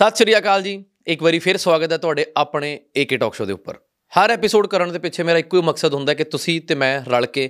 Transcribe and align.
ਸਤਿ 0.00 0.16
ਸ਼੍ਰੀ 0.16 0.36
ਅਕਾਲ 0.36 0.62
ਜੀ। 0.62 0.72
ਇੱਕ 1.06 1.22
ਵਾਰੀ 1.22 1.38
ਫਿਰ 1.38 1.56
ਸਵਾਗਤ 1.56 1.92
ਹੈ 1.92 1.96
ਤੁਹਾਡੇ 1.98 2.24
ਆਪਣੇ 2.36 2.68
ਏਕੇ 2.96 3.16
ਟਾਕ 3.16 3.34
ਸ਼ੋ 3.34 3.44
ਦੇ 3.46 3.52
ਉੱਪਰ। 3.52 3.76
ਹਰ 4.12 4.30
ਐਪੀਸੋਡ 4.30 4.66
ਕਰਨ 4.66 4.92
ਦੇ 4.92 4.98
ਪਿੱਛੇ 4.98 5.22
ਮੇਰਾ 5.22 5.38
ਇੱਕੋ 5.38 5.56
ਹੀ 5.56 5.62
ਮਕਸਦ 5.62 5.94
ਹੁੰਦਾ 5.94 6.14
ਕਿ 6.14 6.24
ਤੁਸੀਂ 6.24 6.60
ਤੇ 6.60 6.74
ਮੈਂ 6.74 7.00
ਰਲ 7.10 7.26
ਕੇ 7.26 7.48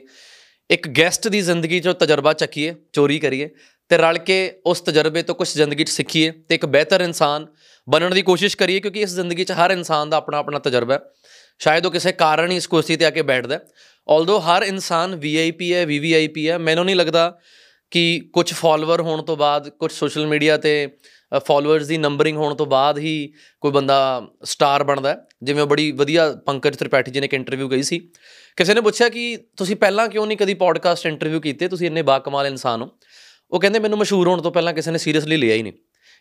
ਇੱਕ 0.70 0.88
ਗੈਸਟ 0.88 1.28
ਦੀ 1.28 1.40
ਜ਼ਿੰਦਗੀ 1.40 1.78
'ਚੋਂ 1.80 1.94
ਤਜਰਬਾ 1.94 2.32
ਚੱਕੀਏ, 2.32 2.74
ਚੋਰੀ 2.92 3.18
ਕਰੀਏ 3.18 3.48
ਤੇ 3.90 3.96
ਰਲ 3.96 4.18
ਕੇ 4.18 4.38
ਉਸ 4.66 4.80
ਤਜਰਬੇ 4.80 5.22
ਤੋਂ 5.22 5.34
ਕੁਝ 5.34 5.48
ਜ਼ਿੰਦਗੀ 5.48 5.84
'ਚ 5.84 5.90
ਸਿੱਖੀਏ 5.90 6.30
ਤੇ 6.48 6.54
ਇੱਕ 6.54 6.66
ਬਿਹਤਰ 6.66 7.00
ਇਨਸਾਨ 7.00 7.46
ਬਣਨ 7.88 8.14
ਦੀ 8.14 8.22
ਕੋਸ਼ਿਸ਼ 8.22 8.56
ਕਰੀਏ 8.56 8.80
ਕਿਉਂਕਿ 8.80 9.00
ਇਸ 9.00 9.14
ਜ਼ਿੰਦਗੀ 9.14 9.44
'ਚ 9.44 9.52
ਹਰ 9.52 9.70
ਇਨਸਾਨ 9.70 10.10
ਦਾ 10.10 10.16
ਆਪਣਾ 10.16 10.38
ਆਪਣਾ 10.38 10.58
ਤਜਰਬਾ 10.58 10.94
ਹੈ। 10.94 11.00
ਸ਼ਾਇਦ 11.60 11.86
ਉਹ 11.86 11.92
ਕਿਸੇ 11.92 12.12
ਕਾਰਨ 12.12 12.50
ਹੀ 12.50 12.56
ਇਸ 12.56 12.66
ਕੁਰਸੀ 12.66 12.96
ਤੇ 12.96 13.04
ਆ 13.04 13.10
ਕੇ 13.10 13.22
ਬੈਠਦਾ 13.22 13.54
ਹੈ। 13.54 13.60
ਆਲਦੋ 14.08 14.38
ਹਰ 14.40 14.62
ਇਨਸਾਨ 14.62 15.16
ਵੀਆਈਪੀ 15.16 15.72
ਹੈ 15.74 15.86
ਵੀਵੀਆਈਪੀ 15.86 16.48
ਹੈ, 16.50 16.58
ਮੈਨੂੰ 16.58 16.84
ਨਹੀਂ 16.84 16.96
ਲੱਗਦਾ 16.96 17.38
ਕਿ 17.92 18.30
ਕੁਝ 18.32 18.52
ਫਾਲੋਅਰ 18.52 19.00
ਹੋਣ 19.00 19.22
ਤੋਂ 19.22 19.36
ਬਾਅਦ 19.36 19.68
ਕੁਝ 19.68 19.92
ਸੋਸ਼ਲ 19.92 20.26
ਮੀਡੀਆ 20.26 20.56
ਤੇ 20.56 20.74
ਫਾਲੋਅਰਸ 21.38 21.86
ਦੀ 21.86 21.98
ਨੰਬਰਿੰਗ 21.98 22.36
ਹੋਣ 22.36 22.54
ਤੋਂ 22.54 22.66
ਬਾਅਦ 22.66 22.98
ਹੀ 22.98 23.32
ਕੋਈ 23.60 23.72
ਬੰਦਾ 23.72 24.28
ਸਟਾਰ 24.44 24.84
ਬਣਦਾ 24.84 25.08
ਹੈ। 25.08 25.26
ਜਿਵੇਂ 25.42 25.62
ਉਹ 25.62 25.68
ਬੜੀ 25.68 25.92
ਵਧੀਆ 25.92 26.32
ਪੰਕਜ 26.46 26.76
ਤ੍ਰਿਪਾਠੀ 26.76 27.10
ਜੀ 27.10 27.20
ਨੇ 27.20 27.24
ਇੱਕ 27.24 27.34
ਇੰਟਰਵਿਊ 27.34 27.68
ਗਈ 27.68 27.82
ਸੀ। 27.82 27.98
ਕਿਸੇ 28.56 28.74
ਨੇ 28.74 28.80
ਪੁੱਛਿਆ 28.80 29.08
ਕਿ 29.08 29.38
ਤੁਸੀਂ 29.56 29.76
ਪਹਿਲਾਂ 29.76 30.08
ਕਿਉਂ 30.08 30.26
ਨਹੀਂ 30.26 30.38
ਕਦੀ 30.38 30.54
ਪੋਡਕਾਸਟ 30.54 31.06
ਇੰਟਰਵਿਊ 31.06 31.40
ਕੀਤੇ? 31.40 31.68
ਤੁਸੀਂ 31.68 31.86
ਇੰਨੇ 31.86 32.02
ਬਾਕਮਾਲ 32.02 32.46
ਇਨਸਾਨ 32.46 32.82
ਹੋ। 32.82 32.88
ਉਹ 33.50 33.60
ਕਹਿੰਦੇ 33.60 33.78
ਮੈਨੂੰ 33.78 33.98
ਮਸ਼ਹੂਰ 33.98 34.28
ਹੋਣ 34.28 34.42
ਤੋਂ 34.42 34.52
ਪਹਿਲਾਂ 34.52 34.72
ਕਿਸੇ 34.72 34.90
ਨੇ 34.90 34.98
ਸੀਰੀਅਸਲੀ 34.98 35.36
ਲਿਆ 35.36 35.54
ਹੀ 35.54 35.62
ਨਹੀਂ। 35.62 35.72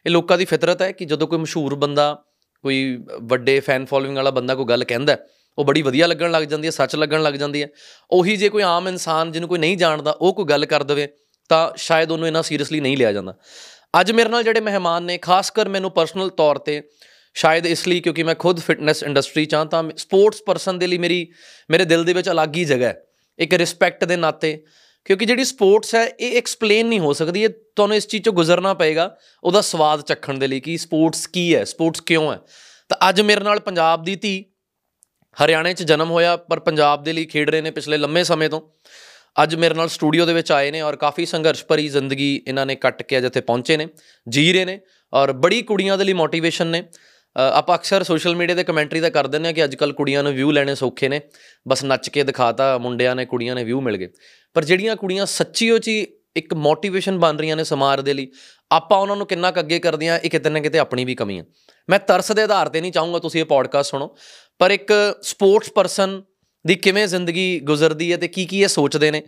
ਇਹ 0.06 0.12
ਲੋਕਾਂ 0.12 0.38
ਦੀ 0.38 0.46
ਫਿਤਰਤ 0.46 0.82
ਹੈ 0.82 0.92
ਕਿ 0.92 1.06
ਜਦੋਂ 1.06 1.28
ਕੋਈ 1.28 1.40
ਮਸ਼ਹੂਰ 1.40 1.76
ਬੰਦਾ 1.76 2.24
ਕੋਈ 2.62 3.04
ਵੱਡੇ 3.22 3.60
ਫੈਨ 3.60 3.86
ਫੋਲੋਇੰਗ 3.86 4.16
ਵਾਲਾ 4.16 4.32
ਬੰਦਾ 4.32 4.56
ਕੋਈ 4.56 4.66
ਗੱਲ 4.66 4.84
ਕਹਿੰਦਾ 4.84 5.14
ਹੈ, 5.14 5.28
ਉਹ 5.58 5.66
ਬੜੀ 5.66 5.82
ਵਧੀਆ 5.82 6.08
ਲੱਗਣ 6.08 6.32
ਲੱਗ 6.32 6.44
ਜਾਂਦੀ 6.44 6.66
ਹੈ 6.66 6.72
ਸੱਚ 6.72 6.96
ਲੱਗਣ 6.96 7.24
ਲੱਗ 7.24 7.34
ਜਾਂਦੀ 7.34 7.62
ਹੈ। 7.62 7.68
ਉਹੀ 8.12 8.38
ਜੇ 8.38 8.50
ਕੋਈ 8.50 8.64
ਆਮ 8.64 8.88
ਇਨਸਾਨ 8.88 9.32
ਜਿਹਨੂੰ 9.32 9.50
ਕੋਈ 9.50 9.60
ਨਹੀਂ 9.60 9.78
ਜਾਣਦਾ 9.78 10.12
ਉਹ 10.12 10.34
ਕੋਈ 10.34 10.46
ਗੱਲ 10.46 10.66
ਕਰ 10.66 10.84
ਦਵੇ 10.84 11.08
ਤਾਂ 11.50 11.72
ਸ਼ਾਇਦ 11.76 12.12
ਉਹਨੂੰ 12.12 12.28
ਇੰਨਾ 12.28 12.42
ਸੀਰੀਅਸਲੀ 12.42 12.80
ਨਹੀਂ 12.80 12.98
ਲਿਆ 12.98 13.12
ਜਾਂਦਾ। 13.12 13.36
ਅੱਜ 13.94 14.12
ਮੇਰੇ 14.12 14.30
ਨਾਲ 14.30 14.44
ਜਿਹੜੇ 14.44 14.60
ਮਹਿਮਾਨ 14.60 15.04
ਨੇ, 15.04 15.18
ਖਾਸ 15.18 15.50
ਕਰ 15.50 15.70
ਮੈਨੂੰ 15.70 15.92
ਪਰਸਨਲ 15.92 16.30
ਤੌਰ 16.30 16.58
ਤੇ, 16.58 16.82
ਸ਼ਾਇਦ 17.34 17.66
ਇਸ 17.66 17.88
ਲਈ 17.88 18.00
ਕਿਉਂਕਿ 18.00 18.24
ਮੈਂ 18.24 18.36
ਖੁਦ 18.36 18.60
ਫਿਟਨੈਸ 18.60 19.04
ਇੰਡਸਟਰੀ 19.04 19.46
ਚ 19.46 19.56
ਹਾਂ, 19.56 19.66
ਤਾਂ 19.66 19.84
ਸਪੋਰਟਸ 19.98 20.42
ਪਰਸਨ 20.42 20.80
ਦੇ 20.80 20.88
ਲਈ 20.88 20.98
ਮੇਰੀ, 20.98 21.32
ਮੇਰੇ 21.72 21.86
ਦਿਲ 21.86 22.04
ਦੇ 22.04 22.14
ਵਿੱਚ 22.14 22.30
ਅਲੱਗ 22.30 22.56
ਹੀ 22.56 22.66
ਜਗ੍ਹਾ 22.66 22.88
ਹੈ, 22.88 23.02
ਇੱਕ 23.40 23.54
ਰਿਸਪੈਕਟ 23.54 24.06
ਦੇ 24.06 24.16
ਨਾਤੇ, 24.16 24.66
ਕਿਉਂਕਿ 25.06 25.26
ਜਿਹੜੀ 25.26 25.44
ਸਪੋਰਟਸ 25.44 25.96
ਹੈ, 25.96 26.06
ਇਹ 26.20 26.38
ਐਕਸਪਲੇਨ 26.38 26.88
ਨਹੀਂ 26.88 27.00
ਹੋ 27.00 27.14
ਸਕਦੀ, 27.14 27.44
ਇਹ 27.44 27.50
ਤੁਹਾਨੂੰ 27.50 27.98
ਇਸ 27.98 28.08
ਚੀਜ਼ 28.08 28.24
ਚੋਂ 28.24 28.34
ਗੁਜ਼ਰਨਾ 28.34 28.74
ਪਏਗਾ, 28.74 29.18
ਉਹਦਾ 29.44 29.62
ਸਵਾਦ 29.62 30.02
ਚੱਖਣ 30.02 30.38
ਦੇ 30.38 30.48
ਲਈ 30.48 30.60
ਕਿ 30.60 30.78
ਸਪੋਰਟਸ 30.78 31.28
ਕੀ 31.28 31.56
ਹੈ 31.56 31.64
ਸਪੋਰਟਸ 31.64 32.02
ਕਿਉਂ 32.02 32.34
ਹੈ। 32.34 32.40
ਤਾਂ 32.90 33.10
ਅੱਜ 33.10 33.22
ਮੇਰੇ 33.22 33.42
ਨਾਲ 33.42 33.60
ਪੰਜਾਬ 33.60 34.04
ਦੀ 34.04 34.16
ਧੀ, 34.16 34.46
ਹਰਿਆਣੇ 35.44 35.74
'ਚ 35.74 35.84
ਜਨਮ 35.84 36.10
ਹੋਇਆ, 36.10 36.36
ਪਰ 36.36 36.60
ਪੰਜਾਬ 36.60 37.04
ਦੇ 37.04 37.14
ਲਈ 37.14 37.26
ਖੇਡ 37.26 37.50
ਰਹੇ 37.50 37.62
ਨੇ 37.62 37.72
ਪਿਛਲੇ 37.72 37.98
ਲੰਮੇ 37.98 38.24
ਸਮੇਂ 38.24 38.50
ਤੋਂ। 38.50 38.62
ਅੱਜ 39.44 39.56
ਮੇਰੇ 39.56 39.76
ਨਾਲ 39.76 39.90
ਸਟੂਡੀਓ 39.90 40.26
ਦੇ 40.26 40.34
ਵਿੱਚ 40.34 40.52
ਆਏ 40.52 40.72
ਨੇ 40.72 40.82
ਔਰ 40.82 40.96
ਕਾਫੀ 40.96 41.26
ਸੰਘਰਸ਼ 41.26 41.66
ਭਰੀ 41.66 41.88
ਜ਼ਿੰਦਗੀ 41.88 42.42
ਇਹਨਾਂ 42.48 42.66
ਨੇ 42.66 42.76
ਕੱਟ 42.76 43.04
ਕੇ 43.04 43.18
ਅੱਜ 43.18 43.26
ਇੱਥੇ 43.26 43.42
ਪਹੁੰਚੇ 43.42 43.78
ਨੇ 43.78 43.88
ਜੀ 44.30 44.54
ਰਹੇ 44.54 44.66
ਨੇ 44.66 44.80
ਔਰ 45.14 45.34
ਬੜੀ 45.34 45.62
ਕੁੜੀਆਂ 45.62 45.98
ਦੇ 45.98 46.04
ਲਈ 46.04 46.14
ਮੋਟੀਵੇਸ਼ਨ 46.14 46.68
ਨੇ। 46.68 46.82
ਅ, 46.82 47.40
ਆਪਾਂ 47.40 47.78
ਅਕਸਰ 47.78 48.04
ਸੋਸ਼ਲ 48.04 48.36
ਮੀਡੀਆ 48.36 48.56
ਤੇ 48.56 48.64
ਕਮੈਂਟਰੀ 48.64 49.02
ਤਾਂ 49.02 49.12
ਕਰ 49.12 49.28
ਦਿੰਦੇ 49.28 49.50
ਆ 49.50 49.52
ਕਿ 49.52 49.64
ਅੱਜ 49.64 49.76
ਕੱਲ 49.76 49.94
ਕੁੜੀਆਂ 49.94 50.24
ਨੂੰ 50.24 50.34
ਵਿਊ 50.34 50.52
ਲੈਣੇ 50.52 50.76
ਸੌਖੇ 50.76 51.10
ਨੇ 51.10 51.22
ਬਸ 51.68 51.84
ਨੱਚ 51.84 52.10
ਕੇ 52.10 52.24
ਦਿਖਾਤਾ 52.24 52.78
ਮੁੰਡਿਆਂ 52.78 53.16
ਨੇ 53.16 53.26
ਕੁੜੀਆਂ 53.26 53.56
ਨੇ 53.56 53.64
ਵਿਊ 53.64 53.82
ਮਿਲ 53.82 53.98
ਗਏ। 53.98 54.10
ਪਰ 54.54 54.66
ਜਿਹੜੀਆਂ 54.66 54.96
ਕੁੜੀਆਂ 54.96 55.26
ਸੱਚੀ 55.26 55.72
ਉਹ 55.72 55.80
ਚ 55.80 55.88
ਇੱਕ 56.36 56.54
ਮੋਟੀਵੇਸ਼ਨ 56.54 57.20
ਬਣ 57.20 57.38
ਰਹੀਆਂ 57.38 57.56
ਨੇ 57.56 57.64
ਸਮਾਜ 57.64 58.02
ਦੇ 58.02 58.14
ਲਈ 58.14 58.32
ਆਪਾਂ 58.72 58.98
ਉਹਨਾਂ 58.98 59.16
ਨੂੰ 59.16 59.28
ਕਿੰਨਾ 59.28 59.52
ਕੁ 59.52 59.60
ਅੱਗੇ 59.60 59.80
ਕਰਦੇ 59.80 60.10
ਆ 60.10 60.18
ਇਹ 60.18 60.30
ਕਿਤੇ 60.30 60.50
ਨਾ 60.50 60.60
ਕਿਤੇ 60.60 60.80
ਆਪਣੀ 60.80 61.06
ਵੀ 61.06 61.16
ਕਮੀ 61.16 61.40
ਹੈ। 61.40 61.44
ਮੈਂ 61.90 62.00
ਤਰਸ 62.00 62.32
ਦੇ 62.32 62.42
ਆਧਾਰ 62.42 62.70
ਤੇ 62.70 62.82
ਨਹੀਂ 62.82 62.92
ਚਾਹੂੰਗਾ 62.92 63.20
ਤੁਸੀਂ 63.20 63.42
ਇਹ 63.42 63.46
ਪੋਡਕਾਸਟ 63.46 63.92
ਸੁਣੋ 63.92 64.18
ਪਰ 64.60 64.72
ਇੱਕ 64.72 65.16
ਸਪੋਰਟਸ 65.22 65.70
ਪਰਸਨ 65.70 66.22
ਦੀ 66.68 66.76
ਕਿਵੇਂ 66.76 67.08
ਜ਼ਿੰਦਗੀ 67.08 67.60
ਗੁਜ਼ਰਦੀ 67.60 68.12
ਹੈ 68.12 68.18
ਤੇ 68.18 68.28
ਕੀ 68.28 68.46
ਕੀ 68.46 68.62
ਇਹ 68.62 68.68
ਸੋਚਦੇ 68.68 69.12
ਨੇ, 69.12 69.22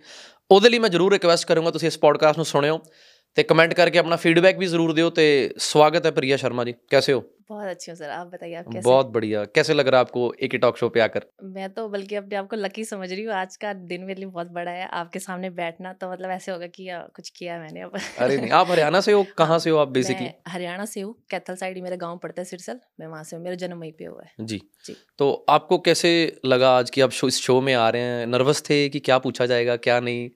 ਉਹਦੇ 0.51 0.69
ਲਈ 0.69 0.79
ਮੈਂ 0.79 0.89
ਜ਼ਰੂਰ 0.89 1.13
ਰਿਕਵੈਸਟ 1.13 1.47
ਕਰੂੰਗਾ 1.47 1.71
ਤੁਸੀਂ 1.71 1.87
ਇਸ 1.87 1.97
ਪੋਡਕਾਸਟ 1.99 2.37
ਨੂੰ 2.37 2.45
ਸੁਣਿਓ। 2.45 2.79
ਤੇ 3.36 3.42
ਕਮੈਂਟ 3.42 3.74
ਕਰਕੇ 3.74 3.98
ਆਪਣਾ 3.98 4.16
ਫੀਡਬੈਕ 4.16 4.58
ਵੀ 4.58 4.66
ਜ਼ਰੂਰ 4.66 4.92
ਦਿਓ 4.92 5.08
ਤੇ 5.10 5.24
ਸਵਾਗਤ 5.62 6.06
ਹੈ 6.06 6.10
प्रिया 6.18 6.36
शर्मा 6.38 6.64
जी 6.64 6.72
कैसे 6.92 7.12
हो 7.12 7.24
बहुत 7.48 7.66
अच्छी 7.66 7.90
हूँ 7.90 7.96
सर 7.98 8.12
आप 8.12 8.28
बताइए 8.28 8.54
आप 8.54 8.68
कैसे 8.68 8.82
बहुत 8.84 9.10
बढ़िया 9.10 9.42
कैसे 9.56 9.74
लग 9.74 9.88
रहा 9.88 9.98
है 10.00 10.06
आपको 10.06 10.22
एक 10.46 10.52
ही 10.52 10.58
टॉक 10.58 10.78
शो 10.78 10.88
पे 10.88 11.00
आकर 11.00 11.26
मैं 11.50 11.68
तो 11.74 11.84
बल्कि 11.88 12.16
अपने 12.16 12.36
आप 12.36 12.46
को 12.52 12.58
लकी 12.58 12.84
समझ 12.86 13.08
रही 13.10 13.24
हूँ 13.24 13.34
आज 13.34 13.56
का 13.56 13.72
दिन 13.90 14.04
मेरे 14.04 14.20
लिए 14.20 14.30
बहुत 14.30 14.50
बड़ा 14.52 14.70
है 14.70 14.88
आपके 15.00 15.18
सामने 15.18 15.50
बैठना 15.58 15.92
तो 16.00 16.08
मतलब 16.12 16.30
ऐसे 16.30 16.52
होगा 16.52 16.68
कि 16.68 16.88
यार, 16.88 17.04
कुछ 17.16 17.28
किया 17.32 17.58
मैंने 17.58 17.82
अब 17.82 17.98
अरे 18.20 18.38
नहीं 18.38 18.50
आप 18.52 18.70
हरियाणा 18.70 19.00
से 19.00 19.12
हो 19.12 19.20
कहाँ 19.38 19.58
से 19.58 19.70
हो 19.70 19.78
आप 19.78 19.92
बेसिकली 19.98 20.26
मैं 20.26 20.54
हरियाणा 20.54 20.88
से 20.94 21.00
हूँ 21.00 21.14
कैथल 21.30 21.56
साइड 21.56 21.76
ही 21.76 21.82
मेरा 21.82 21.96
गांव 21.98 22.16
पड़ता 22.24 22.42
है 22.42 22.46
सिरसल 22.46 22.80
मैं 23.00 23.06
वहाँ 23.08 23.22
से 23.24 23.36
हूँ 23.36 23.42
मेरा 23.44 23.60
जन्म 23.62 23.78
वहीं 23.80 23.92
पे 23.92 24.04
हुआ 24.06 24.24
है 24.24 24.46
जी 24.46 24.60
जी। 24.86 24.96
तो 25.18 25.30
आपको 25.50 25.78
कैसे 25.86 26.12
लगा 26.46 26.72
आज 26.78 26.90
कि 26.90 27.06
आप 27.08 27.20
शो 27.20 27.28
इस 27.28 27.40
शो 27.42 27.60
में 27.60 27.72
आ 27.76 27.88
रहे 27.90 28.10
हैं 28.10 28.26
नर्वस 28.28 28.66
थे 28.70 28.82
कि 28.88 29.04
क्या 29.10 29.18
पूछा 29.20 29.46
जाएगा 29.46 29.78
क्या 29.86 30.00
नहीं 30.00 30.28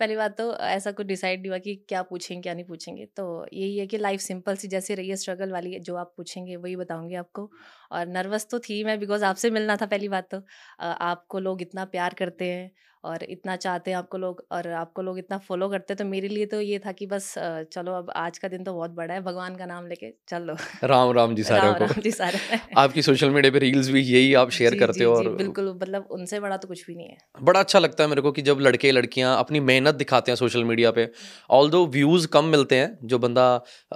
पहली 0.00 0.16
बात 0.16 0.36
तो 0.38 0.44
ऐसा 0.58 0.90
कुछ 0.92 1.06
डिसाइड 1.06 1.40
नहीं 1.40 1.50
हुआ 1.50 1.58
कि 1.58 1.74
क्या 1.88 2.02
पूछेंगे, 2.02 2.40
क्या 2.42 2.54
नहीं 2.54 2.64
पूछेंगे। 2.64 3.04
तो 3.08 3.46
यही 3.52 3.76
है 3.78 3.86
कि 3.86 3.98
लाइफ 3.98 4.20
सिंपल 4.20 4.56
सी 4.56 4.68
जैसे 4.68 4.94
रही 4.94 5.08
है 5.08 5.16
स्ट्रगल 5.16 5.52
वाली, 5.52 5.78
जो 5.80 5.96
आप 5.96 6.12
पूछेंगे 6.16 6.56
वही 6.56 6.76
बताऊँगी 6.76 7.14
आपको। 7.16 7.50
और 7.92 8.06
नर्वस 8.08 8.46
तो 8.50 8.58
थी 8.60 8.82
मैं 8.84 8.98
बिकॉज़ 9.00 9.24
आपसे 9.24 9.50
मिलना 9.50 9.76
था 9.76 9.86
पहली 9.86 10.08
बात 10.08 10.28
तो। 10.30 10.42
आपको 10.82 11.38
लोग 11.40 11.62
इतना 11.62 11.84
प्यार 11.86 12.14
करते 12.14 12.44
हैं 12.46 12.70
और 13.06 13.22
इतना 13.24 13.56
चाहते 13.56 13.90
हैं 13.90 13.98
आपको 13.98 14.18
लोग 14.18 14.44
और 14.52 14.68
आपको 14.68 15.02
लोग 15.02 15.18
इतना 15.18 15.38
फॉलो 15.38 15.68
करते 15.68 15.92
हैं 15.92 15.98
तो 15.98 16.04
मेरे 16.04 16.28
लिए 16.28 16.46
तो 16.46 16.60
ये 16.60 16.78
था 16.78 16.92
कि 16.92 17.06
बस 17.06 17.34
चलो 17.38 17.92
अब 17.92 18.10
आज 18.16 18.38
का 18.38 18.48
दिन 18.48 18.64
तो 18.64 18.74
बहुत 18.74 18.90
बड़ा 18.90 19.14
है 19.14 19.20
भगवान 19.20 19.56
का 19.56 19.66
नाम 19.66 19.86
लेके 19.86 20.12
चल। 20.28 20.42
लो 20.42 20.56
राम 20.84 21.10
राम 21.12 21.34
जी 21.34 21.42
सारों 21.42 21.68
राम 21.68 21.78
को। 21.78 21.84
राम 21.84 22.00
जी 22.02 22.10
सारे 22.10 22.38
आपकी 22.76 23.02
सोशल 23.02 23.30
मीडिया 23.30 23.52
पे 23.52 23.58
रील्स 23.58 23.88
भी 23.88 24.00
यही 24.02 24.34
आप 24.34 24.50
शेयर 24.50 24.70
जी, 24.70 24.78
करते 24.78 25.04
हो 25.04 25.14
और 25.14 25.28
बिल्कुल 25.28 25.68
मतलब 25.82 26.08
उनसे 26.10 26.40
बड़ा 26.40 26.56
तो 26.56 26.68
कुछ 26.68 26.86
भी 26.86 26.94
नहीं 26.94 27.08
है। 27.08 27.16
बड़ा 27.42 27.60
अच्छा 27.60 27.78
लगता 27.78 28.04
है 28.04 28.10
मेरे 28.10 28.22
को 28.22 28.32
कि 28.32 28.42
जब 28.42 28.60
लड़के 28.60 28.92
लड़कियाँ 28.92 29.38
अपनी 29.38 29.60
मेहनत 29.60 29.94
दिखाते 29.94 30.30
हैं 30.30 30.36
सोशल 30.36 30.64
मीडिया 30.64 30.90
पे 30.90 31.08
ऑल 31.50 31.70
व्यूज़ 31.70 32.26
कम 32.26 32.44
मिलते 32.44 32.76
हैं 32.76 32.98
जो 33.04 33.18
बंदा 33.18 33.46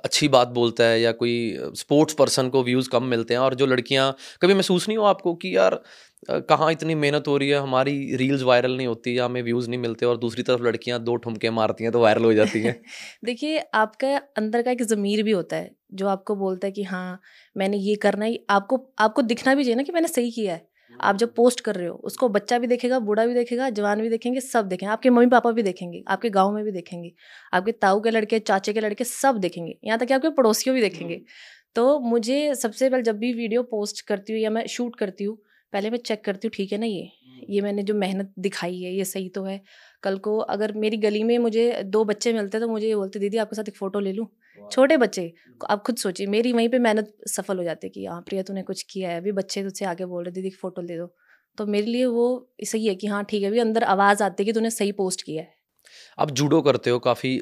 अच्छी 0.04 0.28
बात 0.28 0.48
बोलता 0.48 0.84
है 0.84 1.00
या 1.00 1.12
कोई 1.12 1.58
स्पोर्ट्स 1.74 2.14
पर्सन 2.14 2.48
को 2.48 2.62
व्यूज़ 2.64 2.88
कम 2.90 3.04
मिलते 3.04 3.34
हैं 3.34 3.40
और 3.40 3.54
जो 3.54 3.66
लड़कियाँ 3.66 4.16
कभी 4.42 4.54
महसूस 4.54 4.88
नहीं 4.88 4.98
हो 4.98 5.04
आपको 5.04 5.34
कि 5.34 5.56
यार 5.56 5.80
कहाँ 6.22 6.70
इतनी 6.72 6.94
मेहनत 6.94 7.28
हो 7.28 7.36
रही 7.36 7.48
है 7.48 7.58
हमारी 7.58 7.92
रील्स 8.16 8.42
वायरल 8.42 8.76
नहीं 8.76 8.86
होती 8.86 9.16
या 9.18 9.24
हमें 9.24 9.42
व्यूज़ 9.42 9.68
नहीं 9.70 9.78
मिलते 9.80 10.06
और 10.06 10.16
दूसरी 10.18 10.42
तरफ़ 10.42 10.62
लड़कियाँ 10.62 10.98
दो 11.02 11.16
ठुमके 11.16 11.50
मारती 11.50 11.84
हैं 11.84 11.92
तो 11.92 12.00
वायरल 12.00 12.24
हो 12.24 12.32
जाती 12.32 12.60
हैं। 12.62 12.74
देखिए 13.24 13.58
आपका 13.74 14.16
अंदर 14.36 14.62
का 14.62 14.70
एक 14.70 14.82
ज़मीर 14.84 15.22
भी 15.22 15.30
होता 15.32 15.56
है 15.56 15.70
जो 15.94 16.08
आपको 16.08 16.34
बोलता 16.36 16.66
है 16.66 16.72
कि 16.72 16.82
हाँ 16.84 17.20
मैंने 17.56 17.76
ये 17.78 17.94
करना 17.96 18.24
ही 18.24 18.38
आपको 18.50 18.84
आपको 18.98 19.22
दिखना 19.22 19.54
भी 19.54 19.64
चाहिए 19.64 19.76
ना 19.76 19.82
कि 19.82 19.92
मैंने 19.92 20.08
सही 20.08 20.30
किया 20.30 20.54
है। 20.54 20.68
आप 21.00 21.16
जब 21.16 21.34
पोस्ट 21.34 21.60
कर 21.60 21.74
रहे 21.74 21.86
हो 21.86 21.94
उसको 22.04 22.28
बच्चा 22.28 22.58
भी 22.58 22.66
देखेगा 22.66 22.98
बूढ़ा 23.00 23.24
भी 23.26 23.34
देखेगा 23.34 23.68
जवान 23.70 24.00
भी 24.02 24.08
देखेंगे 24.10 24.40
सब 24.40 24.68
देखेंगे 24.68 24.92
आपके 24.92 25.10
मम्मी 25.10 25.26
पापा 25.28 25.50
भी 25.52 25.62
देखेंगे 25.62 26.02
आपके 26.08 26.30
गाँव 26.30 26.52
में 26.54 26.64
भी 26.64 26.72
देखेंगे 26.72 27.12
आपके 27.52 27.72
ताऊ 27.74 28.00
के 28.00 28.10
लड़के 28.10 28.38
चाचे 28.40 28.72
के 28.72 28.80
लड़के 28.80 29.04
सब 29.04 29.38
देखेंगे 29.38 29.74
यहाँ 29.84 29.98
तक 29.98 30.06
कि 30.06 30.14
आपके 30.14 30.30
पड़ोसियों 30.32 30.74
भी 30.74 30.80
देखेंगे। 30.82 31.20
तो 31.76 31.98
मुझे 32.00 32.54
सबसे 32.56 32.88
पहले 32.90 33.02
जब 33.02 33.18
भी 33.18 33.32
वीडियो 33.34 33.62
पोस्ट 33.66 34.00
करती 34.06 34.32
हूँ 34.32 34.40
या 34.40 34.50
मैं 34.50 34.66
शूट 34.68 34.96
करती 34.96 35.24
हूँ 35.24 35.36
पहले 35.72 35.90
मैं 35.90 35.98
चेक 36.00 36.24
करती 36.24 36.48
हूँ 36.48 36.52
ठीक 36.54 36.72
है 36.72 36.78
ना 36.78 36.86
ये? 36.86 37.10
ये 37.48 37.60
मैंने 37.60 37.82
जो 37.82 37.94
मेहनत 37.94 38.32
दिखाई 38.38 38.80
है 38.80 38.92
ये 38.94 39.04
सही 39.04 39.28
तो 39.28 39.42
है। 39.44 39.60
कल 40.02 40.18
को 40.18 40.36
अगर 40.48 40.72
मेरी 40.76 40.96
गली 40.96 41.22
में 41.24 41.38
मुझे 41.38 41.82
दो 41.86 42.04
बच्चे 42.04 42.32
मिलते 42.32 42.60
तो 42.60 42.68
मुझे 42.68 42.86
ये 42.88 42.94
बोलते 42.94 43.18
दीदी 43.18 43.36
आपके 43.38 43.56
साथ 43.56 43.68
एक 43.68 43.76
फ़ोटो 43.76 44.00
ले 44.00 44.12
लूँ? 44.12 44.26
छोटे 44.70 44.96
बच्चे 44.96 45.32
आप 45.70 45.82
खुद 45.82 45.96
सोचिए 45.96 46.26
मेरी 46.26 46.52
वहीं 46.52 46.68
पे 46.68 46.78
मेहनत 46.78 47.12
सफल 47.28 47.58
हो 47.58 47.64
जाती 47.64 47.86
है 47.86 47.90
कि 47.90 48.04
हाँ 48.06 48.20
प्रिया 48.22 48.42
तूने 48.42 48.62
कुछ 48.62 48.82
किया 48.90 49.10
है 49.10 49.16
अभी 49.16 49.32
बच्चे 49.32 49.62
तुझसे 49.62 49.84
आगे 49.84 50.04
बोल 50.06 50.24
रहे 50.24 50.32
दीदी 50.32 50.50
फ़ोटो 50.52 50.82
ले 50.82 50.96
दो। 50.98 51.06
तो 51.58 51.66
मेरे 51.66 51.86
लिए 51.86 52.04
वो 52.06 52.26
सही 52.64 52.86
है 52.86 52.94
कि 52.94 53.06
हाँ 53.06 53.22
ठीक 53.24 53.42
है 53.42 53.48
अभी 53.48 53.58
अंदर 53.58 53.84
आवाज़ 53.84 54.22
आती 54.22 54.42
है 54.42 54.44
कि 54.46 54.52
तूने 54.52 54.70
सही 54.70 54.92
पोस्ट 54.92 55.22
किया 55.22 55.42
है। 55.42 55.54
आप 56.18 56.30
जूडो 56.32 56.60
करते 56.62 56.90
हो 56.90 56.98
काफ़ी 56.98 57.40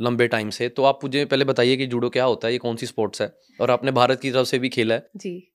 लंबे 0.00 0.26
टाइम 0.28 0.50
से 0.50 0.68
तो 0.68 0.84
आप 0.84 1.00
मुझे 1.04 1.24
पहले 1.24 1.44
बताइए 1.44 1.76
कि 1.76 1.86
जूडो 1.86 2.08
क्या 2.10 2.24
होता 2.24 2.46
है 2.48 2.52
ये 2.52 2.58
कौन 2.58 2.76
सी 2.76 2.86
स्पोर्ट्स 2.86 3.22
है? 3.22 3.32
और 3.60 3.70
आपने 3.70 3.92
भारत 3.92 4.20
की 4.20 4.30
तरफ़ 4.30 4.46
से 4.46 4.58
भी 4.58 4.68
खेला 4.68 4.94
है? 4.94 5.08
जी। 5.16 5.49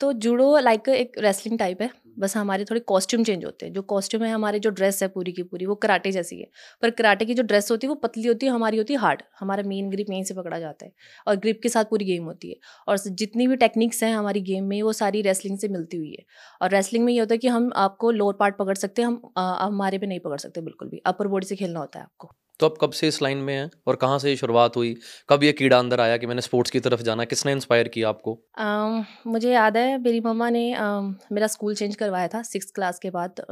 तो 0.00 0.12
जूडो 0.14 0.56
लाइक 0.58 0.88
एक 0.88 1.12
रेसलिंग 1.18 1.58
टाइप 1.58 1.80
है, 1.82 1.90
बस 2.18 2.36
हमारे 2.36 2.64
थोड़े 2.64 2.80
कॉस्ट्यूम 2.80 3.22
चेंज 3.24 3.44
होते 3.44 3.66
हैं। 3.66 3.72
जो 3.72 3.82
कॉस्ट्यूम 3.82 4.22
है, 4.24 4.30
हमारे 4.32 4.58
जो 4.58 4.70
ड्रेस 4.70 5.02
है 5.02 5.08
पूरी 5.08 5.32
की 5.32 5.42
पूरी, 5.42 5.66
वो 5.66 5.74
कराटे 5.74 6.12
जैसी 6.12 6.38
है। 6.40 6.46
पर 6.82 6.90
कराटे 6.90 7.24
की 7.24 7.34
जो 7.34 7.42
ड्रेस 7.42 7.70
होती 7.70 7.86
है, 7.86 7.88
वो 7.88 7.94
पतली 7.94 8.26
होती 8.28 8.46
है, 8.46 8.52
हमारी 8.52 8.78
होती 8.78 8.92
है 8.92 8.98
हार्ड 8.98 9.22
हमारा 9.40 9.62
मेन 9.62 9.90
ग्रिप 9.90 10.10
यहीं 10.10 10.24
से 10.24 10.34
पकड़ा 10.34 10.58
जाता 10.58 10.86
है 10.86 10.92
और 11.26 11.36
ग्रिप 11.36 11.60
के 11.62 11.68
साथ 11.68 11.84
पूरी 11.84 12.04
गेम 12.04 12.24
होती 12.24 12.50
है। 12.50 12.56
और 12.88 12.98
जितनी 12.98 13.46
भी 13.46 13.56
टेक्निक्स 13.56 14.02
हैं 14.02 14.14
हमारी 14.14 14.40
गेम 14.42 14.64
में, 14.64 14.80
वो 14.82 14.92
सारी 14.92 15.22
रेसलिंग 15.22 15.58
से 15.58 15.68
मिलती 15.68 15.96
हुई 15.96 16.10
है। 16.10 16.24
और 16.62 16.70
रेसलिंग 16.70 17.04
में 17.04 17.12
ये 17.12 17.20
होता 17.20 17.34
है 17.34 17.38
कि 17.38 17.48
हम 17.48 17.70
आपको 17.76 18.10
लोअर 18.10 18.34
पार्ट 18.40 18.56
पकड़ 18.56 18.76
सकते 18.76 19.02
हैं, 19.02 19.08
हम 19.08 19.20
हमारे 19.38 19.98
पे 19.98 20.06
नहीं 20.06 20.20
पकड़ 20.20 20.38
सकते 20.38 20.60
बिल्कुल 20.60 20.88
भी। 20.88 21.02
अपर 21.06 21.28
बॉडी 21.28 21.46
से 21.46 21.56
खेलना 21.56 21.80
होता 21.80 21.98
है 21.98 22.04
आपको। 22.04 22.34
तो 22.60 22.66
आप 22.66 22.74
कब 22.80 22.90
से 22.92 23.08
इस 23.08 23.20
लाइन 23.22 23.38
में 23.38 23.54
हैं 23.54 23.70
और 23.86 23.96
कहाँ 23.96 24.18
से 24.18 24.30
ये 24.30 24.36
शुरुआत 24.36 24.76
हुई? 24.76 24.94
कब 25.28 25.42
ये 25.42 25.52
कीड़ा 25.52 25.78
अंदर 25.78 26.00
आया 26.00 26.16
कि 26.16 26.26
मैंने 26.26 26.42
स्पोर्ट्स 26.42 26.70
की 26.70 26.80
तरफ़ 26.80 27.02
जाना? 27.02 27.24
किसने 27.24 27.52
इंस्पायर 27.52 27.88
किया 27.88 28.08
आपको? 28.08 28.38
अम, 28.56 29.04
मुझे 29.26 29.50
याद 29.52 29.76
है 29.76 29.98
मेरी 29.98 30.20
मम्मा 30.20 30.48
ने 30.50 30.72
अम, 30.74 31.14
मेरा 31.32 31.46
स्कूल 31.46 31.74
चेंज 31.74 31.94
करवाया 31.96 32.28
था 32.28 32.42
सिक्स 32.42 32.70
क्लास 32.70 32.98
के 32.98 33.10
बाद। 33.10 33.40
अ, 33.40 33.44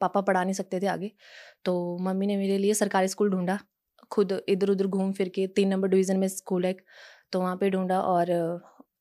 पापा 0.00 0.20
पढ़ा 0.20 0.42
नहीं 0.44 0.54
सकते 0.54 0.80
थे 0.80 0.86
आगे 0.86 1.10
तो 1.64 1.74
मम्मी 2.02 2.26
ने 2.26 2.36
मेरे 2.36 2.58
लिए 2.58 2.74
सरकारी 2.74 3.08
स्कूल 3.08 3.30
ढूंढा। 3.30 3.58
खुद 4.10 4.32
इधर 4.48 4.70
उधर 4.70 4.86
घूम 4.88 5.12
फिर 5.12 5.28
के 5.28 5.46
तीन 5.56 5.68
नंबर 5.68 5.88
डिवीज़न 5.88 6.16
में 6.18 6.28
स्कूल 6.28 6.64
है 6.66 6.74
तो 7.32 7.40
वहाँ 7.40 7.56
पर 7.56 7.70
ढूंढा 7.70 8.00
और 8.02 8.30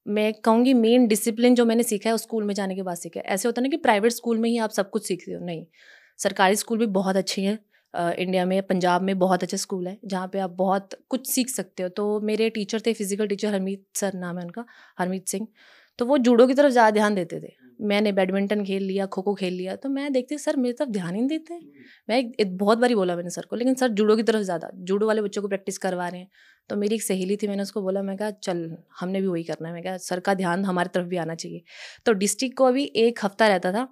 मैं 0.06 0.34
कहूँगी 0.44 0.74
मेन 0.74 1.08
डिसिप्लिन 1.08 1.56
जो 1.56 1.66
मैंने 1.66 1.84
सीखा 1.84 2.10
है 2.10 2.14
उस 2.16 2.22
स्कूल 2.24 2.44
में 2.44 2.54
जाने 2.54 2.76
के 2.76 2.82
बाद 2.84 2.98
सीखा 2.98 3.20
है। 3.20 3.26
ऐसे 3.28 3.48
होता 3.48 3.62
ना 3.62 3.70
कि 3.70 3.78
प्राइवेट 3.78 4.12
स्कूल 4.12 4.38
में 4.38 4.50
ही 4.50 4.58
आप 4.60 4.70
सब 4.72 4.90
कुछ 4.90 5.08
सीखते 5.08 5.32
हो। 5.34 5.46
नहीं 5.46 5.66
सरकारी 6.20 6.56
स्कूल 6.56 6.78
भी 6.80 6.86
बहुत 6.94 7.16
अच्छी 7.16 7.44
हैं 7.44 7.58
इंडिया 7.94 8.46
में 8.46 8.62
पंजाब 8.64 9.02
में 9.02 9.18
बहुत 9.20 9.44
अच्छे 9.44 9.58
स्कूल 9.58 9.88
है 9.88 9.98
जहाँ 10.06 10.28
पे 10.34 10.40
आप 10.40 10.52
बहुत 10.58 10.94
कुछ 11.10 11.28
सीख 11.30 11.50
सकते 11.50 11.84
हो। 11.84 11.90
तो 11.92 12.20
मेरे 12.22 12.50
टीचर 12.52 12.82
थे 12.86 12.94
फ़िज़िकल 12.94 13.28
टीचर 13.28 13.54
हरमीत 13.54 13.86
सर 13.96 14.14
नाम 14.16 14.38
है 14.38 14.44
उनका 14.44 14.66
हरमीत 15.00 15.28
सिंह 15.28 15.48
तो 16.00 16.06
वो 16.06 16.18
जूडो 16.20 16.48
की 16.48 16.54
तरफ़ 16.54 16.72
ज़्यादा 16.72 16.92
ध्यान 16.92 17.16
देते 17.16 17.40
थे। 17.42 17.52
मैंने 17.82 18.12
बैडमिंटन 18.12 18.64
खेल 18.66 18.84
लिया 18.84 19.06
खो 19.08 19.22
खो 19.22 19.34
खेल 19.36 19.54
लिया 19.54 19.76
तो 19.78 19.90
मैं 19.90 20.12
देखती 20.14 20.38
सर 20.38 20.56
मेरी 20.58 20.74
तरफ़ 20.74 20.90
ध्यान 20.90 21.16
ही 21.16 21.22
नहीं 21.22 21.30
देते 21.30 21.60
मैं 22.10 22.18
एक, 22.18 22.32
एक 22.40 22.58
बहुत 22.58 22.78
बारी 22.78 22.96
बोला 22.96 23.16
मैंने 23.16 23.30
सर 23.30 23.46
को 23.50 23.56
लेकिन 23.56 23.74
सर 23.76 23.88
जूडो 23.90 24.16
की 24.16 24.24
तरफ़ 24.24 24.42
ज़्यादा 24.44 24.70
जूडो 24.76 25.08
वाले 25.08 25.22
बच्चों 25.22 25.42
को 25.42 25.48
प्रैक्टिस 25.48 25.78
करवा 25.78 26.08
रहे 26.08 26.20
हैं। 26.22 26.30
तो 26.70 26.76
मेरी 26.76 26.96
एक 26.96 27.04
सहेली 27.04 27.36
थी 27.38 27.48
मैंने 27.48 27.62
उसको 27.64 27.82
बोला 27.82 28.02
मैं 28.04 28.16
कहा 28.18 28.30
चल 28.44 28.70
हमने 29.00 29.22
भी 29.22 29.28
वही 29.28 29.44
करना 29.44 29.68
है। 29.68 29.74
मैं 29.74 29.84
कहा 29.84 29.98
सर 30.00 30.20
का 30.20 30.34
ध्यान 30.36 30.66
हमारी 30.66 30.90
तरफ़ 30.94 31.08
भी 31.08 31.18
आना 31.18 31.36
चाहिए। 31.36 31.62
तो 32.06 32.14
डिस्ट्रिक्ट 32.16 32.58
को 32.58 32.66
अभी 32.66 32.84
एक 32.98 33.20
हफ़्ता 33.24 33.48
रहता 33.48 33.72
था 33.72 33.88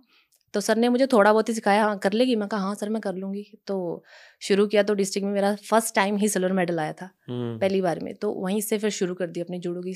तो 0.56 0.62
सर 0.62 0.78
ने 0.78 0.90
मुझे 0.90 1.06
थोड़ा 1.08 1.32
बहुत 1.32 1.50
ही 1.50 1.54
सिखाया 1.54 1.84
हाँ 1.84 1.98
कर 2.00 2.14
लेगी? 2.14 2.36
मैं 2.36 2.48
कहा 2.50 2.60
हाँ 2.62 2.76
सर 2.76 2.90
मैं 2.90 3.02
कर 3.02 3.14
लूँगी। 3.16 3.44
तो 3.68 4.04
शुरू 4.42 4.66
किया 4.68 4.84
तो 4.84 4.94
डिस्ट्रिक्ट 4.94 5.26
में 5.26 5.34
मेरा 5.34 5.54
फ़र्स्ट 5.70 5.96
टाइम 5.96 6.18
ही 6.18 6.30
सिल्वर 6.30 6.54
मेडल 6.54 6.80
आया 6.80 6.94
था 6.94 7.10
हम्म, 7.30 7.58
पहली 7.60 7.82
बार 7.82 8.00
में। 8.00 8.14
तो 8.16 8.32
वहीं 8.34 8.62
से 8.62 8.78
फिर 8.78 8.90
शुरू 8.92 9.14
कर 9.14 9.28
दी 9.28 9.42
अपनी 9.42 9.60
जूडो 9.60 9.82
की 9.82 9.94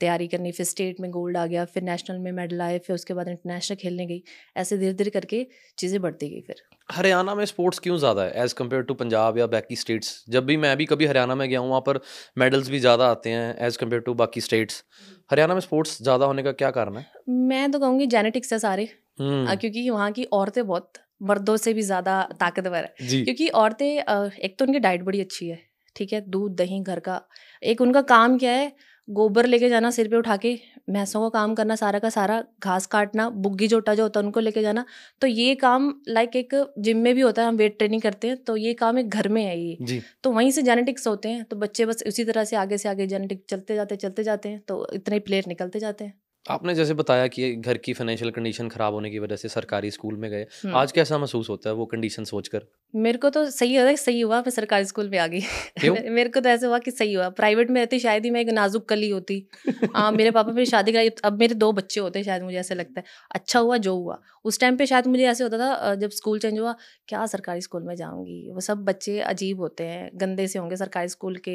तैयारी 0.00 0.26
करनी 0.28 0.52
फिर 0.52 0.66
स्टेट 0.66 1.00
में 1.00 1.10
गोल्ड 1.10 1.36
आ 1.36 1.44
गया 1.46 1.64
फिर 1.66 1.82
नेशनल 1.82 2.18
में 2.18 2.30
मेडल 2.32 2.60
आए 2.60 2.78
फिर 2.78 2.94
उसके 2.94 3.14
बाद 3.14 3.28
इंटरनेशनल 3.28 3.76
खेलने 3.76 4.06
गई। 4.06 4.22
ऐसे 4.56 4.78
धीरे 4.78 4.92
धीरे 4.94 5.10
करके 5.10 5.46
चीज़ें 5.78 6.00
बढ़ती 6.02 6.28
गई 6.30 6.40
फिर। 6.40 6.62
हरियाणा 6.88 7.34
में 7.34 7.44
स्पोर्ट्स 7.44 7.78
क्यों 7.78 7.96
ज़्यादा 7.98 8.22
है 8.22 8.42
एज़ 8.44 8.54
कंपेयर 8.54 8.82
टू 8.82 8.94
पंजाब 8.94 9.38
या 9.38 9.46
बाकी 9.46 9.76
स्टेट्स 9.76 10.24
जब 10.28 10.46
भी 10.46 10.56
मैं 10.56 10.76
भी 10.76 10.84
कभी 10.86 11.06
हरियाणा 11.06 11.34
में 11.34 11.48
गया 11.48 11.60
हूँ 11.60 11.68
वहाँ 11.68 11.80
पर 11.80 12.00
मेडल्स 12.38 12.68
भी 12.70 12.78
ज़्यादा 12.78 13.10
आते 13.10 13.30
हैं 13.30 13.56
एज़ 13.66 13.78
कंपेयर 13.78 14.02
टू 14.02 14.14
बाकी 14.14 14.40
स्टेट्स 14.40 14.82
हरियाणा 15.30 15.54
में 15.54 15.60
स्पोर्ट्स 15.60 16.02
ज़्यादा 16.02 16.26
होने 16.26 16.42
का 16.42 16.52
क्या 16.52 16.70
कारण 16.70 16.96
है? 16.96 17.06
मैं 17.28 17.70
तो 17.70 17.78
कहूँगी 17.78 18.06
जेनेटिक्स 18.06 18.52
है 18.52 18.58
सारे। 18.58 18.82
हम्म, 18.84 19.09
क्योंकि 19.20 19.88
वहाँ 19.90 20.10
की 20.12 20.24
औरतें 20.34 20.66
बहुत 20.66 20.92
मर्दों 21.22 21.56
से 21.58 21.72
भी 21.74 21.82
ज़्यादा 21.84 22.22
ताकतवर 22.40 22.84
है। 22.84 23.24
क्योंकि 23.24 23.48
औरतें 23.56 23.86
एक 23.86 24.56
तो 24.58 24.64
उनकी 24.64 24.78
डाइट 24.80 25.02
बड़ी 25.04 25.20
अच्छी 25.20 25.48
है 25.48 25.58
ठीक 25.96 26.12
है? 26.12 26.20
दूध 26.22 26.54
दही 26.56 26.80
घर 26.82 27.00
का 27.00 27.20
एक 27.62 27.80
उनका 27.80 28.02
काम 28.04 28.38
क्या 28.38 28.52
है? 28.52 28.72
गोबर 29.08 29.46
लेके 29.46 29.68
जाना 29.68 29.90
सिर 29.90 30.08
पे 30.08 30.16
उठा 30.16 30.36
के 30.36 30.52
भैंसों 30.90 31.20
का 31.22 31.28
काम 31.30 31.54
करना 31.54 31.74
सारा 31.76 31.98
का 31.98 32.08
सारा 32.10 32.42
घास 32.64 32.86
काटना 32.86 33.28
बुग्गी 33.38 33.68
जोटा 33.68 33.94
जो 33.94 34.02
होता 34.02 34.20
है 34.20 34.24
उनको 34.26 34.40
लेके 34.40 34.62
जाना। 34.62 34.84
तो 35.22 35.26
ये 35.26 35.54
काम 35.56 35.92
लाइक 36.08 36.36
एक 36.36 36.54
जिम 36.80 36.98
में 36.98 37.14
भी 37.14 37.20
होता 37.20 37.42
है 37.42 37.48
हम 37.48 37.56
वेट 37.56 37.78
ट्रेनिंग 37.78 38.02
करते 38.02 38.28
हैं 38.28 38.36
तो 38.44 38.56
ये 38.56 38.74
काम 38.76 38.98
एक 38.98 39.08
घर 39.10 39.28
में 39.28 39.42
है 39.44 39.58
ये। 39.58 39.76
जी। 39.82 40.00
तो 40.24 40.32
वहीं 40.32 40.50
से 40.50 40.62
जेनेटिक्स 40.62 41.06
होते 41.06 41.28
हैं 41.28 41.44
तो 41.44 41.56
बच्चे 41.58 41.86
बस 41.86 42.02
उसी 42.06 42.24
तरह 42.24 42.44
से 42.44 42.56
आगे 42.56 42.78
से 42.78 42.88
आगे 42.88 43.06
जेनेटिक 43.06 43.44
चलते 43.50 43.74
जाते 43.74 43.96
चलते 43.98 44.24
जाते 44.24 44.48
हैं 44.48 44.60
तो 44.68 44.86
इतने 44.94 45.18
प्लेयर 45.20 45.44
निकलते 45.48 45.80
जाते 45.80 46.04
हैं। 46.04 46.14
आपने 46.46 46.74
जैसे 46.74 46.94
बताया 46.94 47.26
कि 47.26 47.54
घर 47.56 47.76
की 47.76 47.92
फाइनेंशियल 47.92 48.30
कंडीशन 48.30 48.68
खराब 48.68 48.94
होने 48.94 49.10
की 49.10 49.18
वजह 49.18 49.36
से 49.36 49.48
सरकारी 49.48 49.90
स्कूल 49.90 50.16
में 50.16 50.30
गए 50.30 50.42
हम्म। 50.42 50.76
आज 50.76 50.92
कैसा 50.92 51.18
महसूस 51.18 51.50
होता 51.50 51.70
है 51.70 51.74
वो 51.76 51.86
कंडीशन 51.86 52.24
सोचकर 52.24 52.66
मेरे 52.94 53.18
को 53.18 53.28
तो 53.30 53.44
सही 53.50 53.74
हो 53.74 53.82
रहा 53.82 53.90
है 53.90 53.96
सही 53.96 54.20
हुआ 54.20 54.36
मैं 54.38 54.50
सरकारी 54.50 54.84
स्कूल 54.84 55.08
में 55.10 55.18
आ 55.18 55.26
गई। 55.26 55.40
मेरे 56.10 56.28
को 56.28 56.40
तो 56.40 56.48
ऐसे 56.48 56.66
हुआ 56.66 56.78
कि 56.78 56.90
सही 56.90 57.12
हुआ। 57.14 57.28
प्राइवेट 57.30 57.70
में 57.70 57.80
रहती 57.80 57.98
शायद 57.98 58.24
ही 58.24 58.30
मैं 58.30 58.40
एक 58.40 58.48
नाजुक 58.48 58.88
कली 58.88 59.10
होती। 59.10 59.36
हाँ 59.96 60.10
मेरे 60.12 60.30
पापा 60.30 60.52
मेरी 60.52 60.66
शादी 60.66 60.92
कराई 60.92 61.08
अब 61.24 61.38
मेरे 61.38 61.54
दो 61.54 61.70
बच्चे 61.72 62.00
होते 62.00 62.22
शायद 62.24 62.42
मुझे 62.42 62.58
ऐसे 62.58 62.74
लगता 62.74 63.00
है। 63.00 63.04
अच्छा 63.34 63.58
हुआ 63.60 63.76
जो 63.76 63.94
हुआ। 63.96 64.18
उस 64.44 64.58
टाइम 64.60 64.76
पे 64.76 64.86
शायद 64.86 65.06
मुझे 65.06 65.24
ऐसे 65.26 65.44
होता 65.44 65.58
था 65.58 65.94
जब 65.94 66.10
स्कूल 66.10 66.38
चेंज 66.38 66.58
हुआ 66.58 66.74
क्या 67.08 67.24
सरकारी 67.26 67.60
स्कूल 67.60 67.82
में 67.82 67.94
जाऊँगी? 67.96 68.50
वो 68.52 68.60
सब 68.60 68.84
बच्चे 68.84 69.18
अजीब 69.20 69.60
होते 69.60 69.84
हैं 69.84 70.10
गंदे 70.14 70.46
से 70.46 70.58
होंगे 70.58 70.76
सरकारी 70.76 71.08
स्कूल 71.08 71.36
के 71.36 71.50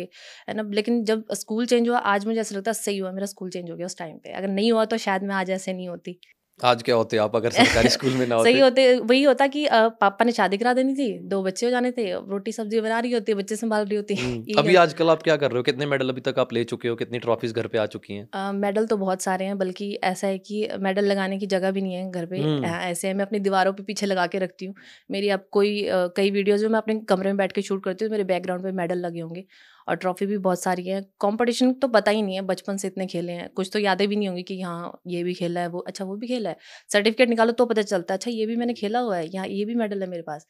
है 0.50 0.54
ना? 0.56 0.64
लेकिन 0.74 1.04
जब 1.06 1.24
स्कूल 1.34 1.66
चेंज 1.66 1.90
हुआ 1.90 1.98
आज 1.98 2.26
मुझे 2.26 2.40
ऐसा 2.42 2.56
लगता 2.56 2.72
है 2.72 2.74
सही 2.76 2.98
हुआ 2.98 3.12
मेरा 3.12 3.26
स्कूल 3.26 3.50
चेंज 3.50 3.70
हो 3.72 3.76
गया 3.78 3.86
उस 3.86 3.98
टाइम 3.98 4.18
पे। 4.18 4.32
अगर 4.32 4.48
नहीं 4.48 4.72
हुआ 4.72 4.86
तो 4.86 4.98
शायद 4.98 5.24
मैं 5.24 5.36
आज 5.36 5.50
ऐसे 5.52 5.74
नहीं 5.74 5.88
होती। 5.90 6.20
आज 6.60 6.84
क्या 6.84 6.96
होते 6.96 7.18
आप 7.18 7.36
अगर 7.36 7.50
सरकारी 7.50 7.90
स्कूल 7.96 8.14
में 8.14 8.26
ना 8.28 8.36
होते 8.36 8.52
सही 8.52 8.60
होते? 8.60 8.84
वही 9.00 9.24
होता 9.24 9.48
कि 9.48 9.66
पापा 9.72 10.26
ने 10.26 10.32
शादी 10.32 10.58
करा 10.58 10.74
देनी 10.74 10.94
थी 10.96 11.08
दो 11.30 11.42
बच्चे 11.44 11.66
हो 11.66 11.70
जाने 11.72 11.92
थे 11.92 12.04
रोटी 12.30 12.52
सब्ज़ी 12.52 12.82
बना 12.82 13.00
रही 13.00 13.12
होती 13.12 13.34
बच्चे 13.34 13.56
संभाल 13.56 13.86
रही 13.86 13.96
होती 13.96 14.16
हम्म, 14.16 14.58
अभी 14.60 14.76
आजकल 14.76 15.10
आप 15.10 15.24
क्या 15.24 15.36
कर 15.38 15.52
रहे 15.52 15.58
हो? 15.58 15.64
कितने 15.64 15.86
मेडल 15.86 16.10
अभी 16.10 16.22
तक 16.22 16.40
आप 16.40 16.54
ले 16.54 16.64
चुके 16.64 16.88
हो? 16.88 16.96
कितनी 16.96 17.20
ट्रॉफीज 17.20 17.54
घर 17.54 17.68
पे 17.68 17.78
आ 17.78 17.86
चुकी 17.88 18.14
हैं? 18.14 18.52
मेडल 18.54 18.86
तो 18.86 18.98
बहुत 18.98 19.22
सारे 19.22 19.46
हैं 19.46 19.58
बल्कि 19.58 19.94
ऐसा 20.04 20.28
है 20.28 20.38
कि 20.40 20.68
मेडल 20.80 21.06
लगाने 21.06 21.38
की 21.38 21.46
जगह 21.48 21.72
भी 21.72 21.82
नहीं 21.82 21.94
है 21.94 22.10
घर 22.12 22.26
पे। 22.26 22.40
हम्म। 22.40 22.66
ऐसे 22.66 23.08
है 23.08 23.14
मैं 23.14 23.26
अपनी 23.26 23.40
दीवारों 23.40 23.74
पे 23.74 23.84
पीछे 23.84 24.06
लगा 24.06 24.28
के 24.28 24.40
रखती 24.40 24.66
हूँ। 24.66 24.76
मेरी 25.12 25.30
अब 25.30 25.48
कोई 25.52 25.88
कई 25.92 26.32
वीडियोज़ 26.32 26.64
में 26.64 26.72
मैं 26.72 26.80
अपने 26.80 27.00
कमरे 27.10 27.30
में 27.30 27.38
बैठ 27.38 27.52
के 27.52 27.62
शूट 27.62 27.84
करती 27.84 28.06
हूँ 28.06 28.12
मेरे 28.12 28.24
बैकग्राउंड 28.24 28.64
पे 28.64 28.72
मेडल 28.72 29.00
लगे 29.00 29.20
होंगे। 29.20 29.46
और 29.88 29.96
ट्रॉफी 29.96 30.26
भी 30.26 30.38
बहुत 30.40 30.62
सारी 30.62 30.88
है। 30.88 31.02
कंपटीशन 31.22 31.74
तो 31.74 31.88
पता 31.88 32.12
ही 32.12 32.22
नहीं 32.22 32.36
है 32.36 32.42
बचपन 32.44 32.78
से 32.78 32.88
इतने 32.88 33.06
खेले 33.08 33.32
हैं। 33.32 33.50
कुछ 33.52 33.70
तो 33.74 33.80
यादें 33.80 34.08
भी 34.08 34.16
नहीं 34.16 34.28
होंगी 34.28 34.44
कि 34.44 34.62
हाँ 34.62 35.00
ये 35.08 35.24
भी 35.24 35.34
खेला 35.34 35.62
है 35.62 35.68
वो 35.68 35.80
अच्छा 35.82 36.06
वो 36.06 36.16
भी 36.16 36.28
खेला 36.28 36.50
है। 36.50 36.58
सर्टिफिकेट 36.90 37.30
निकालो 37.30 37.52
तो 37.54 37.66
पता 37.66 37.82
चलता 37.84 38.14
है 38.14 38.18
अच्छा 38.18 38.32
ये 38.32 38.46
भी 38.46 38.56
मैंने 38.56 38.74
खेला 38.74 39.00
हुआ 39.00 39.18
है 39.18 39.28
यहाँ 39.28 39.48
ये 39.48 39.66
भी 39.66 39.76
मेडल 39.76 40.02
है 40.02 40.10
मेरे 40.10 40.24
पास। 40.24 40.46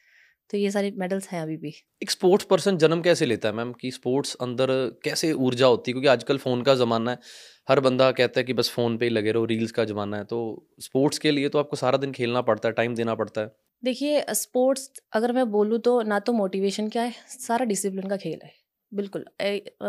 तो 0.49 0.57
ये 0.57 0.71
सारे 0.71 0.91
मेडल्स 0.97 1.27
हैं 1.29 1.41
अभी 1.41 1.55
भी। 1.57 1.73
एक 2.03 2.11
स्पोर्ट्स 2.11 2.45
पर्सन 2.45 2.77
जन्म 2.77 3.01
कैसे 3.01 3.25
लेता 3.25 3.49
है 3.49 3.55
मैम? 3.55 3.71
कि 3.73 3.91
स्पोर्ट्स 3.91 4.35
अंदर 4.35 4.67
कैसे 5.03 5.31
ऊर्जा 5.33 5.67
होती 5.67 5.91
है? 5.91 5.93
क्योंकि 5.93 6.07
आजकल 6.07 6.37
फ़ोन 6.37 6.61
का 6.61 6.75
ज़माना 6.75 7.11
है 7.11 7.19
हर 7.67 7.79
बंदा 7.79 8.11
कहता 8.11 8.39
है 8.39 8.43
कि 8.43 8.53
बस 8.53 8.69
फ़ोन 8.69 8.97
पे 8.97 9.05
ही 9.05 9.11
लगे 9.11 9.31
रहो 9.31 9.45
रील्स 9.45 9.71
का 9.71 9.85
ज़माना 9.85 10.17
है। 10.17 10.23
तो 10.23 10.67
स्पोर्ट्स 10.81 11.17
के 11.17 11.31
लिए 11.31 11.49
तो 11.49 11.59
आपको 11.59 11.75
सारा 11.75 11.97
दिन 11.97 12.11
खेलना 12.11 12.41
पड़ता 12.41 12.69
है 12.69 12.73
टाइम 12.73 12.95
देना 12.95 13.15
पड़ता 13.15 13.41
है। 13.41 13.51
देखिए 13.83 14.23
स्पोर्ट्स 14.33 14.89
अगर 15.13 15.31
मैं 15.31 15.49
बोलूँ 15.51 15.79
तो 15.79 16.01
ना 16.03 16.19
तो 16.19 16.33
मोटिवेशन 16.33 16.89
क्या 16.89 17.03
है 17.03 17.13
सारा 17.29 17.65
डिसिप्लिन 17.65 18.07
का 18.09 18.17
खेल 18.17 18.39
है। 18.43 18.51
बिल्कुल 18.95 19.25
ए, 19.41 19.57
अ, 19.81 19.85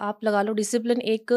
आप 0.00 0.20
लगा 0.24 0.42
लो 0.42 0.52
डिसिप्लिन 0.52 1.00
एक 1.00 1.32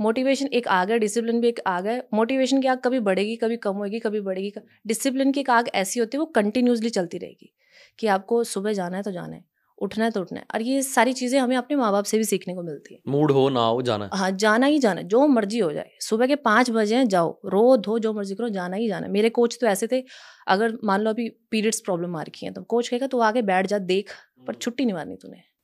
मोटिवेशन 0.00 0.46
एक 0.52 0.68
आग 0.68 0.90
है 0.90 0.98
डिसिप्लिन 0.98 1.40
भी 1.40 1.48
एक 1.48 1.60
आग 1.66 1.86
है 1.86 1.98
मोटिवेशन 2.14 2.60
की 2.62 2.68
आग 2.68 2.80
कभी 2.84 3.00
बढ़ेगी 3.00 3.36
कभी 3.36 3.56
कम 3.56 3.76
होगी 3.76 3.98
कभी 3.98 4.20
बढ़ेगी 4.20 4.52
डिसिप्लिन 4.86 5.32
की 5.32 5.40
एक 5.40 5.50
आग 5.50 5.68
ऐसी 5.74 6.00
होती 6.00 6.16
है 6.16 6.20
वो 6.20 6.26
कंटिन्यूसली 6.34 6.90
चलती 6.90 7.18
रहेगी 7.18 7.52
कि 7.98 8.06
आपको 8.06 8.42
सुबह 8.44 8.72
जाना 8.72 8.96
है 8.96 9.02
तो 9.02 9.12
जाना 9.12 9.34
है 9.36 9.44
उठना 9.78 10.04
है 10.04 10.10
तो 10.10 10.20
उठना 10.20 10.38
है 10.40 10.46
और 10.54 10.62
ये 10.62 10.82
सारी 10.82 11.12
चीज़ें 11.12 11.38
हमें 11.40 11.56
अपने 11.56 11.76
माँ 11.76 11.90
बाप 11.92 12.04
से 12.04 12.18
भी 12.18 12.24
सीखने 12.24 12.54
को 12.54 12.62
मिलती 12.62 12.94
है। 12.94 13.00
मूड 13.08 13.30
हो 13.32 13.48
ना 13.48 13.60
हो 13.60 13.82
जाना 13.82 14.08
हाँ। 14.12 14.30
जाना 14.32 14.66
ही 14.66 14.78
जाना 14.78 15.02
जो 15.02 15.26
मर्ज़ी 15.26 15.58
हो 15.58 15.72
जाए 15.72 15.90
सुबह 16.00 16.26
के 16.26 16.36
पाँच 16.36 16.70
बजे 16.70 16.96
हैं, 16.96 17.08
जाओ 17.08 17.38
रो 17.46 17.76
धो 17.76 17.98
जो 17.98 18.12
मर्ज़ी 18.12 18.34
करो 18.34 18.48
जाना 18.48 18.76
ही 18.76 18.88
जाना। 18.88 19.08
मेरे 19.08 19.28
कोच 19.30 19.58
तो 19.60 19.66
ऐसे 19.66 19.86
थे 19.86 20.02
अगर 20.48 20.76
मान 20.84 21.00
लो 21.00 21.10
अभी 21.10 21.28
पीरियड्स 21.50 21.80
प्रॉब्लम 21.80 22.16
आ 22.16 22.22
रखी 22.22 22.46
है 22.46 22.52
तो 22.52 22.62
कोच 22.64 22.88
कहेगा 22.88 23.06
तो 23.06 23.20
आगे 23.20 23.42
बैठ 23.42 23.66
जा 23.66 23.78
देख 23.78 24.10
पर 24.46 24.54
छुट्टी 24.54 24.84
नहीं 24.84 24.94
मारनी 24.94 25.16
तूने। 25.16 25.36
हम्म 25.36 25.57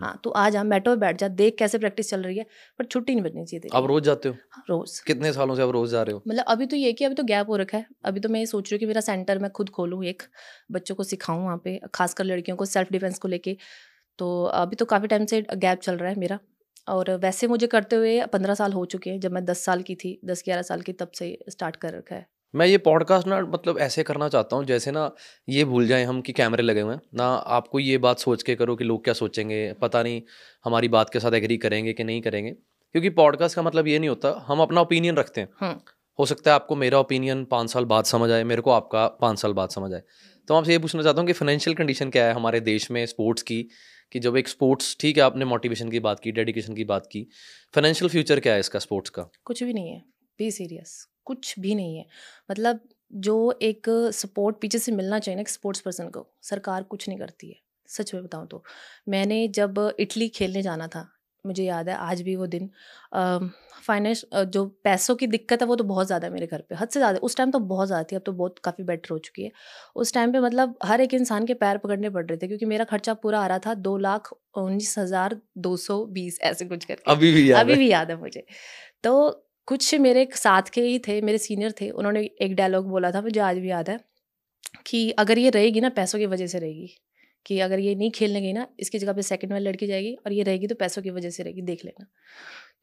हाँ 0.00 0.18
तू 0.24 0.30
आ 0.30 0.48
जा 0.50 0.62
मेट्रो 0.64 0.94
पे 0.94 1.00
बैठ 1.00 1.18
जा 1.18 1.28
देख 1.28 1.56
कैसे 1.58 1.78
प्रैक्टिस 1.78 2.10
चल 2.10 2.22
रही 2.22 2.38
है 2.38 2.44
पर 2.78 2.84
छुट्टी 2.84 3.14
नहीं 3.14 3.24
बचनी 3.24 3.44
चाहिए। 3.44 3.70
आप 3.74 3.86
रोज 3.86 4.02
जाते 4.02 4.28
हो? 4.28 4.34
हाँ, 4.52 4.64
रोज। 4.70 4.98
कितने 5.00 5.32
सालों 5.32 5.54
से 5.54 5.62
आप 5.62 5.70
रोज 5.70 5.90
जा 5.90 6.02
रहे 6.02 6.14
हो? 6.14 6.22
मतलब 6.28 6.44
अभी 6.48 6.66
तो 6.66 6.76
ये 6.76 6.92
कि 6.92 7.04
अभी 7.04 7.14
तो 7.14 7.22
गैप 7.24 7.48
हो 7.48 7.56
रखा 7.56 7.78
है। 7.78 7.86
अभी 8.04 8.20
तो 8.20 8.28
मैं 8.28 8.40
ये 8.40 8.46
सोच 8.46 8.72
रही 8.72 8.76
हूँ 8.76 8.80
कि 8.80 8.86
मेरा 8.86 9.00
सेंटर 9.00 9.38
मैं 9.38 9.50
खुद 9.50 9.70
खोलूँ 9.70 10.04
एक 10.04 10.22
बच्चों 10.72 10.94
को 10.94 11.04
सिखाऊँ 11.04 11.44
वहाँ 11.44 11.56
पे 11.64 11.80
खासकर 11.94 12.24
लड़कियों 12.24 12.56
को 12.56 12.64
सेल्फ 12.64 12.92
डिफेंस 12.92 13.18
को 13.18 13.28
लेके। 13.28 13.56
तो 14.18 14.44
अभी 14.44 14.76
तो 14.76 14.84
काफ़ी 14.84 15.08
टाइम 15.08 15.26
से 15.26 15.42
गैप 15.56 15.80
चल 15.80 15.96
रहा 15.96 16.10
है 16.10 16.18
मेरा। 16.18 16.38
और 16.88 17.10
वैसे 17.16 17.46
मुझे 17.46 17.66
करते 17.66 17.96
हुए 17.96 18.20
पंद्रह 18.26 18.54
साल 18.54 18.72
हो 18.72 18.84
चुके 18.86 19.10
हैं 19.10 19.20
जब 19.20 19.32
मैं 19.32 19.44
दस 19.44 19.64
साल 19.64 19.82
की 19.82 19.94
थी 19.94 20.18
दस 20.24 20.42
ग्यारह 20.44 20.62
साल 20.62 20.82
की 20.82 20.92
तब 20.94 21.10
से 21.14 21.38
स्टार्ट 21.50 21.76
कर 21.76 21.94
रखा 21.94 22.14
है। 22.16 22.26
मैं 22.56 22.66
ये 22.66 22.78
पॉडकास्ट 22.78 23.26
ना 23.26 23.40
मतलब 23.40 23.78
ऐसे 23.78 24.02
करना 24.02 24.28
चाहता 24.28 24.56
हूँ 24.56 24.64
जैसे 24.64 24.90
ना 24.90 25.10
ये 25.48 25.64
भूल 25.64 25.86
जाएँ 25.86 26.04
हम 26.04 26.20
कि 26.20 26.32
कैमरे 26.32 26.62
लगे 26.62 26.80
हुए 26.80 26.94
हैं। 26.94 27.00
ना 27.14 27.24
आपको 27.24 27.80
ये 27.80 27.98
बात 27.98 28.18
सोच 28.18 28.42
के 28.42 28.54
करो 28.54 28.76
कि 28.76 28.84
लोग 28.84 29.04
क्या 29.04 29.14
सोचेंगे 29.14 29.72
पता 29.72 30.02
नहीं 30.02 30.22
हमारी 30.64 30.88
बात 30.88 31.10
के 31.10 31.20
साथ 31.20 31.32
एग्री 31.32 31.56
करेंगे 31.56 31.92
कि 31.92 32.04
नहीं 32.04 32.22
करेंगे। 32.22 32.50
क्योंकि 32.50 33.10
पॉडकास्ट 33.10 33.56
का 33.56 33.62
मतलब 33.62 33.88
ये 33.88 33.98
नहीं 33.98 34.08
होता 34.08 34.44
हम 34.46 34.60
अपना 34.60 34.80
ओपिनियन 34.80 35.16
रखते 35.16 35.40
हैं। 35.40 35.48
हम्म। 35.60 35.80
हो 36.18 36.26
सकता 36.26 36.50
है 36.50 36.54
आपको 36.54 36.76
मेरा 36.76 36.98
ओपिनियन 36.98 37.44
पाँच 37.44 37.70
साल 37.70 37.84
बाद 37.84 38.04
समझ 38.04 38.30
आए 38.30 38.44
मेरे 38.44 38.62
को 38.62 38.70
आपका 38.70 39.08
पाँच 39.08 39.38
साल 39.38 39.52
बाद 39.52 39.68
समझ 39.68 39.92
आए। 39.92 40.02
तो 40.48 40.54
मैं 40.54 40.58
आपसे 40.58 40.72
ये 40.72 40.78
पूछना 40.78 41.02
चाहता 41.02 41.20
हूँ 41.20 41.26
कि 41.26 41.32
फाइनेंशियल 41.32 41.76
कंडीशन 41.76 42.10
क्या 42.10 42.24
है 42.26 42.32
हमारे 42.32 42.60
देश 42.60 42.90
में 42.90 43.06
स्पोर्ट्स 43.06 43.42
की? 43.42 43.68
कि 44.12 44.18
जब 44.18 44.36
एक 44.36 44.48
स्पोर्ट्स 44.48 44.96
ठीक 45.00 45.16
है 45.16 45.22
आपने 45.22 45.44
मोटिवेशन 45.44 45.90
की 45.90 46.00
बात 46.00 46.20
की 46.20 46.32
डेडिकेशन 46.32 46.74
की 46.74 46.84
बात 46.84 47.06
की 47.06 47.26
फाइनेंशियल 47.74 48.08
फ्यूचर 48.08 48.40
क्या 48.40 48.52
है 48.52 48.60
इसका 48.60 48.78
स्पोर्ट्स 48.78 49.10
का? 49.10 49.30
कुछ 49.44 49.62
भी 49.62 49.72
नहीं 49.72 49.88
है 49.88 50.04
बी 50.38 50.50
सीरियस 50.50 51.08
कुछ 51.26 51.54
भी 51.60 51.74
नहीं 51.74 51.96
है। 51.96 52.04
मतलब 52.48 52.80
जो 53.10 53.36
एक 53.62 53.86
सपोर्ट 54.14 54.56
पीछे 54.60 54.78
से 54.78 54.92
मिलना 54.92 55.18
चाहिए 55.18 55.36
ना 55.36 55.40
एक 55.40 55.48
स्पोर्ट्स 55.48 55.80
पर्सन 55.80 56.08
को 56.10 56.26
सरकार 56.44 56.82
कुछ 56.84 57.08
नहीं 57.08 57.18
करती 57.18 57.48
है 57.48 57.56
सच 57.88 58.14
में 58.14 58.22
बताऊँ 58.24 58.46
तो। 58.48 58.62
मैंने 59.08 59.46
जब 59.50 59.78
इटली 60.00 60.28
खेलने 60.30 60.62
जाना 60.62 60.86
था 60.88 61.08
मुझे 61.44 61.64
याद 61.64 61.88
है 61.88 61.94
आज 61.96 62.20
भी 62.22 62.34
वो 62.36 62.46
दिन 62.46 62.68
फाइनेंस 63.82 64.24
जो 64.34 64.64
पैसों 64.84 65.14
की 65.16 65.26
दिक्कत 65.28 65.62
है 65.62 65.66
वो 65.68 65.76
तो 65.76 65.84
बहुत 65.84 66.06
ज़्यादा 66.06 66.26
है 66.26 66.32
मेरे 66.32 66.46
घर 66.46 66.60
पे 66.60 66.74
हद 66.74 66.88
से 66.88 67.00
ज़्यादा 67.00 67.18
उस 67.20 67.36
टाइम 67.36 67.50
तो 67.50 67.58
बहुत 67.66 67.86
ज़्यादा 67.86 68.04
थी 68.12 68.16
अब 68.16 68.22
तो 68.26 68.32
बहुत 68.34 68.58
काफ़ी 68.64 68.84
बेटर 68.84 69.12
हो 69.12 69.18
चुकी 69.20 69.44
है। 69.44 69.50
उस 69.96 70.12
टाइम 70.14 70.32
पे 70.32 70.40
मतलब 70.40 70.74
हर 70.84 71.00
एक 71.00 71.14
इंसान 71.14 71.46
के 71.46 71.54
पैर 71.56 71.78
पकड़ने 71.78 72.10
पड़ 72.10 72.24
रहे 72.24 72.38
थे 72.38 72.46
क्योंकि 72.48 72.66
मेरा 72.66 72.84
खर्चा 72.86 73.14
पूरा 73.16 73.40
आ 73.40 73.46
रहा 73.46 73.58
था 73.58 73.74
दो 73.76 73.96
लाख 73.98 74.32
उन्नीस 74.56 74.94
हज़ार 74.98 75.40
दो 75.58 75.76
सौ 75.78 76.04
बीस 76.08 76.38
ऐसे 76.42 76.64
कुछ 76.66 76.84
करके। 76.84 77.10
अभी 77.12 77.32
भी 77.32 77.50
याद 77.50 77.60
अभी 77.60 77.76
भी 77.76 77.90
याद 77.90 78.10
है 78.10 78.16
मुझे। 78.18 78.44
तो 79.04 79.14
कुछ 79.68 79.94
मेरे 79.94 80.28
साथ 80.34 80.62
के 80.62 80.80
ही 80.80 80.98
थे, 80.98 81.20
मेरे 81.20 81.38
सीनियर 81.38 81.72
थे, 81.80 81.90
उन्होंने 81.90 82.20
एक 82.42 82.54
डायलॉग 82.56 82.88
बोला 82.88 83.10
था, 83.10 83.20
मुझे 83.22 83.40
आज 83.40 83.58
भी 83.58 83.70
याद 83.70 83.90
है, 83.90 83.98
कि 84.86 85.10
अगर 85.10 85.38
ये 85.38 85.50
रहेगी 85.50 85.80
ना, 85.80 85.88
पैसों 85.88 86.18
की 86.18 86.26
वजह 86.26 86.46
से 86.46 86.58
रहेगी, 86.58 86.88
कि 87.46 87.58
अगर 87.60 87.78
ये 87.78 87.94
नहीं 87.94 88.10
खेलने 88.10 88.40
गई 88.40 88.52
ना, 88.52 88.66
इसकी 88.80 88.98
जगह 88.98 89.12
पे 89.12 89.22
सेकंड 89.22 89.52
वाली 89.52 89.64
लड़की 89.64 89.86
जाएगी 89.86 90.14
और 90.26 90.32
ये 90.32 90.42
रहेगी 90.42 90.66
तो 90.66 90.74
पैसों 90.74 91.02
की 91.02 91.10
वजह 91.10 91.30
से 91.30 91.42
रहेगी, 91.42 91.62
देख 91.62 91.84
लेना। 91.84 92.06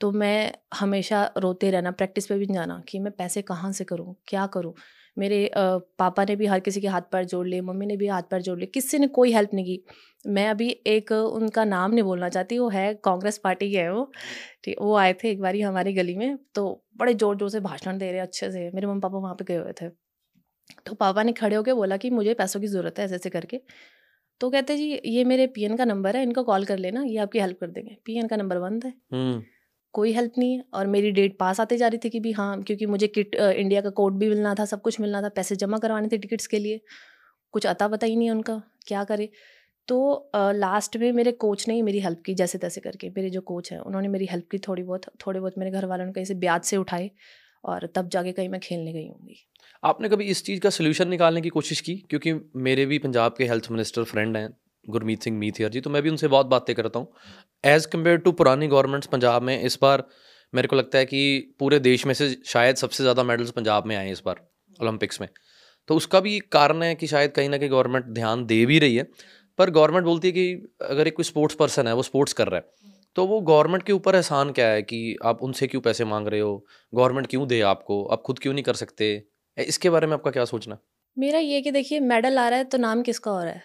तो 0.01 0.11
मैं 0.11 0.53
हमेशा 0.73 1.23
रोते 1.37 1.71
रहना 1.71 1.91
प्रैक्टिस 1.91 2.27
पे 2.27 2.37
भी 2.37 2.45
जाना, 2.45 2.81
कि 2.89 2.99
मैं 2.99 3.11
पैसे 3.13 3.41
कहाँ 3.43 3.71
से 3.71 3.83
करूँ, 3.83 4.15
क्या 4.27 4.45
करूँ 4.47 4.73
मेरे 5.17 5.49
पापा 5.55 6.23
ने 6.25 6.35
भी 6.35 6.45
हर 6.45 6.59
किसी 6.59 6.81
के 6.81 6.87
हाथ 6.87 7.01
पैर 7.11 7.25
जोड़ 7.25 7.45
लिए, 7.47 7.61
मम्मी 7.61 7.85
ने 7.85 7.97
भी 7.97 8.07
हाथ 8.07 8.23
पैर 8.31 8.41
जोड़ 8.41 8.57
लिए, 8.59 8.67
किसी 8.67 8.99
ने 8.99 9.07
कोई 9.09 9.33
हेल्प 9.33 9.53
नहीं 9.53 9.65
की। 9.65 9.83
मैं 10.25 10.47
अभी 10.49 10.69
एक, 10.87 11.11
उनका 11.11 11.65
नाम 11.65 11.91
नहीं 11.91 12.03
बोलना 12.03 12.29
चाहती, 12.29 12.57
वो 12.59 12.69
है 12.69 12.93
कांग्रेस 13.05 13.37
पार्टी 13.37 13.71
के 13.71 13.77
हैं 13.77 13.89
वो 13.89 14.11
ठीक 14.63 14.81
वो 14.81 14.95
आए 14.97 15.13
थे 15.13 15.29
एक 15.31 15.41
बारी 15.41 15.61
हमारी 15.61 15.93
गली 15.93 16.15
में 16.15 16.37
तो 16.55 16.65
बड़े 16.97 17.13
ज़ोर 17.15 17.37
ज़ोर 17.37 17.49
से 17.49 17.59
भाषण 17.61 17.97
दे 17.97 18.11
रहे 18.11 18.19
अच्छे 18.21 18.51
से, 18.51 18.69
मेरे 18.71 18.87
मम्मी 18.87 19.01
पापा 19.01 19.17
वहाँ 19.17 19.35
पे 19.35 19.45
गए 19.45 19.57
हुए 19.57 19.73
थे। 19.81 19.89
तो 20.85 20.93
पापा 20.95 21.23
ने 21.23 21.31
खड़े 21.33 21.55
होकर 21.55 21.73
बोला 21.73 21.97
कि 21.97 22.09
मुझे 22.11 22.33
पैसों 22.33 22.59
की 22.59 22.67
ज़रूरत 22.67 22.99
है 22.99 23.05
ऐसे 23.05 23.15
ऐसे 23.15 23.29
करके। 23.29 23.59
तो 24.41 24.49
कहते 24.49 24.77
जी, 24.77 25.01
ये 25.07 25.23
मेरे 25.23 25.47
पीएन 25.49 25.75
का 25.77 25.85
नंबर 25.85 26.15
है, 26.15 26.23
इनको 26.23 26.43
कॉल 26.43 26.65
कर 26.65 26.77
लेना, 26.77 27.03
ये 27.03 27.17
आपकी 27.19 27.39
हेल्प 27.39 27.59
कर 27.61 27.67
देंगे। 27.69 27.97
पीएन 28.05 28.27
का 28.27 28.35
नंबर 28.35 28.59
बंद 28.59 28.85
है। 28.85 28.93
हम्म। 29.13 29.43
कोई 29.93 30.11
हेल्प 30.13 30.33
नहीं 30.37 30.59
और 30.73 30.87
मेरी 30.87 31.11
डेट 31.11 31.37
पास 31.39 31.59
आते 31.59 31.77
जा 31.77 31.87
रही 31.87 31.99
थी 32.03 32.09
कि 32.09 32.19
भी 32.19 32.31
हाँ 32.31 32.61
क्योंकि 32.63 32.85
मुझे 32.85 33.07
किट 33.07 33.35
इंडिया 33.35 33.81
का 33.81 33.89
कोड 33.91 34.17
भी 34.19 34.29
मिलना 34.29 34.53
था, 34.55 34.65
सब 34.65 34.81
कुछ 34.81 34.99
मिलना 34.99 35.21
था, 35.21 35.29
पैसे 35.29 35.55
जमा 35.55 35.77
करवाने 35.77 36.07
थे 36.07 36.17
टिकट्स 36.17 36.47
के 36.47 36.59
लिए। 36.59 36.79
कुछ 37.53 37.65
अता 37.67 37.87
पता 37.87 38.07
ही 38.07 38.15
नहीं 38.15 38.29
उनका, 38.29 38.61
क्या 38.87 39.03
करे। 39.03 39.29
तो 39.87 40.31
लास्ट 40.33 40.97
में 40.97 41.11
मेरे 41.11 41.31
कोच 41.33 41.67
ने 41.67 41.73
ही 41.73 41.81
मेरी 41.81 41.99
हेल्प 41.99 42.21
की, 42.25 42.33
जैसे 42.33 42.57
तैसे 42.57 42.81
करके, 42.81 43.09
मेरे 43.09 43.29
जो 43.29 43.41
कोच 43.41 43.71
हैं, 43.71 43.79
उन्होंने 43.79 44.07
मेरी 44.07 44.25
हेल्प 44.25 44.47
की 44.51 44.57
थोड़ी 44.57 44.83
बहुत, 44.83 45.05
थोड़े 45.25 45.39
बहुत 45.39 45.57
मेरे 45.57 45.71
घर 45.71 45.85
वालों 45.85 46.05
ने 46.05 46.11
कहीं 46.11 46.25
से 46.25 46.33
ब्याज 46.35 46.61
से 46.61 46.77
उठाए 46.77 47.09
और 47.63 47.87
तब 47.95 48.09
जाके 48.09 48.31
कहीं 48.31 48.49
मैं 48.49 48.59
खेलने 48.59 48.93
गई 48.93 49.07
होंगी। 49.07 49.35
आपने 49.83 50.09
कभी 50.09 50.25
इस 50.25 50.43
चीज़ 50.45 50.59
का 50.59 50.69
सोल्यूशन 50.69 51.07
निकालने 51.07 51.41
की 51.41 51.49
कोशिश 51.49 51.81
की? 51.81 51.95
क्योंकि 52.09 52.33
मेरे 52.55 52.85
भी 52.85 52.99
पंजाब 52.99 53.35
के 53.37 53.45
हेल्थ 53.45 53.71
मिनिस्टर 53.71 54.03
फ्रेंड 54.03 54.37
हैं 54.37 54.49
गुरमीत 54.85 55.23
सिंह 55.23 55.37
मीथियर 55.37 55.69
जी 55.69 55.81
तो 55.81 55.89
मैं 55.89 56.01
भी 56.01 56.09
उनसे 56.09 56.27
बहुत 56.27 56.45
बातें 56.47 56.75
करता 56.75 56.99
हूँ। 56.99 57.07
एज़ 57.63 57.87
कंपेयर 57.87 58.17
टू 58.17 58.31
पुरानी 58.33 58.67
गवर्नमेंट्स 58.67 59.07
पंजाब 59.07 59.41
में, 59.41 59.61
इस 59.61 59.77
बार 59.81 60.03
मेरे 60.53 60.67
को 60.67 60.75
लगता 60.75 60.97
है 60.97 61.05
कि 61.05 61.55
पूरे 61.59 61.79
देश 61.81 62.05
में 62.05 62.13
से 62.13 62.35
शायद 62.45 62.75
सबसे 62.75 63.03
ज़्यादा 63.03 63.23
मेडल्स 63.23 63.51
पंजाब 63.51 63.85
में 63.85 63.95
आए 63.95 64.11
इस 64.11 64.21
बार 64.25 64.41
ओलंपिक्स 64.79 65.21
में। 65.21 65.27
तो 65.89 65.95
उसका 65.95 66.19
भी 66.19 66.39
कारण 66.51 66.83
है 66.83 66.93
कि 66.95 67.07
शायद 67.07 67.31
कहीं 67.31 67.49
ना 67.49 67.57
कहीं 67.57 67.69
गवर्नमेंट 67.71 68.05
ध्यान 68.13 68.45
दे 68.45 68.65
भी 68.65 68.79
रही 68.79 68.95
है, 68.95 69.07
पर 69.59 69.69
गवर्नमेंट 69.71 70.05
बोलती 70.05 70.27
है 70.27 70.31
कि 70.31 70.77
अगर 70.83 71.07
एक 71.07 71.15
कोई 71.15 71.25
स्पोर्ट्स 71.25 71.55
पर्सन 71.55 71.87
है, 71.87 71.93
वो 71.95 72.03
स्पोर्ट्स 72.03 72.33
कर 72.33 72.47
रहा 72.47 72.57
है 72.57 72.91
तो 73.15 73.25
वो 73.27 73.39
गवर्नमेंट 73.43 73.83
के 73.83 73.93
ऊपर 73.93 74.15
एहसान 74.15 74.51
क्या 74.51 74.67
है 74.67 74.81
कि 74.83 75.17
आप 75.25 75.41
उनसे 75.43 75.67
क्यों 75.67 75.81
पैसे 75.81 76.05
मांग 76.05 76.27
रहे 76.27 76.39
हो? 76.39 76.65
गवर्नमेंट 76.93 77.27
क्यों 77.27 77.47
दे 77.47 77.59
आपको? 77.63 78.03
आप 78.05 78.21
खुद 78.21 78.39
क्यों 78.39 78.53
नहीं 78.53 78.63
कर 78.63 78.73
सकते? 78.75 79.11
इसके 79.57 79.89
बारे 79.89 80.07
में 80.07 80.13
आपका 80.13 80.31
क्या 80.31 80.45
सोचना 80.45 80.77
मेरा 81.17 81.39
ये 81.39 81.61
कि 81.61 81.71
देखिए 81.71 81.99
मेडल 82.01 82.37
आ 82.37 82.47
रहा 82.49 82.59
है 82.59 82.65
तो 82.65 82.77
नाम 82.79 83.01
किसका 83.01 83.31
हो 83.31 83.43
रहा 83.43 83.51
है? 83.51 83.63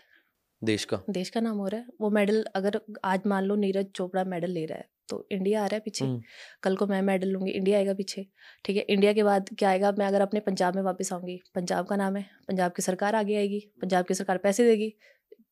देश 0.63 0.85
का? 0.85 1.01
देश 1.11 1.31
का 1.31 1.41
नाम 1.41 1.57
हो 1.57 1.67
रहा 1.69 1.81
है। 1.81 1.87
वो 2.01 2.11
मेडल 2.11 2.45
अगर 2.55 2.81
आज 3.05 3.27
मान 3.27 3.45
लो 3.45 3.57
नीरज 3.57 3.87
चोपड़ा 3.95 4.25
मेडल 4.25 4.51
ले 4.51 4.65
रहा 4.67 4.79
है 4.79 4.89
तो 5.09 5.27
इंडिया 5.33 5.63
आ 5.63 5.67
रहा 5.67 5.75
है 5.75 5.81
पीछे। 5.81 6.05
हम्म, 6.05 6.21
कल 6.63 6.77
को 6.77 6.87
मैं 6.87 7.01
मेडल 7.03 7.29
लूँगी 7.29 7.51
इंडिया 7.51 7.79
आएगा 7.79 7.95
पीछे। 7.95 8.27
ठीक 8.65 8.77
है 8.77 8.83
इंडिया 8.85 9.13
के 9.13 9.23
बाद 9.23 9.49
क्या 9.59 9.69
आएगा? 9.71 9.93
मैं 9.99 10.07
अगर 10.07 10.21
अपने 10.21 10.41
पंजाब 10.41 10.77
में 10.77 10.83
वापस 10.83 11.13
आऊँगी 11.13 11.41
पंजाब 11.55 11.87
का 11.87 11.97
नाम 11.97 12.17
है। 12.17 12.25
पंजाब 12.49 12.73
की 12.73 12.83
सरकार 12.83 13.15
आगे 13.15 13.37
आएगी 13.37 13.61
पंजाब 13.83 14.05
की 14.05 14.15
सरकार 14.15 14.39
पैसे 14.39 14.65
देगी। 14.65 14.93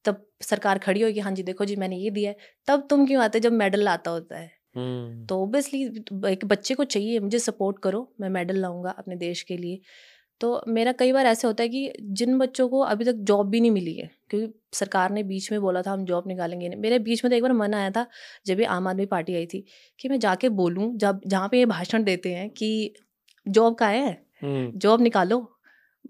तब 0.05 0.27
सरकार 0.43 0.79
खड़ी 0.79 1.01
होगी 1.03 1.21
हाँ 1.21 1.33
जी 1.33 1.43
देखो 1.43 1.65
जी 1.65 1.77
मैंने 1.77 1.97
ये 1.97 2.11
दिया 2.11 2.31
है। 2.31 2.37
तब 2.69 2.87
तुम 2.91 3.07
क्यों 3.07 3.23
आते 3.23 3.41
जब 3.41 3.53
मेडल 3.55 3.89
आता 3.89 4.11
होता 4.11 4.39
है? 4.39 4.51
हम्म, 4.77 5.25
तो 5.27 5.39
ओबियसली 5.43 5.83
एक 6.27 6.45
बच्चे 6.45 6.75
को 6.75 6.85
चाहिए 6.87 7.19
मुझे 7.21 7.39
सपोर्ट 7.39 7.79
करो 7.79 8.09
मैं 8.21 8.29
मेडल 8.31 8.57
लाऊँगा 8.57 8.91
अपने 8.91 9.17
देश 9.17 9.43
के 9.43 9.57
लिए। 9.57 9.81
तो 10.41 10.61
मेरा 10.69 10.93
कई 10.93 11.13
बार 11.13 11.27
ऐसे 11.27 11.47
होता 11.47 11.63
है 11.63 11.69
कि 11.69 11.93
जिन 12.13 12.39
बच्चों 12.39 12.69
को 12.69 12.81
अभी 12.85 13.05
तक 13.05 13.15
जॉब 13.31 13.49
भी 13.51 13.61
नहीं 13.61 13.71
मिली 13.71 13.95
है 13.97 14.11
क्योंकि 14.31 14.53
सरकार 14.73 15.11
ने 15.11 15.23
बीच 15.23 15.51
में 15.53 15.61
बोला 15.61 15.83
था 15.83 15.93
हम 15.93 16.05
जॉब 16.05 16.29
निकालेंगे 16.29 16.69
नहीं। 16.69 16.79
मेरे 16.81 16.99
बीच 17.01 17.25
में 17.25 17.31
तो 17.31 17.37
एक 17.37 17.43
बार 17.43 17.53
मन 17.53 17.75
आया 17.75 17.91
था 17.91 18.07
जब 18.47 18.61
ये 18.61 18.67
आम 18.69 18.89
आदमी 18.89 19.07
पार्टी 19.07 19.35
आई 19.35 19.47
थी 19.47 19.65
कि 19.99 20.09
मैं 20.09 20.19
जाके 20.21 20.49
बोलूँ 20.61 20.93
जब 20.97 21.21
जहाँ 21.27 21.49
पे 21.49 21.59
ये 21.59 21.67
भाषण 21.67 22.05
देते 22.05 22.35
हैं 22.35 22.49
कि 22.51 22.95
जॉब 23.47 23.75
का 23.75 23.89
है 23.89 24.07
हम्म, 24.43 24.71
जॉब 24.79 25.01
निकालो 25.01 25.39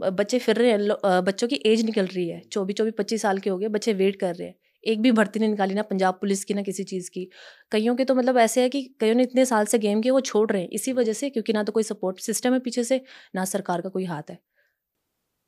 बच्चे 0.03 0.39
फिर 0.39 0.57
रहे 0.57 0.71
हैं 0.71 1.25
बच्चों 1.25 1.49
की 1.49 1.57
एज 1.67 1.85
निकल 1.85 2.07
रही 2.07 2.29
है 2.29 2.41
चौबीस 2.53 2.77
चौबीस 2.77 2.95
पच्चीस 2.99 3.23
साल 3.23 3.39
के 3.39 3.51
हो 3.51 3.59
गए 3.59 3.69
बच्चे 3.69 3.93
वेट 3.95 4.17
कर 4.21 4.35
रहे 4.35 4.49
हैं। 4.49 4.55
एक 4.87 5.03
भी 5.03 5.13
भर्ती 5.13 5.41
नहीं 5.41 5.51
निकाली 5.51 5.75
ना 5.75 5.83
पंजाब 5.83 6.15
पुलिस 6.15 6.45
की, 6.45 6.55
ना 6.55 6.63
किसी 6.63 6.85
चीज़ 6.85 7.11
की। 7.11 7.29
कईयों 7.73 7.95
के 7.97 8.05
तो 8.05 8.15
मतलब 8.15 8.39
ऐसे 8.39 8.63
है 8.63 8.69
कि 8.69 8.83
कईयों 9.01 9.15
ने 9.15 9.23
इतने 9.23 9.45
साल 9.47 9.67
से 9.67 9.79
गेम 9.79 10.01
किए, 10.01 10.13
वो 10.13 10.21
छोड़ 10.23 10.51
रहे 10.53 10.63
हैं। 10.63 10.69
इसी 10.71 10.93
वजह 10.93 11.13
से 11.13 11.31
क्योंकि 11.31 11.53
ना 11.53 11.63
तो 11.63 11.73
कोई 11.73 11.83
सपोर्ट 11.83 12.21
सिस्टम 12.21 12.53
है 12.53 12.61
पीछे 12.61 12.85
से, 12.85 13.01
ना 13.35 13.45
सरकार 13.47 13.81
का 13.81 13.89
कोई 13.89 14.05
हाथ 14.05 14.31
है। 14.31 14.39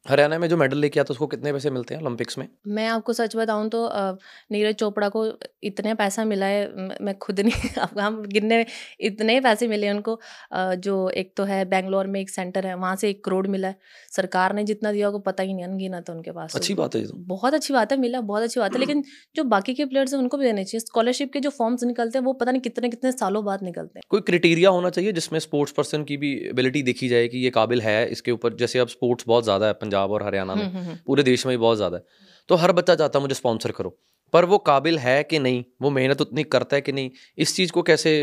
हरियाणा 0.06 0.38
में 0.38 0.48
जो 0.48 0.56
मेडल 0.56 0.78
लेके 0.78 1.00
आता 1.00 1.12
उसको 1.12 1.26
कितने 1.26 1.52
पैसे 1.52 1.70
मिलते 1.70 1.94
हैं 1.94 2.02
ओलंपिक्स 2.02 2.38
में? 2.38 2.46
मैं 2.68 2.86
आपको 2.88 3.12
सच 3.12 3.34
बताऊँ 3.36 3.68
तो 3.68 3.88
नीरज 4.52 4.74
चोपड़ा 4.74 5.08
को 5.08 5.24
इतने 5.62 5.94
पैसा 5.94 6.24
मिला 6.24 6.46
है 6.46 6.94
मैं 7.02 7.16
खुद 7.18 7.40
नहीं 7.40 7.70
अब 7.78 7.98
हम 8.00 8.20
गिनने 8.26 8.64
इतने 9.02 9.38
पैसे 9.40 9.68
मिले 9.68 9.90
उनको 9.90 10.18
जो 10.78 10.94
एक 11.12 11.32
तो 11.36 11.44
है 11.44 11.64
बेंगलोर 11.66 12.06
में 12.06 12.20
एक 12.20 12.30
सेंटर 12.30 12.66
है 12.66 12.74
वहाँ 12.76 12.94
से 12.96 13.10
एक 13.10 13.24
करोड़ 13.24 13.46
मिला 13.48 13.68
है। 13.68 13.76
सरकार 14.12 14.54
ने 14.54 14.64
जितना 14.64 14.92
दिया 14.92 15.10
को 15.10 15.18
पता 15.20 15.42
ही 15.42 15.54
नहीं 15.54 15.64
अनगिना 15.64 16.00
तो 16.00 16.12
उनके 16.12 16.30
पास। 16.32 16.56
अच्छी 16.56 16.74
बात 16.74 16.94
है 16.96 17.04
तो। 17.06 17.16
बहुत 17.28 17.54
अच्छी 17.54 17.74
बात 17.74 17.92
है 17.92 17.98
मिला 17.98 18.20
बहुत 18.22 18.42
अच्छी 18.42 18.60
बात 18.60 18.72
है 18.74 18.80
लेकिन 18.80 19.02
जो 19.34 19.44
बाकी 19.46 19.74
के 19.74 19.84
प्लेयर्स 19.86 20.12
हैं 20.14 20.20
उनको 20.20 20.36
भी 20.38 20.44
देने 20.44 20.64
चाहिए। 20.64 20.80
स्कॉलरशिप 20.80 21.32
के 21.32 21.40
जो 21.40 21.50
फॉर्म्स 21.50 21.84
निकलते 21.84 22.18
हैं 22.18 22.24
वो 22.24 22.32
पता 22.34 22.50
नहीं 22.50 22.62
कितने 22.62 22.88
कितने 22.88 23.12
सालों 23.14 23.44
बाद 23.44 23.62
निकलते 23.62 23.98
हैं। 23.98 24.02
कोई 24.10 24.20
क्राइटेरिया 24.22 24.70
होना 24.70 24.90
चाहिए 24.90 25.12
जिसमें 25.12 25.38
स्पोर्ट्स 25.40 25.72
पर्सन 25.72 26.04
की 26.04 26.16
भी 26.16 26.32
एबिलिटी 26.48 26.82
देखी 26.84 27.08
जाए 27.08 27.28
कि 27.28 27.38
ये 27.38 27.50
काबिल 27.52 27.80
है 27.82 27.98
इसके 28.08 28.30
ऊपर 28.32 28.54
जैसे 28.56 28.78
अब 28.78 28.88
स्पोर्ट्स 28.88 29.24
बहुत 29.28 29.44
ज़्यादा 29.44 29.66
है 29.66 29.72
पंजाब 29.88 30.10
और 30.10 30.22
हरियाणा 30.22 30.54
में। 30.54 30.64
हम्म, 30.64 30.76
हम्म, 30.76 30.86
हम्म। 30.86 30.98
पूरे 31.06 31.22
देश 31.22 31.46
में 31.46 31.52
ही 31.52 31.56
बहुत 31.58 31.76
ज़्यादा 31.76 31.96
है। 31.96 32.04
तो 32.48 32.54
हर 32.56 32.72
बच्चा 32.72 32.94
चाहता 32.94 33.18
है 33.18 33.22
मुझे 33.22 33.34
स्पॉन्सर 33.34 33.72
करो। 33.72 33.98
पर 34.32 34.44
वो 34.44 34.58
काबिल 34.64 34.98
है 34.98 35.22
कि 35.24 35.38
नहीं? 35.38 35.64
वो 35.82 35.90
मेहनत 35.90 36.20
उतनी 36.20 36.42
करता 36.46 36.76
है 36.76 36.82
कि 36.82 36.92
नहीं? 36.92 37.10
इस 37.38 37.56
चीज़ 37.56 37.72
को 37.72 37.82
कैसे 37.82 38.14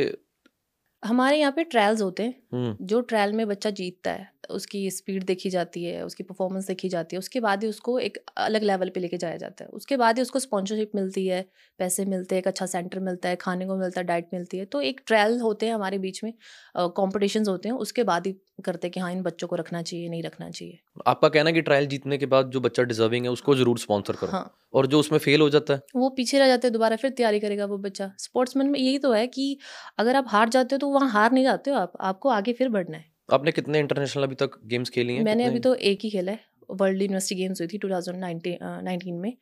हमारे 1.03 1.38
यहाँ 1.38 1.51
पे 1.51 1.63
ट्रायल्स 1.63 2.01
होते 2.01 2.24
हैं। 2.24 2.77
जो 2.81 3.00
ट्रायल 3.01 3.34
में 3.34 3.48
बच्चा 3.48 3.69
जीतता 3.69 4.12
है 4.12 4.34
उसकी 4.50 4.79
स्पीड 4.91 5.24
देखी 5.24 5.50
जाती 5.50 5.84
है 5.84 6.05
उसकी 6.05 6.24
परफॉर्मेंस 6.24 6.67
देखी 6.67 6.89
जाती 6.89 7.15
है 7.15 7.19
उसके 7.19 7.39
बाद 7.39 7.63
ही 7.63 7.69
उसको 7.69 7.98
एक 8.00 8.17
अलग 8.38 8.63
लेवल 8.63 8.89
पे 8.89 9.00
लेके 9.00 9.17
जाया 9.17 9.38
जाता 9.38 9.63
है। 9.63 9.69
उसके 9.72 9.98
बाद 9.98 10.15
ही 10.15 10.22
उसको 10.22 10.39
स्पॉन्सरशिप 10.39 10.91
मिलती 10.95 11.25
है 11.27 11.45
पैसे 11.79 12.05
मिलते 12.05 12.36
हैं 12.36 12.41
एक 12.41 12.48
अच्छा 12.48 12.65
सेंटर 12.65 13.00
मिलता 13.00 13.29
है 13.29 13.36
खाने 13.36 13.65
को 13.65 13.75
मिलता 13.75 14.01
है 14.01 14.07
डाइट 14.07 14.29
मिलती 14.34 14.57
है। 14.57 14.65
तो 14.65 14.81
एक 14.81 15.01
ट्रायल 15.07 15.39
होते 15.39 15.65
हैं 15.65 15.74
हमारे 15.74 15.98
बीच 15.98 16.24
में 16.24 16.34
कॉम्पिटिशन्स 16.77 17.48
होते 17.48 17.69
हैं 17.69 17.75
उसके 17.77 18.03
बाद 18.03 18.27
ही 18.27 18.36
करते 18.59 18.89
कि 18.89 19.00
हाँ 19.00 19.12
इन 19.12 19.21
बच्चों 19.21 19.47
को 19.47 19.55
रखना 19.55 19.81
चाहिए 19.81 20.09
नहीं 20.09 20.21
रखना 20.24 20.50
चाहिए। 20.50 20.79
आपका 21.07 21.29
कहना 21.29 21.51
कि 21.51 21.62
ट्रायल 21.62 21.88
जीतने 21.88 22.17
के 22.17 22.25
बाद 22.25 22.50
जो 22.50 22.59
बच्चा 22.59 22.83
डिजर्विंग 22.83 23.25
है 23.25 23.31
उसको 23.31 23.55
ज़रूर 23.55 23.79
स्पॉन्सर 23.79 24.13
करो। 24.13 24.31
हाँ। 24.31 24.57
और 24.74 24.88
जो 24.88 25.00
उसमें 25.00 25.17
फेल 25.19 25.41
हो 25.41 25.50
जाता 25.50 25.74
है? 25.74 25.81
वो 25.95 26.09
पीछे 26.12 26.39
रह 26.39 26.47
जाते 26.47 26.67
हैं 26.67 26.74
दोबारा 26.74 26.95
फिर 26.95 27.12
तैयारी 27.12 27.39
करेगा 27.39 27.65
वो 27.65 27.77
बच्चा। 27.79 28.12
स्पोर्ट्समैन 28.19 28.69
में 28.69 28.79
यही 28.79 28.97
तो 29.00 29.12
है 29.13 29.25
कि 29.27 29.57
अगर 30.00 30.15
आप 30.15 30.25
हार 30.27 30.50
जाते 30.50 30.75
हो 30.75 30.79
तो 30.79 30.89
वहाँ 30.89 31.09
हार 31.09 31.31
नहीं 31.31 31.43
जाते 31.43 31.71
हो 31.71 31.77
आप। 31.77 31.93
आपको 32.01 32.29
आगे 32.29 32.53
फिर 32.53 32.69
बढ़ना 32.69 32.97
है। 32.97 33.05
आपने 33.33 33.51
कितने 33.51 33.79
इंटरनेशनल 33.79 34.24
अभी 34.24 34.35
तक 34.35 34.59
गेम्स 34.65 34.89
खेली 34.89 35.15
हैं? 35.15 35.24
मैंने 35.24 35.45
अभी 35.45 35.59
तो 35.59 35.74
एक 35.75 36.00
ही 36.03 36.09
खेला 36.09 36.31
है। 36.31 36.39
वर्ल्ड 36.71 37.01
यूनिवर्सिटी 37.01 37.41
गेम्स 37.41 37.62
हुई 37.62 37.67
थी 37.67 37.77
2019 37.79 39.19
में 39.21 39.33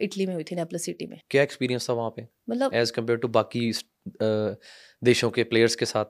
इटली 0.00 0.26
में 0.26 0.34
हुई 0.34 0.44
थी 0.44 0.56
नेपलस 0.56 0.84
सिटी 0.84 1.06
में। 1.06 1.20
क्या 1.30 1.42
एक्सपीरियंस 1.42 1.88
था 1.88 1.92
वहाँ 1.94 2.10
पे? 2.16 2.26
मतलब 2.50 2.74
एज 2.74 2.90
कंपेयर 2.90 3.18
टू 3.18 3.28
बाकी 3.30 3.72
देशों 5.02 5.30
के 5.30 5.44
प्लेयर्स 5.44 5.74
के 5.74 5.84
साथ? 5.86 6.04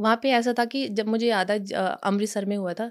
वहाँ 0.00 0.16
पे 0.22 0.30
ऐसा 0.32 0.52
था 0.58 0.64
कि 0.66 0.86
जब 0.90 1.08
मुझे 1.08 1.26
याद 1.28 1.50
है 1.50 1.58
अमृतसर 2.04 2.44
में 2.46 2.56
हुआ 2.56 2.72
था 2.74 2.90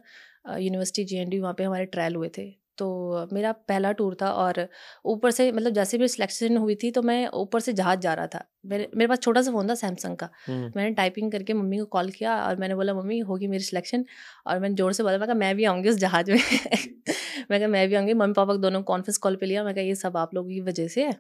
यूनिवर्सिटी 0.58 1.04
जे 1.06 1.18
एन 1.22 1.30
डी 1.30 1.40
वहाँ 1.40 1.54
पर 1.54 1.64
हमारे 1.64 1.86
ट्रायल 1.88 2.16
हुए 2.16 2.30
थे। 2.38 2.50
तो 2.78 3.28
मेरा 3.34 3.52
पहला 3.70 3.92
टूर 3.92 4.16
था 4.22 4.32
और 4.34 4.68
ऊपर 5.06 5.32
से 5.32 5.52
मतलब 5.52 5.74
जैसे 5.74 5.98
भी 5.98 6.08
सिलेक्शन 6.08 6.58
हुई 6.58 6.76
थी 6.84 6.92
तो 6.92 7.02
मैं 7.02 7.28
ऊपर 7.36 7.60
से 7.60 7.74
जहाज़ 7.74 8.00
जा 8.00 8.14
रहा 8.14 8.28
था। 8.28 8.44
मेरे 8.66 8.90
मेरे 8.96 9.08
पास 9.08 9.20
छोटा 9.20 9.42
सा 9.42 9.52
फ़ोन 9.52 9.70
था 9.70 9.76
सैमसंग 9.76 10.18
का। 10.18 10.30
मैंने 10.76 10.92
टाइपिंग 10.96 11.32
करके 11.32 11.54
मम्मी 11.54 11.78
को 11.78 11.86
कॉल 11.88 12.10
किया 12.12 12.36
और 12.46 12.56
मैंने 12.58 12.76
बोला 12.76 12.94
मम्मी 12.94 13.20
होगी 13.30 13.48
मेरी 13.48 13.64
सिलेक्शन 13.64 14.06
और 14.48 14.60
मैंने 14.60 14.76
ज़ोर 14.76 14.94
से 14.94 15.04
बोला 15.04 15.18
मैं 15.18 15.28
कहा 15.28 15.36
मैं 15.38 15.56
भी 15.56 15.66
आऊँगी 15.66 15.90
उस 15.90 15.96
जहाज़ 15.98 16.32
में। 16.32 16.38
मैं 17.52 17.60
कहा 17.60 17.68
मैं 17.70 17.88
भी 17.90 17.96
आऊँगी। 17.96 18.14
मम्मी 18.14 18.34
पापा 18.34 18.54
को 18.54 18.58
दोनों 18.60 18.82
कॉन्फ्रेंस 18.84 19.18
कॉल 19.18 19.36
पे 19.36 19.46
लिया। 19.46 19.64
मैं 19.64 19.74
कहा 19.76 19.84
ये 19.84 19.96
सब 19.96 20.18
आप 20.18 20.34
लोगों 20.36 20.50
की 20.50 20.62
वजह 20.62 20.88
से 20.88 21.06
है। 21.06 21.16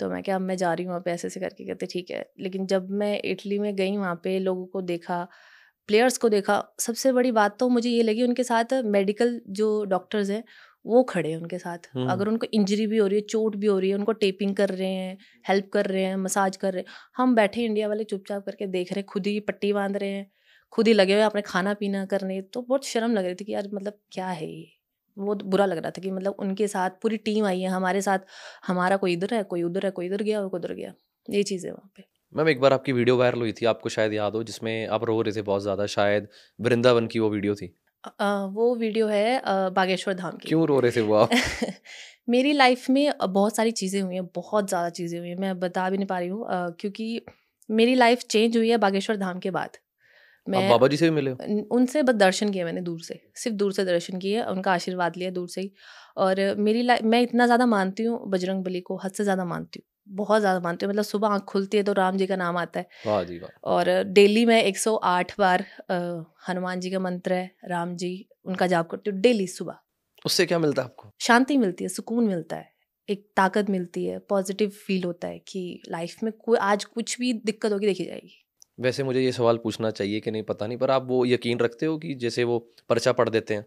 तो 0.00 0.08
मैं 0.10 0.22
क्या 0.22 0.36
अब 0.36 0.40
मैं 0.42 0.56
जा 0.56 0.72
रही 0.74 0.84
हूँ 0.84 0.90
वहाँ 0.90 1.02
पे 1.04 1.10
ऐसे 1.10 1.26
ऐसे 1.28 1.40
करके 1.40 1.64
कहते 1.66 1.86
ठीक 1.86 2.10
है। 2.10 2.24
लेकिन 2.40 2.66
जब 2.66 2.90
मैं 2.92 3.20
इटली 3.24 3.58
में 3.58 3.74
गई 3.76 3.96
वहाँ 3.96 4.14
पे 4.24 4.38
लोगों 4.38 4.66
को 4.66 4.82
देखा 4.82 5.26
प्लेयर्स 5.88 6.18
को 6.18 6.28
देखा 6.28 6.62
सबसे 6.80 7.12
बड़ी 7.12 7.32
बात 7.32 7.58
तो 7.58 7.68
मुझे 7.68 7.90
ये 7.90 8.02
लगी 8.02 8.22
उनके 8.22 8.44
साथ 8.44 8.74
मेडिकल 8.86 9.40
जो 9.50 9.84
डॉक्टर्स 9.84 10.30
हैं 10.30 10.42
वो 10.84 11.02
खड़े 11.02 11.30
हैं 11.30 11.36
उनके 11.36 11.58
साथ। 11.58 11.88
हम्म। 11.94 12.08
अगर 12.10 12.28
उनको 12.28 12.46
इंजरी 12.54 12.86
भी 12.86 12.96
हो 12.96 13.06
रही 13.06 13.18
है 13.18 13.24
चोट 13.26 13.56
भी 13.56 13.66
हो 13.66 13.78
रही 13.78 13.90
है 13.90 13.96
उनको 13.96 14.12
टेपिंग 14.12 14.54
कर 14.56 14.68
रहे 14.68 14.88
हैं 14.88 15.18
हेल्प 15.48 15.70
कर 15.72 15.86
रहे 15.86 16.02
हैं 16.04 16.16
मसाज 16.16 16.56
कर 16.56 16.72
रहे 16.72 16.82
हैं 16.82 16.94
हम 17.16 17.34
बैठे 17.34 17.64
इंडिया 17.64 17.88
वाले 17.88 18.04
चुपचाप 18.04 18.44
करके 18.46 18.66
देख 18.66 18.92
रहे 18.92 19.00
हैं 19.00 19.06
खुद 19.06 19.26
ही 19.26 19.38
पट्टी 19.40 19.72
बाँध 19.72 19.96
रहे 19.96 20.10
हैं 20.10 20.30
खुद 20.72 20.88
ही 20.88 20.92
लगे 20.94 21.14
हुए 21.14 21.22
अपने 21.22 21.42
खाना 21.42 21.74
पीना 21.74 22.04
करने 22.06 22.40
तो 22.42 22.62
बहुत 22.62 22.86
शर्म 22.86 23.12
लग 23.12 23.24
रही 23.24 23.34
थी 23.34 23.44
कि 23.44 23.52
यार 23.52 23.68
मतलब 23.74 23.98
क्या 24.12 24.28
है 24.28 24.50
ये? 24.52 24.79
बहुत 25.20 25.42
बुरा 25.46 25.66
लग 25.66 25.78
रहा 25.78 25.90
था 25.90 26.02
कि 26.02 26.10
मतलब 26.10 26.36
उनके 26.38 26.68
साथ 26.68 26.90
पूरी 27.02 27.16
टीम 27.20 27.46
आई 27.46 27.60
है 27.60 27.68
हमारे 27.70 28.02
साथ 28.02 28.18
हमारा 28.66 28.96
कोई 28.96 29.12
इधर 29.12 29.34
है 29.34 29.42
कोई 29.44 29.62
उधर 29.62 29.86
है 29.86 29.90
कोई 29.92 30.06
इधर 30.06 30.22
गया 30.22 30.40
कोई 30.42 30.58
उधर 30.60 30.74
गया। 30.74 30.92
ये 31.28 31.42
चीज़ 31.42 31.66
है 31.66 31.72
वहाँ 31.72 31.90
पे। 31.96 32.04
मैम 32.32 32.48
एक 32.48 32.60
बार 32.60 32.72
आपकी 32.72 32.92
वीडियो 32.92 33.16
वायरल 33.16 33.40
हुई 33.40 33.52
थी 33.52 33.66
आपको 33.66 33.88
शायद 33.88 34.12
याद 34.12 34.34
हो 34.34 34.42
जिसमें 34.44 34.86
आप 34.88 35.04
रो 35.04 35.20
रहे 35.22 35.34
थे 35.36 35.42
बहुत 35.42 35.62
ज़्यादा 35.62 35.86
शायद 35.88 36.28
वृंदावन 36.58 37.06
की 37.06 37.18
वो 37.18 37.30
वीडियो 37.30 37.54
थी। 37.54 37.66
अ, 38.04 38.26
वो 38.52 38.74
वीडियो 38.76 39.06
है 39.06 39.40
बागेश्वर 39.70 40.14
धाम 40.14 40.36
की। 40.36 40.48
क्यों 40.48 40.66
रो 40.66 40.78
रहे 40.80 40.92
थे 40.92 41.00
वो 41.00 41.14
आप? 41.14 41.30
मेरी 42.28 42.52
लाइफ 42.52 42.88
में 42.90 43.12
बहुत 43.28 43.56
सारी 43.56 43.70
चीज़ें 43.72 44.00
हुई 44.02 44.14
हैं 44.14 44.24
बहुत 44.34 44.68
ज़्यादा 44.68 44.88
चीज़ें 44.90 45.18
हुई 45.18 45.28
हैं 45.28 45.36
मैं 45.36 45.58
बता 45.60 45.88
भी 45.90 45.96
नहीं 45.96 46.06
पा 46.06 46.18
रही 46.18 46.28
हूँ 46.28 46.46
क्योंकि 46.80 47.20
मेरी 47.68 47.94
लाइफ 47.94 48.22
चेंज 48.30 48.56
हुई 48.56 48.70
है 48.70 48.76
बागेश्वर 48.78 49.16
धाम 49.16 49.38
के 49.38 49.50
बाद। 49.50 49.76
मैं 50.46 50.68
बाबा 50.68 50.86
जी 50.88 50.96
से 50.96 51.08
भी 51.10 51.14
मिले 51.16 51.30
उनसे 51.70 52.02
बस 52.02 52.14
दर्शन 52.16 52.50
किए 52.50 52.64
मैंने 52.64 52.80
दूर 52.82 53.00
से 53.02 53.20
सिर्फ़ 53.36 53.56
दूर 53.56 53.72
से 53.72 53.84
दर्शन 53.84 54.18
किए 54.18 54.42
उनका 54.44 54.72
आशीर्वाद 54.72 55.16
लिया 55.16 55.30
दूर 55.30 55.48
से 55.48 55.60
ही। 55.60 55.70
और 56.18 56.40
मेरी 56.58 56.82
लाइफ 56.82 57.02
मैं 57.04 57.20
इतना 57.22 57.46
ज़्यादा 57.46 57.66
मानती 57.68 58.02
हूँ 58.02 58.20
बजरंग 58.30 58.64
बली 58.64 58.80
को 58.82 58.96
हद 59.04 59.12
से 59.12 59.24
ज़्यादा 59.24 59.44
मानती 59.46 59.80
हूँ 59.80 60.14
बहुत 60.16 60.40
ज़्यादा 60.40 60.60
मानती 60.60 60.86
हूँ 60.86 60.92
मतलब 60.92 61.04
सुबह 61.04 61.28
आँख 61.28 61.42
खुलती 61.44 61.76
है 61.76 61.82
तो 61.82 61.92
राम 61.92 62.16
जी 62.16 62.26
का 62.26 62.36
नाम 62.36 62.56
आता 62.58 62.80
है। 62.80 62.88
वाह 63.06 63.22
जी 63.24 63.38
वाह। 63.38 63.50
और 63.66 63.88
डेली 64.04 64.44
मैं 64.46 64.62
108 64.64 65.34
बार 65.38 65.64
हनुमान 66.48 66.80
जी 66.80 66.90
का 66.90 66.98
मंत्र 67.00 67.32
है 67.34 67.50
राम 67.66 67.94
जी 67.96 68.12
उनका 68.46 68.66
जाप 68.66 68.90
करती 68.90 69.10
हूँ 69.10 69.20
डेली 69.20 69.46
सुबह। 69.48 69.78
उससे 70.24 70.46
क्या 70.46 70.58
मिलता 70.58 70.82
है 70.82 70.88
आपको? 70.88 71.10
शांति 71.20 71.56
मिलती 71.58 71.84
है 71.84 71.88
सुकून 71.90 72.26
मिलता 72.26 72.56
है 72.56 72.68
एक 73.08 73.24
ताकत 73.36 73.70
मिलती 73.70 74.04
है 74.06 74.18
पॉजिटिव 74.28 74.70
फील 74.78 75.04
होता 75.04 75.28
है 75.28 75.38
कि 75.48 75.82
लाइफ 75.88 76.22
में 76.22 76.32
कोई 76.34 76.58
आज 76.62 76.84
कुछ 76.86 77.18
भी 77.20 77.32
दिक्कत 77.34 77.72
होगी 77.72 77.86
देखी 77.86 78.04
जाएगी। 78.04 78.36
वैसे 78.80 79.02
मुझे 79.02 79.20
ये 79.20 79.32
सवाल 79.32 79.56
पूछना 79.56 79.90
चाहिए 79.90 80.20
कि 80.20 80.30
नहीं 80.30 80.42
पता 80.42 80.66
नहीं 80.66 80.78
पर 80.78 80.90
आप 80.90 81.06
वो 81.06 81.26
यकीन 81.26 81.58
रखते 81.58 81.86
हो 81.86 81.98
कि 81.98 82.14
जैसे 82.14 82.44
वो 82.44 82.58
पर्चा 82.88 83.12
पढ़ 83.12 83.28
देते 83.28 83.54
हैं 83.54 83.66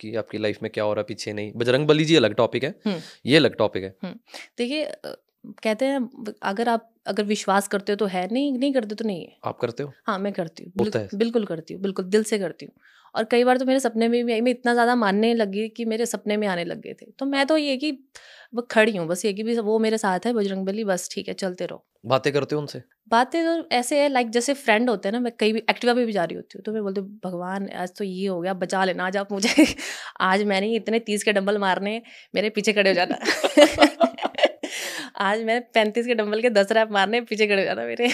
कि 0.00 0.14
आपकी 0.16 0.38
लाइफ 0.38 0.58
में 0.62 0.72
क्या 0.72 0.84
हो 0.84 0.92
रहा 0.94 1.00
है 1.00 1.04
पीछे 1.04 1.32
नहीं? 1.32 1.52
बजरंग 1.56 1.86
बली 1.86 2.04
जी 2.04 2.16
अलग 2.16 2.34
टॉपिक 2.34 2.64
है। 2.64 2.74
हम्म। 2.86 3.00
ये 3.26 3.36
अलग 3.36 3.56
टॉपिक 3.56 3.82
है। 3.84 3.96
देखिए 4.58 4.84
अ, 4.84 5.16
कहते 5.44 5.84
हैं 5.84 6.08
अगर 6.42 6.68
आप 6.68 6.88
अगर 7.06 7.24
विश्वास 7.24 7.68
करते 7.68 7.92
हो 7.92 7.96
तो 7.96 8.06
है 8.06 8.26
नहीं 8.32 8.58
नहीं 8.58 8.72
करते 8.72 8.94
तो 8.94 9.04
नहीं 9.04 9.22
है। 9.22 9.36
आप 9.44 9.58
करते 9.58 9.82
हो? 9.82 9.92
हाँ 10.06 10.18
मैं 10.18 10.32
करती 10.32 10.64
हूँ। 10.64 10.72
बिल्कुल, 10.76 11.08
बिल्कुल 11.14 11.44
करती 11.44 11.74
हूँ 11.74 11.82
बिल्कुल 11.82 12.04
दिल 12.04 12.22
से 12.24 12.38
करती 12.38 12.66
हूँ। 12.66 12.74
और 13.14 13.24
कई 13.24 13.44
बार 13.44 13.58
तो 13.58 13.64
मेरे 13.64 13.80
सपने 13.80 14.08
में 14.08 14.24
भी 14.24 14.40
मैं 14.42 14.50
इतना 14.50 14.72
ज़्यादा 14.72 14.94
मानने 14.94 15.32
लगी 15.34 15.68
कि 15.68 15.84
मेरे 15.84 16.06
सपने 16.06 16.36
में 16.36 16.46
आने 16.48 16.64
लग 16.64 16.80
गए 16.80 16.92
थे। 16.92 17.06
तो 17.18 17.26
मैं 17.26 17.46
तो 17.46 17.56
ये 17.56 17.76
कि 17.76 17.90
वो 18.54 18.62
खड़ी 18.70 18.96
हूँ 18.96 19.06
बस 19.06 19.24
ये 19.24 19.32
कि 19.32 19.42
भी 19.42 19.58
वो 19.58 19.78
मेरे 19.78 19.98
साथ 19.98 20.26
है 20.26 20.32
बजरंग 20.32 20.66
बली 20.66 20.84
बस 20.84 21.08
ठीक 21.12 21.28
है 21.28 21.34
चलते 21.34 21.66
रहो। 21.66 21.84
बातें 22.06 22.32
करते 22.32 22.54
हो 22.54 22.60
उनसे? 22.60 22.82
बातें 23.10 23.42
तो 23.44 23.68
ऐसे 23.76 24.00
है 24.02 24.08
लाइक 24.08 24.30
जैसे 24.30 24.54
फ्रेंड 24.54 24.90
होते 24.90 25.08
हैं 25.08 25.12
ना 25.12 25.20
मैं 25.20 25.32
कहीं 25.32 25.52
भी 25.52 25.62
एक्टिवा 25.70 25.94
पे 25.94 26.04
भी 26.06 26.12
जा 26.12 26.24
रही 26.24 26.36
होती 26.36 26.58
हूँ 26.58 26.62
तो 26.64 26.72
मैं 26.72 26.82
बोलती 26.82 27.00
हूँ 27.00 27.18
भगवान 27.24 27.68
आज 27.76 27.92
तो 27.98 28.04
ये 28.04 28.26
हो 28.28 28.40
गया 28.40 28.54
बचा 28.54 28.84
लेना 28.84 29.06
आज 29.06 29.16
आप 29.16 29.32
मुझे 29.32 29.66
आज 30.20 30.42
मैंने 30.44 30.74
इतने 30.76 30.98
तीस 31.00 31.22
के 31.22 31.32
डंबल 31.32 31.58
मारने 31.58 32.00
मेरे 32.34 32.50
पीछे 32.50 32.72
खड़े 32.72 32.90
हो 32.90 32.94
जाना। 32.94 33.18
आज 35.22 35.42
मैं 35.44 35.60
पैंतीस 35.74 36.06
के 36.06 36.14
डंबल 36.14 36.40
के 36.42 36.50
दस 36.50 36.72
रैप 36.72 36.92
मारने 36.92 37.20
पीछे 37.20 37.46
खड़े 37.46 37.64
जाना 37.64 37.82
मेरे। 37.84 38.06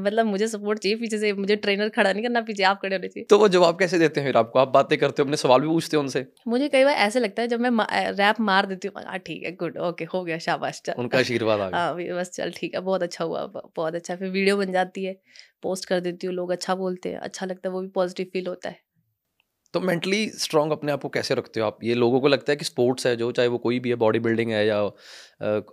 मतलब 0.00 0.26
मुझे 0.26 0.48
सपोर्ट 0.48 0.78
चाहिए 0.78 0.96
पीछे 0.98 1.18
से 1.18 1.32
मुझे 1.32 1.56
ट्रेनर 1.56 1.88
खड़ा 1.88 2.12
नहीं 2.12 2.22
करना 2.22 2.40
पीछे 2.40 2.62
आप 2.62 2.80
खड़े 2.82 2.94
होने 2.96 3.08
चाहिए। 3.08 3.26
तो 3.30 3.38
वो 3.38 3.48
जवाब 3.48 3.78
कैसे 3.78 3.98
देते 3.98 4.20
हैं 4.20 4.28
फिर 4.28 4.36
आपको? 4.36 4.58
आप 4.58 4.68
बातें 4.68 4.96
करते 4.98 5.22
हो 5.22 5.26
अपने 5.26 5.36
सवाल 5.36 5.60
भी 5.60 5.68
पूछते 5.68 5.96
हो 5.96 6.02
उनसे? 6.02 6.26
मुझे 6.48 6.68
कई 6.68 6.84
बार 6.84 6.94
ऐसे 7.06 7.20
लगता 7.20 7.42
है 7.42 7.48
जब 7.48 7.60
मैं 7.60 7.70
रैप 8.14 8.40
मार 8.40 8.66
देती 8.66 8.88
हूँ 8.88 9.02
हाँ 9.06 9.18
ठीक 9.18 9.42
है 9.44 9.52
गुड 9.56 9.78
ओके 9.88 10.04
हो 10.14 10.24
गया 10.24 10.38
शाबाश 10.38 10.82
चल। 10.84 10.94
उनका 10.98 11.18
आशीर्वाद 11.18 11.74
हाँ 11.74 11.94
बस 11.94 12.30
चल 12.34 12.52
ठीक 12.56 12.74
है 12.74 12.80
बहुत 12.80 13.02
अच्छा 13.02 13.24
हुआ 13.24 13.44
बहुत 13.54 13.94
अच्छा 13.94 14.16
फिर 14.16 14.28
वीडियो 14.28 14.56
बन 14.56 14.72
जाती 14.72 15.04
है 15.04 15.16
पोस्ट 15.62 15.84
कर 15.84 16.00
देती 16.00 16.26
हूँ 16.26 16.34
लोग 16.34 16.50
अच्छा 16.50 16.74
बोलते 16.74 17.08
हैं 17.08 17.18
अच्छा 17.20 17.46
लगता 17.46 17.68
है 17.68 17.72
वो 17.72 17.80
भी 17.80 17.88
पॉजिटिव 17.94 18.26
फील 18.32 18.46
होता 18.46 18.68
है। 18.68 18.78
तो 19.74 19.80
मेंटली 19.80 20.28
स्ट्रांग 20.30 20.72
अपने 20.72 20.92
आप 20.92 21.02
को 21.02 21.08
कैसे 21.08 21.34
रखते 21.34 21.60
हो 21.60 21.66
आप? 21.66 21.78
ये 21.84 21.94
लोगों 21.94 22.20
को 22.20 22.28
लगता 22.28 22.52
है 22.52 22.56
कि 22.56 22.64
स्पोर्ट्स 22.64 23.06
है 23.06 23.14
जो 23.16 23.30
चाहे 23.32 23.48
वो 23.48 23.58
कोई 23.58 23.78
भी 23.80 23.88
है 23.90 23.96
बॉडी 23.96 24.18
बिल्डिंग 24.18 24.50
है 24.52 24.66
या 24.66 24.78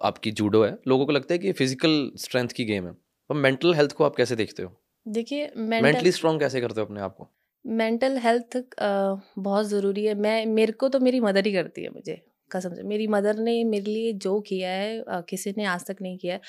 आपकी 0.06 0.32
जूडो 0.34 0.64
है 0.64 0.78
लोगों 0.88 1.06
को 1.06 1.12
लगता 1.12 1.34
है 1.34 1.38
कि 1.40 1.48
ये 1.48 1.54
फ़िज़िकल 1.54 2.12
स्ट्रेंथ 2.18 2.50
की 2.50 2.66
गेम 2.66 2.86
है। 2.86 2.92
पर 2.92 3.36
मेंटल 3.38 3.74
हेल्थ 3.74 3.92
को 3.92 4.04
आप 4.04 4.16
कैसे 4.16 4.36
देखते 4.36 4.64
हो? 4.64 4.72
देखिए 5.06 5.52
मेंटली 5.58 5.82
मेंटल 5.84 6.10
स्ट्रांग 6.12 6.40
कैसे 6.40 6.62
करते 6.62 6.82
हो 6.82 6.86
अपने 6.86 7.02
आप 7.02 7.16
को? 7.18 7.30
मेंटल 7.66 8.18
हेल्थ 8.18 8.58
बहुत 8.80 9.66
ज़रूरी 9.68 10.06
है। 10.06 10.14
मैं 10.16 10.46
मेरे 10.48 10.72
को 10.74 10.90
तो 10.90 11.00
मेरी 11.00 11.20
मदर 11.20 11.46
ही 11.46 11.54
करती 11.54 11.84
है 11.84 11.90
मुझे 11.90 12.22
कसम 12.52 12.74
से। 12.74 12.84
मेरी 12.84 13.08
मदर 13.10 13.38
ने 13.40 13.64
मेरे 13.66 13.92
लिए 13.92 14.12
जो 14.16 14.40
किया 14.42 14.70
है 14.72 15.22
किसी 15.30 15.54
ने 15.58 15.66
आज 15.66 15.86
तक 15.86 15.96
नहीं 16.02 16.18
किया 16.18 16.34
है। 16.34 16.42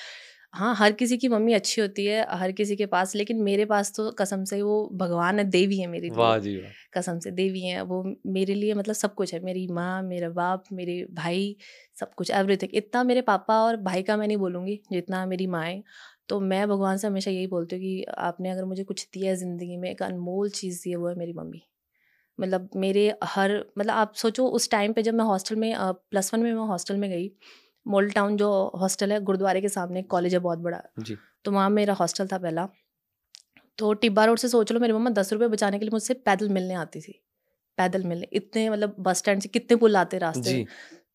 हाँ 0.53 0.73
हर 0.75 0.91
किसी 0.91 1.17
की 1.17 1.27
मम्मी 1.27 1.53
अच्छी 1.53 1.81
होती 1.81 2.05
है 2.05 2.25
हर 2.31 2.51
किसी 2.51 2.75
के 2.75 2.85
पास 2.85 3.15
लेकिन 3.15 3.41
मेरे 3.43 3.65
पास 3.65 3.91
तो 3.95 4.09
कसम 4.11 4.43
से 4.43 4.61
वो 4.61 4.89
भगवान 4.93 5.39
है 5.39 5.43
देवी 5.45 5.79
है 5.79 5.87
मेरे 5.87 6.09
वाह 6.11 6.37
जी 6.39 6.55
वाह। 6.57 6.71
कसम 6.93 7.19
से 7.19 7.31
देवी 7.31 7.61
हैं 7.61 7.81
वो 7.81 8.03
मेरे 8.27 8.53
लिए 8.53 8.73
मतलब 8.73 8.95
सब 8.95 9.13
कुछ 9.15 9.33
है 9.33 9.39
मेरी 9.39 9.67
माँ 9.67 10.01
मेरा 10.03 10.29
बाप 10.29 10.63
मेरे 10.71 11.05
भाई 11.13 11.55
सब 11.99 12.13
कुछ 12.15 12.31
एवरीथिंग 12.31 12.75
इतना 12.75 13.03
मेरे 13.03 13.21
पापा 13.21 13.59
और 13.63 13.77
भाई 13.81 14.03
का 14.03 14.17
मैं 14.17 14.27
नहीं 14.27 14.37
बोलूँगी 14.37 14.79
जितना 14.91 15.25
मेरी 15.25 15.47
माँ 15.47 15.65
है। 15.65 15.83
तो 16.29 16.39
मैं 16.39 16.67
भगवान 16.67 16.97
से 16.97 17.07
हमेशा 17.07 17.31
यही 17.31 17.47
बोलती 17.47 17.75
हूँ 17.75 17.83
कि 17.83 18.03
आपने 18.19 18.49
अगर 18.49 18.65
मुझे 18.65 18.83
कुछ 18.83 19.07
दिया 19.13 19.29
है 19.31 19.35
ज़िंदगी 19.37 19.77
में 19.77 19.89
एक 19.91 20.03
अनमोल 20.03 20.49
चीज़ 20.49 20.81
दी 20.83 20.89
है 20.89 20.95
वो 20.95 21.07
है 21.07 21.15
मेरी 21.15 21.33
मम्मी। 21.33 21.61
मतलब 22.39 22.69
मेरे 22.75 23.13
हर 23.25 23.55
मतलब 23.77 23.93
आप 23.93 24.13
सोचो 24.15 24.47
उस 24.49 24.69
टाइम 24.71 24.93
पे 24.93 25.03
जब 25.03 25.13
मैं 25.13 25.25
हॉस्टल 25.25 25.55
में 25.55 25.73
प्लस 26.11 26.33
वन 26.33 26.39
में 26.39 26.53
मैं 26.53 26.67
हॉस्टल 26.67 26.97
में 26.97 27.09
गई 27.09 27.31
मोल 27.85 28.09
टाउन 28.11 28.37
जो 28.37 28.49
हॉस्टल 28.75 29.11
है 29.11 29.19
गुरुद्वारे 29.21 29.61
के 29.61 29.69
सामने 29.69 30.01
कॉलेज 30.01 30.33
है 30.33 30.39
बहुत 30.39 30.59
बड़ा। 30.59 30.81
जी। 30.99 31.17
तो 31.45 31.51
वहाँ 31.51 31.69
मेरा 31.69 31.93
हॉस्टल 31.93 32.27
था 32.27 32.37
पहला। 32.37 32.67
तो 33.77 33.93
टिब्बा 33.93 34.25
रोड 34.25 34.37
से 34.37 34.47
सोच 34.47 34.71
लो 34.71 34.79
मेरी 34.79 34.93
मम्मा 34.93 35.09
दस 35.09 35.33
रुपये 35.33 35.47
बचाने 35.47 35.79
के 35.79 35.85
लिए 35.85 35.91
मुझसे 35.91 36.13
पैदल 36.13 36.49
मिलने 36.49 36.73
आती 36.73 37.01
थी। 37.01 37.21
पैदल 37.77 38.03
मिलने 38.03 38.27
इतने 38.33 38.69
मतलब 38.69 38.95
बस 38.99 39.17
स्टैंड 39.17 39.41
से 39.41 39.49
कितने 39.49 39.77
पुल 39.77 39.95
आते 39.95 40.17
रास्ते। 40.17 40.65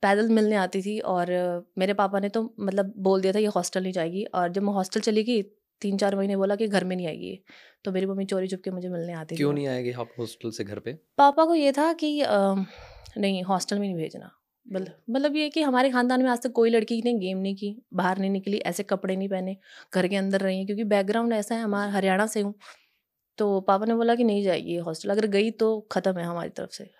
पैदल 0.03 0.29
मिलने 0.29 0.57
आती 0.57 0.83
थी 0.83 0.98
और 1.00 1.31
मेरे 1.79 1.94
पापा 1.94 2.20
ने 2.20 2.29
तो 2.29 2.42
मतलब 2.61 2.92
बोल 2.98 3.20
दिया 3.20 3.33
था 3.33 3.38
ये 3.38 3.46
हॉस्टल 3.46 3.83
नहीं 3.83 3.92
जाएगी। 3.92 4.24
और 4.24 4.48
जब 4.48 4.62
मैं 4.62 4.72
हॉस्टल 4.72 5.00
चली 5.00 5.22
गई 5.24 5.42
तीन 5.83 5.96
चार 5.98 6.16
महीने 6.16 6.37
बोला 6.37 6.57
कि 6.57 6.68
घर 6.68 6.85
में 6.85 6.94
नहीं 6.96 7.07
आएगी। 7.07 7.38
तो 7.85 7.92
मेरी 7.92 8.07
मम्मी 8.07 8.24
चोरी 8.24 8.48
चुप 8.48 8.61
के 8.64 8.70
मुझे 8.70 8.88
मिलने 8.88 9.12
आती 9.12 9.37
क्यों 9.37 9.53
नहीं 9.53 9.66
आएगी 9.66 9.92
आप 9.92 10.11
हॉस्टल 10.18 10.50
से 10.50 10.64
घर 10.64 10.79
पे? 10.79 10.92
पापा 11.18 11.44
को 11.44 11.55
ये 11.55 11.72
था 11.72 11.92
कि 11.92 12.20
अ, 12.20 12.55
नहीं 13.18 13.42
हॉस्टल 13.42 13.79
में 13.79 13.87
नहीं 13.88 13.96
भेजना। 13.96 14.31
मतलब 14.66 14.96
मतलब 15.11 15.37
ये 15.37 15.48
कि 15.50 15.62
हमारे 15.62 15.90
खानदान 15.90 16.22
में 16.22 16.31
आज 16.31 16.42
तक 16.42 16.53
कोई 16.53 16.70
लड़की 16.70 17.00
ने 17.03 17.12
गेम 17.14 17.38
नहीं 17.38 17.55
की, 17.57 17.77
बाहर 17.94 18.18
नहीं 18.18 18.31
निकली, 18.31 18.59
ऐसे 18.59 18.83
कपड़े 18.83 19.16
नहीं 19.16 19.29
पहने, 19.29 19.57
घर 19.94 20.09
के 20.09 20.16
अंदर 20.16 20.40
रही 20.40 20.59
है, 20.59 20.64
क्योंकि 20.66 20.85
बैकग्राउंड 20.85 21.33
ऐसा 21.33 21.55
है, 21.55 21.62
हमारा 21.62 21.92
हरियाणा 21.92 22.27
से 22.27 22.40
हूँ। 22.40 22.55
तो 23.38 23.61
पापा 23.61 23.87
ने 23.87 23.94
बोला 23.94 24.14
कि 24.14 24.24
नहीं 24.24 24.42
जाएगी 24.42 24.77
हॉस्टल 24.77 25.11
अगर 25.11 25.27
गई 25.27 25.50
तो 25.53 25.81
ख़त्म 25.92 26.18
है 26.18 26.24
हमारी 26.24 26.50
तरफ़ 26.50 26.70
से। 26.70 26.90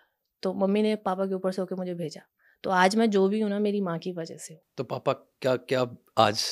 तो 0.43 0.53
मम्मी 0.55 0.83
ने 0.83 0.95
पापा 0.97 1.27
के 1.27 1.35
ऊपर 1.35 1.53
से 1.53 1.63
होकर 1.63 1.77
मुझे 1.77 1.95
भेजा। 1.95 2.21
तो 2.65 2.71
आज 2.71 2.97
मैं 2.97 3.11
जो 3.11 3.29
भी 3.29 3.41
हूँ 3.41 3.51
ना, 3.51 3.59
मेरी 3.59 3.81
माँ 3.81 3.99
की 3.99 4.13
वजह 4.13 4.37
से 4.37 4.61
तो 4.79 4.85
पापा, 4.85 5.13
क्या 5.13 5.57
क्या 5.57 5.87
आज 6.19 6.45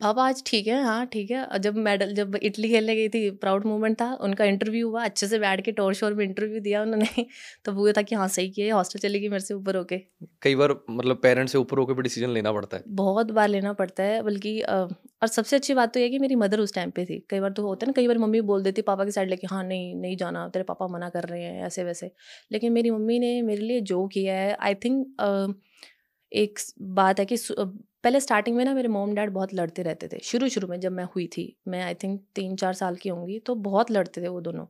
पापा 0.00 0.24
आज 0.24 0.42
ठीक 0.46 0.66
है 0.66 0.82
हाँ 0.84 1.06
ठीक 1.06 1.30
है। 1.30 1.58
जब 1.60 1.76
मेडल 1.78 2.12
जब 2.14 2.36
इटली 2.38 2.68
खेलने 2.68 2.94
गई 2.96 3.08
थी 3.08 3.30
प्राउड 3.36 3.64
मूवमेंट 3.66 4.00
था 4.00 4.12
उनका 4.22 4.44
इंटरव्यू 4.44 4.88
हुआ 4.88 5.04
अच्छे 5.04 5.26
से 5.26 5.38
बैठ 5.38 5.60
के 5.64 5.72
टोर 5.72 5.94
शोर 5.94 6.14
में 6.14 6.24
इंटरव्यू 6.24 6.60
दिया 6.60 6.82
उन्होंने 6.82 7.24
तो 7.64 7.72
वो 7.72 7.92
था 7.92 8.02
कि 8.02 8.14
हाँ 8.14 8.28
सही 8.28 8.48
किया 8.50 8.74
हॉस्टल 8.74 8.98
चलेगी 9.00 9.28
मेरे 9.28 9.44
से 9.44 9.54
ऊपर 9.54 9.76
होके। 9.76 9.98
कई 10.42 10.54
बार 10.54 10.74
मतलब 10.90 11.20
पेरेंट्स 11.22 11.52
से 11.52 11.58
ऊपर 11.58 11.78
होकर 11.78 11.94
भी 11.94 12.02
डिसीज़न 12.02 12.30
लेना 12.30 12.52
पड़ता 12.52 12.76
है। 12.76 12.82
बहुत 12.94 13.30
बार 13.32 13.48
लेना 13.48 13.72
पड़ता 13.72 14.02
है 14.02 14.22
बल्कि 14.22 14.60
और 14.62 15.26
सबसे 15.28 15.56
अच्छी 15.56 15.74
बात 15.74 15.92
तो 15.94 16.00
यह 16.00 16.04
है 16.06 16.10
कि 16.10 16.18
मेरी 16.18 16.34
मदर 16.36 16.60
उस 16.60 16.74
टाइम 16.74 16.90
पे 16.90 17.04
थी। 17.04 17.18
कई 17.30 17.40
बार 17.40 17.52
तो 17.52 17.62
होता 17.62 17.86
है 17.86 17.88
ना 17.88 17.92
कई 17.96 18.06
बार 18.08 18.18
मम्मी 18.18 18.40
बोल 18.42 18.62
देती 18.62 18.82
पापा 18.82 19.04
की 19.04 19.10
साइड 19.10 19.28
लेके 19.30 19.46
हाँ 19.46 19.62
नहीं 19.64 19.94
नहीं 19.96 20.16
जाना 20.16 20.46
तेरे 20.48 20.62
पापा 20.64 20.86
मना 20.88 21.08
कर 21.10 21.24
रहे 21.24 21.42
हैं 21.42 21.66
ऐसे 21.66 21.84
वैसे। 21.84 22.10
लेकिन 22.52 22.72
मेरी 22.72 22.90
मम्मी 22.90 23.18
ने 23.18 23.40
मेरे 23.42 23.62
लिए 23.62 23.80
जो 23.84 24.06
किया 24.08 24.34
है 24.36 24.54
आई 24.60 24.74
थिंक 24.76 25.06
एक 26.32 26.58
बात 26.92 27.20
है 27.20 27.24
कि 27.26 27.36
पहले 28.04 28.20
स्टार्टिंग 28.20 28.56
में 28.56 28.64
ना 28.64 28.74
मेरे 28.74 28.88
मोम 28.88 29.14
डैड 29.14 29.30
बहुत 29.30 29.54
लड़ते 29.54 29.82
रहते 29.82 30.08
थे। 30.08 30.18
शुरू 30.22 30.48
शुरू 30.48 30.68
में 30.68 30.78
जब 30.80 30.92
मैं 30.92 31.04
हुई 31.04 31.26
थी 31.26 31.44
मैं 31.68 31.82
आई 31.82 31.94
थिंक 31.94 32.20
तीन 32.34 32.56
चार 32.56 32.72
साल 32.74 32.96
की 32.96 33.08
होंगी 33.08 33.38
तो 33.38 33.54
बहुत 33.54 33.90
लड़ते 33.90 34.22
थे 34.22 34.28
वो 34.28 34.40
दोनों। 34.40 34.66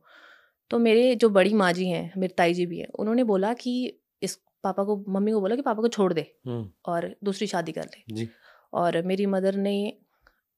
तो 0.71 0.79
मेरे 0.79 1.15
जो 1.15 1.29
बड़ी 1.29 1.53
माँ 1.53 1.71
जी 1.73 1.87
हैं 1.87 2.11
मेरी 2.17 2.33
ताई 2.37 2.53
जी 2.53 2.65
भी 2.65 2.79
हैं 2.79 2.87
उन्होंने 2.99 3.23
बोला 3.23 3.53
कि 3.53 3.73
इस 4.21 4.35
पापा 4.63 4.83
को 4.83 5.03
मम्मी 5.09 5.31
को 5.31 5.41
बोला 5.41 5.55
कि 5.55 5.61
पापा 5.61 5.81
को 5.81 5.87
छोड़ 5.87 6.11
दे 6.13 6.21
हम्म। 6.47 6.69
और 6.85 7.15
दूसरी 7.23 7.47
शादी 7.47 7.71
कर 7.71 7.85
ले। 7.85 8.03
जी। 8.15 8.29
और 8.73 9.01
मेरी 9.01 9.25
मदर 9.25 9.55
ने 9.55 9.93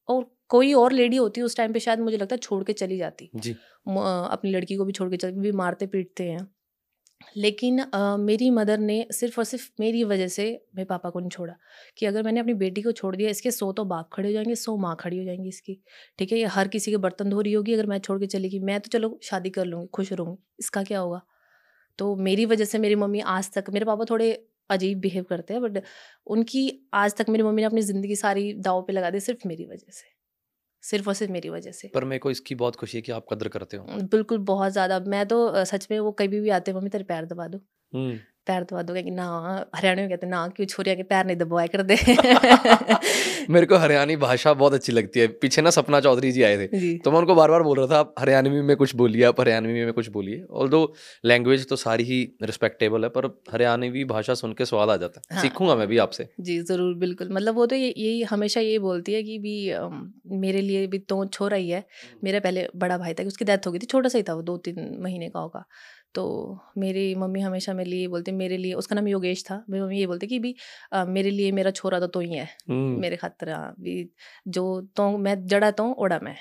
और 0.10 0.26
कोई 0.50 0.74
और 0.74 0.92
लेडी 0.92 1.18
होती 1.18 1.42
उस 1.42 1.56
टाइम 1.58 1.74
पे 1.74 1.80
शायद 1.80 2.00
मुझे 2.00 2.18
लगता 2.18 2.36
है 2.36 2.38
छोड़ 2.38 2.64
के 2.64 2.74
चली 2.74 2.98
जाती। 2.98 3.30
जी। 3.36 3.52
अपनी 3.52 4.52
लड़की 4.52 4.76
को 4.76 4.86
भी 4.86 4.92
छोड़ 4.92 5.10
के 5.10 5.18
चल 5.18 5.32
भी 5.32 5.52
मारते 5.52 5.88
पीटते 5.88 6.24
हैं। 6.24 6.48
लेकिन 7.38 7.80
अ, 7.80 8.18
मेरी 8.18 8.50
मदर 8.52 8.78
ने 8.80 9.06
सिर्फ़ 9.12 9.40
और 9.40 9.46
सिर्फ़ 9.46 9.68
मेरी 9.80 10.04
वजह 10.06 10.28
से 10.30 10.46
मेरे 10.76 10.86
पापा 10.86 11.10
को 11.10 11.20
नहीं 11.20 11.30
छोड़ा 11.30 11.56
कि 11.98 12.06
अगर 12.06 12.24
मैंने 12.24 12.40
अपनी 12.40 12.54
बेटी 12.56 12.82
को 12.82 12.92
छोड़ 12.94 13.16
दिया 13.16 13.30
इसके 13.30 13.52
सौ 13.52 13.72
तो 13.74 13.86
बाप 13.86 14.10
खड़े 14.14 14.28
हो 14.30 14.34
जाएँगे 14.34 14.56
सौ 14.58 14.76
माँ 14.78 14.96
खड़ी 15.00 15.18
हो 15.18 15.24
जाएँगी 15.26 15.50
इसकी 15.50 15.80
ठीक 16.20 16.32
है? 16.32 16.38
ये 16.40 16.46
हर 16.48 16.68
किसी 16.70 16.92
के 16.92 16.98
बर्तन 17.00 17.30
धो 17.30 17.42
रही 17.42 17.54
होगी 17.54 17.74
अगर 17.74 17.86
मैं 17.88 18.00
छोड़ 18.00 18.20
के 18.20 18.28
चली 18.28 18.50
गई 18.50 18.60
मैं 18.62 18.80
तो 18.82 18.90
चलो 18.90 19.20
शादी 19.24 19.50
कर 19.52 19.66
लूँगी 19.66 19.88
खुश 19.96 20.12
रहूँगी 20.14 20.44
इसका 20.60 20.84
क्या 20.84 21.00
होगा? 21.00 21.22
तो 22.00 22.16
मेरी 22.18 22.46
वजह 22.48 22.66
से 22.66 22.80
मेरी 22.80 22.96
मम्मी 22.98 23.20
आज 23.30 23.52
तक 23.54 23.70
मेरे 23.74 23.86
पापा 23.86 24.06
थोड़े 24.12 24.32
अजीब 24.70 25.00
बिहेव 25.02 25.24
करते 25.30 25.54
हैं 25.54 25.62
बट 25.64 25.82
उनकी 26.28 26.70
आज 26.96 27.16
तक 27.18 27.30
मेरी 27.30 27.44
मम्मी 27.44 27.62
ने 27.62 27.66
अपनी 27.66 27.82
ज़िंदगी 27.84 28.16
सारी 28.18 28.54
दाव 28.60 28.82
पे 28.84 28.94
लगा 28.94 29.10
दी 29.10 29.20
सिर्फ़ 29.22 29.48
मेरी 29.48 29.66
वजह 29.66 29.92
से। 29.92 30.06
सिर्फ़ 30.84 31.08
और 31.08 31.14
सिर्फ़ 31.16 31.32
मेरी 31.32 31.50
वजह 31.50 31.72
से। 31.72 31.88
पर 31.88 32.04
मेरे 32.04 32.20
को 32.20 32.32
इसकी 32.32 32.56
बहुत 32.56 32.76
खुशी 32.76 32.98
है 32.98 33.02
कि 33.02 33.12
आप 33.12 33.26
कदर 33.32 33.48
करते 33.48 33.78
हो। 33.78 33.86
बिल्कुल 34.12 34.38
बहुत 34.46 34.72
ज़्यादा। 34.72 35.00
मैं 35.08 35.26
तो 35.28 35.66
सच 35.66 35.88
में 35.92 36.00
वो 36.00 36.12
कभी 36.12 36.40
भी 36.40 36.50
आते 36.50 36.72
हैं 36.72 36.76
मम्मी 36.78 36.90
तेरे 36.90 37.04
पैर 37.04 37.26
दबा 37.26 37.48
दो। 37.48 37.60
हम्म। 37.94 38.20
पैर 38.48 38.64
दबा 38.64 38.82
दोगे 38.82 39.02
कि 39.04 39.12
ना 39.12 39.26
हरियाणा 39.76 40.02
में 40.02 40.10
कहते 40.10 40.28
ना 40.28 40.48
क्यों 40.48 40.66
छोरिया 40.68 40.96
के 40.96 41.04
पैर 41.04 41.26
नहीं 41.26 41.38
दबाया 41.38 41.68
कर 41.68 41.82
दे 41.84 41.96
मेरे 43.50 43.66
को 43.66 43.78
हरियाणी 43.78 44.16
भाषा 44.16 44.54
बहुत 44.54 44.74
अच्छी 44.74 44.92
लगती 44.92 45.20
है। 45.20 45.28
पीछे 45.42 45.62
ना 45.62 45.70
सपना 45.70 46.00
चौधरी 46.00 46.32
जी 46.32 46.44
आए 46.44 46.58
थे। 46.58 46.98
तो 46.98 47.12
मैं 47.12 47.20
उनको 47.20 47.36
बार 47.36 47.52
बार 47.52 47.64
बोल 47.64 47.78
रहा 47.80 47.88
था 47.88 48.00
आप 48.00 48.14
हरियाणवी 48.20 48.62
में 48.62 48.76
कुछ 48.78 48.96
बोलिए 48.96 49.24
आप 49.24 49.40
हरियाणवी 49.40 49.84
में 49.86 49.92
कुछ 49.94 50.10
बोलिए। 50.10 50.44
ऑल 50.52 50.70
दो 50.70 50.82
लैंग्वेज 51.26 51.68
तो 51.70 51.76
सारी 51.76 52.04
ही 52.04 52.22
रिस्पेक्टेबल 52.44 53.04
है 53.04 53.10
पर 53.10 53.28
हरियाणवी 53.54 54.04
भाषा 54.06 54.34
सुन 54.34 54.54
के 54.54 54.66
स्वाद 54.66 54.90
आ 54.90 54.96
जाता 54.98 55.22
है। 55.22 55.36
हाँ। 55.36 55.42
सीखूँगा 55.44 55.76
मैं 55.76 55.88
भी 55.88 55.98
आपसे। 55.98 56.28
जी 56.40 56.60
ज़रूर 56.62 56.94
बिल्कुल। 56.96 57.30
मतलब 57.34 57.56
वो 57.56 57.66
तो 57.66 57.76
यही 57.76 58.22
हमेशा 58.24 58.62
ये 58.62 58.80
बोलती 58.80 59.14
है 59.14 59.24
कि 59.24 59.38
भी 59.40 59.56
मेरे 60.40 60.62
लिए 60.62 60.86
भी 60.88 61.00
तो 61.00 61.26
छोरा 61.26 61.58
ही 61.58 61.70
है। 61.70 61.84
मेरा 62.24 62.40
पहले 62.40 62.68
बड़ा 62.76 62.98
भाई 62.98 63.14
था 63.14 63.24
उसकी 63.24 63.46
डेथ 63.46 63.68
हो 63.68 63.72
गई 63.72 63.80
थी 63.80 63.86
छोटा 63.86 64.10
सा 64.10 64.18
ही 64.18 64.24
था 64.24 64.34
वो 64.34 64.42
दो 64.42 64.58
तीन 64.58 64.98
महीने 65.02 65.30
का 65.30 65.40
होगा। 65.40 65.66
तो 66.16 66.24
मेरी 66.78 67.14
मम्मी 67.16 67.42
हमेशा 67.42 67.74
मेरे 67.74 67.90
लिए 67.90 68.08
बोलते 68.08 68.32
मेरे 68.32 68.58
लिए 68.58 68.74
उसका 68.74 68.96
नाम 68.96 69.08
योगेश 69.08 69.44
था। 69.44 69.64
मेरी 69.70 69.84
मम्मी 69.84 70.00
ये 70.00 70.08
बोलते 70.08 70.28
कि 70.28 70.40
भी 70.40 70.56
अ, 70.92 71.04
मेरे 71.06 71.30
लिए 71.32 71.52
मेरा 71.52 71.72
छोरा 71.72 72.00
तो 72.00 72.08
तो 72.08 72.20
ही 72.20 72.34
है। 72.34 72.48
हम्म, 72.70 73.00
मेरे 73.02 73.16
खातर 73.16 73.50
हाँ, 73.50 73.74
भी 73.80 74.10
जो 74.48 74.82
तो 74.96 75.10
मैं 75.18 75.36
जड़ा 75.48 75.72
तो 75.72 75.92
ओड़ा 75.94 76.20
मैं। 76.24 76.36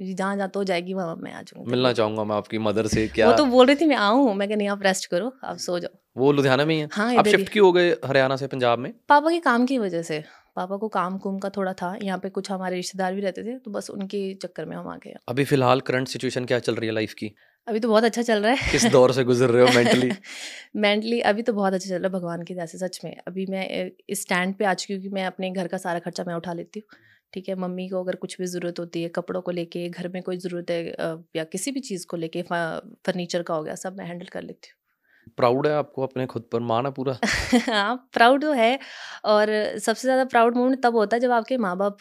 जहाँ 0.00 0.36
जहाँ 0.36 0.48
तो 0.48 0.62
जाएगी 0.64 0.94
वहाँ 0.94 1.14
मैं 1.16 1.32
आ 1.32 1.40
जाऊँगी। 1.42 1.70
मिलना 1.70 1.92
चाहूँगा 1.92 2.24
मैं 2.24 2.36
आपकी 2.36 2.58
मदर 2.58 2.86
से 2.86 3.06
क्या 3.08 3.30
वो 3.30 3.36
तो 3.36 3.44
बोल 3.46 3.66
रही 3.66 3.76
थी 3.76 3.86
मैं 3.86 3.96
आऊँ 3.96 4.34
मैं 4.34 4.48
कहा 4.48 4.56
नहीं 4.56 4.68
आप 4.68 4.82
रेस्ट 4.82 5.06
करो 5.10 5.32
आप 5.44 5.56
सो 5.56 5.78
जाओ। 5.78 5.98
वो 6.16 6.32
लुधियाना 6.32 6.64
में 6.64 6.74
ही 6.74 6.80
है? 6.80 6.88
हाँ 6.92 7.14
आप 7.16 7.26
शिफ्ट 7.28 7.48
क्यों 7.52 7.66
हो 7.66 7.72
गए 7.72 7.90
हरियाणा 8.04 8.36
से 8.36 8.46
पंजाब 8.46 8.78
में? 8.78 8.92
पापा 9.08 9.30
के 9.30 9.38
काम 9.40 9.66
की 9.66 9.78
वजह 9.78 10.02
से। 10.02 10.22
पापा 10.56 10.76
को 10.76 10.88
काम 10.88 11.16
कुम 11.18 11.38
का 11.38 11.48
थोड़ा 11.48 11.72
था 11.72 11.96
यहाँ 12.02 12.18
पे 12.18 12.28
कुछ 12.28 12.50
हमारे 12.50 12.76
रिश्तेदार 12.76 13.14
भी 13.14 13.20
रहते 13.20 13.42
थे 13.44 13.58
तो 13.58 13.70
बस 13.70 13.90
उनके 13.90 14.22
चक्कर 14.34 14.64
में 14.64 14.76
हम 14.76 14.88
आ 14.88 14.96
गए। 14.96 15.14
अभी 15.28 15.44
फ़िलहाल 15.44 15.80
करंट 15.80 16.08
सिचुएशन 16.08 16.44
क्या 16.44 16.58
चल 16.58 16.74
रही 16.74 16.88
है 16.88 16.94
लाइफ 16.94 17.12
की? 17.12 17.34
अभी 17.68 17.80
तो 17.80 17.88
बहुत 17.88 18.04
अच्छा 18.04 18.22
चल 18.22 18.42
रहा 18.42 18.52
है। 18.52 18.70
किस 18.72 18.84
दौर 18.92 19.12
से 19.12 19.22
गुजर 19.24 19.50
रहे 19.50 19.62
हो 19.62 19.68
मेंटली 19.74 20.10
मेंटली 20.76 21.20
अभी 21.30 21.42
तो 21.42 21.52
बहुत 21.52 21.74
अच्छा 21.74 21.88
चल 21.88 21.94
रहा 21.94 22.02
है 22.04 22.12
भगवान 22.12 22.42
की 22.44 22.54
दया 22.54 22.66
से 22.66 22.78
सच 22.78 23.00
में। 23.04 23.16
अभी 23.28 23.46
मैं 23.46 23.90
इस 24.08 24.22
स्टैंड 24.22 24.54
पे 24.56 24.64
आ 24.64 24.74
चुकी 24.74 24.94
हूँ 24.94 25.02
कि 25.02 25.08
मैं 25.08 25.24
अपने 25.26 25.50
घर 25.52 25.68
का 25.68 25.76
सारा 25.78 25.98
खर्चा 25.98 26.24
मैं 26.26 26.34
उठा 26.34 26.52
लेती 26.52 26.80
हूँ। 26.80 26.98
ठीक 27.32 27.48
है 27.48 27.54
मम्मी 27.54 27.88
को 27.88 28.02
अगर 28.02 28.14
कुछ 28.16 28.36
भी 28.38 28.46
ज़रूरत 28.46 28.78
होती 28.78 29.02
है 29.02 29.08
कपड़ों 29.08 29.40
को 29.42 29.50
लेके 29.50 29.88
घर 29.88 30.08
में 30.08 30.22
कोई 30.22 30.36
ज़रूरत 30.36 30.70
है 30.70 30.80
या 31.36 31.44
किसी 31.44 31.70
भी 31.70 31.80
चीज़ 31.80 32.06
को 32.06 32.16
लेके 32.16 32.42
फर्नीचर 32.42 33.42
का 33.42 33.54
हो 33.54 33.62
गया 33.62 33.74
सब 33.76 33.96
मैं 33.96 34.06
हैंडल 34.06 34.26
कर 34.32 34.42
लेती 34.42 34.68
हूँ। 34.70 35.32
प्राउड 35.38 35.66
है 35.66 35.72
आपको 35.74 36.02
अपने 36.02 36.26
खुद 36.26 36.42
पर? 36.52 36.60
मान 36.62 36.86
है 36.86 36.92
पूरा? 36.92 37.16
हाँ 37.70 37.96
प्राउड 38.14 38.42
तो 38.42 38.52
है। 38.52 38.78
और 39.24 39.48
सबसे 39.78 40.02
ज़्यादा 40.02 40.24
प्राउड 40.24 40.56
मोमेंट 40.56 40.82
तब 40.82 40.96
होता 40.96 41.16
है 41.16 41.20
जब 41.20 41.30
आपके 41.32 41.56
माँ 41.58 41.76
बाप 41.76 41.98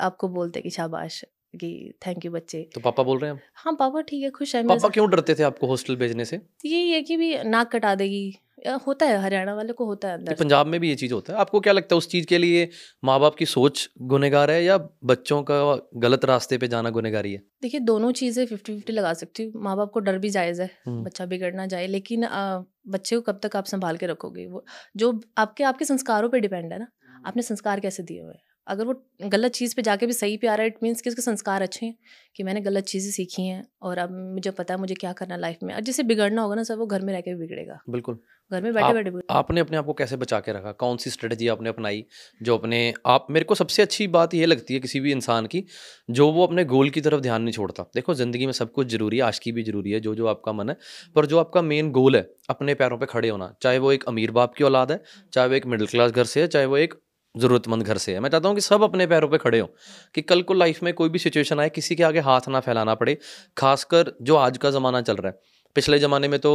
आपको 0.00 0.28
बोलते 0.30 0.60
कि 0.60 0.70
शाबाश। 0.70 1.24
कि 1.56 1.92
थैंक 2.06 2.24
यू 2.24 2.30
बच्चे। 2.32 2.62
तो 2.74 2.80
पापा 2.80 3.02
बोल 3.02 3.18
रहे 3.18 3.30
हैं? 3.30 3.40
हाँ 3.54 3.74
पापा 3.74 4.00
ठीक 4.00 4.22
है 4.22 4.30
खुश 4.30 4.54
है 4.56 4.62
पापा 4.68 4.88
क्यों 4.88 5.10
डरते 5.10 5.34
थे 5.34 5.42
आपको 5.42 5.66
हॉस्टल 5.66 5.96
भेजने 5.96 6.24
से। 6.24 6.40
यही 6.66 6.90
है 6.90 7.02
कि 7.02 7.16
भी 7.16 7.36
नाक 7.44 7.72
कटा 7.72 7.94
देगी। 7.94 8.38
होता 8.86 9.06
है 9.06 9.16
हरियाणा 9.18 9.54
वाले 9.54 9.72
को 9.72 9.84
होता 9.86 10.08
है 10.08 10.14
अंदर। 10.14 10.34
पंजाब 10.34 10.66
में 10.66 10.78
भी 10.80 10.88
ये 10.88 10.94
चीज़ 10.94 11.12
होता 11.14 11.32
है। 11.32 11.38
आपको 11.38 11.60
क्या 11.60 11.72
लगता 11.72 11.94
है 11.94 11.98
उस 11.98 12.08
चीज़ 12.08 12.26
के 12.26 12.38
लिए 12.38 12.68
माँ 13.04 13.18
बाप 13.20 13.34
की 13.34 13.46
सोच 13.46 13.88
गुनेगार 14.02 14.50
है 14.50 14.62
या 14.64 14.78
बच्चों 15.04 15.42
का 15.42 15.58
गलत 15.96 16.24
रास्ते 16.24 16.58
पे 16.58 16.68
जाना 16.68 16.90
गुनेगारी 16.90 17.32
है? 17.32 17.42
देखिए 17.62 17.80
दोनों 17.80 18.12
चीज़ें 18.12 18.44
फिफ्टी 18.46 18.74
फिफ्टी 18.74 18.92
लगा 18.92 19.12
सकती 19.14 19.42
हूँ। 19.42 19.62
माँ 19.62 19.76
बाप 19.76 19.90
को 19.92 20.00
डर 20.00 20.18
भी 20.18 20.30
जायज़ 20.30 20.62
है 20.62 20.70
हम्म, 20.86 21.04
बच्चा 21.04 21.26
बिगड़ना 21.26 21.66
जाए 21.66 21.86
लेकिन 21.86 22.22
अ, 22.22 22.64
बच्चे 22.88 23.16
को 23.16 23.22
कब 23.22 23.40
तक 23.42 23.56
आप 23.56 23.64
संभाल 23.64 23.96
के 23.96 24.06
रखोगे? 24.06 24.46
वो 24.46 24.64
जो 24.96 25.20
आपके 25.38 25.64
आपके 25.64 25.84
संस्कारों 25.84 26.28
पर 26.28 26.38
डिपेंड 26.38 26.72
है 26.72 26.78
ना। 26.78 26.86
आपने 27.26 27.42
संस्कार 27.42 27.80
कैसे 27.80 28.02
दिए 28.02 28.20
हुए 28.20 28.32
हैं? 28.32 28.42
अगर 28.68 28.84
वो 28.84 28.94
गलत 29.22 29.52
चीज़ 29.52 29.74
पे 29.76 29.82
जाके 29.82 30.06
भी 30.06 30.12
सही 30.12 30.36
पे 30.36 30.46
आ 30.46 30.54
रहा 30.54 30.62
है 30.62 30.66
इट 30.66 30.76
मीन्स 30.82 31.00
कि 31.00 31.10
उसके 31.10 31.22
संस्कार 31.22 31.62
अच्छे 31.62 31.86
हैं 31.86 31.94
कि 32.36 32.42
मैंने 32.42 32.60
गलत 32.60 32.84
चीज़ें 32.84 33.10
सीखी 33.12 33.46
हैं 33.46 33.68
और 33.82 33.98
अब 33.98 34.10
मुझे 34.34 34.50
पता 34.50 34.74
है 34.74 34.80
मुझे 34.80 34.94
क्या 34.94 35.12
करना 35.12 35.36
लाइफ 35.36 35.58
में। 35.62 35.74
और 35.74 35.80
जिसे 35.80 36.02
बिगड़ना 36.02 36.42
होगा 36.42 36.54
ना 36.54 36.62
सर 36.62 36.76
वो 36.76 36.86
घर 36.86 37.00
में 37.00 37.12
रह 37.12 37.20
के 37.20 37.34
भी 37.34 37.40
बिगड़ेगा। 37.40 37.78
बिल्कुल। 37.90 38.18
घर 38.52 38.62
में 38.62 38.74
बैठे 38.74 38.86
आप- 38.86 38.94
बैठे 38.94 39.10
आपने 39.30 39.60
अपने 39.60 39.76
आप 39.76 39.84
को 39.84 39.92
कैसे 39.92 40.16
बचा 40.16 40.40
के 40.40 40.52
रखा? 40.52 40.72
कौन 40.72 40.96
सी 40.96 41.10
स्ट्रेटजी 41.10 41.48
आपने 41.48 41.68
अपनाई 41.68 42.04
जो 42.42 42.58
अपने 42.58 42.94
आप 43.06 43.26
मेरे 43.30 43.44
को 43.44 43.54
सबसे 43.54 43.82
अच्छी 43.82 44.06
बात 44.08 44.34
यह 44.34 44.46
लगती 44.46 44.74
है 44.74 44.80
किसी 44.80 45.00
भी 45.00 45.12
इंसान 45.12 45.46
की 45.46 45.64
जो 46.10 46.30
वो 46.32 46.46
अपने 46.46 46.64
गोल 46.64 46.90
की 46.90 47.00
तरफ़ 47.00 47.20
ध्यान 47.20 47.42
नहीं 47.42 47.52
छोड़ता। 47.52 47.82
देखो 47.94 48.14
ज़िंदगी 48.14 48.46
में 48.46 48.52
सब 48.52 48.72
कुछ 48.72 48.88
ज़रूरी 48.88 49.16
है 49.16 49.22
आज 49.22 49.38
की 49.38 49.52
भी 49.52 49.62
ज़रूरी 49.62 49.90
है 49.90 50.00
जो 50.00 50.14
जो 50.14 50.26
आपका 50.26 50.52
मन 50.52 50.70
है 50.70 50.76
पर 51.14 51.26
जो 51.26 51.38
आपका 51.38 51.62
मेन 51.62 51.90
गोल 51.90 52.16
है 52.16 52.22
अपने 52.50 52.74
पैरों 52.74 52.98
पर 52.98 53.06
खड़े 53.06 53.28
होना 53.28 53.54
चाहे 53.62 53.78
वो 53.78 53.92
एक 53.92 54.04
अमीर 54.04 54.30
बाप 54.30 54.54
की 54.54 54.64
औलाद 54.64 54.92
है 54.92 55.02
चाहे 55.32 55.48
वो 55.48 55.54
एक 55.54 55.66
मिडिल 55.66 55.86
क्लास 55.86 56.10
घर 56.10 56.24
से 56.24 56.40
है 56.40 56.46
चाहे 56.48 56.66
वो 56.66 56.76
एक 56.76 56.94
ज़रूरतमंद 57.36 57.82
घर 57.82 57.98
से 57.98 58.12
है। 58.12 58.20
मैं 58.20 58.30
चाहता 58.30 58.48
हूँ 58.48 58.54
कि 58.56 58.60
सब 58.62 58.82
अपने 58.82 59.06
पैरों 59.06 59.28
पे 59.28 59.38
खड़े 59.38 59.58
हों 59.60 59.68
कि 60.14 60.22
कल 60.22 60.42
को 60.42 60.54
लाइफ 60.54 60.82
में 60.82 60.92
कोई 60.94 61.08
भी 61.08 61.18
सिचुएशन 61.18 61.60
आए 61.60 61.68
किसी 61.70 61.96
के 61.96 62.02
आगे 62.02 62.20
हाथ 62.22 62.48
ना 62.48 62.60
फैलाना 62.60 62.94
पड़े 62.94 63.16
खासकर 63.56 64.12
जो 64.22 64.36
आज 64.38 64.58
का 64.58 64.70
ज़माना 64.70 65.00
चल 65.02 65.16
रहा 65.16 65.28
है। 65.28 65.38
पिछले 65.76 65.98
ज़माने 65.98 66.28
में 66.28 66.38
तो 66.40 66.52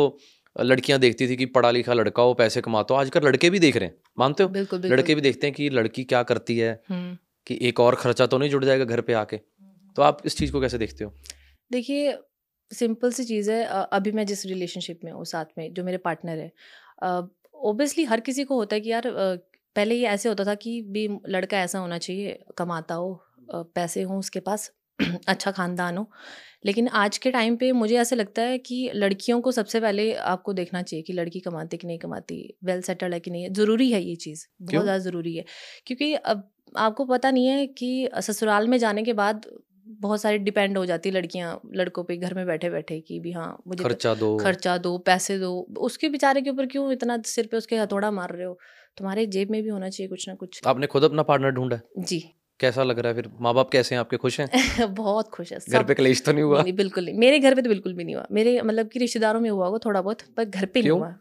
लड़कियाँ 0.55 0.99
देखती 0.99 1.27
थी 1.27 1.35
कि 1.35 1.45
पढ़ा 1.47 1.71
लिखा 1.71 1.93
लड़का 1.93 2.23
हो 2.23 2.33
पैसे 2.33 2.61
कमाता 2.61 2.93
हो 2.93 2.99
आजकल 2.99 3.27
लड़के 3.27 3.49
भी 3.49 3.59
देख 3.59 3.77
रहे 3.77 3.87
हैं 3.87 3.95
मानते 4.19 4.43
हो? 4.43 4.49
बिल्कुल 4.49 4.79
बिल्कुल। 4.79 4.97
लड़के 4.97 5.15
भी 5.15 5.21
देखते 5.21 5.47
हैं 5.47 5.53
कि 5.55 5.69
लड़की 5.69 6.03
क्या 6.03 6.23
करती 6.23 6.57
है 6.57 6.71
हम्म। 6.89 7.17
कि 7.47 7.57
एक 7.61 7.79
और 7.79 7.95
खर्चा 7.95 8.25
तो 8.25 8.37
नहीं 8.37 8.49
जुड़ 8.49 8.63
जाएगा 8.65 8.85
घर 8.85 9.01
पे 9.01 9.13
आके। 9.13 9.37
तो 9.95 10.01
आप 10.01 10.21
इस 10.25 10.37
चीज़ 10.37 10.51
को 10.51 10.61
कैसे 10.61 10.77
देखते 10.77 11.03
हो? 11.03 11.13
देखिए 11.71 12.17
सिंपल 12.71 13.11
सी 13.11 13.23
चीज़ 13.23 13.51
है 13.51 13.63
अभी 13.93 14.11
मैं 14.11 14.25
जिस 14.25 14.45
रिलेशनशिप 14.45 14.99
में 15.03 15.11
हूँ 15.11 15.25
साथ 15.25 15.45
में 15.57 15.73
जो 15.73 15.83
मेरे 15.83 15.97
पार्टनर 15.99 16.39
है 16.39 16.51
ओबियसली 17.63 18.03
हर 18.05 18.19
किसी 18.19 18.43
को 18.43 18.55
होता 18.55 18.75
है 18.75 18.81
कि 18.81 18.91
यार 18.91 19.07
पहले 19.75 19.95
ये 19.95 20.07
ऐसे 20.07 20.29
होता 20.29 20.43
था 20.45 20.55
कि 20.57 20.81
भी 20.89 21.07
लड़का 21.29 21.57
ऐसा 21.59 21.79
होना 21.79 21.97
चाहिए 21.99 22.39
कमाता 22.57 22.95
हो 22.95 23.13
पैसे 23.75 24.01
हों 24.03 24.17
उसके 24.19 24.39
पास 24.41 24.71
अच्छा 25.27 25.51
खानदान 25.51 25.97
हो। 25.97 26.09
लेकिन 26.65 26.87
आज 26.95 27.17
के 27.17 27.31
टाइम 27.31 27.55
पे 27.57 27.71
मुझे 27.73 27.95
ऐसे 27.97 28.15
लगता 28.15 28.41
है 28.43 28.57
कि 28.59 28.91
लड़कियों 28.95 29.39
को 29.41 29.51
सबसे 29.51 29.79
पहले 29.81 30.13
आपको 30.25 30.53
देखना 30.53 30.81
चाहिए 30.83 31.03
कि 31.03 31.13
लड़की 31.13 31.39
कमाती 31.41 31.77
कि 31.77 31.87
नहीं 31.87 31.97
कमाती 31.99 32.37
वेल 32.65 32.81
सेटल्ड 32.81 33.13
है 33.13 33.19
कि 33.19 33.31
नहीं 33.31 33.43
है। 33.43 33.53
ज़रूरी 33.53 33.91
है 33.91 34.01
ये 34.03 34.15
चीज़ 34.17 34.45
बहुत 34.63 34.83
ज़्यादा 34.83 34.97
ज़रूरी 35.01 35.35
है। 35.35 35.45
क्योंकि 35.87 36.13
अब 36.15 36.49
आपको 36.77 37.05
पता 37.05 37.31
नहीं 37.31 37.47
है 37.47 37.65
कि 37.69 38.09
ससुराल 38.21 38.67
में 38.67 38.77
जाने 38.79 39.03
के 39.03 39.13
बाद 39.15 39.45
बहुत 40.01 40.21
सारी 40.21 40.37
डिपेंड 40.37 40.77
हो 40.77 40.85
जाती 40.85 41.11
लड़कियाँ 41.11 41.61
लड़कों 41.75 42.03
पे 42.03 42.17
घर 42.17 42.33
में 42.33 42.45
बैठे 42.45 42.69
बैठे 42.69 42.99
कि 42.99 43.19
भी 43.19 43.31
हाँ 43.31 43.63
मुझे 43.67 43.83
खर्चा 43.83 44.13
दो। 44.13 44.37
खर्चा 44.37 44.77
दो 44.77 44.97
पैसे 44.97 45.39
दो। 45.39 45.67
उसके 45.77 46.09
बेचारे 46.09 46.41
के 46.41 46.49
ऊपर 46.49 46.65
क्यों 46.65 46.91
इतना 46.91 47.21
सिर 47.25 47.47
पे 47.51 47.57
उसके 47.57 47.75
हथौड़ा 47.75 48.11
मार 48.11 48.29
रहे 48.29 48.45
हो? 48.45 48.59
तुम्हारे 48.97 49.25
जेब 49.25 49.51
में 49.51 49.63
भी 49.63 49.69
होना 49.69 49.89
चाहिए 49.89 50.09
कुछ 50.09 50.29
ना 50.29 50.35
कुछ। 50.35 50.61
आपने 50.67 50.87
खुद 50.87 51.03
अपना 51.03 51.23
पार्टनर 51.23 51.51
ढूंढा 51.51 51.79
जी। 51.99 52.33
कैसा 52.59 52.83
लग 52.83 52.99
रहा 52.99 53.13
है 53.13 53.15
फिर? 53.15 53.31
माँ 53.41 53.53
बाप 53.53 53.69
कैसे 53.69 53.95
हैं? 53.95 53.99
आपके 53.99 54.17
खुश 54.17 54.39
हैं? 54.39 54.49
बहुत 54.95 55.29
खुश 55.29 55.53
है 55.53 55.59
घर 55.69 55.83
पे 55.83 55.93
कलेश 55.93 56.23
तो 56.23 56.31
नहीं 56.31 56.43
हुआ? 56.43 56.63
नहीं 56.63 56.73
बिल्कुल 56.73 57.05
नहीं। 57.05 57.15
मेरे 57.15 57.39
घर 57.39 57.55
पे 57.55 57.61
तो 57.61 57.69
बिल्कुल 57.69 57.93
भी 57.93 58.03
नहीं 58.03 58.15
हुआ। 58.15 58.27
मेरे 58.31 58.61
मतलब 58.61 58.87
कि 58.87 58.99
रिश्तेदारों 58.99 59.39
में 59.39 59.49
हुआ 59.49 59.65
होगा 59.65 59.79
थोड़ा 59.85 60.01
बहुत 60.01 60.21
पर 60.21 60.45
घर 60.45 60.65
पे 60.65 60.81
नहीं 60.81 60.91
हुआ। 60.91 61.15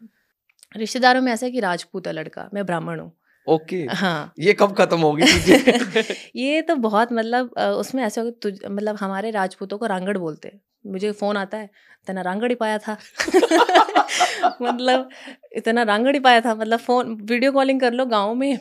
रिश्तेदारों 0.77 1.21
में 1.21 1.31
ऐसा 1.31 1.45
है 1.45 1.51
कि 1.51 1.59
राजपूत 1.59 2.07
है 2.07 2.13
लड़का 2.13 2.49
मैं 2.53 2.65
ब्राह्मण 2.65 2.99
हूँ। 2.99 3.17
ओके। 3.47 3.85
हाँ। 3.91 4.33
ये 4.39 4.53
कब 4.53 4.75
खत्म 4.77 4.99
होगी? 4.99 5.23
ये 6.35 6.61
तो 6.61 6.75
बहुत 6.77 7.13
मतलब 7.13 7.51
उसमें 7.77 8.03
ऐसे 8.03 8.21
होगा 8.21 8.31
तुझ 8.41 8.53
मतलब 8.65 8.95
हमारे 8.95 9.31
राजपूतों 9.31 9.77
को 9.77 9.85
रांगड़ 9.85 10.17
बोलते 10.17 10.47
हैं। 10.47 10.59
मुझे 10.85 11.11
फ़ोन 11.11 11.37
आता 11.37 11.57
है 11.57 11.65
इतना 12.03 12.21
रांगड़ 12.21 12.49
ही 12.49 12.55
पाया 12.55 12.77
था। 12.77 12.97
मतलब 14.61 15.09
इतना 15.55 15.83
रांगड़ 15.83 16.13
ही 16.13 16.19
पाया 16.19 16.41
था 16.41 16.55
मतलब 16.55 16.79
फ़ोन 16.79 17.13
वीडियो 17.23 17.51
कॉलिंग 17.51 17.79
कर 17.81 17.93
लो 17.93 18.05
गाँव 18.05 18.33
में 18.35 18.57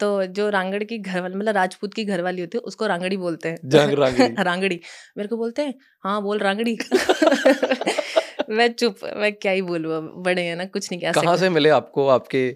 तो 0.00 0.08
जो 0.26 0.48
रांगड़ 0.50 0.82
की 0.84 0.98
घर 0.98 1.20
वाली 1.20 1.34
मतलब 1.34 1.54
राजपूत 1.54 1.94
की 1.94 2.04
घर 2.04 2.20
वाली 2.22 2.40
होती 2.40 2.58
है 2.58 2.62
उसको 2.62 2.86
रांगड़ी 2.86 3.16
बोलते 3.16 3.48
हैं। 3.48 3.56
रांगड़ी। 3.70 4.34
रांगड़ी। 4.44 4.80
मेरे 5.16 5.28
को 5.28 5.36
बोलते 5.36 5.62
हैं 5.62 5.74
हाँ 6.04 6.20
बोल 6.22 6.38
रांगड़ी। 6.38 6.76
मैं 8.50 8.68
चुप 8.72 8.96
मैं 9.16 9.32
क्या 9.32 9.52
ही 9.52 9.62
बोलूँ 9.62 10.00
बड़े 10.22 10.42
हैं 10.42 10.56
ना 10.56 10.64
कुछ 10.66 10.90
नहीं 10.92 11.00
कह 11.00 11.12
कहाँ 11.12 11.24
सकते। 11.26 11.38
से 11.40 11.48
मिले 11.50 11.68
आपको 11.70 12.06
आपके 12.08 12.48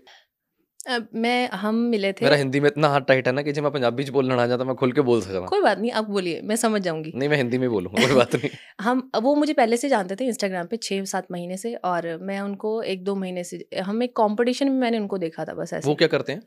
अब 0.86 1.06
मैं 1.14 1.48
हम 1.50 1.74
मिले 1.90 2.12
थे। 2.12 2.24
मेरा 2.24 2.36
हिंदी 2.36 2.60
में 2.60 2.66
इतना 2.68 2.88
हाथ 2.88 3.00
टाइट 3.00 3.26
है 3.26 3.32
ना 3.32 3.42
कि 3.42 3.52
जब 3.52 3.62
मैं 3.62 3.70
पंजाबी 3.72 4.04
बोलना 4.10 4.34
आ 4.42 4.46
जाता 4.46 4.64
मैं 4.64 4.74
खुल 4.76 4.92
के 4.92 5.00
बोल 5.00 5.20
सकता 5.20 5.40
कोई 5.46 5.60
बात 5.60 5.78
नहीं 5.78 5.90
आप 5.92 6.08
बोलिए 6.10 6.40
मैं 6.44 6.56
समझ 6.56 6.80
जाऊँगी। 6.82 7.12
नहीं 7.14 7.28
मैं 7.28 7.36
हिंदी 7.36 7.58
में 7.58 7.68
बोलूँगा 7.70 8.06
कोई 8.06 8.16
बात 8.16 8.34
नहीं। 8.34 8.50
हम 8.80 9.10
वो 9.22 9.34
मुझे 9.34 9.52
पहले 9.52 9.76
से 9.76 9.88
जानते 9.88 10.16
थे 10.16 10.24
इंस्टाग्राम 10.24 10.66
पे 10.66 10.76
छः 10.76 11.04
सात 11.04 11.26
महीने 11.32 11.56
से 11.56 11.74
और 11.84 12.16
मैं 12.22 12.40
उनको 12.40 12.80
एक 12.82 13.04
दो 13.04 13.14
महीने 13.14 13.44
से 13.44 13.64
हम 13.80 14.02
एक 14.02 14.16
कॉम्पिटिशन 14.16 14.68
में 14.68 14.78
मैंने 14.80 14.98
उनको 14.98 15.18
देखा 15.18 15.44
था 15.44 15.54
बस 15.54 15.74
वो 15.84 15.94
क्या 15.94 16.08
करते 16.08 16.32
हैं? 16.32 16.42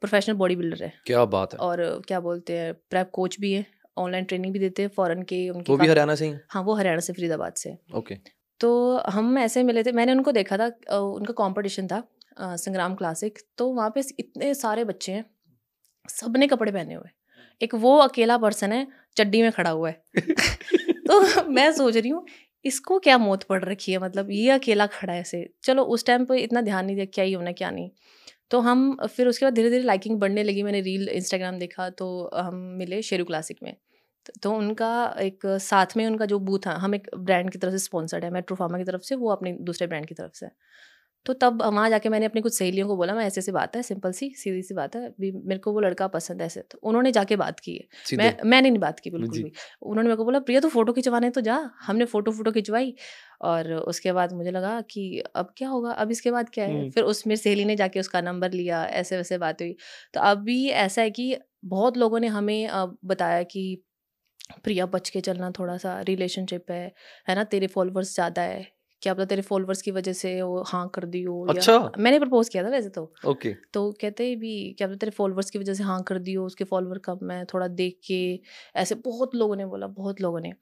प्रोफेशनल 0.00 0.34
बॉडी 0.36 0.56
बिल्डर 0.56 0.84
है। 0.84 0.92
क्या 1.06 1.24
बात 1.24 1.52
है। 1.52 1.58
और 1.58 1.82
क्या 2.08 2.20
बोलते 2.20 2.58
हैं 2.58 2.72
प्रेप 2.90 3.10
कोच 3.12 3.36
भी 3.40 3.52
है 3.52 3.64
ऑनलाइन 3.98 4.24
ट्रेनिंग 4.24 4.52
भी 4.52 4.58
देते 4.58 4.82
हैं 4.82 4.90
फॉरेन 4.96 5.22
के 5.22 5.48
उनके 5.50 5.72
वो 5.72 5.78
भी 5.78 5.86
हरियाणा 5.86 6.14
से 6.14 6.26
ही 6.26 6.34
हाँ? 6.48 6.62
वो 6.62 6.74
हरियाणा 6.74 7.00
से 7.00 7.12
फरीदाबाद 7.12 7.52
से। 7.54 7.76
ओके। 7.94 8.14
तो 8.60 8.70
हम 9.10 9.38
ऐसे 9.38 9.62
मिले 9.62 9.82
थे 9.82 9.92
मैंने 9.92 10.12
उनको 10.12 10.32
देखा 10.32 10.56
था 10.58 10.98
उनका 10.98 11.32
कंपटीशन 11.44 11.86
था 11.86 12.02
संग्राम 12.40 12.94
क्लासिक 12.94 13.38
तो 13.58 13.68
वहाँ 13.68 13.92
पे 13.94 14.02
इतने 14.18 14.54
सारे 14.54 14.84
बच्चे 14.84 15.12
हैं 15.12 15.24
सबने 16.08 16.46
कपड़े 16.46 16.72
पहने 16.72 16.94
हुए 16.94 17.08
एक 17.62 17.74
वो 17.74 17.98
अकेला 17.98 18.38
पर्सन 18.38 18.72
है, 18.72 18.86
चड्डी 19.16 19.42
में 19.42 19.52
खड़ा 19.52 19.70
हुआ 19.70 19.88
है। 19.88 20.02
तो 20.90 21.44
मैं 21.44 21.72
सोच 21.72 21.96
रही 21.96 22.10
हूँ, 22.10 22.26
इसको 22.64 22.98
क्या 22.98 23.18
मौत 23.18 23.42
पड़ 23.42 23.64
रखी 23.64 23.92
है? 23.92 23.98
मतलब 23.98 24.30
ये 24.30 24.50
अकेला 24.50 24.86
खड़ा 24.86 25.12
है 25.12 25.20
ऐसे। 25.20 25.54
चलो, 25.62 25.82
उस 25.82 26.06
टाइम 26.06 26.24
पर 26.24 26.34
इतना 26.34 26.60
ध्यान 26.60 26.86
नहीं 26.86 26.96
दिया, 26.96 27.06
क्या 27.06 27.24
ही 27.24 27.32
होना, 27.32 27.52
क्या 27.52 27.70
नहीं। 27.70 27.90
तो 28.50 28.60
हम 28.60 28.98
फिर 29.06 29.26
उसके 29.26 29.46
बाद 29.46 29.54
धीरे 29.54 29.70
धीरे 29.70 29.82
लाइकिंग 29.82 30.18
बढ़ने 30.18 30.42
लगी। 30.42 30.62
मैंने 30.62 30.80
रील 30.80 31.08
इंस्टाग्राम 31.08 31.58
देखा 31.58 31.90
तो 31.90 32.30
हम 32.34 32.54
मिले 32.54 33.02
शेरू 33.02 33.24
क्लासिक 33.24 33.56
में। 33.62 33.76
तो- 34.42 34.58
उनका 34.58 35.16
एक 35.20 35.40
साथ 35.46 35.86
में 35.96 36.06
उनका 36.06 36.24
जो 36.24 36.38
बूथ 36.38 36.58
था, 36.66 36.70
हम 36.70 36.94
एक 36.94 37.10
ब्रांड 37.18 37.50
की 37.50 37.58
तरफ़ 37.58 37.72
से 37.72 37.78
स्पॉन्सर्ड 37.78 38.24
है 38.24 38.30
मेट्रो 38.30 38.56
फार्मा 38.56 38.78
की 38.78 38.84
तरफ़ 38.84 39.02
से, 39.02 39.14
वो 39.14 39.30
अपनी 39.30 39.52
दूसरे 39.52 39.86
ब्रांड 39.86 40.06
की 40.06 40.14
तरफ़ 40.14 40.32
से। 40.34 40.46
तो 41.26 41.32
तब 41.34 41.62
वहाँ 41.64 41.88
जाके 41.90 42.08
मैंने 42.08 42.26
अपनी 42.26 42.40
कुछ 42.40 42.54
सहेलियों 42.54 42.86
को 42.88 42.96
बोला 42.96 43.14
मैं 43.14 43.24
ऐसे 43.26 43.40
ऐसी 43.40 43.52
बात 43.52 43.76
है 43.76 43.82
सिंपल 43.82 44.12
सी 44.12 44.30
सीधी 44.36 44.62
सी 44.62 44.74
बात 44.74 44.96
है 44.96 45.08
भी 45.20 45.30
मेरे 45.34 45.58
को 45.60 45.72
वो 45.72 45.80
लड़का 45.80 46.06
पसंद 46.08 46.40
है 46.40 46.46
ऐसे। 46.46 46.60
तो 46.62 46.78
उन्होंने 46.82 47.12
जाके 47.12 47.36
बात 47.36 47.60
की 47.60 47.74
है। 47.74 47.86
मैं 48.16 48.32
मैंने 48.44 48.70
नहीं 48.70 48.80
बात 48.80 49.00
की 49.00 49.10
बिल्कुल 49.10 49.38
भी। 49.38 49.52
उन्होंने 49.82 50.02
मेरे 50.04 50.16
को 50.16 50.24
बोला 50.24 50.38
प्रिया 50.40 50.60
तो 50.60 50.68
फ़ोटो 50.70 50.92
खिंचवाने 50.92 51.30
तो 51.30 51.40
जा। 51.42 51.56
हमने 51.82 52.04
फ़ोटो 52.06 52.32
फ़ोटो 52.32 52.52
खिंचवाई 52.52 52.94
और 53.42 53.72
उसके 53.74 54.12
बाद 54.12 54.32
मुझे 54.34 54.50
लगा 54.50 54.80
कि 54.90 55.22
अब 55.36 55.52
क्या 55.56 55.68
होगा 55.68 55.92
अब 55.94 56.10
इसके 56.10 56.30
बाद 56.30 56.50
क्या 56.50 56.64
है। 56.66 56.84
फिर 56.86 57.04
उस 57.04 57.26
मेरी 57.26 57.36
सहेली 57.38 57.64
ने 57.64 57.76
जाके 57.76 58.00
उसका 58.00 58.20
नंबर 58.22 58.52
लिया 58.52 58.84
ऐसे 58.94 59.16
वैसे 59.16 59.38
बात 59.38 59.62
हुई। 59.62 59.76
तो 60.14 60.20
अभी 60.22 60.66
ऐसा 60.78 61.02
है 61.02 61.10
कि 61.12 61.36
बहुत 61.66 61.96
लोगों 61.96 62.20
ने 62.20 62.26
हमें 62.30 62.68
बताया 63.06 63.42
कि 63.44 63.82
प्रिया 64.64 64.86
बच 64.88 65.10
के 65.10 65.20
चलना 65.22 65.50
थोड़ा 65.52 65.76
सा 65.78 66.00
रिलेशनशिप 66.02 66.70
है 66.70 66.84
है 67.28 67.34
ना? 67.34 67.44
तेरे 67.44 67.66
फॉलोअर्स 67.68 68.14
ज़्यादा 68.14 68.42
है। 68.44 68.66
क्या 69.02 69.14
पता 69.14 69.24
तेरे 69.24 69.42
फॉलोअर्स 69.42 69.82
की 69.82 69.90
वजह 69.90 70.12
से 70.12 70.42
वो 70.42 70.64
हाँ 70.66 70.88
कर 70.94 71.04
दी 71.04 71.22
हो 71.22 71.46
या- 71.48 71.56
अच्छा। 71.56 71.92
मैंने 71.98 72.18
प्रपोज 72.18 72.48
किया 72.48 72.64
था 72.64 72.68
वैसे 72.68 72.88
तो। 72.88 73.12
ओके। 73.26 73.56
तो 73.72 73.92
कहते 73.92 74.28
हैं 74.28 74.38
भी 74.38 74.74
क्या 74.78 74.88
पता 74.88 74.96
तेरे 74.96 75.10
फॉलोअर्स 75.10 75.50
की 75.50 75.58
वजह 75.58 75.74
से 75.74 75.82
हाँ 75.82 76.02
कर 76.02 76.18
दियो 76.18 76.46
उसके 76.46 76.64
फॉलोअर 76.64 76.98
कम 76.98 77.30
है 77.30 77.44
थोड़ा 77.44 77.68
देख 77.68 77.98
के 78.06 78.40
ऐसे 78.76 78.94
बहुत 78.94 79.34
लोगों 79.34 79.56
ने 79.56 79.66
बोला 79.66 79.86
बहुत 79.86 80.20
लोगों 80.20 80.40
ने। 80.40 80.52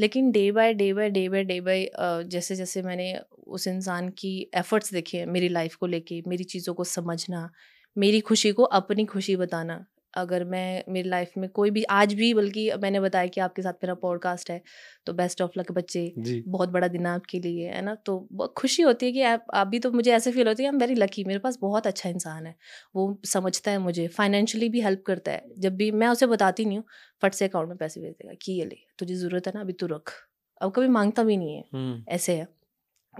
लेकिन 0.00 0.30
day 0.30 0.52
by 0.52 0.74
day 0.74 0.92
by 0.92 1.10
day 1.10 1.28
by 1.28 1.44
day 1.44 1.60
by 1.60 1.90
जैसे 2.24 2.56
जैसे 2.56 2.82
मैंने 2.82 3.20
उस 3.46 3.66
इंसान 3.66 4.08
की 4.08 4.50
एफर्ट्स 4.54 4.92
देखे 4.92 5.18
हैं 5.18 5.26
मेरी 5.26 5.48
लाइफ 5.48 5.74
को 5.74 5.86
लेके 5.86 6.22
मेरी 6.26 6.44
चीज़ों 6.44 6.74
को 6.74 6.84
समझना 6.84 7.50
मेरी 7.98 8.20
खुशी 8.20 8.52
को 8.52 8.62
अपनी 8.62 9.04
खुशी 9.04 9.36
बताना 9.36 9.86
अगर 10.16 10.44
मैं 10.44 10.82
मेरी 10.88 11.08
लाइफ 11.08 11.32
में 11.38 11.48
कोई 11.50 11.70
भी 11.70 11.82
आज 11.92 12.14
भी 12.14 12.32
बल्कि 12.34 12.70
मैंने 12.82 13.00
बताया 13.00 13.26
कि 13.26 13.40
आपके 13.40 13.62
साथ 13.62 13.72
मेरा 13.72 13.94
पॉडकास्ट 13.94 14.50
है 14.50 14.60
तो 15.06 15.12
बेस्ट 15.12 15.42
ऑफ़ 15.42 15.58
लक 15.58 15.72
बच्चे 15.72 16.12
बहुत 16.48 16.68
बड़ा 16.68 16.88
दिन 16.88 17.06
है 17.06 17.12
आपके 17.12 17.40
लिए 17.40 17.68
है 17.68 17.82
ना? 17.82 17.94
तो 17.94 18.28
बहुत 18.32 18.54
खुशी 18.58 18.82
होती 18.82 19.06
है 19.06 19.12
कि 19.12 19.22
आप 19.22 19.46
अभी 19.54 19.78
तो 19.78 19.92
मुझे 19.92 20.12
ऐसे 20.12 20.32
फील 20.32 20.48
होती 20.48 20.62
है 20.62 20.68
आई 20.68 20.74
एम 20.74 20.80
वेरी 20.80 20.94
लकी 20.94 21.24
मेरे 21.24 21.38
पास 21.38 21.58
बहुत 21.60 21.86
अच्छा 21.86 22.08
इंसान 22.08 22.46
है 22.46 22.54
वो 22.94 23.20
समझता 23.24 23.70
है 23.70 23.78
मुझे 23.78 24.06
फाइनेंशियली 24.08 24.68
भी 24.68 24.80
हेल्प 24.80 25.02
करता 25.06 25.32
है 25.32 25.44
जब 25.58 25.76
भी 25.76 25.90
मैं 25.90 26.08
उसे 26.08 26.26
बताती 26.26 26.64
नहीं 26.64 26.78
हूँ 26.78 26.84
फट 27.22 27.34
से 27.34 27.44
अकाउंट 27.48 27.68
में 27.68 27.76
पैसे 27.78 28.00
भेज 28.00 28.12
देगा 28.12 28.34
कि 28.42 28.52
ये 28.52 28.64
ले 28.64 28.76
तुझे 28.98 29.14
ज़रूरत 29.14 29.46
है 29.46 29.52
ना 29.54 29.60
अभी 29.60 29.72
तू 29.72 29.86
रख 29.86 30.12
अब 30.60 30.72
कभी 30.72 30.88
माँगता 30.88 31.22
भी 31.22 31.36
नहीं 31.36 31.54
है 31.56 31.64
हम्म। 31.74 32.04
ऐसे 32.08 32.36
है। 32.36 32.55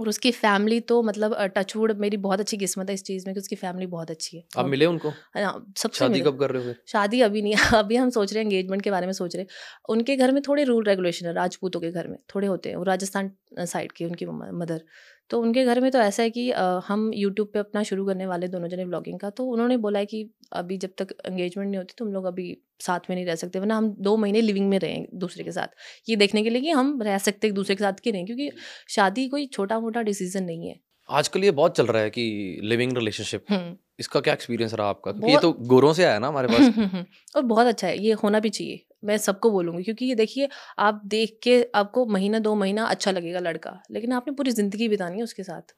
और 0.01 0.09
उसकी 0.09 0.31
फैमिली 0.31 0.81
तो 0.81 1.03
मतलब 1.03 1.37
टचवुड 1.57 1.93
मेरी 1.99 2.17
बहुत 2.17 2.41
अच्छी 2.41 2.57
किस्मत 2.57 2.89
है 2.89 2.95
इस 2.95 3.05
चीज़ 3.05 3.27
में 3.27 3.35
कि 3.35 3.41
उसकी 3.41 3.57
फैमिली 3.57 3.87
बहुत 3.87 4.11
अच्छी 4.11 4.37
है। 4.37 4.45
आप 4.59 4.67
मिले 4.67 4.87
उनको? 4.87 5.09
हाँ, 5.09 5.73
सबसे 5.77 5.99
शादी 5.99 6.21
कब 6.21 6.39
कर 6.39 6.51
रहे 6.51 6.67
हो 6.67 6.75
शादी 6.87 7.21
अभी 7.21 7.43
नहीं 7.43 7.55
है 7.55 7.59
अभी 7.79 7.97
हम 7.97 8.11
सोच 8.11 8.33
रहे 8.33 8.45
हैं 8.45 8.51
एंगेजमेंट 8.51 8.83
के 8.83 8.91
बारे 8.91 9.07
में 9.07 9.13
सोच 9.13 9.37
रहे 9.37 9.43
हैं। 9.43 9.49
उनके 9.89 10.17
घर 10.17 10.33
में 10.33 10.43
थोड़े 10.49 10.65
रूल 10.65 10.85
रेगुलेशन 10.85 11.27
है 11.27 11.33
राजपूतों 11.33 11.81
के 11.81 11.91
घर 11.91 12.09
में 12.09 12.19
थोड़े 12.35 12.47
होते 12.47 12.69
हैं 12.69 12.77
वो 12.77 12.83
राजस्थान 12.83 13.31
साइड 13.59 13.93
के 13.93 14.05
उनकी 14.05 14.27
मदर। 14.27 14.83
तो 15.31 15.41
उनके 15.41 15.65
घर 15.65 15.81
में 15.81 15.91
तो 15.91 15.99
ऐसा 15.99 16.23
है 16.23 16.31
कि 16.31 16.51
अ, 16.51 16.81
हम 16.89 17.11
यूट्यूब 17.15 17.49
पे 17.53 17.59
अपना 17.59 17.83
शुरू 17.83 18.07
करने 18.07 18.27
वाले 18.27 18.49
दोनों 18.49 18.69
जने 18.69 18.85
ब्लॉगिंग 18.85 19.19
का 19.21 19.31
तो 19.31 19.47
उन्होंने 19.47 19.77
बोला 19.77 19.99
है 19.99 20.07
कि 20.07 20.31
अभी 20.53 20.79
जब 20.79 20.91
तक 20.99 21.15
एंगेजमेंट 21.27 21.69
नहीं 21.69 21.79
होती 21.79 21.95
तुम 21.99 22.13
लोग 22.13 22.25
अभी 22.25 22.57
साथ 22.81 23.01
में 23.11 23.17
नहीं 23.17 23.27
रह 23.27 23.35
सकते 23.35 23.59
वरना 23.59 23.77
हम 23.77 23.95
दो 24.01 24.17
महीने 24.17 24.41
लिविंग 24.41 24.69
में 24.69 24.79
रहें 24.79 25.07
दूसरे 25.15 25.45
के 25.45 25.53
साथ। 25.53 25.67
ये 26.09 26.17
देखने 26.17 26.43
के 26.43 26.51
लिए 26.51 26.63
कि 26.63 26.71
हम 26.71 27.03
रह 27.03 27.19
सकते 27.19 27.47
एक 27.49 27.55
दूसरे 27.55 27.75
के 27.77 27.85
साथ 27.85 27.93
कि 27.93 28.13
नहीं 28.13 28.27
क्योंकि 28.27 28.51
शादी 28.89 29.29
कोई 29.29 29.47
छोटा 29.47 29.81
मोटा 29.81 30.03
डिसीज़न 30.03 30.45
नहीं 30.45 30.69
है। 30.69 30.81
आजकल 31.09 31.45
ये 31.45 31.51
बहुत 31.51 31.77
चल 31.77 31.87
रहा 31.87 32.03
है 32.03 32.11
कि 32.11 32.61
लिविंग 32.63 32.93
रिलेशनशिप 32.97 33.45
हम्म। 33.51 33.77
इसका 34.01 34.21
क्या 34.21 34.35
एक्सपीरियंस 34.35 34.75
रहा 34.75 34.89
आपका? 34.89 35.13
क्योंकि 35.13 35.33
ये 35.33 35.39
तो 35.39 35.53
गोरों 35.53 35.93
से 35.93 36.05
आया 36.05 36.19
ना 36.19 36.29
हमारे 36.29 36.49
पास। 36.49 36.59
और 37.37 37.43
बहुत 37.43 37.67
अच्छा 37.67 37.87
है 37.87 37.99
ये 37.99 38.13
होना 38.13 38.41
भी 38.41 38.51
चाहिए। 38.51 38.87
मैं 39.07 39.17
सबको 39.19 39.51
बोलूँगी 39.51 39.83
क्योंकि 39.85 40.05
ये 40.07 40.15
देखिए 40.15 40.49
आप 40.81 41.01
देख 41.07 41.39
के 41.43 41.63
आपको 41.75 42.07
महीना 42.09 42.39
दो 42.41 42.55
महीना 42.57 42.85
अच्छा 42.87 43.11
लगेगा 43.13 43.41
लड़का 43.41 43.81
लेकिन 43.91 44.13
आपने 44.13 44.35
पूरी 44.35 44.51
ज़िंदगी 44.53 44.89
बितानी 44.89 45.17
है 45.19 45.25
उसके 45.25 45.43
साथ। 45.45 45.75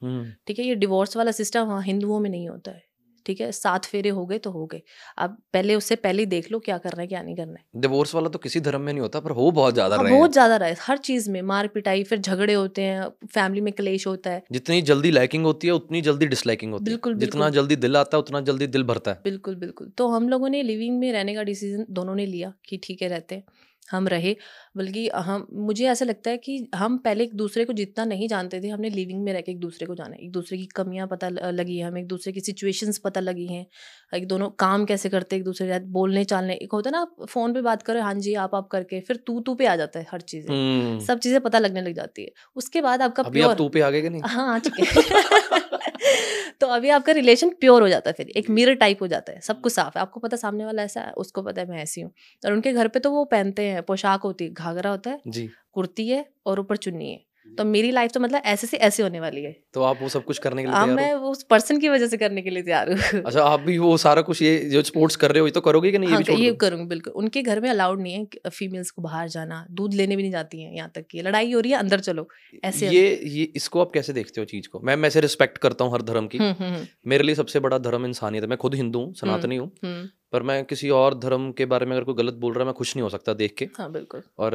ठीक 0.47 0.59
है 0.59 0.65
ये 0.67 0.75
डिवोर्स 0.77 1.17
वाला 1.17 1.33
सिस्टम 1.33 1.69
हाँ 1.69 1.83
हिंदुओं 1.83 2.21
में 2.21 2.31
नहीं 2.31 2.49
होता 2.49 2.71
है। 2.71 2.83
ठीक 3.29 3.41
है 3.41 3.51
सात 3.55 3.85
फेरे 3.87 4.09
हो 4.11 4.25
गए 4.27 4.39
तो 4.41 4.51
हो 4.51 4.65
गए। 4.67 4.81
अब 5.19 5.37
पहले 5.55 5.75
उससे 5.75 5.97
पहले 5.99 6.23
ही 6.23 6.27
देख 6.29 6.51
लो 6.53 6.59
क्या 6.61 6.79
करना 6.79 7.03
है 7.03 7.07
क्या 7.09 7.23
नहीं 7.23 7.37
करना 7.37 7.55
है। 7.55 7.81
डिवोर्स 7.81 8.15
वाला 8.15 8.29
तो 8.29 8.39
किसी 8.39 8.61
धर्म 8.61 8.81
में 8.81 8.93
नहीं 8.93 9.01
होता 9.01 9.21
पर 9.21 9.31
हो 9.33 9.51
बहुत 9.53 9.75
ज़्यादा 9.75 9.97
हाँ, 9.97 10.05
रहे 10.05 10.13
बहुत 10.13 10.33
ज़्यादा 10.33 10.57
रहे 10.57 10.75
हर 10.81 10.99
चीज़ 11.01 11.31
में 11.31 11.41
मार 11.45 11.67
पिटाई 11.69 12.05
फिर 12.05 12.19
झगड़े 12.21 12.55
होते 12.55 12.83
हैं 12.83 13.09
फैमिली 13.29 13.61
में 13.61 13.73
क्लेश 13.75 14.07
होता 14.07 14.31
है। 14.31 14.43
जितनी 14.53 14.81
जल्दी 14.85 15.11
लाइकिंग 15.11 15.45
होती 15.45 15.67
है 15.67 15.73
उतनी 15.73 16.01
जल्दी 16.03 16.27
डिसलाइकिंग 16.27 16.73
होती 16.73 16.85
बिल्कुल, 16.85 17.13
है 17.15 17.19
जितना 17.21 17.49
जल्दी 17.51 17.77
दिल 17.79 17.97
आता 17.97 18.17
है 18.17 18.23
उतना 18.23 18.41
जल्दी 18.43 18.67
दिल 18.69 18.85
भरता 18.85 19.11
है। 19.11 19.21
बिल्कुल 19.25 19.55
बिल्कुल। 19.57 19.91
तो 19.99 20.09
हम 20.09 20.29
लोगों 20.29 20.49
ने 20.49 20.63
लिविंग 20.63 20.99
में 20.99 21.11
रहने 21.13 21.35
का 21.35 21.43
डिसीज़न 21.45 21.87
दोनों 21.91 22.15
ने 22.15 22.27
लिया 22.27 22.53
कि 22.69 22.81
ठीक 22.83 23.03
है 23.03 23.09
रहते 23.09 23.35
हैं। 23.35 23.45
हम 23.91 24.09
रहे। 24.09 24.35
बल्कि 24.77 25.09
हम 25.17 25.47
मुझे 25.61 25.87
ऐसा 25.89 26.05
लगता 26.05 26.31
है 26.31 26.37
कि 26.39 26.69
हम 26.75 26.97
पहले 26.99 27.25
एक 27.25 27.35
दूसरे 27.35 27.65
को 27.65 27.73
जितना 27.73 28.05
नहीं 28.05 28.29
जानते 28.29 28.61
थे 28.61 28.69
हमने 28.69 28.91
लिविंग 28.91 29.23
में 29.25 29.33
रह 29.33 29.41
के 29.41 29.53
एक 29.53 29.59
दूसरे 29.61 29.87
को 29.87 29.95
जाना 29.95 30.17
एक 30.21 30.31
दूसरे 30.33 30.59
की 30.59 30.67
कमियाँ 30.77 31.07
पता 31.07 31.29
लगी 31.31 31.79
हैं 31.79 31.87
हमें 31.87 32.01
एक 32.01 32.07
दूसरे 32.07 32.33
की 32.33 32.41
सिचुएशंस 32.41 32.99
पता 32.99 33.21
लगी 33.21 33.47
हैं। 33.47 33.67
एक 34.15 34.27
दोनों 34.29 34.49
काम 34.59 34.85
कैसे 34.85 35.09
करते 35.09 35.37
एक 35.37 35.45
दूसरे 35.45 35.67
के 35.67 35.73
साथ 35.73 35.87
बोलने 35.91 36.25
चालने 36.25 36.55
एक 36.55 36.73
होता 36.73 36.89
है 36.91 36.93
ना 36.93 37.01
आप 37.01 37.27
फ़ोन 37.29 37.55
पे 37.55 37.61
बात 37.63 37.83
करो 37.83 38.03
हाँ 38.03 38.15
जी 38.15 38.35
आप 38.37 38.55
आप 38.55 38.69
करके 38.69 39.01
फिर 39.01 39.17
तू 39.27 39.41
तू 39.41 39.55
पे 39.55 39.67
आ 39.67 39.77
जाता 39.77 39.99
है 39.99 40.07
हर 40.13 40.21
चीज़ें। 40.23 40.55
हम्म। 40.55 40.99
सब 41.01 41.19
चीज़ें 41.19 41.41
पता 41.41 41.59
लगने 41.59 41.83
लग 41.83 41.93
जाती 41.95 42.23
है। 42.23 42.31
उसके 42.57 42.81
बाद 42.81 43.03
आपका 43.03 43.23
अभी 43.23 43.41
आप 43.41 43.47
प्योर 43.47 43.57
तू 43.59 43.69
पे 43.69 43.81
आ 43.81 43.91
गए 43.91 44.03
कि 44.03 44.11
नहीं? 44.11 44.23
हाँ 44.25 44.55
आ 44.55 44.59
चुके 44.59 44.83
तो 46.61 46.67
अभी 46.69 46.89
आपका 46.91 47.13
रिलेशन 47.13 47.51
प्योर 47.61 47.83
हो 47.83 47.89
जाता 47.89 48.11
है 48.11 48.15
फिर 48.15 48.29
एक 48.37 48.49
मिरर 48.51 48.75
टाइप 48.77 49.03
हो 49.03 49.07
जाता 49.07 49.33
है 49.33 49.41
सब 49.41 49.61
कुछ 49.61 49.73
साफ़ 49.73 49.99
है। 49.99 50.03
आपको 50.03 50.21
पता 50.21 50.37
सामने 50.37 50.65
वाला 50.65 50.83
ऐसा 50.83 51.01
है 51.01 51.13
उसको 51.17 51.43
पता 51.43 51.61
है 51.61 51.69
मैं 51.69 51.83
ऐसी 51.83 52.01
हूँ। 52.01 52.11
और 52.43 52.53
उनके 52.53 52.73
घर 52.73 52.89
पे 52.89 52.99
तो 53.01 53.11
वो 53.11 53.25
पहनते 53.27 53.67
हैं 53.67 53.83
पोशाक 53.85 54.23
होती 54.23 54.45
है 54.45 54.51
घाघरा 54.53 54.91
होता 54.91 55.11
है 55.11 55.21
जी। 55.29 55.49
कुर्ती 55.73 56.09
है 56.09 56.25
और 56.47 56.61
ऊपर 56.61 56.77
चुन्नी 56.79 57.11
है। 57.13 57.21
तो 57.59 57.65
मेरी 57.65 57.91
लाइफ 57.91 58.11
तो 58.13 58.21
मतलब 58.21 58.43
ऐसे 58.45 58.67
से 58.67 58.77
ऐसे 58.77 59.03
होने 59.03 59.21
वाली 59.21 59.43
है। 59.43 59.57
तो 59.75 59.83
आप 59.83 59.99
वो 60.03 60.09
सब 60.09 60.25
कुछ 60.25 60.39
करने 60.39 60.63
के 60.63 60.69
लिए 60.69 60.75
तैयार 60.75 60.97
मैं 60.97 61.13
हो 61.15 61.31
उस 61.31 61.43
पर्सन 61.43 61.79
की 61.79 61.89
वजह 61.89 62.07
से 62.07 62.17
करने 62.17 62.43
के 62.43 62.51
लिए 62.51 62.63
तैयार 62.63 62.93
हूँ। 62.93 62.99
अच्छा 63.27 63.43
आप 63.43 63.61
भी 63.61 63.79
वो 63.79 63.97
सारा 63.97 64.23
कुछ 64.23 64.43
ये 64.43 64.59
जो 64.59 64.83
स्पोर्ट्स 64.83 65.17
कर 65.17 65.33
रहे 65.33 65.41
हो 65.41 65.47
ये 65.47 65.51
तो 65.51 65.61
करोगे 65.61 65.93
कि 65.93 65.99
नहीं? 65.99 66.11
ये 66.11 66.15
हाँ 66.15 66.23
भी 66.23 66.45
ये 66.45 66.51
दो? 66.51 66.57
करूँगी 66.57 66.85
बिल्कुल। 66.85 67.13
उनके 67.13 67.43
घर 67.43 67.61
में 67.61 67.71
अलाउड 67.71 68.01
नहीं 68.01 68.15
है 68.15 68.51
फीमेल्स 68.51 68.91
को 68.91 69.03
बाहर 69.03 69.29
जाना। 69.29 69.67
दूध 69.71 69.95
लेने 69.95 70.17
भी 70.17 70.23
नहीं 70.23 70.33
जाती 70.33 70.63
है 70.63 70.77
यहाँ 70.77 70.91
तक 70.95 71.07
कि। 71.11 71.23
लड़ाई 71.23 71.53
हो 71.53 71.61
रही 71.61 71.73
है 71.73 71.79
अंदर 71.79 72.01
चलो। 72.01 72.29
ऐसे 72.65 72.89
ये 72.89 73.21
ये 73.25 73.53
इसको 73.57 73.81
आप 73.81 73.91
कैसे 73.95 74.13
देखते 74.13 74.41
हो 74.41 74.45
चीज़ 74.45 74.69
को? 74.69 74.81
मैं 74.81 74.97
मैं 74.97 75.11
रिस्पेक्ट 75.17 75.59
करता 75.59 75.85
हूँ 75.85 75.93
हर 75.93 76.03
धर्म 76.03 76.27
की। 76.27 76.39
हम्म 76.39 76.65
हम्म 76.65 76.87
मेरे 77.07 77.25
लिए 77.25 77.35
सबसे 77.35 77.61
बड़ा 77.61 77.79
धर्म 77.79 78.07
इंसानियत 78.07 78.45
है। 78.45 78.49
मैं 78.49 78.59
खुद 78.59 78.75
हिंदू 78.75 78.99
हूँ 78.99 79.15
सनातनी 79.15 79.57
हूँ। 79.57 79.71
हम्म। 79.85 80.09
पर 80.33 80.43
मैं 80.43 80.65
किसी 80.65 80.91
और 80.91 81.19
धर्म 81.19 81.51
के 81.53 81.67
बारे 81.67 81.87
में 81.87 81.93
अगर 81.93 82.05
कोई 82.05 82.15
गलत 82.15 82.35
बोल 82.35 82.53
रहा 82.53 82.61
है 82.61 82.67
मैं 82.67 82.75
खुश 82.75 82.97
नहीं 82.97 83.03
हो 83.03 83.09
सकता 83.09 83.35
देख 83.35 83.55
के। 83.59 83.65
हाँ 83.79 83.93
बिल्कुल। 83.93 84.23
और 84.39 84.55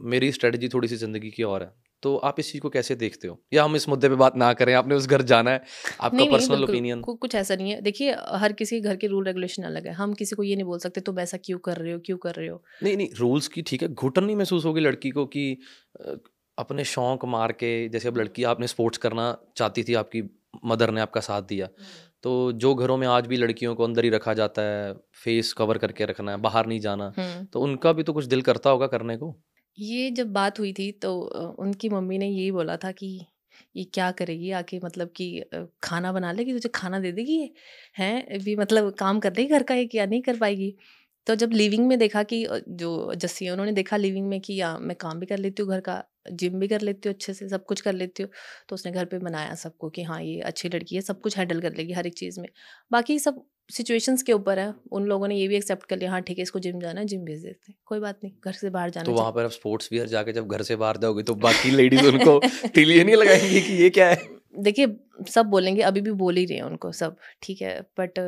मेरी 0.00 0.32
स्ट्रेटजी 0.32 0.68
थोड़ी 0.68 0.88
सी 0.88 0.96
ज़िंदगी 0.96 1.30
की 1.30 1.42
और 1.42 1.62
है। 1.62 1.87
तो 2.02 2.16
आप 2.18 2.40
इस 2.40 2.50
चीज़ 2.52 2.62
को 2.62 2.68
कैसे 2.70 2.94
देखते 2.96 3.28
हो? 3.28 3.38
या 3.52 3.64
हम 3.64 3.76
इस 3.76 3.88
मुद्दे 3.88 4.08
पे 4.08 4.14
बात 4.14 4.36
ना 4.36 4.52
करें 4.52 4.72
आपने 4.74 4.94
उस 4.94 5.06
घर 5.06 5.22
जाना 5.22 5.50
है 5.50 5.62
आपका 6.00 6.24
पर्सनल 6.30 6.64
ओपिनियन 6.64 7.00
कुछ 7.02 7.34
ऐसा 7.34 7.56
नहीं 7.56 7.70
है। 7.70 7.80
देखिए 7.80 8.14
हर 8.34 8.52
किसी 8.52 8.80
के 8.80 8.88
घर 8.88 8.96
के 8.96 9.06
रूल 9.06 9.24
रेगुलेशन 9.24 9.62
अलग 9.62 9.86
है। 9.86 9.92
हम 9.92 10.14
किसी 10.14 10.36
को 10.36 10.42
ये 10.42 10.56
नहीं 10.56 10.66
बोल 10.66 10.78
सकते 10.78 11.00
तुम 11.00 11.20
ऐसा 11.20 11.36
क्यों 11.44 11.58
कर 11.58 11.76
रहे 11.76 11.92
हो 11.92 11.98
क्यों 12.06 12.18
कर 12.18 12.34
रहे 12.34 12.48
हो? 12.48 12.62
नहीं 12.82 12.96
नहीं 12.96 13.08
रूल्स 13.18 13.48
की 13.48 13.62
ठीक 13.62 13.82
है 13.82 13.88
घुटन 13.88 14.24
नहीं 14.24 14.36
महसूस 14.36 14.64
होगी 14.64 14.80
लड़की 14.80 15.10
को 15.10 15.26
कि 15.26 15.56
अपने 16.58 16.84
शौक 16.86 17.24
मार 17.26 17.52
के 17.52 17.88
जैसे 17.88 18.08
अब 18.08 18.16
लड़की 18.18 18.44
आपने 18.44 18.66
स्पोर्ट्स 18.66 18.98
करना 18.98 19.36
चाहती 19.56 19.84
थी 19.84 19.94
आपकी 19.94 20.22
मदर 20.64 20.90
ने 20.90 21.00
आपका 21.00 21.20
साथ 21.20 21.42
दिया। 21.44 21.68
तो 22.22 22.30
जो 22.52 22.74
घरों 22.74 22.96
में 22.96 23.06
आज 23.06 23.26
भी 23.26 23.36
लड़कियों 23.36 23.74
को 23.74 23.84
अंदर 23.84 24.04
ही 24.04 24.10
रखा 24.10 24.34
जाता 24.34 24.62
है 24.62 24.92
फेस 25.24 25.52
कवर 25.52 25.78
करके 25.78 26.04
रखना 26.04 26.32
है 26.32 26.38
बाहर 26.38 26.66
नहीं 26.66 26.80
जाना 26.80 27.12
हम्म। 27.18 27.44
तो 27.44 27.60
उनका 27.60 27.92
भी 27.92 28.02
तो 28.02 28.12
कुछ 28.12 28.24
दिल 28.24 28.42
करता 28.42 28.70
होगा 28.70 28.86
करने 28.86 29.16
को? 29.16 29.30
ये 29.78 30.10
जब 30.10 30.32
बात 30.32 30.58
हुई 30.58 30.72
थी 30.72 30.90
तो 30.94 31.10
उनकी 31.60 31.88
मम्मी 31.88 32.16
ने 32.18 32.26
यही 32.28 32.50
बोला 32.52 32.76
था 32.76 32.90
कि, 32.92 33.06
ये 33.76 33.84
क्या 33.86 34.10
करेगी 34.12 34.50
आके 34.52 34.78
मतलब 34.84 35.10
कि 35.16 35.44
खाना 35.82 36.12
बना 36.12 36.30
लेगी, 36.32 36.52
तुझे 36.52 36.68
खाना 36.74 36.98
दे 37.00 37.12
देगी 37.12 37.32
ये, 37.34 37.50
हैं? 37.96 38.38
भी 38.40 38.54
मतलब 38.56 38.90
काम 38.98 39.20
कर 39.20 39.32
लेगी 39.32 39.48
घर 39.48 39.62
का 39.62 39.74
ये 39.74 39.84
क्या 39.86 40.06
नहीं 40.06 40.22
कर 40.22 40.36
पाएगी? 40.38 40.74
तो 41.26 41.34
जब 41.34 41.50
लिविंग 41.52 41.86
में 41.88 41.98
देखा 41.98 42.22
कि 42.24 42.44
जो 42.70 43.12
जस्सी 43.16 43.44
है, 43.44 43.50
उन्होंने 43.52 43.72
देखा 43.72 43.96
लिविंग 43.96 44.28
में 44.28 44.40
कि, 44.40 44.54
या, 44.54 44.76
मैं 44.78 44.96
काम 44.96 45.18
भी 45.20 45.26
कर 45.26 45.38
लेती 45.38 45.62
हूँ 45.62 45.70
घर 45.70 45.80
का, 45.82 46.02
जिम 46.32 46.58
भी 46.60 46.68
कर 46.68 46.80
लेती 46.80 47.08
हूँ 47.08 47.14
अच्छे 47.14 47.34
से, 47.34 47.48
सब 47.48 47.64
कुछ 47.64 47.80
कर 47.80 47.92
लेती 47.92 48.22
हूँ। 48.22 48.30
तो 48.68 48.74
उसने 48.74 48.92
घर 48.92 49.04
पे 49.06 49.18
बनाया 49.18 49.54
सबको 49.56 49.90
कि 49.90 50.02
हाँ 50.02 50.22
ये 50.22 50.40
अच्छी 50.42 50.68
लड़की 50.68 50.96
है, 50.96 51.02
सब 51.02 51.20
कुछ 51.20 51.38
हैंडल 51.38 51.60
कर 51.60 51.74
लेगी 51.74 51.92
हर 51.92 52.06
एक 52.06 52.14
चीज़ 52.14 52.40
में। 52.40 52.48
बाकी 52.90 53.18
सब 53.18 53.44
सिचुएशंस 53.70 54.22
के 54.22 54.32
ऊपर 54.32 54.58
है 54.58 54.72
उन 54.92 55.04
लोगों 55.06 55.28
ने 55.28 55.34
ये 55.36 55.46
भी 55.48 55.56
एक्सेप्ट 55.56 55.84
कर 55.86 55.98
लिया 55.98 56.10
हाँ 56.10 56.20
ठीक 56.22 56.38
है 56.38 56.42
इसको 56.42 56.58
जिम 56.58 56.80
जाना 56.80 57.00
है 57.00 57.06
जिम 57.06 57.24
भेज 57.24 57.42
देते 57.42 57.72
हैं। 57.72 57.76
कोई 57.86 58.00
बात 58.00 58.18
नहीं 58.24 58.32
घर 58.44 58.52
से 58.52 58.70
बाहर 58.70 58.90
जाना 58.90 59.04
तो। 59.04 59.12
वहाँ 59.12 59.32
पर 59.32 59.44
अब 59.44 59.50
स्पोर्ट्स 59.50 59.88
वियर 59.92 60.06
जाके 60.06 60.32
जब 60.32 60.48
घर 60.48 60.62
से 60.62 60.76
बाहर 60.76 60.96
जाओगे 60.96 61.22
तो 61.22 61.34
बाकी 61.46 61.70
लेडीज़ 61.70 62.06
उनको 62.06 62.38
तिलिए 62.74 63.04
नहीं 63.04 63.16
लगाएँगी 63.16 63.60
कि 63.60 63.82
ये 63.82 63.90
क्या 63.90 64.08
है? 64.08 64.18
देखिए 64.58 64.96
सब 65.28 65.46
बोलेंगे 65.46 65.82
अभी 65.82 66.00
भी 66.00 66.12
बोल 66.12 66.36
ही 66.36 66.44
रहे 66.44 66.56
हैं 66.58 66.64
उनको 66.64 66.92
सब 66.92 67.16
ठीक 67.42 67.62
है 67.62 67.80
बट 67.98 68.18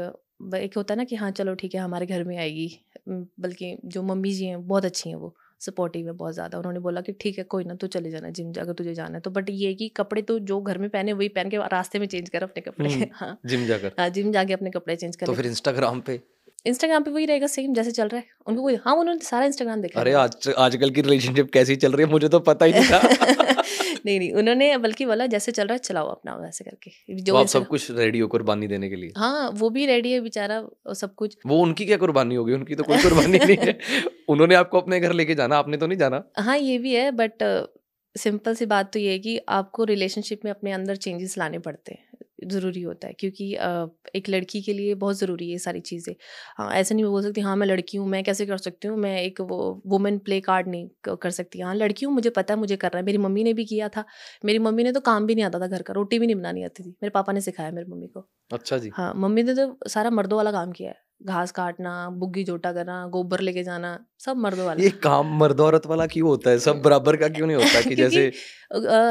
एक 0.57 0.77
होता 0.77 0.95
है 0.95 0.99
ना 0.99 1.05
कि 1.05 1.17
हाँ 1.17 1.31
चलो 1.31 1.55
ठीक 1.55 1.75
है 1.75 1.81
हमारे 1.81 2.07
घर 2.07 2.25
में 2.25 2.37
आएगी 2.39 2.69
बल्कि 3.09 3.77
जो 3.85 4.03
मम्मी 4.03 4.33
जी 4.33 4.45
हैं 4.45 4.67
बहुत 4.67 4.85
अच्छी 4.85 5.09
हैं 5.11 5.17
वो। 5.17 5.35
सपोर्टिव 5.61 6.07
है 6.07 6.13
बहुत 6.13 6.35
ज़्यादा। 6.35 6.59
उन्होंने 6.59 6.81
बोला 6.81 7.01
कि 7.01 7.13
ठीक 7.21 7.39
है 7.39 7.45
कोई 7.45 7.65
ना 7.65 7.75
तू 7.75 7.87
चले 7.87 8.11
जाना 8.11 8.31
जिम 8.31 8.53
जाकर 8.53 8.73
तुझे 8.73 8.95
जाना 8.95 9.15
है। 9.15 9.21
तो 9.21 9.31
बट 9.31 9.51
ये 9.51 9.73
कि 9.75 9.89
कपड़े 9.97 10.23
तो 10.23 10.39
जो 10.51 10.61
घर 10.61 10.79
में 10.79 10.89
पहने 10.91 11.13
वही 11.13 11.29
पहन 11.29 11.51
के 11.51 11.57
रास्ते 11.73 11.99
में 11.99 12.07
चेंज 12.07 12.29
कर 12.29 12.43
अपने 12.43 12.63
कपड़े। 12.63 12.89
हम्म, 12.89 13.07
हाँ। 13.15 13.39
जिम 13.47 13.67
जाकर। 13.67 13.93
हाँ 13.99 14.09
जिम 14.11 14.33
जाके 14.33 14.53
अपने 14.53 14.71
कपड़े 14.71 14.97
चेंज 14.97 15.17
कर 15.17 15.27
तो 15.27 15.35
फिर 15.35 15.47
इंस्टाग्राम 15.47 16.01
पे? 16.01 16.21
इंस्टाग्राम 16.67 17.03
पे 17.03 17.11
वही 17.11 17.25
रहेगा 17.27 17.47
सेम 17.47 17.75
जैसे 17.75 17.91
चल 17.91 18.09
रहा 18.09 18.21
है। 18.21 18.27
उनको 18.47 18.63
कोई 18.63 18.75
हाँ 18.85 18.95
उन्होंने 18.97 19.25
सारा 19.25 19.45
इंस्टाग्राम 19.47 19.81
देखा 19.83 20.01
अरे 20.01 20.13
आज 20.15 20.49
आजकल 20.59 20.91
की 20.91 21.01
रिलेशनशिप 21.01 21.51
कैसी 21.53 21.77
चल 21.77 21.93
रही 21.93 22.07
है 22.07 22.11
मुझे 22.13 22.29
तो 22.29 22.41
पता 22.41 22.65
ही 22.65 22.73
नहीं 22.73 22.91
था। 22.91 22.99
नहीं 24.07 24.19
नहीं 24.19 24.33
उन्होंने 24.33 24.77
बल्कि 24.79 25.07
बोला 25.07 25.27
जैसे 25.27 25.53
चल 25.53 25.65
रहा 25.65 25.73
है 25.73 25.79
चलाओ 25.79 26.09
अपना 26.09 26.35
वैसे 26.35 26.65
करके। 26.65 27.15
जो 27.23 27.37
आप 27.37 27.47
सब 27.47 27.67
कुछ 27.67 27.91
रेडी 27.91 28.19
हो 28.19 28.29
कुर्बानी 28.29 28.67
देने 28.67 28.89
के 28.89 28.97
लिए? 28.97 29.13
हाँ 29.19 29.51
वो 29.51 29.71
भी 29.71 29.87
रेडी 29.87 30.13
है 30.13 30.21
बेचारा 30.21 30.69
सब 30.93 31.15
कुछ। 31.15 31.37
वो 31.47 31.59
उनकी 31.59 31.87
क्या 31.87 31.97
कुर्बानी 31.97 32.35
होगी? 32.35 32.53
उनकी 32.53 32.75
तो 32.75 32.83
कोई 32.83 32.99
कुर्बानी 32.99 33.39
नहीं 33.39 33.57
है। 33.57 33.79
उन्होंने 34.29 34.55
आपको 34.55 34.81
अपने 34.81 35.01
घर 35.01 35.13
लेके 35.13 35.35
जाना 35.35 35.57
आपने 35.57 35.77
तो 35.77 35.87
नहीं 35.87 35.99
जाना? 35.99 36.25
हाँ 36.39 36.59
ये 36.59 36.79
भी 36.79 36.95
है 36.95 37.11
बट 37.11 37.69
सिंपल 38.19 38.55
सी 38.55 38.67
बात 38.67 38.93
तो 38.93 38.99
ये 38.99 39.11
है 39.11 39.19
कि 39.19 39.41
आपको 39.49 39.85
रिलेशनशिप 39.85 40.41
में 40.45 40.51
अपने 40.51 40.73
अंदर 40.73 40.97
चेंजेस 40.97 41.39
लाने 41.39 41.59
पड़ते 41.59 41.93
हैं। 41.93 42.10
ज़रूरी 42.45 42.83
होता 42.83 43.07
है 43.09 43.13
क्योंकि 43.15 43.53
एक 44.17 44.29
लड़की 44.29 44.61
के 44.63 44.73
लिए 44.73 44.95
बहुत 44.97 45.17
ज़रूरी 45.19 45.47
है 45.47 45.53
ये 45.53 45.59
सारी 45.61 45.81
चीज़ें। 45.83 46.15
हाँ 46.59 46.71
ऐसे 46.75 46.95
नहीं 46.95 47.05
बोल 47.07 47.23
सकती 47.23 47.41
हाँ 47.41 47.57
मैं 47.57 47.67
लड़की 47.67 47.99
हूँ 47.99 48.09
मैं 48.09 48.23
कैसे 48.25 48.47
कर 48.47 48.59
सकती 48.59 48.89
हूँ? 48.89 48.97
मैं 48.99 49.17
एक 49.23 49.41
वो 49.43 49.83
वुमेन 49.87 50.19
प्ले 50.21 50.41
कार्ड 50.43 50.69
नहीं 50.69 50.89
कर 51.17 51.31
सकती 51.33 51.61
हाँ 51.61 51.75
लड़की 51.75 52.07
हूँ 52.07 52.15
मुझे 52.15 52.31
पता 52.31 52.55
है 52.55 52.61
मुझे 52.61 52.77
करना 52.77 52.99
है। 52.99 53.05
मेरी 53.05 53.19
मम्मी 53.19 53.45
ने 53.45 53.55
भी 53.55 53.65
किया 53.67 53.89
था 53.89 54.05
मेरी 54.45 54.59
मम्मी 54.61 54.85
ने 54.85 54.93
तो 54.93 55.01
काम 55.03 55.27
भी 55.27 55.35
नहीं 55.35 55.45
आता 55.45 55.61
था 55.61 55.67
घर 55.69 55.83
का 55.83 55.93
रोटी 55.95 56.19
भी 56.19 56.27
नहीं 56.27 56.37
बनानी 56.37 56.65
आती 56.65 56.83
थी। 56.83 56.91
मेरे 56.93 57.11
पापा 57.11 57.33
ने 57.33 57.41
सिखाया 57.41 57.71
मेरी 57.73 57.91
मम्मी 57.93 58.07
को। 58.09 58.29
अच्छा 58.51 58.79
जी। 58.79 58.93
हाँ 58.93 59.13
मम्मी 59.17 59.43
ने 59.43 59.55
तो 59.57 59.89
सारा 59.89 60.11
मर्दों 60.13 60.37
वाला 60.37 60.53
काम 60.53 60.73
किया 60.73 60.91
है। 60.91 60.97
घास 61.21 61.51
काटना 61.53 62.09
बुग्गी 62.11 62.45
जोटा 62.45 62.73
करना 62.73 63.07
गोबर 63.07 63.41
लेके 63.41 63.63
जाना 63.65 63.99
सब 64.19 64.37
मर्दों 64.37 64.67
वाला। 64.67 64.83
ये 64.83 64.91
काम 65.03 65.37
मर्द 65.39 65.61
औरत 65.61 65.87
वाला 65.87 66.07
क्यों 66.07 66.29
होता 66.29 66.51
है? 66.51 66.59
सब 66.59 66.81
बराबर 66.85 67.17
का 67.17 67.29
क्यों 67.29 67.47
नहीं 67.47 67.57
होता? 67.57 67.81
कि 67.89 67.95
जैसे 67.95 68.27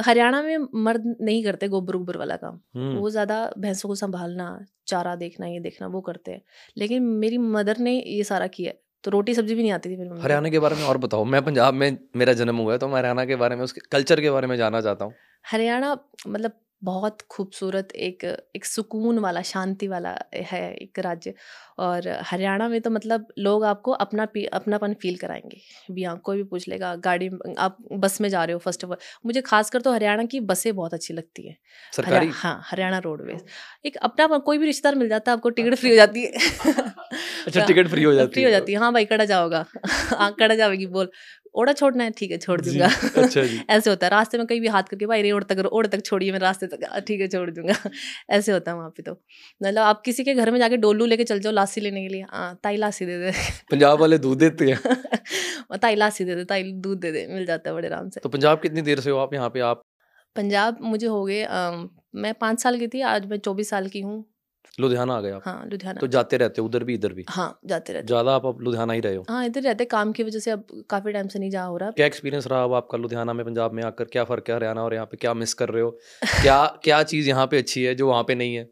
हरियाणा 0.05 0.41
में 0.41 0.67
मर्द 0.83 1.15
नहीं 1.21 1.43
करते 1.43 1.67
गोबर 1.67 1.95
उबर 1.95 2.17
वाला 2.17 2.35
काम। 2.35 2.59
हम्म, 2.75 2.97
वो 2.97 3.09
ज़्यादा 3.09 3.39
भैंसों 3.57 3.89
को 3.89 3.95
संभालना 3.95 4.47
चारा 4.87 5.15
देखना 5.15 5.47
ये 5.47 5.59
देखना 5.59 5.87
वो 5.87 6.01
करते 6.01 6.31
हैं। 6.31 6.41
लेकिन 6.77 7.03
मेरी 7.03 7.37
मदर 7.37 7.77
ने 7.79 7.99
ये 7.99 8.23
सारा 8.23 8.47
किया। 8.47 8.73
तो 9.03 9.11
रोटी 9.11 9.33
सब्ज़ी 9.33 9.55
भी 9.55 9.61
नहीं 9.61 9.71
आती 9.71 9.89
थी 9.89 9.95
मेरी 9.97 10.21
हरियाणा 10.21 10.49
के 10.49 10.59
बारे 10.59 10.75
में 10.75 10.83
और 10.83 10.97
बताओ। 10.97 11.23
मैं 11.25 11.41
पंजाब 11.45 11.73
में 11.73 11.97
मेरा 12.15 12.33
जन्म 12.33 12.57
हुआ 12.57 12.71
है 12.73 12.79
तो 12.79 12.87
मैं 12.87 12.95
हरियाणा 12.95 13.25
के 13.25 13.35
बारे 13.35 13.55
में 13.55 13.63
उसके 13.63 13.81
कल्चर 13.91 14.21
के 14.21 14.31
बारे 14.31 14.47
में 14.47 14.55
जाना 14.57 14.81
चाहता 14.81 15.05
हूँ। 15.05 15.13
हरियाणा 15.45 15.97
मतलब 16.27 16.51
बहुत 16.83 17.21
खूबसूरत 17.29 17.87
एक 17.95 18.23
एक 18.55 18.65
सुकून 18.65 19.19
वाला 19.19 19.41
शांति 19.41 19.87
वाला 19.87 20.15
है 20.35 20.73
एक 20.75 20.99
राज्य। 20.99 21.33
और 21.79 22.07
हरियाणा 22.21 22.67
में 22.67 22.81
तो 22.81 22.89
मतलब 22.89 23.27
लोग 23.37 23.63
आपको 23.63 23.91
अपना 23.91 24.25
पी- 24.25 24.47
अपनापन 24.53 24.93
फील 24.93 25.17
कराएँगे। 25.17 25.57
भी 25.91 26.03
हाँ 26.03 26.17
कोई 26.17 26.37
भी 26.37 26.43
पूछ 26.43 26.67
लेगा 26.67 26.95
गाड़ी 26.95 27.29
आप 27.57 27.77
बस 27.91 28.21
में 28.21 28.29
जा 28.29 28.43
रहे 28.43 28.53
हो 28.53 28.59
फ़र्स्ट 28.59 28.83
ऑफ़ 28.85 28.91
ऑल 28.91 28.97
मुझे 29.25 29.41
खासकर 29.41 29.81
तो 29.81 29.93
हरियाणा 29.93 30.23
की 30.25 30.39
बसें 30.39 30.75
बहुत 30.75 30.93
अच्छी 30.93 31.13
लगती 31.13 31.47
हैं। 31.47 31.57
सरकारी? 31.93 32.15
हरिया- 32.15 32.35
हाँ 32.35 32.61
हरियाणा 32.65 32.97
रोडवेज़ 32.97 33.41
एक 33.85 33.95
अपना 33.97 34.37
कोई 34.37 34.57
भी 34.57 34.65
रिश्तेदार 34.65 34.95
मिल 34.95 35.09
जाता 35.09 35.31
है 35.31 35.37
आपको 35.37 35.49
टिकट 35.49 35.75
फ्री 35.75 35.89
हो 35.89 35.95
जाती 35.95 36.23
है। 36.23 36.31
अच्छा 37.47 37.65
टिकट 37.65 37.87
फ्री 37.87 38.03
हो 38.03 38.13
जाती 38.13 38.23
है 38.25 38.33
फ्री 38.33 38.43
हो। 38.43 38.49
जाती 38.49 38.73
है। 38.73 38.79
हाँ 38.79 38.93
भाई 38.93 39.05
कड़ा 39.05 39.25
जाओगा। 39.25 39.65
हाँ 40.19 40.31
कड़ा 40.39 40.55
जाएगी 40.55 40.85
बोल। 40.87 41.11
ओड़ा 41.55 41.73
छोड़ना 41.73 42.03
है 42.03 42.11
ठीक 42.11 42.31
है 42.31 42.37
छोड़ 42.37 42.59
दूँगा। 42.61 42.85
अच्छा 43.17 43.41
जी। 43.43 43.59
ऐसे 43.71 43.89
होता 43.89 44.05
है 44.05 44.09
रास्ते 44.11 44.37
में 44.37 44.45
कहीं 44.47 44.61
भी 44.61 44.67
हाथ 44.67 44.83
करके 44.83 45.05
भाई 45.05 45.21
रे 45.21 45.31
ओड़ 45.31 45.43
तक 45.43 45.59
ओड़ 45.71 45.85
तक 45.87 46.01
छोड़िए 46.05 46.31
मैं 46.31 46.39
रास्ते 46.39 46.67
तक 46.67 46.85
"हाँ, 46.91 47.01
ठीक 47.01 47.21
है 47.21 47.27
छोड़ 47.27 47.49
दूँगा। 47.51 47.73
ऐसे 48.31 48.51
होता 48.51 48.71
है 48.71 48.77
वहाँ 48.77 48.89
पे 48.89 49.03
तो। 49.03 49.11
मतलब 49.11 49.81
आप 49.83 50.01
किसी 50.05 50.23
के 50.23 50.33
घर 50.35 50.51
में 50.51 50.59
जाके 50.59 50.77
डोलू 50.77 51.05
लेके 51.05 51.23
चल 51.23 51.39
जाओ 51.39 51.53
लासी 51.53 51.81
लेने 51.81 52.01
के 52.01 52.13
लिए 52.13 52.25
हाँ 52.31 52.55
ताई 52.63 52.77
लासी 52.77 53.05
दे 53.05 53.17
दे। 53.19 53.31
पंजाब 53.71 53.99
वाले 54.01 54.17
दूध 54.19 54.37
देते 54.39 54.69
हैं। 54.71 54.79
ताई 55.81 55.95
लासी 55.95 56.25
दे 56.25 56.35
दे 56.35 56.43
ताई 56.45 56.71
दूध 56.81 56.99
दे 56.99 57.11
दे 57.11 57.25
मिल 57.29 57.45
जाता 57.45 57.69
है 57.69 57.75
बड़े 57.75 57.87
आराम 57.87 58.09
से। 58.09 58.19
तो 58.19 58.29
पंजाब 58.29 58.61
कितनी 58.61 58.81
देर 58.83 58.99
से 58.99 59.09
हो 59.11 59.17
आप 59.19 59.33
यहाँ 59.33 59.49
पे? 59.49 59.59
आप 59.61 59.81
पंजाब 60.35 60.77
मुझे 60.83 61.07
हो 61.07 61.23
गए 61.25 61.45
मैं 62.17 62.33
पाँच 62.35 62.61
साल 62.61 62.77
की 62.79 62.87
थी 62.87 63.01
आज 63.07 63.25
मैं 63.27 63.37
चौबीस 63.39 63.69
साल 63.69 63.87
की 63.89 64.01
हूँ। 64.01 64.23
लुधियाना 64.79 65.13
आ 65.13 65.21
गए 65.21 65.31
आप। 65.31 65.41
हाँ 65.45 65.65
लुधियाना। 65.65 65.99
तो 65.99 66.07
जाते 66.07 66.37
रहते 66.37 66.61
उधर 66.61 66.83
भी 66.83 66.93
इधर 66.93 67.13
भी? 67.13 67.25
हाँ 67.29 67.59
जाते 67.65 67.93
रहते। 67.93 68.07
ज़्यादा 68.07 68.35
आप 68.35 68.45
अब 68.45 68.61
लुधियाना 68.61 68.93
ही 68.93 68.99
रहे 68.99 69.15
हो? 69.15 69.25
हाँ 69.29 69.45
इधर 69.45 69.61
रहते 69.61 69.85
काम 69.85 70.11
की 70.11 70.23
वजह 70.23 70.39
से 70.39 70.51
अब 70.51 70.65
काफ़ी 70.89 71.11
टाइम 71.11 71.27
से 71.27 71.39
नहीं 71.39 71.49
जा 71.49 71.63
हो 71.63 71.77
रहा। 71.77 71.91
क्या 71.91 72.05
एक्सपीरियंस 72.05 72.47
रहा 72.47 72.63
अब 72.63 72.73
आपका 72.73 72.97
लुधियाना 72.97 73.33
में 73.33 73.45
पंजाब 73.45 73.73
में 73.73 73.83
आकर? 73.83 74.03
क्या 74.05 74.23
फ़र्क 74.23 74.49
है 74.49 74.55
हरियाणा 74.55 74.83
और 74.83 74.93
यहाँ 74.93 75.05
पे? 75.05 75.17
क्या 75.17 75.33
मिस 75.33 75.53
कर 75.53 75.69
रहे 75.69 75.83
हो? 75.83 75.89
क्या 76.43 76.65
क्या 76.83 77.01
चीज़ 77.03 77.29
यहाँ 77.29 77.47
पे 77.47 77.57
अच्छी 77.57 77.83
है 77.83 77.95
जो 77.95 78.07
वहाँ 78.07 78.23
पे 78.23 78.35
नहीं 78.35 78.55
है? 78.55 78.63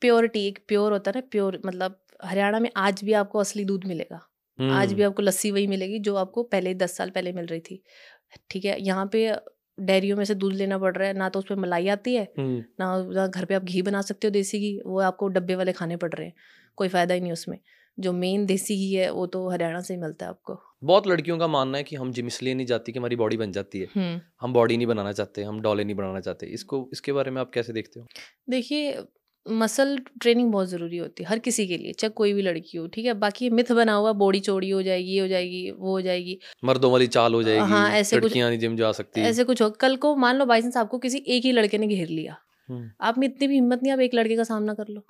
प्योरिटी 0.00 0.46
एक 0.48 0.58
प्योर 0.68 0.92
होता 0.92 1.10
है 1.10 1.20
ना 1.20 1.26
प्योर 1.30 1.60
मतलब 1.66 1.98
हरियाणा 2.24 2.58
में 2.60 2.70
आज 2.76 3.04
भी 3.04 3.12
आपको 3.12 3.38
असली 3.38 3.64
दूध 3.64 3.84
मिलेगा। 3.84 4.16
आज 4.58 4.88
हम्म, 4.88 4.96
भी 4.96 5.02
आपको 5.02 5.22
लस्सी 5.22 5.50
वही 5.50 5.66
मिलेगी 5.66 5.98
जो 5.98 6.14
आपको 6.16 6.42
पहले 6.42 6.74
दस 6.74 6.96
साल 6.96 7.10
पहले 7.10 7.32
मिल 7.32 7.46
रही 7.46 7.60
थी। 7.60 7.82
ठीक 8.50 8.64
है 8.64 8.76
यहाँ 8.82 9.06
पे 9.06 9.28
डेयरियों 9.78 10.16
में 10.16 10.24
से 10.24 10.34
दूध 10.34 10.52
लेना 10.52 10.78
पड़ 10.78 10.96
रहा 10.96 11.08
है 11.08 11.14
ना 11.14 11.28
तो 11.28 11.38
उसमें 11.38 11.58
मलाई 11.58 11.88
आती 11.88 12.14
है 12.14 12.24
हम्म, 12.38 12.64
ना 12.80 13.26
घर 13.26 13.44
पे 13.44 13.54
आप 13.54 13.64
घी 13.64 13.82
बना 13.82 14.00
सकते 14.02 14.26
हो 14.26 14.30
देसी 14.30 14.58
घी 14.58 14.80
वो 14.86 15.00
आपको 15.00 15.28
डब्बे 15.28 15.54
वाले 15.54 15.72
खाने 15.72 15.96
पड़ 15.96 16.12
रहे 16.12 16.26
हैं 16.26 16.34
कोई 16.78 16.88
फ़ायदा 16.88 17.14
ही 17.14 17.20
नहीं 17.20 17.32
उसमें। 17.32 17.58
जो 17.98 18.12
मेन 18.12 18.44
देसी 18.46 18.76
घी 18.76 18.92
है 18.92 19.10
वो 19.10 19.26
तो 19.26 19.48
हरियाणा 19.48 19.80
से 19.80 19.94
ही 19.94 20.00
मिलता 20.00 20.26
है 20.26 20.30
आपको। 20.30 20.58
बहुत 20.84 21.06
लड़कियों 21.06 21.38
का 21.38 21.46
मानना 21.46 21.78
है 21.78 21.84
कि 21.84 21.96
हम 21.96 22.12
जिम 22.12 22.26
इसलिए 22.26 22.54
नहीं 22.54 22.66
जाती 22.66 22.92
कि 22.92 22.98
हमारी 22.98 23.16
बॉडी 23.16 23.36
बन 23.36 23.52
जाती 23.52 23.80
है। 23.80 23.88
हम्म। 23.96 24.20
हम 24.40 24.52
बॉडी 24.52 24.76
नहीं 24.76 24.86
बनाना 24.86 25.12
चाहते 25.12 25.42
हम 25.42 25.60
डॉले 25.60 25.84
नहीं 25.84 25.96
बनाना 25.96 26.20
चाहते। 26.20 26.46
इसको 26.46 26.88
इसके 26.92 27.12
बारे 27.12 27.30
में 27.30 27.40
आप 27.40 27.50
कैसे 27.50 27.72
देखते 27.72 28.00
हो? 28.00 28.06
देखिए 28.50 28.92
मसल 29.50 29.98
ट्रेनिंग 30.20 30.52
बहुत 30.52 30.68
ज़रूरी 30.68 30.96
होती 30.96 31.22
है 31.22 31.28
हर 31.28 31.38
किसी 31.38 31.66
के 31.66 31.76
लिए 31.76 31.92
चाहे 31.92 32.10
कोई 32.10 32.32
भी 32.32 32.42
लड़की 32.42 32.78
हो 32.78 32.86
ठीक 32.86 33.06
है? 33.06 33.14
बाकी 33.14 33.50
मिथ 33.50 33.72
बना 33.72 33.92
हुआ 33.92 34.12
बॉडी 34.12 34.40
चौड़ी 34.40 34.70
हो 34.70 34.82
जाएगी 34.82 35.10
ये 35.10 35.20
हो 35.20 35.28
जाएगी 35.28 35.70
वो 35.70 35.90
हो 35.90 36.00
जाएगी। 36.00 36.38
मर्दों 36.64 36.92
वाली 36.92 37.06
चाल 37.06 37.34
हो 37.34 37.42
जाएगी 37.42 37.60
हाँ, 37.60 37.90
ऐसे 37.90 38.20
कुछ- 38.20 38.36
नहीं 38.36 38.58
जिम 38.58 38.76
जा 38.76 38.92
सकती। 38.92 39.20
ऐसे 39.20 39.44
कुछ 39.44 39.62
हो 39.62 39.70
कल 39.70 39.96
को 39.96 40.16
मान 40.16 40.36
लो 40.36 40.44
बाई 40.46 40.62
चांस 40.62 40.76
आपको 40.76 40.98
किसी 40.98 41.18
एक 41.18 41.44
ही 41.44 41.52
लड़के 41.52 41.78
ने 41.78 41.86
घेर 41.86 42.08
लिया। 42.08 42.36
हम्म, 42.68 42.90
आप 43.00 43.18
में 43.18 43.28
इतनी 43.28 43.46
भी 43.46 43.54
हिम्मत 43.54 43.80
नहीं 43.82 43.92
आप 43.92 44.00
एक 44.00 44.14
लड़के 44.14 44.36
का 44.36 44.44
सामना 44.44 44.74
कर 44.74 44.84
लो। 44.88 45.06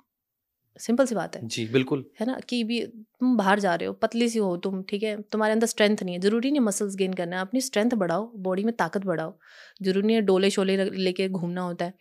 सिंपल 0.79 1.05
सी 1.05 1.15
बात 1.15 1.35
है। 1.35 1.47
जी 1.47 1.65
बिल्कुल। 1.65 2.05
है 2.19 2.25
ना? 2.27 2.39
कि 2.49 2.63
भी 2.63 2.81
तुम 2.85 3.37
बाहर 3.37 3.59
जा 3.59 3.75
रहे 3.75 3.87
हो 3.87 3.93
पतली 3.93 4.29
सी 4.29 4.39
हो 4.39 4.57
तुम 4.57 4.83
ठीक 4.83 5.03
है? 5.03 5.21
तुम्हारे 5.21 5.51
अंदर 5.53 5.67
स्ट्रेंथ 5.67 5.97
नहीं 6.03 6.15
है। 6.15 6.21
ज़रूरी 6.21 6.51
नहीं 6.51 6.61
मसल्स 6.61 6.95
गेन 6.95 7.13
करना 7.13 7.35
है 7.35 7.41
अपनी 7.41 7.61
स्ट्रेंथ 7.61 7.91
बढ़ाओ 7.91 8.31
बॉडी 8.35 8.63
में 8.63 8.75
ताकत 8.75 9.05
बढ़ाओ। 9.05 9.37
ज़रूरी 9.81 10.07
नहीं 10.07 10.15
है 10.15 10.21
डोले 10.21 10.49
शोले 10.49 10.85
लेके 10.85 11.29
घूमना 11.29 11.61
होता 11.61 11.85
है। 11.85 11.93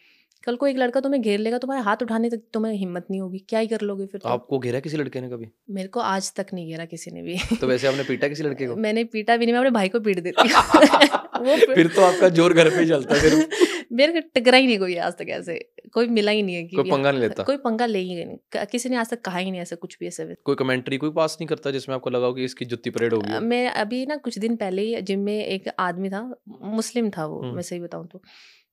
कल 0.47 0.57
को 0.57 0.67
एक 0.67 0.77
लड़का 0.77 1.01
तुम्हें 1.01 1.23
घेर 1.23 1.39
लेगा 1.39 1.59
तुम्हारे 1.59 1.83
हाथ 1.83 2.03
उठाने 2.03 2.31
तक 2.31 2.43
तुम्हें 2.53 2.75
हिम्मत 2.75 3.07
नहीं 3.11 3.21
होगी। 3.21 3.39
क्या 3.49 3.61
ही 3.61 3.67
कर 3.67 3.81
लोगे 3.81 4.07
फिर 4.07 4.21
तुम? 4.21 4.33
आपको 4.33 4.59
घेरा 4.59 4.81
किसी 4.81 4.97
लड़के 4.97 5.21
ने 5.21 5.29
कभी? 5.29 5.49
मेरे 5.71 5.89
को 5.89 6.01
आज 6.01 6.33
तक 6.35 6.47
नहीं 6.55 6.69
घेरा 6.69 6.85
किसी 6.85 7.11
ने 7.11 7.23
भी। 7.23 7.39
तो 7.61 7.67
वैसे 7.67 7.87
आपने 7.87 8.03
पीटा 8.03 8.29
किसी 8.29 8.43
लड़के 8.43 8.67
को? 8.67 8.77
मैंने 8.77 9.05
पीटा 9.05 9.37
भी 9.37 9.47
नहीं 9.47 9.53
मैं 9.53 9.61
अपने 9.61 9.71
भाई 9.71 9.89
को 9.89 10.01
पीट 10.01 10.21
देती 10.21 10.49
वो 11.43 11.57
फिर 11.75 11.87
तो 11.89 12.03
आपका 12.03 12.29
ज़ोर 12.29 12.53
घर 12.53 12.69
पे 12.71 12.87
चलता 12.89 13.15
है 13.15 13.31
मेरे 13.93 14.13
को 14.13 14.29
टकरा 14.35 14.59
ही 14.59 14.67
नहीं 14.67 14.79
कोई 14.79 14.97
आज 14.97 15.13
तक 15.13 15.27
ऐसे। 15.29 15.59
कोई 15.93 16.07
मिला 16.09 16.31
ही 16.31 16.43
नहीं 16.43 16.55
है 16.57 16.63
कि 16.65 16.77
कोई 16.77 16.91
पंगा 16.91 17.11
नहीं 17.11 17.21
लेता? 17.21 17.43
कोई 17.43 17.57
पंगा 17.57 17.87
ले 17.87 17.99
ही 17.99 18.25
नहीं। 18.25 18.65
किसी 18.67 18.89
ने 18.89 18.97
आज 18.97 19.11
तक 19.11 19.21
कहा 19.21 19.39
ही 19.39 19.51
नहीं 19.51 19.61
ऐसा 19.61 19.77
कुछ 19.77 19.97
भी 20.01 20.07
ऐसे 20.07 20.35
कोई 20.45 20.55
कमेंट्री 20.55 20.97
कोई 20.97 21.11
पास 21.11 21.37
नहीं 21.41 21.49
करता 21.49 21.71
जिसमें 21.71 21.95
आपको 21.97 22.11
लगा 22.11 22.27
हो 22.27 22.33
कि 22.33 22.45
इसकी 22.45 22.65
जुत्ती 22.65 22.91
परेड 22.91 23.15
होगी। 23.15 23.39
मैं 23.39 23.69
अभी 23.71 24.05
ना 24.07 24.17
कुछ 24.17 24.39
दिन 24.39 24.57
पहले 24.57 24.83
ही 24.83 25.03
जिम 25.03 25.21
में 25.21 25.45
एक 25.45 25.69
आदमी 25.79 26.11
था 26.11 26.23
मुस्लिम 26.63 27.11
था 27.11 27.27
वो 27.27 27.41
हम्म। 27.43 27.55
मैं 27.55 27.63
सही 27.63 27.81
बताऊँ 27.81 28.07
तो। 28.07 28.23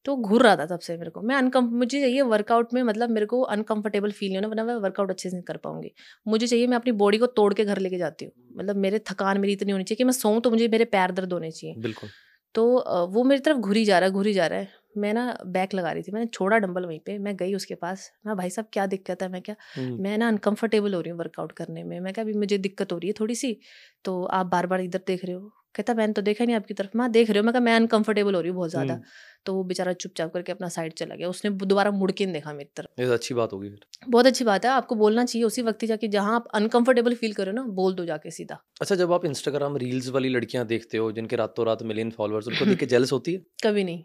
तो 0.05 0.15
घूर 0.17 0.43
रहा 0.43 0.55
था 0.55 0.65
तब 0.65 0.79
से 0.79 0.97
मेरे 0.97 1.09
को। 1.11 1.21
मैं 1.21 1.35
अनकम 1.35 1.65
मुझे 1.73 1.99
चाहिए 2.01 2.21
वर्कआउट 2.23 2.73
में 2.73 2.81
मतलब 2.83 3.09
मेरे 3.09 3.25
को 3.25 3.41
अनकंफर्टेबल 3.43 4.11
फील 4.11 4.29
नहीं 4.29 4.37
होना 4.37 4.47
वरना 4.47 4.63
मैं 4.63 4.75
वर्कआउट 4.77 5.09
अच्छे 5.11 5.29
से 5.29 5.35
नहीं 5.35 5.43
कर 5.43 5.57
पाऊँगी। 5.57 5.91
मुझे 6.25 6.47
चाहिए 6.47 6.67
मैं 6.67 6.77
अपनी 6.77 6.91
बॉडी 7.01 7.17
को 7.17 7.25
तोड़ 7.33 7.53
के 7.53 7.65
घर 7.65 7.77
लेके 7.79 7.97
जाती 7.97 8.25
हूँ। 8.25 8.33
मतलब 8.57 8.75
मेरे 8.77 8.99
थकान 9.09 9.39
मेरी 9.41 9.53
इतनी 9.53 9.71
होनी 9.71 9.83
चाहिए 9.83 9.97
कि 9.97 10.03
मैं 10.03 10.13
सोऊं 10.13 10.41
तो 10.41 10.51
मुझे 10.51 10.67
मेरे 10.67 10.85
पैर 10.87 11.11
दर्द 11.11 11.33
होने 11.33 11.51
चाहिए। 11.51 11.75
बिल्कुल। 11.79 12.09
तो 12.55 12.63
वो 13.07 13.23
मेरी 13.23 13.41
तरफ़ 13.41 13.57
घुरी 13.57 13.83
जा 13.85 13.99
रहा 13.99 14.09
है 14.09 14.13
घुरी 14.13 14.33
जा 14.33 14.47
रहा 14.47 14.59
है। 14.59 14.67
मैं 14.97 15.13
ना 15.13 15.37
बैक 15.47 15.73
लगा 15.73 15.91
रही 15.91 16.03
थी 16.03 16.11
मैंने 16.11 16.25
छोड़ा 16.27 16.57
डंबल 16.57 16.85
वहीं 16.85 16.99
पे 16.99 17.17
मैं 17.19 17.35
गई 17.37 17.53
उसके 17.55 17.75
पास। 17.75 18.09
मैं 18.25 18.35
भाई 18.37 18.49
साहब 18.49 18.67
क्या 18.73 18.85
दिक्कत 18.87 19.21
है? 19.23 19.29
मैं 19.29 19.41
क्या 19.41 19.55
मैं 19.99 20.17
ना 20.17 20.27
अनकंफर्टेबल 20.27 20.93
हो 20.93 21.01
रही 21.01 21.11
हूँ 21.11 21.19
वर्कआउट 21.19 21.51
करने 21.51 21.83
में। 21.83 21.99
मैं 21.99 22.13
क्या 22.13 22.23
अभी 22.23 22.33
मुझे 22.35 22.57
दिक्कत 22.59 22.91
हो 22.91 22.97
रही 22.97 23.07
है 23.09 23.13
थोड़ी 23.19 23.35
सी? 23.35 23.57
तो 24.05 24.23
आप 24.25 24.45
बार 24.45 24.67
बार 24.67 24.81
इधर 24.81 25.01
देख 25.07 25.25
रहे 25.25 25.35
हो। 25.35 25.51
कहता 25.79 25.93
मैंने 25.93 26.13
तो 26.13 26.21
देखा 26.21 26.45
नहीं 26.45 26.55
आपकी 26.55 26.73
तरफ़। 26.73 26.97
माँ 26.97 27.09
देख 27.11 27.29
रहे 27.29 27.39
हो। 27.39 27.43
मैं 27.43 27.53
कहा 27.53 27.61
मैं 27.61 27.75
अनकंफर्टेबल 27.75 28.35
हो 28.35 28.41
रही 28.41 28.49
हूँ 28.49 28.57
बहुत 28.57 28.69
ज़्यादा। 28.69 28.93
हम्म, 28.93 29.03
तो 29.45 29.53
वो 29.53 29.63
बेचारा 29.63 29.93
चुपचाप 29.93 30.33
करके 30.33 30.51
अपना 30.51 30.67
साइड 30.69 30.93
चला 30.93 31.15
गया। 31.15 31.29
उसने 31.29 31.51
दोबारा 31.65 31.91
मुड़ 31.91 32.11
के 32.11 32.25
देखा 32.25 32.53
मेरी 32.53 32.69
तरफ़। 32.75 33.01
ये 33.01 33.07
तो 33.07 33.13
अच्छी 33.13 33.33
बात 33.33 33.53
होगी 33.53 33.69
फिर। 33.69 34.09
बहुत 34.09 34.25
अच्छी 34.25 34.45
बात 34.45 34.65
है। 34.65 34.71
आपको 34.71 34.95
बोलना 34.95 35.25
चाहिए 35.25 35.45
उसी 35.45 35.61
वक्त 35.61 35.85
जाके 35.85 36.07
जहाँ 36.07 36.35
आप 36.35 36.47
अनकंफर्टेबल 36.53 37.15
फील 37.15 37.33
करो 37.33 37.51
ना 37.51 37.63
बोल 37.79 37.93
दो 37.93 38.05
जाके 38.05 38.31
सीधा। 38.31 38.57
अच्छा 38.81 38.95
जब 38.95 39.13
आप 39.13 39.25
इंस्टाग्राम 39.25 39.77
रील्स 39.77 40.09
वाली 40.09 40.29
लड़कियाँ 40.29 40.65
देखते 40.67 40.97
हो 40.97 41.11
जिनके 41.11 41.35
रातों 41.35 41.65
रात 41.65 41.83
मिलियन 41.83 42.11
फॉलोअर्स 42.11 42.47
उनको 42.47 42.65
देख 42.65 42.79
के 42.79 42.85
जेलस 42.95 43.11
होती 43.11 43.33
है? 43.33 43.41
कभी 43.63 43.83
नहीं। 43.83 44.03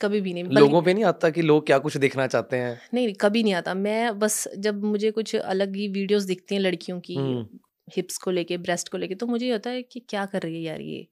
कभी 0.00 0.20
भी 0.20 0.32
नहीं। 0.34 0.44
लोगों 0.44 0.82
पे 0.82 0.94
नहीं 0.94 1.04
आता 1.04 1.30
कि 1.30 1.42
लोग 1.42 1.66
क्या 1.66 1.78
कुछ 1.78 1.96
देखना 1.96 2.26
चाहते 2.26 2.56
हैं? 2.56 2.80
नहीं 2.94 3.12
कभी 3.14 3.42
नहीं 3.42 3.54
आता। 3.54 3.74
मैं 3.74 4.18
बस 4.18 4.48
जब 4.58 4.82
मुझे 4.84 5.10
कुछ 5.10 5.34
अलग 5.36 5.76
ही 5.76 5.88
वीडियोस 5.88 6.22
दिखती 6.22 6.54
हैं 6.54 6.62
लड़कियों 6.62 7.00
की 7.00 7.14
हम्म, 7.14 7.46
हिप्स 7.88 8.18
को 8.18 8.30
लेके 8.30 8.56
ब्रेस्ट 8.58 8.88
को 8.88 8.98
लेके 8.98 9.14
तो 9.14 9.26
मुझे 9.26 9.50
होता 9.52 9.70
है 9.70 9.82
कि 9.82 10.00
क्या 10.08 10.24
कर 10.26 10.42
रही 10.42 10.54
है 10.56 10.62
यार 10.62 10.80
ये? 10.80 11.06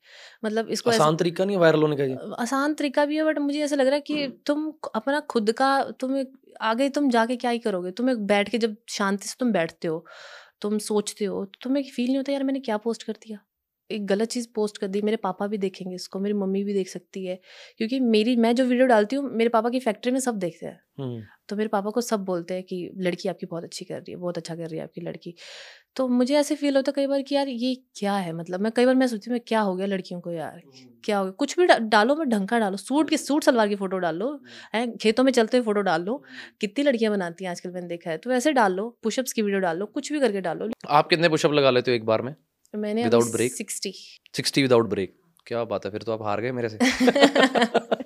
मतलब 0.44 0.68
इसको 0.70 0.90
आसान 0.90 1.16
तरीका 1.16 1.44
नहीं 1.44 1.56
वायरल 1.56 1.82
होने 1.82 1.96
का 1.96 2.04
ये? 2.04 2.16
आसान 2.40 2.74
तरीका 2.74 3.04
भी 3.06 3.16
है 3.16 3.24
बट 3.24 3.38
मुझे 3.38 3.60
ऐसा 3.64 3.76
लग 3.76 3.86
रहा 3.86 3.94
है 3.94 4.00
कि 4.02 4.26
तुम 4.46 4.72
अपना 4.94 5.20
खुद 5.30 5.52
का 5.52 5.68
तुम 6.00 6.16
आगे 6.62 6.88
तुम 6.90 7.08
जाके 7.10 7.36
क्या 7.36 7.50
ही 7.50 7.58
करोगे? 7.58 7.90
तुम 7.90 8.14
बैठ 8.26 8.48
के 8.48 8.58
जब 8.58 8.76
शांति 8.90 9.28
से 9.28 9.36
तुम 9.40 9.52
बैठते 9.52 9.88
हो 9.88 10.04
तुम 10.62 10.78
सोचते 10.80 11.24
हो 11.24 11.44
तो 11.46 11.58
तुम्हें 11.62 11.82
फील 11.86 12.06
नहीं 12.06 12.16
होता 12.16 12.32
यार 12.32 12.44
मैंने 12.44 12.60
क्या 12.60 12.76
पोस्ट 12.78 13.02
कर 13.02 13.12
दिया? 13.24 13.38
एक 13.90 14.06
गलत 14.06 14.28
चीज़ 14.28 14.48
पोस्ट 14.54 14.78
कर 14.78 14.88
दी 14.88 15.02
मेरे 15.02 15.16
पापा 15.18 15.46
भी 15.46 15.58
देखेंगे 15.58 15.94
इसको 15.94 16.20
मेरी 16.20 16.34
मम्मी 16.34 16.62
भी 16.64 16.74
देख 16.74 16.88
सकती 16.88 17.24
है 17.26 17.38
क्योंकि 17.78 18.00
मेरी 18.02 18.36
मैं 18.36 18.54
जो 18.56 18.64
वीडियो 18.64 18.86
डालती 18.86 19.16
हूँ 19.16 19.30
मेरे 19.32 19.50
पापा 19.50 19.70
की 19.70 19.80
फैक्ट्री 19.80 20.12
में 20.12 20.20
सब 20.20 20.38
देखते 20.38 20.66
हैं। 20.66 20.80
हम्म, 20.98 21.26
तो 21.48 21.56
मेरे 21.56 21.68
पापा 21.68 21.90
को 21.90 22.00
सब 22.02 22.24
बोलते 22.24 22.54
हैं 22.54 22.62
कि 22.64 22.90
लड़की 22.98 23.28
आपकी 23.28 23.46
बहुत 23.46 23.64
अच्छी 23.64 23.84
कर 23.84 23.98
रही 23.98 24.12
है 24.12 24.18
बहुत 24.18 24.38
अच्छा 24.38 24.54
कर 24.56 24.68
रही 24.68 24.78
है 24.78 24.84
आपकी 24.84 25.00
लड़की। 25.00 25.34
तो 25.96 26.08
मुझे 26.08 26.34
ऐसे 26.34 26.54
फील 26.54 26.76
होता 26.76 26.90
है 26.90 26.92
कई 26.96 27.06
बार 27.06 27.22
कि 27.22 27.34
यार 27.34 27.48
ये 27.48 27.82
क्या 27.96 28.14
है? 28.14 28.32
मतलब 28.32 28.60
मैं 28.60 28.72
कई 28.72 28.86
बार 28.86 28.94
मैं 28.94 29.06
सोचती 29.06 29.30
हूँ 29.30 29.34
मैं 29.34 29.44
क्या 29.46 29.60
हो 29.60 29.76
गया 29.76 29.86
लड़कियों 29.86 30.20
को 30.20 30.32
यार? 30.32 30.62
क्या 31.04 31.18
हो 31.18 31.24
गया? 31.24 31.30
कुछ 31.30 31.58
भी 31.58 31.66
डा- 31.66 31.80
डालो 31.80 32.14
मैं 32.16 32.28
ढंग 32.28 32.48
का 32.48 32.58
डालो। 32.58 32.76
सूट 32.76 33.10
की 33.10 33.16
सूट 33.16 33.44
सलवार 33.44 33.68
की 33.68 33.76
फ़ोटो 33.76 33.98
डालो 33.98 34.40
है? 34.74 34.96
खेतों 34.96 35.24
में 35.24 35.32
चलते 35.32 35.56
हुए 35.56 35.64
फ़ोटो 35.64 35.80
डाल। 35.80 36.02
लो 36.02 36.22
कितनी 36.60 36.84
लड़कियाँ 36.84 37.12
बनाती 37.12 37.44
हैं 37.44 37.50
आजकल 37.50 37.70
मैंने 37.70 37.88
देखा 37.88 38.10
है। 38.10 38.18
तो 38.18 38.30
वैसे 38.30 38.52
डाल 38.52 38.72
लो 38.72 38.98
पुशअप्स 39.02 39.32
की 39.32 39.42
वीडियो 39.42 39.60
डाल 39.60 39.78
लो 39.78 39.86
कुछ 39.86 40.12
भी 40.12 40.20
करके 40.20 40.40
डालो। 40.40 40.70
आप 40.88 41.08
कितने 41.08 41.28
पुशअप 41.28 41.52
लगा 41.52 41.70
लेते 41.70 41.90
हो 41.90 41.94
एक 41.94 42.04
बार 42.04 42.22
में? 42.22 42.34
मैंने 42.76 43.04
Without 43.04 43.30
break? 43.30 43.48
Sixty 43.48 43.92
sixty 44.36 44.62
without 44.62 44.88
break 44.88 45.16
क्या 45.46 45.64
बात 45.64 45.84
है 45.84 45.90
फिर 45.90 46.02
तो 46.02 46.12
आप 46.12 46.22
हार 46.22 46.40
गए 46.40 46.52
मेरे 46.52 46.68
से। 46.68 46.78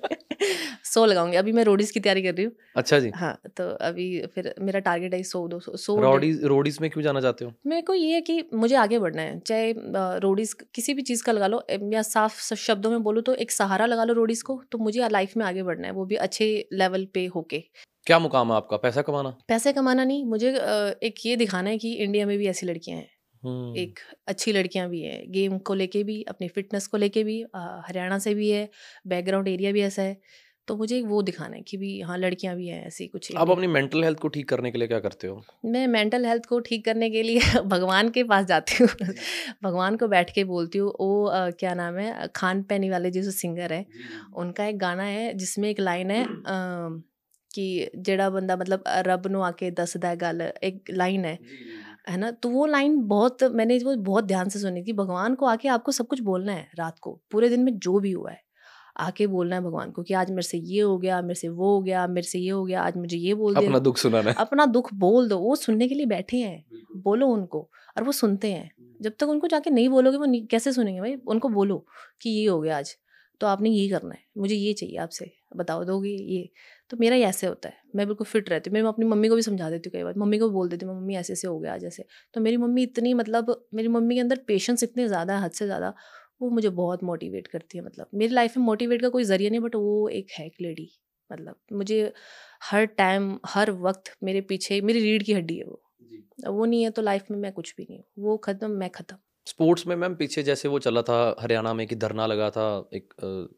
सौ 0.85 1.05
लगाऊँगी। 1.05 1.37
अभी 1.37 1.51
मैं 1.51 1.63
रोडीज 1.63 1.91
की 1.91 1.99
तैयारी 1.99 2.21
कर 2.23 2.33
रही 2.33 2.45
हूँ। 2.45 2.53
अच्छा 2.75 2.99
जी। 2.99 3.11
हाँ 3.11 3.33
तो 3.57 3.69
अभी 3.81 4.05
फिर 4.35 4.53
मेरा 4.61 4.79
टारगेट 4.79 5.13
है 5.13 5.21
सौ 5.23 5.47
दो 5.47 5.59
सौ 5.59 5.75
सौ 5.77 5.95
रोडीज 5.97 6.43
रोडीज 6.45 6.77
में 6.81 6.89
क्यों 6.89 7.03
जाना 7.03 7.21
चाहते 7.21 7.45
हो? 7.45 7.51
मेरे 7.67 7.81
को 7.81 7.93
ये 7.93 8.13
है 8.13 8.21
कि 8.21 8.43
मुझे 8.53 8.75
आगे 8.75 8.99
बढ़ना 8.99 9.21
है। 9.21 9.39
चाहे 9.41 9.73
रोडीज 10.19 10.53
किसी 10.75 10.93
भी 10.93 11.01
चीज़ 11.01 11.23
का 11.23 11.31
लगा 11.31 11.47
लो 11.47 11.63
या 11.93 12.01
साफ़ 12.03 12.53
शब्दों 12.57 12.91
में 12.91 13.03
बोलूँ 13.03 13.23
तो 13.23 13.33
एक 13.37 13.51
सहारा 13.51 13.85
लगा 13.85 14.03
लो 14.03 14.13
रोडीज 14.13 14.41
को 14.41 14.61
तो 14.71 14.77
मुझे 14.79 15.09
लाइफ 15.09 15.37
में 15.37 15.45
आगे 15.45 15.63
बढ़ना 15.63 15.87
है 15.87 15.93
वो 15.93 16.05
भी 16.05 16.15
अच्छे 16.17 16.47
लेवल 16.73 17.05
पे 17.13 17.25
होके। 17.35 17.63
क्या 18.07 18.19
मुकाम 18.19 18.51
है 18.51 18.55
आपका? 18.57 18.77
पैसा 18.77 19.01
कमाना? 19.01 19.35
पैसे 19.47 19.71
कमाना 19.73 20.03
नहीं 20.05 20.23
मुझे 20.25 20.49
एक 21.03 21.25
ये 21.25 21.35
दिखाना 21.35 21.69
है 21.69 21.77
कि 21.77 21.93
इंडिया 21.95 22.25
में 22.25 22.37
भी 22.37 22.47
ऐसी 22.47 22.65
लड़कियाँ 22.65 22.97
हैं। 22.99 23.09
हम्म, 23.43 23.73
एक 23.77 23.99
अच्छी 24.27 24.51
लड़कियाँ 24.53 24.89
भी 24.89 25.01
हैं 25.01 25.23
गेम 25.31 25.57
को 25.61 25.73
लेके 25.75 26.03
भी 26.03 26.21
अपनी 26.29 26.47
फिटनेस 26.49 26.87
को 26.87 26.97
लेके 26.97 27.23
भी 27.23 27.41
हरियाणा 27.55 28.17
से 28.19 28.33
भी 28.35 28.49
है 28.51 28.69
बैकग्राउंड 29.07 29.47
एरिया 29.47 29.71
भी 29.71 29.81
ऐसा 29.83 30.01
है। 30.01 30.17
तो 30.69 30.75
मुझे 30.77 31.01
वो 31.03 31.21
दिखाना 31.21 31.55
है 31.55 31.61
कि 31.61 31.77
भी 31.77 31.99
हाँ 32.01 32.17
लड़कियाँ 32.17 32.55
भी 32.55 32.67
हैं 32.67 32.85
ऐसी 32.87 33.07
कुछ 33.07 33.31
आप 33.35 33.49
अपनी 33.49 33.67
मेंटल 33.67 34.03
हेल्थ 34.03 34.19
को 34.19 34.27
ठीक 34.27 34.47
करने 34.49 34.71
के 34.71 34.77
लिए 34.77 34.87
क्या 34.87 34.99
करते 34.99 35.27
हो? 35.27 35.41
मैं 35.65 35.85
मेंटल 35.87 36.25
हेल्थ 36.25 36.45
को 36.45 36.59
ठीक 36.59 36.85
करने 36.85 37.09
के 37.09 37.23
लिए 37.23 37.39
भगवान 37.65 38.09
के 38.09 38.23
पास 38.23 38.45
जाती 38.45 38.83
हूँ। 38.83 38.89
भगवान 39.63 39.95
को 39.97 40.07
बैठ 40.07 40.33
के 40.33 40.43
बोलती 40.43 40.77
हूँ 40.77 40.89
वो 40.99 41.23
अ, 41.25 41.49
क्या 41.51 41.73
नाम 41.73 41.97
है? 41.97 42.27
खान 42.35 42.63
पैनी 42.63 42.89
वाले 42.89 43.11
जो 43.11 43.31
सिंगर 43.31 43.73
है 43.73 43.85
उनका 44.35 44.65
एक 44.65 44.77
गाना 44.79 45.03
है 45.03 45.33
जिसमें 45.33 45.69
एक 45.69 45.79
लाइन 45.79 46.11
है 46.11 46.23
अ, 46.23 47.01
कि 47.51 47.91
जेड़ा 47.97 48.29
बंदा 48.29 48.55
मतलब 48.57 48.83
रब 49.07 49.27
नु 49.27 49.41
आके 49.41 49.71
दसदा 49.71 50.13
गल 50.15 50.41
एक 50.63 50.83
लाइन 50.91 51.25
है 51.25 51.39
है 52.09 52.17
ना? 52.17 52.31
तो 52.31 52.49
वो 52.49 52.65
लाइन 52.65 52.99
बहुत 53.07 53.43
मैंने 53.53 53.77
वो 53.79 53.95
बहुत 54.03 54.25
ध्यान 54.25 54.49
से 54.49 54.59
सुनी 54.59 54.83
थी 54.83 54.93
भगवान 54.93 55.35
को 55.35 55.45
आके 55.45 55.67
आपको 55.69 55.91
सब 55.91 56.07
कुछ 56.07 56.21
बोलना 56.21 56.53
है 56.53 56.69
रात 56.75 56.99
को 57.01 57.19
पूरे 57.31 57.49
दिन 57.49 57.63
में 57.63 57.77
जो 57.79 57.99
भी 57.99 58.11
हुआ 58.11 58.31
है। 58.31 58.41
आके 58.99 59.27
बोलना 59.27 59.55
है 59.55 59.61
भगवान 59.61 59.91
को 59.91 60.03
कि 60.03 60.13
आज 60.13 60.29
मेरे 60.31 60.41
से 60.41 60.57
ये 60.57 60.81
हो 60.81 60.97
गया 60.97 61.21
मेरे 61.21 61.35
से 61.35 61.49
वो 61.49 61.73
हो 61.73 61.81
गया 61.81 62.05
मेरे 62.09 62.27
से 62.27 62.39
ये 62.39 62.49
हो 62.49 62.63
गया 62.65 62.81
आज 62.83 62.97
मुझे 62.97 63.17
ये 63.17 63.33
बोल 63.35 63.55
अपना 63.55 63.79
दुख 63.79 63.97
सुनाना 63.97 64.29
है। 64.29 64.35
अपना 64.39 64.65
दुख 64.67 64.93
बोल 64.95 65.27
दो 65.29 65.37
वो 65.39 65.55
सुनने 65.57 65.87
के 65.87 65.95
लिए 65.95 66.05
बैठे 66.07 66.37
हैं। 66.37 66.63
बोलो 66.97 67.27
उनको 67.29 67.67
और 67.97 68.03
वो 68.03 68.11
सुनते 68.13 68.51
हैं। 68.51 68.71
जब 69.01 69.13
तक 69.19 69.27
उनको 69.27 69.47
जाके 69.47 69.69
नहीं 69.69 69.89
बोलोगे 69.89 70.17
वो 70.17 70.25
कैसे 70.51 70.73
सुनेंगे 70.73 70.99
भाई? 71.01 71.15
उनको 71.17 71.49
बोलो 71.49 71.85
कि 72.21 72.29
ये 72.29 72.47
हो 72.47 72.59
गया 72.61 72.77
आज 72.77 72.95
तो 73.41 73.47
आपने 73.47 73.69
ये 73.69 73.87
करना 73.89 74.13
है 74.13 74.23
मुझे 74.37 74.55
ये 74.55 74.73
चाहिए 74.73 74.97
आपसे 74.99 75.31
बताओ 75.57 75.83
दोगे 75.83 76.09
ये। 76.09 76.49
तो 76.91 76.97
मेरा 76.99 77.15
ऐसे 77.17 77.47
होता 77.47 77.69
है 77.69 77.75
मैं 77.95 78.05
बिल्कुल 78.07 78.27
फिट 78.27 78.49
रहती 78.49 78.69
हूँ 78.69 78.73
मैं 78.75 78.87
अपनी 78.89 79.05
मम्मी 79.05 79.27
को 79.27 79.35
भी 79.35 79.41
समझा 79.41 79.69
देती 79.69 79.89
हूँ 79.89 79.93
कई 79.93 80.03
बार 80.03 80.13
मम्मी 80.17 80.37
को 80.37 80.49
बोल 80.49 80.69
देती 80.69 80.85
हूँ 80.85 80.95
मम्मी 80.95 81.15
ऐसे 81.15 81.33
ऐसे 81.33 81.47
हो 81.47 81.57
गया 81.59 81.73
आज 81.73 81.85
ऐसे। 81.85 82.05
तो 82.33 82.41
मेरी 82.41 82.57
मम्मी 82.57 82.83
इतनी 82.83 83.13
मतलब 83.13 83.55
मेरी 83.73 83.87
मम्मी 83.87 84.15
के 84.15 84.21
अंदर 84.21 84.39
पेशेंस 84.47 84.83
इतने 84.83 85.07
ज़्यादा 85.07 85.37
है 85.37 85.43
हद 85.43 85.51
से 85.51 85.65
ज़्यादा 85.65 85.93
वो 86.41 86.49
मुझे 86.49 86.69
बहुत 86.71 87.03
मोटिवेट 87.03 87.47
करती 87.47 87.77
है 87.77 87.83
मतलब। 87.85 88.07
मेरी 88.13 88.33
लाइफ 88.33 88.57
में 88.57 88.65
मोटिवेट 88.65 89.01
का 89.01 89.09
कोई 89.09 89.23
ज़रिया 89.25 89.49
नहीं 89.49 89.59
बट 89.59 89.75
वो 89.75 90.07
एक 90.11 90.31
है 90.31 90.45
एक 90.45 90.55
लेडी 90.61 90.89
मतलब। 91.29 91.55
मुझे 91.73 92.01
हर 92.63 92.85
टाइम 92.97 93.37
हर 93.47 93.71
वक्त 93.81 94.15
मेरे 94.23 94.41
पीछे 94.43 94.81
मेरी 94.81 94.99
रीढ़ 95.01 95.23
की 95.23 95.33
हड्डी 95.33 95.57
है 95.57 95.65
वो। 95.65 95.81
वो 96.49 96.65
नहीं 96.65 96.83
है 96.83 96.89
तो 96.91 97.01
लाइफ 97.01 97.31
में 97.31 97.37
मैं 97.39 97.51
कुछ 97.53 97.73
भी 97.77 97.83
नहीं 97.83 97.97
हूँ। 97.99 98.05
वो 98.19 98.37
ख़त्म 98.39 98.71
मैं 98.73 98.89
ख़त्म। 98.91 99.17
स्पोर्ट्स 99.49 99.85
में 99.87 99.95
मैम 99.95 100.15
पीछे 100.15 100.41
जैसे 100.43 100.67
वो 100.67 100.79
चला 100.79 101.01
था 101.01 101.15
हरियाणा 101.39 101.73
में 101.73 101.85
कि 101.87 101.95
धरना 101.95 102.25
लगा 102.25 102.49
था 102.49 102.65
एक 102.93 103.13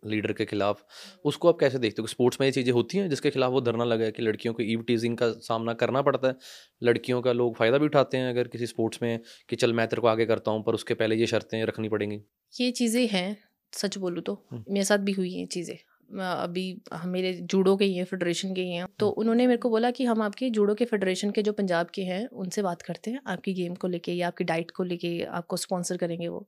लीडर 0.05 0.33
के 0.33 0.45
खिलाफ 0.45 0.83
उसको 1.25 1.49
आप 1.49 1.57
कैसे 1.59 1.79
देखते 1.79 2.01
हो? 2.01 2.07
स्पोर्ट्स 2.07 2.39
में 2.41 2.47
ये 2.47 2.51
चीज़ें 2.51 2.71
होती 2.73 2.97
हैं 2.97 3.09
जिसके 3.09 3.29
खिलाफ 3.31 3.51
वो 3.51 3.61
धरना 3.61 3.83
लगा 3.83 4.05
है 4.05 4.11
कि 4.11 4.23
लड़कियों 4.23 4.53
को 4.53 4.63
ईव 4.63 4.81
टीजिंग 4.87 5.17
का 5.17 5.31
सामना 5.41 5.73
करना 5.73 6.01
पड़ता 6.01 6.27
है? 6.27 6.35
लड़कियों 6.83 7.21
का 7.21 7.31
लोग 7.33 7.55
फ़ायदा 7.57 7.77
भी 7.77 7.85
उठाते 7.85 8.17
हैं 8.17 8.29
अगर 8.29 8.47
किसी 8.47 8.67
स्पोर्ट्स 8.67 8.99
में 9.03 9.19
कि 9.49 9.55
चल 9.55 9.73
मैं 9.73 9.87
तेरे 9.87 10.01
को 10.01 10.07
आगे 10.07 10.25
करता 10.25 10.51
हूँ 10.51 10.63
पर 10.63 10.73
उसके 10.73 10.93
पहले 10.93 11.15
ये 11.15 11.27
शर्तें 11.27 11.63
रखनी 11.65 11.89
पड़ेंगी? 11.89 12.21
ये 12.53 12.71
चीज़ें 12.71 13.07
हैं 13.07 13.37
सच 13.73 13.97
बोलूँ 13.97 14.21
तो। 14.23 14.33
हम्म। 14.51 14.63
मेरे 14.69 14.85
साथ 14.85 14.97
भी 14.99 15.11
हुई 15.11 15.33
हैं 15.33 15.47
चीज़ें। 15.47 15.77
अभी 16.13 16.81
मेरे 17.05 17.33
जूडो 17.33 17.75
के 17.77 17.85
ही 17.85 17.95
हैं 17.95 18.05
फेडरेशन 18.05 18.53
के 18.55 18.61
ही 18.61 18.71
हैं। 18.71 18.85
तो 18.99 19.09
उन्होंने 19.09 19.47
मेरे 19.47 19.57
को 19.57 19.69
बोला 19.69 19.91
कि 19.91 20.05
हम 20.05 20.21
आपके 20.21 20.49
जूडो 20.49 20.75
के 20.75 20.85
फेडरेशन 20.85 21.31
के 21.31 21.41
जो 21.41 21.53
पंजाब 21.53 21.87
के 21.87 22.01
हैं 22.01 22.25
उनसे 22.27 22.61
बात 22.61 22.81
करते 22.81 23.11
हैं 23.11 23.21
आपकी 23.27 23.53
गेम 23.53 23.75
को 23.75 23.87
लेके 23.87 24.13
या 24.13 24.27
आपकी 24.27 24.43
डाइट 24.43 24.71
को 24.71 24.83
लेके 24.83 25.21
आपको 25.23 25.57
स्पॉन्सर 25.57 25.97
करेंगे 25.97 26.27
वो। 26.27 26.47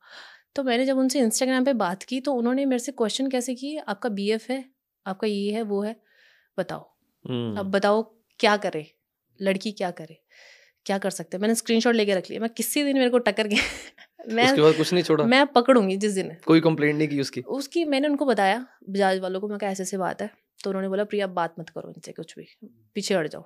तो 0.56 0.64
मैंने 0.64 0.86
जब 0.86 0.98
उनसे 0.98 1.20
इंस्टाग्राम 1.20 1.66
पे 1.66 1.74
बात 1.74 2.04
की 2.04 2.20
तो 2.22 2.34
उन्होंने 2.34 2.66
मेरे 2.66 2.80
से 2.80 2.92
क्वेश्चन 2.92 3.30
कैसे 3.30 3.56
किए 3.56 3.78
आपका 3.80 4.10
बीएफ 4.10 4.50
है 4.50 4.64
आपका 5.06 5.28
ये 5.28 5.52
है 5.52 5.62
वो 5.62 5.82
है 5.82 5.96
बताओ। 6.58 6.90
हम्म, 7.26 7.60
अब 7.60 7.72
बताओ 7.72 8.04
क्या 8.40 8.56
करे? 8.58 8.86
लड़की 9.40 9.72
क्या 9.72 9.92
करे? 9.92 10.20
क्या 10.86 10.98
कर 10.98 11.10
सकते 11.10 11.38
हैं? 11.38 11.42
मैंने 11.42 11.56
स्क्रीनशॉट 11.56 11.96
लेके 11.96 12.16
रख 12.16 12.30
लिया। 12.30 12.42
मैं 12.42 12.50
किसी 12.50 12.84
दिन 12.84 12.98
मेरे 12.98 13.10
को 13.10 13.20
टक्कर 13.20 13.48
के 13.48 13.56
मैं 14.32 14.46
उसके 14.46 14.62
बाद 14.62 14.74
कुछ 14.74 14.94
नहीं 14.94 15.04
छोड़ा? 15.04 15.26
मैं 15.26 15.46
पकड़ूँगी 15.48 15.98
जिस 15.98 16.14
दिन। 16.14 16.36
कोई 16.46 16.62
कंप्लेंट 16.62 16.98
नहीं 16.98 17.08
की 17.08 17.22
उसकी? 17.22 17.42
उसकी 17.42 17.86
मैंने 17.86 18.08
उनको 18.08 18.26
बताया 18.26 18.66
बजाज 18.90 19.20
वालों 19.20 19.42
को 19.42 19.48
मैं 19.48 19.58
कहा 19.60 19.70
ऐसे 19.70 19.84
ऐसे 19.84 19.98
बात 19.98 20.22
है। 20.22 20.30
तो 20.64 20.70
उन्होंने 20.70 20.90
बोला 20.90 21.04
प्रिया 21.04 21.28
बात 21.28 21.56
मत 21.60 21.70
करो 21.70 21.90
इनसे 21.90 22.12
कुछ 22.12 22.36
भी। 22.40 22.48
पीछे 22.96 23.16
हट 23.16 23.28
जाओ। 23.28 23.46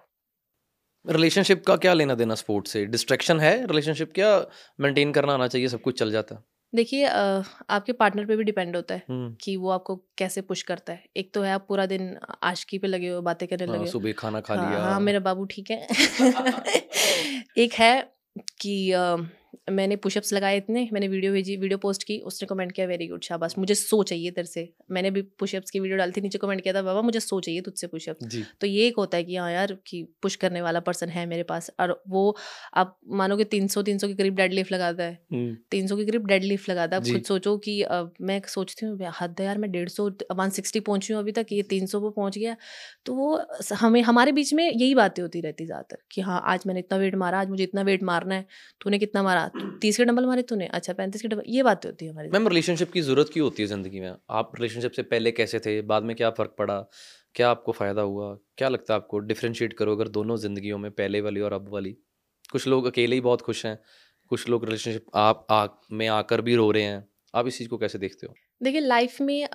रिलेशनशिप 1.09 1.65
का 1.65 1.75
क्या 1.75 1.93
लेना 1.93 2.15
देना 2.15 2.35
स्पोर्ट्स 2.35 2.71
से? 2.71 2.85
डिस्ट्रैक्शन 2.85 3.39
है 3.39 3.65
रिलेशनशिप 3.67 4.11
क्या? 4.15 4.45
मेंटेन 4.79 5.11
करना 5.11 5.33
आना 5.33 5.47
चाहिए 5.47 5.67
सब 5.67 5.81
कुछ 5.81 5.99
चल 5.99 6.11
जाता 6.11 6.35
है। 6.35 6.43
देखिए 6.75 7.05
आपके 7.05 7.91
पार्टनर 7.91 8.25
पे 8.25 8.35
भी 8.35 8.43
डिपेंड 8.43 8.75
होता 8.75 8.95
है 8.95 9.03
हम्म, 9.09 9.35
कि 9.41 9.55
वो 9.57 9.69
आपको 9.69 9.95
कैसे 10.17 10.41
पुश 10.41 10.61
करता 10.63 10.93
है। 10.93 11.03
एक 11.17 11.33
तो 11.33 11.41
है 11.41 11.51
आप 11.53 11.65
पूरा 11.67 11.85
दिन 11.85 12.17
आशकी 12.43 12.77
पे 12.77 12.87
लगे 12.87 13.09
हो 13.09 13.21
बातें 13.21 13.47
करने 13.47 13.65
हाँ, 13.65 13.77
लगे। 13.77 13.87
सुबह 13.87 14.11
खाना 14.11 14.41
खा 14.41 14.55
हाँ, 14.55 14.69
लिया। 14.69 14.81
हाँ 14.83 14.99
मेरा 14.99 15.19
बाबू 15.19 15.45
ठीक 15.45 15.71
है। 15.71 15.87
एक 17.57 17.73
है 17.73 18.13
कि 18.61 18.91
मैंने 19.71 19.95
पुशअप्स 19.97 20.33
लगाए 20.33 20.57
इतने 20.57 20.87
मैंने 20.93 21.07
वीडियो 21.07 21.31
भेजी 21.33 21.55
वीडियो 21.57 21.77
पोस्ट 21.79 22.03
की 22.03 22.17
उसने 22.25 22.47
कमेंट 22.47 22.71
किया 22.71 22.85
वेरी 22.87 23.07
गुड 23.07 23.23
शाबाश 23.23 23.57
मुझे 23.57 23.75
सो 23.75 24.01
चाहिए 24.03 24.31
तेरे 24.31 24.47
से। 24.47 24.67
मैंने 24.91 25.11
भी 25.11 25.21
पुशअप्स 25.39 25.71
की 25.71 25.79
वीडियो 25.79 25.97
डाली 25.97 26.11
थी 26.11 26.21
नीचे 26.21 26.37
कमेंट 26.37 26.61
किया 26.61 26.73
था 26.73 26.81
बाबा 26.81 27.01
मुझे 27.01 27.19
सो 27.19 27.39
चाहिए 27.39 27.61
तुझसे 27.61 27.87
पुशअप्स 27.87 28.25
जी। 28.27 28.43
तो 28.61 28.67
ये 28.67 28.87
एक 28.87 28.97
होता 28.97 29.17
है 29.17 29.23
कि 29.23 29.35
हाँ 29.35 29.51
यार 29.51 29.77
कि 29.87 30.03
पुश 30.21 30.35
करने 30.37 30.61
वाला 30.61 30.79
पर्सन 30.81 31.09
है 31.09 31.25
मेरे 31.25 31.43
पास। 31.45 31.69
और 31.79 32.01
वो 32.09 32.35
आप 32.75 32.97
मानो 33.13 33.37
कि 33.37 33.43
तीन 33.47 33.67
सौ 33.67 33.81
तीन 33.83 33.97
सौ 33.97 34.07
के 34.07 34.13
करीब 34.13 34.35
डेड 34.35 34.53
लिफ्ट 34.53 34.71
लगाता 34.71 35.03
है। 35.03 35.19
हम्म, 35.33 35.55
तीन 35.71 35.87
सौ 35.87 35.97
के 35.97 36.05
करीब 36.05 36.25
डेड 36.27 36.43
लिफ्ट 36.43 36.69
लगाता 36.69 36.95
है। 36.95 37.01
आप। 37.01 37.07
खुद 37.09 37.23
सोचो 37.25 37.57
कि 37.59 37.83
मैं 38.21 38.41
सोचती 38.47 38.85
हूँ 38.85 39.11
हद 39.19 39.39
यार 39.41 39.57
मैं 39.57 39.71
डेढ़ 39.71 39.89
सौ 39.89 40.09
वन 40.33 40.49
सिक्सटी 40.51 40.79
पहुँची 40.81 41.13
हूँ 41.13 41.21
अभी 41.21 41.31
तक 41.33 41.45
ये 41.51 41.61
तीन 41.69 41.85
सौ 41.87 41.99
पे 42.01 42.09
पहुँच 42.11 42.37
गया। 42.37 42.55
तो 43.05 43.13
वो 43.15 43.39
हमें 43.75 44.01
हमारे 44.03 44.31
बीच 44.31 44.53
में 44.53 44.63
यही 44.65 44.93
बातें 44.95 45.21
होती 45.21 45.41
रहती 45.41 45.65
ज़्यादातर 45.65 45.97
कि 46.11 46.21
हाँ 46.21 46.41
आज 46.47 46.63
मैंने 46.67 46.79
इतना 46.79 46.97
वेट 46.97 47.15
मारा 47.17 47.39
आज 47.39 47.49
मुझे 47.49 47.63
इतना 47.63 47.81
वेट 47.83 48.03
मारना 48.03 48.35
है 48.35 48.45
तूने 48.81 48.99
कितना 48.99 49.23
मारा? 49.23 49.46
तीस 49.81 49.97
के 49.97 50.05
डंबल 50.05 50.25
मारे 50.25 50.41
तूने? 50.41 50.67
अच्छा 50.67 50.93
पैंतीस 50.93 51.21
के 51.21 51.27
डंबल 51.27 51.43
ये 51.47 51.63
बात 51.63 51.85
होती 51.85 52.05
है 52.05 52.11
हमारी 52.11 52.29
मैम 52.29 52.47
रिलेशनशिप 52.47 52.91
की 52.91 53.01
ज़रूरत 53.01 53.29
क्यों 53.33 53.43
होती 53.43 53.63
है 53.63 53.67
ज़िंदगी 53.67 53.99
में? 53.99 54.15
आप 54.29 54.51
रिलेशनशिप 54.55 54.91
से 54.91 55.03
पहले 55.03 55.31
कैसे 55.31 55.59
थे? 55.59 55.81
बाद 55.81 56.03
में 56.03 56.15
क्या 56.15 56.29
फ़र्क 56.29 56.55
पड़ा? 56.57 56.79
क्या 57.35 57.49
आपको 57.49 57.71
फ़ायदा 57.71 58.01
हुआ? 58.01 58.37
क्या 58.57 58.69
लगता 58.69 58.93
है 58.93 58.99
आपको 58.99 59.19
डिफरेंशिएट 59.19 59.73
करो 59.73 59.95
अगर 59.95 60.07
दोनों 60.07 60.37
जिंदगियों 60.37 60.77
में 60.77 60.91
पहले 60.91 61.21
वाली 61.21 61.41
और 61.41 61.53
अब 61.53 61.69
वाली? 61.69 61.97
कुछ 62.51 62.67
लोग 62.67 62.85
अकेले 62.85 63.15
ही 63.15 63.21
बहुत 63.21 63.41
खुश 63.41 63.65
हैं। 63.65 63.79
कुछ 64.27 64.49
लोग 64.49 64.65
रिलेशनशिप 64.65 65.05
आप 65.15 65.47
आ 65.49 65.67
में 65.91 66.07
आकर 66.07 66.41
भी 66.41 66.55
रो 66.55 66.71
रहे 66.71 66.83
हैं। 66.83 67.07
आप 67.35 67.47
इस 67.47 67.57
चीज़ 67.57 67.69
को 67.69 67.77
कैसे 67.77 67.99
देखते 67.99 68.27
हो? 68.27 68.33
देखिए 68.63 68.81
लाइफ 68.81 69.21
में 69.21 69.47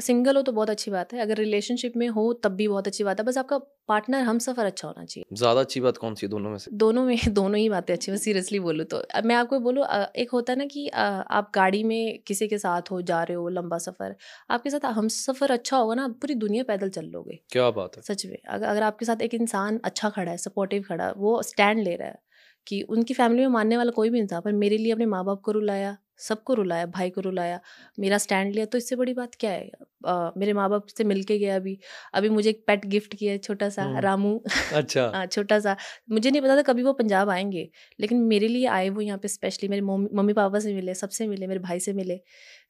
सिंगल 0.00 0.36
हो 0.36 0.42
तो 0.42 0.52
बहुत 0.52 0.70
अच्छी 0.70 0.90
बात 0.90 1.12
है 1.12 1.20
अगर 1.20 1.36
रिलेशनशिप 1.36 1.92
में 1.96 2.08
हो 2.10 2.32
तब 2.44 2.52
भी 2.52 2.66
बहुत 2.68 2.86
अच्छी 2.86 3.04
बात 3.04 3.20
है 3.20 3.24
बस 3.26 3.38
आपका 3.38 3.58
पार्टनर 3.88 4.20
हम 4.22 4.38
सफ़र 4.38 4.64
अच्छा 4.64 4.88
होना 4.88 5.04
चाहिए। 5.04 5.24
ज़्यादा 5.36 5.60
अच्छी 5.60 5.80
बात 5.80 5.96
कौन 5.96 6.14
सी 6.14 6.26
दोनों 6.28 6.50
में 6.50 6.58
से? 6.58 6.70
दोनों 6.74 7.04
में 7.04 7.16
दोनों 7.30 7.58
ही 7.58 7.68
बातें 7.68 7.92
अच्छी 7.94 8.10
मैं 8.12 8.18
सीरियसली 8.18 8.58
बोलूँ 8.60 8.84
तो। 8.86 8.96
अब 9.14 9.24
मैं 9.24 9.34
आपको 9.34 9.58
बोलूँ 9.60 9.84
एक 10.16 10.30
होता 10.32 10.52
है 10.52 10.58
ना 10.58 10.64
कि 10.66 10.86
आप 10.88 11.50
गाड़ी 11.54 11.82
में 11.84 12.18
किसी 12.26 12.48
के 12.48 12.58
साथ 12.58 12.90
हो 12.90 13.00
जा 13.02 13.22
रहे 13.22 13.36
हो 13.36 13.48
लंबा 13.48 13.78
सफ़र 13.78 14.14
आपके 14.50 14.70
साथ 14.70 14.84
हम 14.92 15.08
सफ़र 15.08 15.50
अच्छा 15.50 15.76
होगा 15.76 15.94
ना 15.94 16.08
पूरी 16.08 16.34
दुनिया 16.36 16.64
पैदल 16.64 16.90
चल 16.90 17.06
लोगे। 17.06 17.40
क्या 17.50 17.70
बात 17.70 17.96
है। 17.96 18.02
सच 18.02 18.26
में 18.26 18.36
अगर 18.48 18.66
अगर 18.66 18.82
आपके 18.82 19.04
साथ 19.04 19.22
एक 19.22 19.34
इंसान 19.34 19.80
अच्छा 19.84 20.10
खड़ा 20.10 20.30
है 20.30 20.36
सपोर्टिव 20.38 20.82
खड़ा 20.82 21.04
है 21.06 21.12
वो 21.16 21.40
स्टैंड 21.42 21.82
ले 21.84 21.96
रहा 21.96 22.08
है 22.08 22.18
कि 22.66 22.82
उनकी 22.90 23.14
फैमिली 23.14 23.40
में 23.42 23.48
मानने 23.48 23.76
वाला 23.76 23.90
कोई 23.90 24.10
भी 24.10 24.18
इंसान 24.18 24.40
पर 24.40 24.52
मेरे 24.54 24.76
लिए 24.78 24.92
अपने 24.92 25.06
माँ 25.06 25.24
बाप 25.24 25.40
को 25.44 25.52
रुलाया 25.52 25.96
सबको 26.20 26.54
रुलाया 26.54 26.86
भाई 26.88 27.10
को 27.10 27.20
रुलाया 27.20 27.60
मेरा 27.98 28.18
स्टैंड 28.18 28.52
लिया 28.54 28.64
तो 28.66 28.78
इससे 28.78 28.96
बड़ी 28.96 29.14
बात 29.14 29.34
क्या 29.40 29.50
है? 29.50 29.68
अ, 30.06 30.30
मेरे 30.36 30.52
माँ 30.52 30.68
बाप 30.70 30.86
से 30.88 31.04
मिल 31.04 31.22
के 31.24 31.38
गया 31.38 31.56
अभी। 31.56 31.78
अभी 32.14 32.28
मुझे 32.28 32.50
एक 32.50 32.62
पेट 32.66 32.86
गिफ्ट 32.86 33.14
किया 33.14 33.32
है 33.32 33.38
छोटा 33.38 33.68
सा। 33.68 33.86
रामू। 34.00 34.34
अच्छा। 34.74 35.06
हाँ 35.16 35.26
छोटा 35.26 35.58
सा 35.60 35.76
मुझे 36.10 36.30
नहीं 36.30 36.42
पता 36.42 36.56
था 36.56 36.62
कभी 36.62 36.82
वो 36.82 36.92
पंजाब 36.92 37.30
आएँगे 37.30 37.68
लेकिन 37.98 38.18
मेरे 38.24 38.48
लिए 38.48 38.66
आए 38.68 38.88
वो 38.90 39.00
यहाँ 39.00 39.18
पे 39.18 39.28
स्पेशली 39.28 39.68
मेरे 39.68 39.82
मम्मी 39.82 40.08
मम्मी 40.14 40.32
पापा 40.32 40.58
से 40.58 40.74
मिले 40.74 40.94
सबसे 40.94 41.26
मिले 41.28 41.46
मेरे 41.46 41.60
भाई 41.60 41.80
से 41.80 41.92
मिले। 41.92 42.14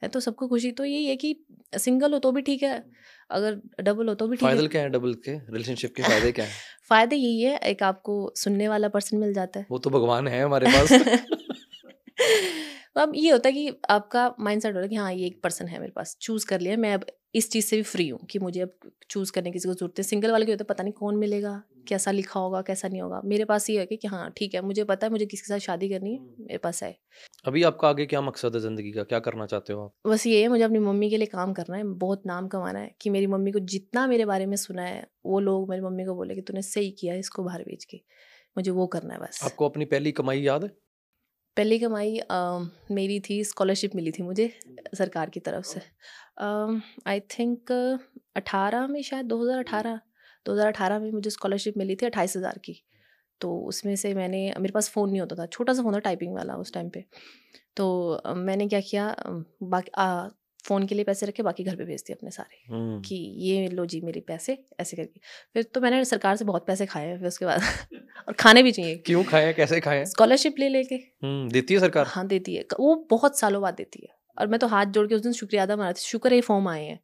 है 0.02 0.08
तो 0.08 0.20
सबको 0.20 0.48
खुशी। 0.48 0.70
तो 0.72 0.84
यही 0.84 1.06
है 1.06 1.16
कि 1.16 1.34
सिंगल 1.78 2.12
हो 2.12 2.18
तो 2.18 2.32
भी 2.32 2.42
ठीक 2.42 2.62
है 2.62 2.82
अगर 3.30 3.60
डबल 3.82 4.08
हो 4.08 4.14
तो 4.14 4.26
भी 4.28 4.36
ठीक 4.36 4.48
है। 4.48 4.66
क्या 4.68 4.82
है 4.82 4.88
डबल 4.90 5.14
के? 5.14 5.32
रिलेशनशिप 5.52 5.94
के 5.96 6.02
फ़ायदे 6.02 6.32
क्या 6.32 6.44
है? 6.44 6.50
फ़ायदे 6.88 7.16
यही 7.16 7.40
है 7.42 7.56
एक 7.64 7.82
आपको 7.82 8.32
सुनने 8.36 8.68
वाला 8.68 8.88
पर्सन 8.88 9.16
मिल 9.16 9.32
जाता 9.34 9.60
है। 9.60 9.66
वो 9.70 9.78
तो 9.78 9.90
भगवान 9.90 10.28
है 10.28 10.42
हमारे 10.44 10.66
पास। 10.68 10.92
तो 12.96 13.00
अब 13.00 13.12
ये 13.16 13.30
होता 13.30 13.48
है 13.48 13.52
कि 13.52 13.72
आपका 13.90 14.34
माइंड 14.40 14.62
सेट 14.62 14.74
होता 14.74 14.82
है 14.82 14.88
कि 14.88 14.96
हाँ 14.96 15.12
ये 15.12 15.26
एक 15.26 15.40
पर्सन 15.42 15.68
है 15.68 15.78
मेरे 15.80 15.92
पास 15.96 16.16
चूज़ 16.20 16.46
कर 16.46 16.60
लिया 16.60 16.76
मैं 16.76 16.92
अब 16.94 17.04
इस 17.34 17.50
चीज़ 17.50 17.66
से 17.66 17.76
भी 17.76 17.82
फ्री 17.82 18.08
हूँ 18.08 18.18
कि 18.30 18.38
मुझे 18.38 18.60
अब 18.60 18.72
चूज़ 19.10 19.32
करने 19.32 19.50
की 19.50 19.52
किसी 19.52 19.68
को 19.68 19.74
ज़रूरत 19.74 19.98
है 19.98 20.02
सिंगल 20.04 20.30
वाले 20.32 20.46
के 20.46 20.52
होते 20.52 20.64
पता 20.64 20.82
नहीं 20.82 20.92
कौन 20.92 21.16
मिलेगा 21.16 21.62
कैसा 21.88 22.10
लिखा 22.10 22.40
होगा 22.40 22.60
कैसा 22.62 22.88
नहीं 22.88 23.00
होगा। 23.02 23.20
मेरे 23.24 23.44
पास 23.44 23.68
ये 23.70 23.78
है 23.80 23.86
कि, 23.86 23.96
कि 23.96 24.08
हाँ 24.08 24.30
ठीक 24.36 24.54
है 24.54 24.60
मुझे 24.62 24.84
पता 24.84 25.06
है 25.06 25.10
मुझे 25.10 25.26
किसी 25.26 25.42
के 25.42 25.48
साथ 25.48 25.58
शादी 25.58 25.88
करनी 25.88 26.12
है 26.12 26.18
मेरे 26.40 26.58
पास 26.58 26.82
है। 26.82 26.94
अभी 27.46 27.62
आपका 27.62 27.88
आगे 27.88 28.06
क्या 28.06 28.20
मकसद 28.20 28.54
है 28.54 28.60
ज़िंदगी 28.60 28.92
का? 28.92 29.02
क्या 29.02 29.18
करना 29.20 29.46
चाहते 29.46 29.72
हो 29.72 29.84
आप? 29.84 29.92
बस 30.06 30.26
ये 30.26 30.42
है 30.42 30.48
मुझे 30.48 30.62
अपनी 30.64 30.78
मम्मी 30.78 31.10
के 31.10 31.16
लिए 31.16 31.26
काम 31.26 31.52
करना 31.52 31.76
है 31.76 31.84
बहुत 31.84 32.22
नाम 32.26 32.48
कमाना 32.48 32.78
है 32.78 32.94
कि 33.00 33.10
मेरी 33.10 33.26
मम्मी 33.26 33.52
को 33.52 33.58
जितना 33.74 34.06
मेरे 34.06 34.24
बारे 34.24 34.46
में 34.46 34.56
सुना 34.56 34.82
है 34.82 35.06
वो 35.26 35.40
लोग 35.40 35.68
मेरी 35.70 35.82
मम्मी 35.82 36.04
को 36.04 36.14
बोले 36.14 36.34
कि 36.34 36.40
तूने 36.40 36.62
सही 36.62 36.90
किया 36.90 37.14
इसको 37.14 37.42
बाहर 37.42 37.62
भेज 37.62 37.84
के 37.84 38.00
मुझे 38.56 38.70
वो 38.70 38.86
करना 38.86 39.14
है 39.14 39.20
बस। 39.20 39.40
आपको 39.44 39.68
अपनी 39.68 39.84
पहली 39.84 40.12
कमाई 40.12 40.40
याद 40.40 40.64
है? 40.64 40.70
पहली 41.56 41.78
कमाई 41.78 42.20
मेरी 42.90 43.18
थी 43.20 43.42
स्कॉलरशिप 43.44 43.94
मिली 43.94 44.10
थी 44.12 44.22
मुझे 44.22 44.52
सरकार 44.94 45.30
की 45.30 45.40
तरफ़ 45.40 45.64
से। 45.66 45.80
आई 47.06 47.20
थिंक 47.30 47.72
अठारह 48.36 48.86
में 48.86 49.02
शायद 49.02 49.26
2018 49.26 50.00
2018 50.46 50.98
में 50.98 51.10
मुझे 51.12 51.30
स्कॉलरशिप 51.30 51.76
मिली 51.76 51.96
थी 51.96 52.06
अट्ठाईस 52.06 52.36
हज़ार 52.36 52.58
की। 52.58 52.82
तो 53.40 53.56
उसमें 53.68 53.94
से 53.96 54.12
मैंने, 54.14 54.54
मेरे 54.58 54.72
पास 54.72 54.88
फ़ोन 54.90 55.10
नहीं 55.10 55.20
होता 55.20 55.36
था, 55.36 55.46
छोटा 55.46 55.72
सा 55.72 55.82
फ़ोन 55.82 55.94
था 55.94 55.98
टाइपिंग 56.00 56.34
वाला 56.34 56.54
उस 56.56 56.72
टाइम 56.74 56.88
पे। 56.88 57.04
तो 57.76 58.22
मैंने 58.36 58.68
क्या 58.68 58.80
किया 58.80 59.14
बाकी 59.64 59.90
फ़ोन 60.64 60.86
के 60.86 60.94
लिए 60.94 61.04
पैसे 61.04 61.26
रखे 61.26 61.42
बाकी 61.42 61.64
घर 61.64 61.76
पे 61.76 61.84
भेज 61.84 62.00
दिए 62.00 62.16
अपने 62.16 62.30
सारे। 62.30 62.74
हम्म, 62.74 63.00
कि 63.00 63.14
ये 63.14 63.68
लो 63.68 63.86
जी 63.86 64.00
मेरे 64.00 64.20
पैसे 64.20 64.64
ऐसे 64.80 64.96
करके। 64.96 65.20
फिर 65.54 65.62
तो 65.62 65.80
मैंने 65.80 66.04
सरकार 66.04 66.36
से 66.36 66.44
बहुत 66.44 66.66
पैसे 66.66 66.86
खाए 66.86 67.06
हैं 67.08 67.18
फिर 67.18 67.28
उसके 67.28 67.44
बाद 67.44 67.60
और 68.28 68.32
खाने 68.32 68.62
भी 68.62 68.72
चाहिए। 68.72 68.96
क्यों 68.96 69.24
खाए 69.24 69.52
कैसे 69.52 69.80
खाए 69.80 70.04
स्कॉलरशिप 70.04 70.54
ले 70.58 70.68
लेके। 70.68 70.94
हम्म, 70.94 71.50
देती 71.50 71.74
है 71.74 71.80
सरकार? 71.80 72.06
हाँ 72.06 72.26
देती 72.26 72.54
है। 72.54 72.64
वो 72.80 73.06
बहुत 73.10 73.38
सालों 73.38 73.62
बाद 73.62 73.74
देती 73.74 74.00
है। 74.02 74.16
और 74.38 74.46
मैं 74.46 74.60
तो 74.60 74.66
हाथ 74.66 74.86
जोड़ 74.86 75.06
के 75.06 75.14
उस 75.14 75.22
दिन 75.22 75.32
शुक्रिया 75.32 75.62
अदा 75.62 75.76
मारा 75.76 75.92
था 75.92 76.00
शुक्र 76.00 76.34
है 76.34 76.40
फॉर्म 76.40 76.68
आए 76.68 76.84
हैं। 76.84 77.00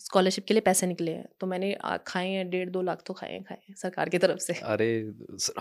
स्कॉलरशिप 0.00 0.44
के 0.44 0.54
लिए 0.54 0.60
पैसे 0.60 0.86
निकले 0.86 1.12
हैं। 1.12 1.28
तो 1.40 1.46
मैंने 1.46 1.76
खाए 2.06 2.28
हैं 2.28 2.50
डेढ़ 2.50 2.70
दो 2.70 2.82
लाख 2.82 3.02
तो 3.06 3.14
खाए 3.14 3.32
हैं 3.32 3.42
खाए 3.42 3.58
हैं 3.68 3.74
सरकार 3.74 4.08
की 4.08 4.18
तरफ़ 4.18 4.38
से। 4.38 4.52
अरे 4.52 5.12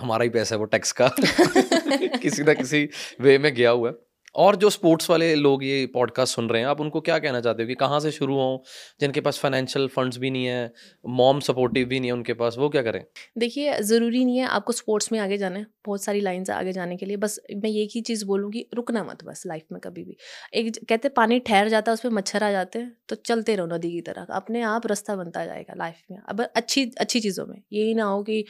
हमारा 0.01 0.23
ही 0.23 0.29
पैसा 0.29 0.55
है 0.55 0.59
वो 0.59 0.65
टैक्स 0.65 0.91
का। 0.91 1.07
किसी 2.17 2.43
ना 2.43 2.53
किसी 2.53 2.89
वे 3.21 3.37
में 3.37 3.53
गया 3.53 3.69
हुआ 3.69 3.89
है। 3.89 3.95
और 4.35 4.55
जो 4.55 4.69
स्पोर्ट्स 4.69 5.09
वाले 5.09 5.33
लोग 5.35 5.63
ये 5.63 5.85
पॉडकास्ट 5.93 6.35
सुन 6.35 6.49
रहे 6.49 6.61
हैं, 6.61 6.67
आप 6.67 6.81
उनको 6.81 7.01
क्या 7.01 7.17
कहना 7.19 7.41
चाहते 7.41 7.63
हो 7.63 7.67
कि 7.67 7.75
कहाँ 7.75 7.99
से 7.99 8.11
शुरू 8.11 8.35
हों? 8.35 8.57
जिनके 9.01 9.21
पास 9.21 9.39
फाइनेंशियल 9.39 9.87
फंड्स 9.87 10.17
भी 10.17 10.29
नहीं 10.31 10.45
है 10.45 10.71
मॉम 11.09 11.39
सपोर्टिव 11.41 11.87
भी 11.87 11.99
नहीं 11.99 12.09
है 12.09 12.13
उनके 12.13 12.33
पास, 12.33 12.55
वो 12.57 12.69
क्या 12.69 12.81
करें? 12.81 13.03
देखिए, 13.37 13.79
ज़रूरी 13.81 14.23
नहीं 14.25 14.37
है 14.37 14.45
आपको 14.47 14.73
स्पोर्ट्स 14.73 15.11
में 15.11 15.19
आगे 15.19 15.37
जाना 15.37 15.59
है, 15.59 15.65
बहुत 15.85 16.03
सारी 16.03 16.21
लाइन 16.21 16.43
से 16.43 16.53
आगे 16.53 16.71
जाने 16.73 16.97
के 16.97 17.05
लिए, 17.05 17.17
बस 17.17 17.39
मैं 17.55 17.69
एक 17.71 17.89
ही 17.95 18.01
चीज़ 18.01 18.25
बोलूँगी 18.25 18.65
रुकना 18.75 19.03
मत 19.03 19.23
बस 19.25 19.43
लाइफ 19.47 19.63
में 19.71 19.79
कभी 19.83 20.03
भी। 20.03 20.17
एक 20.53 20.71
कहते 20.89 21.09
पानी 21.11 21.39
ठहर 21.41 21.69
जाता 21.69 21.91
है 21.91 21.93
उस 21.93 22.01
पर 22.01 22.09
मच्छर 22.11 22.43
आ 22.43 22.51
जाते 22.51 22.79
हैं 22.79 22.95
तो 23.09 23.15
चलते 23.17 23.55
रहो 23.55 23.67
नदी 23.67 23.91
की 23.91 24.01
तरह, 24.01 24.25
अपने 24.31 24.61
आप 24.63 24.87
रास्ता 24.87 25.15
बनता 25.15 25.45
जाएगा 25.45 25.73
लाइफ 25.77 26.01
में। 26.11 26.17
अब 26.19 26.41
अच्छी 26.45 26.83
अच्छी 26.97 27.19
चीज़ों 27.19 27.45
में, 27.45 27.61
यही 27.73 27.93
ना 27.93 28.03
हो 28.05 28.21
कि 28.23 28.43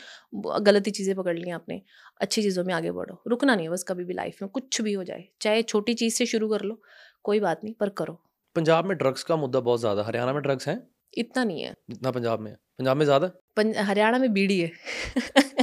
गलती 0.61 0.91
चीज़ें 0.91 1.15
पकड़ 1.15 1.37
ली 1.37 1.49
आपने। 1.51 1.81
अच्छी 2.21 2.41
चीज़ों 2.41 2.63
में 2.63 2.73
आगे 2.73 2.91
बढ़ो। 2.91 3.21
रुकना 3.27 3.55
नहीं 3.55 3.65
है 3.65 3.71
बस 3.71 3.83
कभी 3.87 4.03
भी 4.03 4.13
लाइफ 4.13 4.41
में 4.41 4.49
कुछ 4.49 4.81
भी 4.81 4.93
हो 4.93 5.03
जाए 5.03 5.27
चाहे 5.41 5.61
छोटी 5.63 5.93
चीज़ 5.93 6.15
से 6.15 6.25
शुरू 6.25 6.49
कर 6.49 6.61
लो 6.61 6.81
कोई 7.23 7.39
बात 7.39 7.63
नहीं 7.63 7.73
पर 7.79 7.89
करो। 7.97 8.19
पंजाब 8.55 8.85
में 8.85 8.97
ड्रग्स 8.97 9.23
का 9.23 9.35
मुद्दा 9.35 9.59
बहुत 9.59 9.79
ज़्यादा 9.79 10.03
हरियाणा 10.03 10.33
में 10.33 10.41
ड्रग्स 10.41 10.67
हैं? 10.67 10.81
इतना 11.13 11.43
नहीं 11.43 11.61
है। 11.61 11.73
जितना 11.89 12.11
पंजाब 12.11 12.39
में 12.39 12.53
पंजाब 12.79 12.97
में 12.97 13.03
ज़्यादा? 13.05 13.27
पंज 13.57 13.77
हरियाणा 13.77 14.17
में 14.17 14.31
बीड़ी 14.33 14.59
है। 14.59 14.71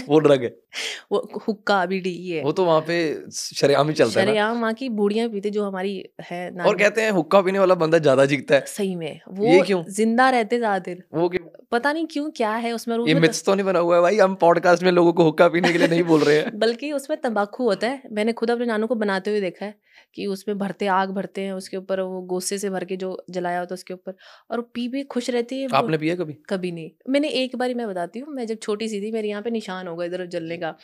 वो 0.09 0.19
ड्रग 0.19 0.43
है। 0.43 0.49
वो 1.13 1.19
हुक्का 1.47 1.85
बीड़ी 1.87 2.11
ये। 2.11 2.43
वो 2.43 2.53
तो 2.53 2.65
वहाँ 2.65 2.81
पे 2.81 2.97
शरेआम 3.35 3.89
ही 3.89 3.95
चलता 3.95 4.21
है 4.21 4.27
शरेआम 4.27 4.61
वहाँ 4.61 4.73
की 4.75 4.89
बूढ़ियाँ 4.99 5.29
पीते 5.29 5.51
जो 5.51 5.65
हमारी 5.65 5.95
है 6.31 6.51
और 6.63 6.77
कहते 6.79 7.03
हैं 7.03 7.11
हुक्का 7.11 7.41
पीने 7.43 7.59
वाला 7.59 7.75
बंदा 7.77 7.99
ज़्यादा 7.99 8.25
जीतता 8.27 8.55
है। 8.55 8.65
सही 8.69 8.95
में 8.97 9.21
वो 9.31 9.63
क्यों? 9.67 9.83
ज़िंदा 9.91 10.29
रहते 10.31 10.59
ज़्यादा 10.59 10.79
देर 10.79 11.03
वो 11.15 11.29
पता 11.71 11.93
नहीं 11.93 12.07
क्यों 12.07 12.31
क्या 12.31 12.55
है 12.55 12.73
उसमें 12.73 13.07
ये 13.07 13.15
मिथ्स 13.15 13.45
तो 13.45 13.55
नहीं 13.55 13.67
बना 13.67 13.79
हुआ 13.79 13.97
है 13.97 14.03
भाई 14.03 14.17
हम 14.19 14.35
पॉडकास्ट 14.35 14.83
में 14.83 14.93
लोगों 14.93 15.13
को 15.13 15.25
हुक्का 15.25 15.49
पीने 15.49 15.73
के 15.73 15.79
लिए 15.79 15.89
नहीं 15.89 16.03
बोल 16.03 16.21
रहे 16.21 16.39
हैं। 16.39 16.59
बल्कि 16.59 16.93
उसमें 16.93 17.21
तंबाकू 17.21 17.65
होता 17.65 17.87
है। 17.87 18.03
मैंने 18.13 18.33
खुद 18.33 18.51
अपने 18.51 18.67
नानू 18.67 18.87
को 18.87 18.95
बनाते 18.95 19.31
हुए 19.31 19.41
देखा 19.41 19.67
है 19.67 19.75
कि 20.15 20.27
उसमें 20.27 20.59
भरते 20.59 20.87
आग 20.87 21.11
भरते 21.11 21.41
हैं 21.41 21.53
उसके 21.53 21.77
ऊपर 21.77 22.01
वो 22.01 22.21
गोसे 22.23 22.59
से 22.59 22.71
भर 22.71 22.85
के 22.85 22.97
जो 22.97 23.25
जलाया 23.31 23.59
होता 23.59 23.73
है 23.73 23.75
उसके 23.75 23.95
ऊपर 23.95 24.15
और 24.51 24.61
पी 24.75 24.89
पी 24.89 25.03
खुश 25.03 25.31
रहती 25.31 25.61
है। 25.61 25.69
आपने 25.75 25.99
पिया 25.99 26.17
कभी? 26.17 26.33
कभी 26.33 26.73
नहीं। 26.73 26.91
मैंने 27.09 27.29
एक 27.29 27.57
बारी 27.57 27.75
मैं 27.75 27.89
बताती 27.89 28.19
हूँ 28.19 28.35
मैं 28.35 28.47
जब 28.47 28.59
छोटी 28.63 28.89
सी 28.89 29.01
थी 29.01 29.13
मेरे 29.13 29.29
यहाँ 29.29 29.43
पे 29.43 29.51
निशान 29.51 29.89
होगा 29.89 30.05
इधर 30.05 30.27
जलने 30.27 30.57
का। 30.57 30.75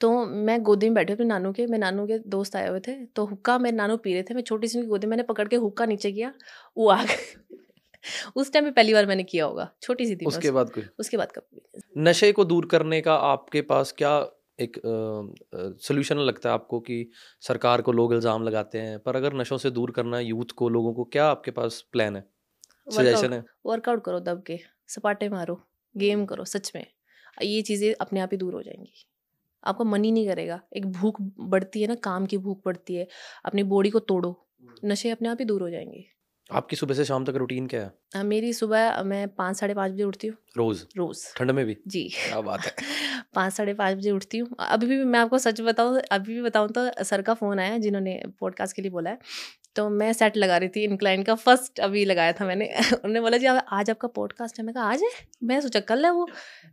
तो 0.00 0.26
मैं 0.26 0.62
गोदी 0.62 0.86
में 0.86 0.94
बैठे 0.94 1.12
अपने 1.12 1.26
नानू 1.26 1.52
के 1.52 1.66
मेरे 1.66 1.78
नानू 1.78 2.06
के 2.06 2.18
दोस्त 2.18 2.56
आए 2.56 2.68
हुए 2.68 2.80
थे 2.80 3.04
तो 3.06 3.24
हुक्का 3.24 3.58
मेरे 3.58 3.76
नानू 3.76 3.96
पी 3.96 4.12
रहे 4.12 4.22
थे 4.22 4.34
मैं 4.34 4.42
छोटी 4.42 4.68
सी 4.68 4.82
गोदी 4.82 5.06
में 5.06 5.10
मैंने 5.10 5.22
पकड़ 5.22 5.48
के 5.48 5.56
हुक्का 5.56 5.86
नीचे 5.86 6.12
किया 6.12 6.32
वो 6.76 6.88
आग 6.88 7.06
उस 8.36 8.52
टाइम 8.52 8.64
पे 8.64 8.70
पहली 8.72 8.94
बार 8.94 9.06
मैंने 9.06 9.24
किया 9.24 9.44
होगा। 9.44 9.70
छोटी 9.82 10.06
सी 10.06 10.16
थी 10.16 10.26
उसके 10.26 10.50
बाद 10.50 10.70
कोई? 10.70 10.84
उसके 10.98 11.16
बाद 11.16 11.32
कभी 11.32 11.82
नशे 12.00 12.32
को 12.32 12.44
दूर 12.44 12.66
करने 12.66 13.00
का 13.00 13.14
आपके 13.26 13.62
पास 13.64 13.92
क्या 13.98 14.16
एक 14.60 14.80
सोल्यूशन 15.82 16.18
लगता 16.18 16.48
है 16.48 16.54
आपको 16.54 16.80
कि 16.80 17.10
सरकार 17.42 17.82
को 17.82 17.92
लोग 17.92 18.12
इल्ज़ाम 18.14 18.42
लगाते 18.42 18.78
हैं? 18.78 18.98
पर 18.98 19.16
अगर 19.16 19.34
नशों 19.34 19.58
से 19.58 19.70
दूर 19.70 19.90
करना 19.90 20.16
है 20.16 20.24
यूथ 20.24 20.52
को 20.56 20.68
लोगों 20.68 20.92
को 20.94 21.04
क्या 21.04 21.26
आपके 21.26 21.50
पास 21.50 21.80
प्लान 21.92 22.16
है? 22.16 22.24
सजेशन 22.86 23.32
है 23.32 23.44
वर्कआउट 23.66 24.04
करो 24.04 24.20
दब 24.20 24.42
के। 24.46 24.58
सपाटे 24.88 25.28
मारो। 25.28 25.60
गेम 25.94 26.24
करो 26.26 26.44
सच 26.44 26.72
में। 26.74 26.84
ये 27.42 27.60
चीज़ें 27.62 27.92
अपने 28.00 28.20
आप 28.20 28.28
ही 28.32 28.36
दूर 28.38 28.54
हो 28.54 28.62
जाएँगी। 28.62 29.06
आपका 29.64 29.84
मन 29.84 30.04
ही 30.04 30.10
नहीं 30.12 30.26
करेगा। 30.28 30.60
एक 30.76 30.86
भूख 30.92 31.16
बढ़ती 31.20 31.82
है 31.82 31.88
ना 31.88 31.94
काम 32.02 32.26
की 32.26 32.38
भूख 32.38 32.60
बढ़ती 32.66 32.94
है। 32.94 33.06
अपनी 33.44 33.62
बॉडी 33.62 33.90
को 33.90 33.98
तोड़ो। 34.00 34.34
नशे 34.84 35.10
अपने 35.10 35.28
आप 35.28 35.36
ही 35.40 35.44
दूर 35.44 35.62
हो 35.62 35.70
जाएँगे। 35.70 36.04
आपकी 36.50 36.76
सुबह 36.76 36.94
से 36.94 37.04
शाम 37.04 37.24
तक 37.24 37.34
रूटीन 37.34 37.66
क्या 37.66 37.80
है? 37.80 37.92
आ, 38.16 38.22
मेरी 38.22 38.52
सुबह 38.52 39.02
मैं 39.02 39.28
पाँच 39.28 39.56
साढ़े 39.56 39.74
पाँच 39.74 39.92
बजे 39.92 40.02
उठती 40.02 40.26
हूँ। 40.26 40.36
रोज? 40.56 40.86
रोज़। 40.96 41.24
ठंड 41.36 41.50
में 41.50 41.64
भी? 41.66 41.76
जी। 41.86 42.02
क्या 42.08 42.40
बात 42.40 42.64
है। 42.66 42.72
पाँच 43.34 43.52
साढ़े 43.52 43.74
पाँच 43.74 43.96
बजे 43.96 44.10
उठती 44.10 44.38
हूँ। 44.38 44.48
अभी 44.60 44.86
भी 44.86 45.04
मैं 45.04 45.20
आपको 45.20 45.38
सच 45.38 45.60
बताऊँ 45.60 46.00
अभी 46.12 46.34
भी 46.34 46.42
बताऊँ 46.42 46.68
तो 46.68 47.04
सर 47.04 47.22
का 47.22 47.34
फ़ोन 47.34 47.58
आया 47.58 47.78
जिन्होंने 47.78 48.22
पॉडकास्ट 48.40 48.76
के 48.76 48.82
लिए 48.82 48.90
बोला 48.90 49.10
है। 49.10 49.18
तो 49.76 49.88
मैं 49.90 50.12
सेट 50.12 50.36
लगा 50.36 50.56
रही 50.56 50.68
थी 50.68 50.84
इनक्लाइन 50.84 51.22
का 51.22 51.34
फ़र्स्ट 51.34 51.80
अभी 51.80 52.04
लगाया 52.04 52.32
था 52.32 52.44
मैंने। 52.44 52.66
उन्होंने 52.94 53.20
बोला, 53.20 53.36
जी, 53.36 53.46
आज 53.46 53.90
आपका 53.90 54.08
पॉडकास्ट 54.08 54.58
है। 54.58 54.64
मैं 54.64 54.74
कहा, 54.74 54.84
आज 54.84 55.02
है? 55.02 55.08
मैं 55.42 55.60
सोचा, 55.60 55.80
कल 55.80 56.04
है 56.04 56.10
वो। 56.10 56.28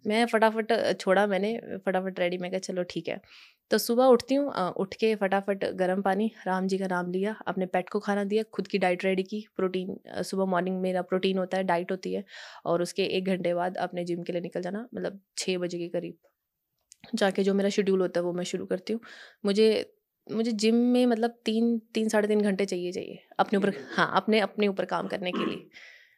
मैं 0.08 0.26
फटाफट 0.26 0.98
छोड़ा 1.00 1.28
मैंने, 1.28 1.62
फटाफट 1.86 2.20
रेडी 2.20 2.38
मैं 2.38 2.52
कहा, 2.52 2.60
चलो, 2.60 2.84
ठीक 2.84 3.08
है। 3.08 3.22
तो 3.72 3.78
सुबह 3.78 4.06
उठती 4.06 4.36
हूँ 4.36 4.54
उठ 4.70 4.94
के 4.94 5.16
फटाफट 5.16 5.66
गर्म 5.66 6.02
पानी, 6.02 6.32
राम 6.48 6.68
जी 6.68 6.78
का 6.78 6.88
नाम 6.88 7.12
लिया, 7.12 7.36
अपने 7.48 7.66
पेट 7.66 7.90
को 7.90 8.00
खाना 8.00 8.24
दिया, 8.24 8.44
खुद 8.44 8.68
की 8.68 8.78
डाइट 8.78 9.06
रेडी 9.06 9.24
की 9.24 9.48
प्रोटीन 9.56 10.00
सुबह 10.24 10.46
मॉर्निंग 10.46 10.82
मेरा 10.82 11.02
प्रोटीन 11.02 11.38
होता 11.38 11.58
है 11.58 11.64
डाइट 11.64 11.92
होती 11.92 12.14
है, 12.14 12.24
और 12.66 12.82
उसके 12.82 13.04
एक 13.04 13.26
घंटे 13.26 13.54
बाद 13.54 13.78
अपने 13.78 14.06
जिम 14.06 14.24
के 14.24 14.34
लिए 14.34 14.42
निकल 14.42 14.62
जाना 14.62 14.88
मतलब 14.96 15.20
छः 15.38 15.58
बजे 15.58 15.78
के 15.78 15.88
करीब। 15.88 16.18
जाके 17.16 17.44
जो 17.44 17.54
मेरा 17.54 17.70
शेड्यूल 17.70 18.02
होता 18.02 18.20
है, 18.20 18.24
वो 18.26 18.34
मैं 18.34 18.44
शुरू 18.44 18.66
करती 18.66 18.94
हूँ। 18.94 19.02
मुझे 19.46 19.93
मुझे 20.28 20.52
जिम 20.54 20.76
में 20.88 21.06
मतलब 21.06 21.36
तीन 21.46 21.78
तीन 21.94 22.10
साढ़े 22.10 22.28
तीन 22.28 22.42
घंटे 22.42 22.66
चाहिए 22.66 22.92
चाहिए। 22.92 23.20
अपने 23.40 23.58
ऊपर 23.58 23.74
हाँ 23.92 24.12
अपने 24.16 24.40
अपने 24.40 24.68
ऊपर 24.68 24.86
काम 24.86 25.08
करने 25.08 25.32
के 25.32 25.46
लिए। 25.46 25.68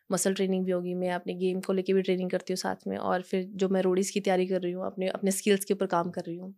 मसल 0.10 0.34
ट्रेनिंग 0.34 0.66
भी 0.66 0.72
होगी 0.72 0.94
मैं 0.96 1.12
अपने 1.12 1.34
गेम 1.36 1.60
को 1.62 1.74
लेके 1.74 1.94
भी 1.94 2.02
ट्रेनिंग 2.02 2.30
करती 2.32 2.54
हूँ 2.54 2.58
साथ 2.58 2.88
में 2.88 2.98
और 3.00 3.22
फिर 3.24 3.44
जो 3.56 3.70
मैं 3.70 3.82
रोडीज़ 3.82 4.12
की 4.14 4.20
तैयारी 4.22 4.46
कर 4.48 4.62
रही 4.62 4.72
हूँ 4.74 4.86
अपने 4.86 5.08
अपने 5.10 5.32
स्किल्स 5.32 5.66
के 5.66 5.74
ऊपर 5.74 5.86
काम 5.88 6.10
कर 6.12 6.24
रही 6.28 6.38
हूँ। 6.38 6.54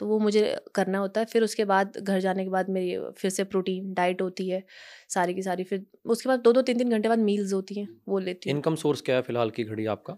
तो 0.00 0.06
वो 0.06 0.18
मुझे 0.20 0.42
करना 0.74 0.98
होता 0.98 1.20
है 1.20 1.26
फिर 1.26 1.42
उसके 1.44 1.64
बाद 1.66 1.96
घर 1.98 2.20
जाने 2.20 2.44
के 2.44 2.50
बाद 2.50 2.68
मेरी 2.70 2.98
फिर 3.18 3.30
से 3.30 3.44
प्रोटीन 3.44 3.92
डाइट 3.94 4.22
होती 4.22 4.48
है 4.50 4.62
सारी 5.10 5.34
की 5.34 5.42
सारी 5.42 5.64
फिर 5.64 5.84
उसके 6.06 6.28
बाद 6.28 6.40
दो 6.40 6.52
दो 6.52 6.62
तीन 6.62 6.78
तीन 6.78 6.90
घंटे 6.90 7.08
बाद 7.08 7.18
मील्स 7.20 7.52
होती 7.52 7.80
हैं 7.80 7.88
वो 8.08 8.18
लेती 8.20 8.50
हूँ। 8.50 8.56
इनकम 8.56 8.74
सोर्स 8.76 9.00
क्या 9.00 9.16
है 9.16 9.22
फ़िलहाल 9.22 9.50
की 9.50 9.64
घड़ी 9.64 9.86
आपका? 9.86 10.16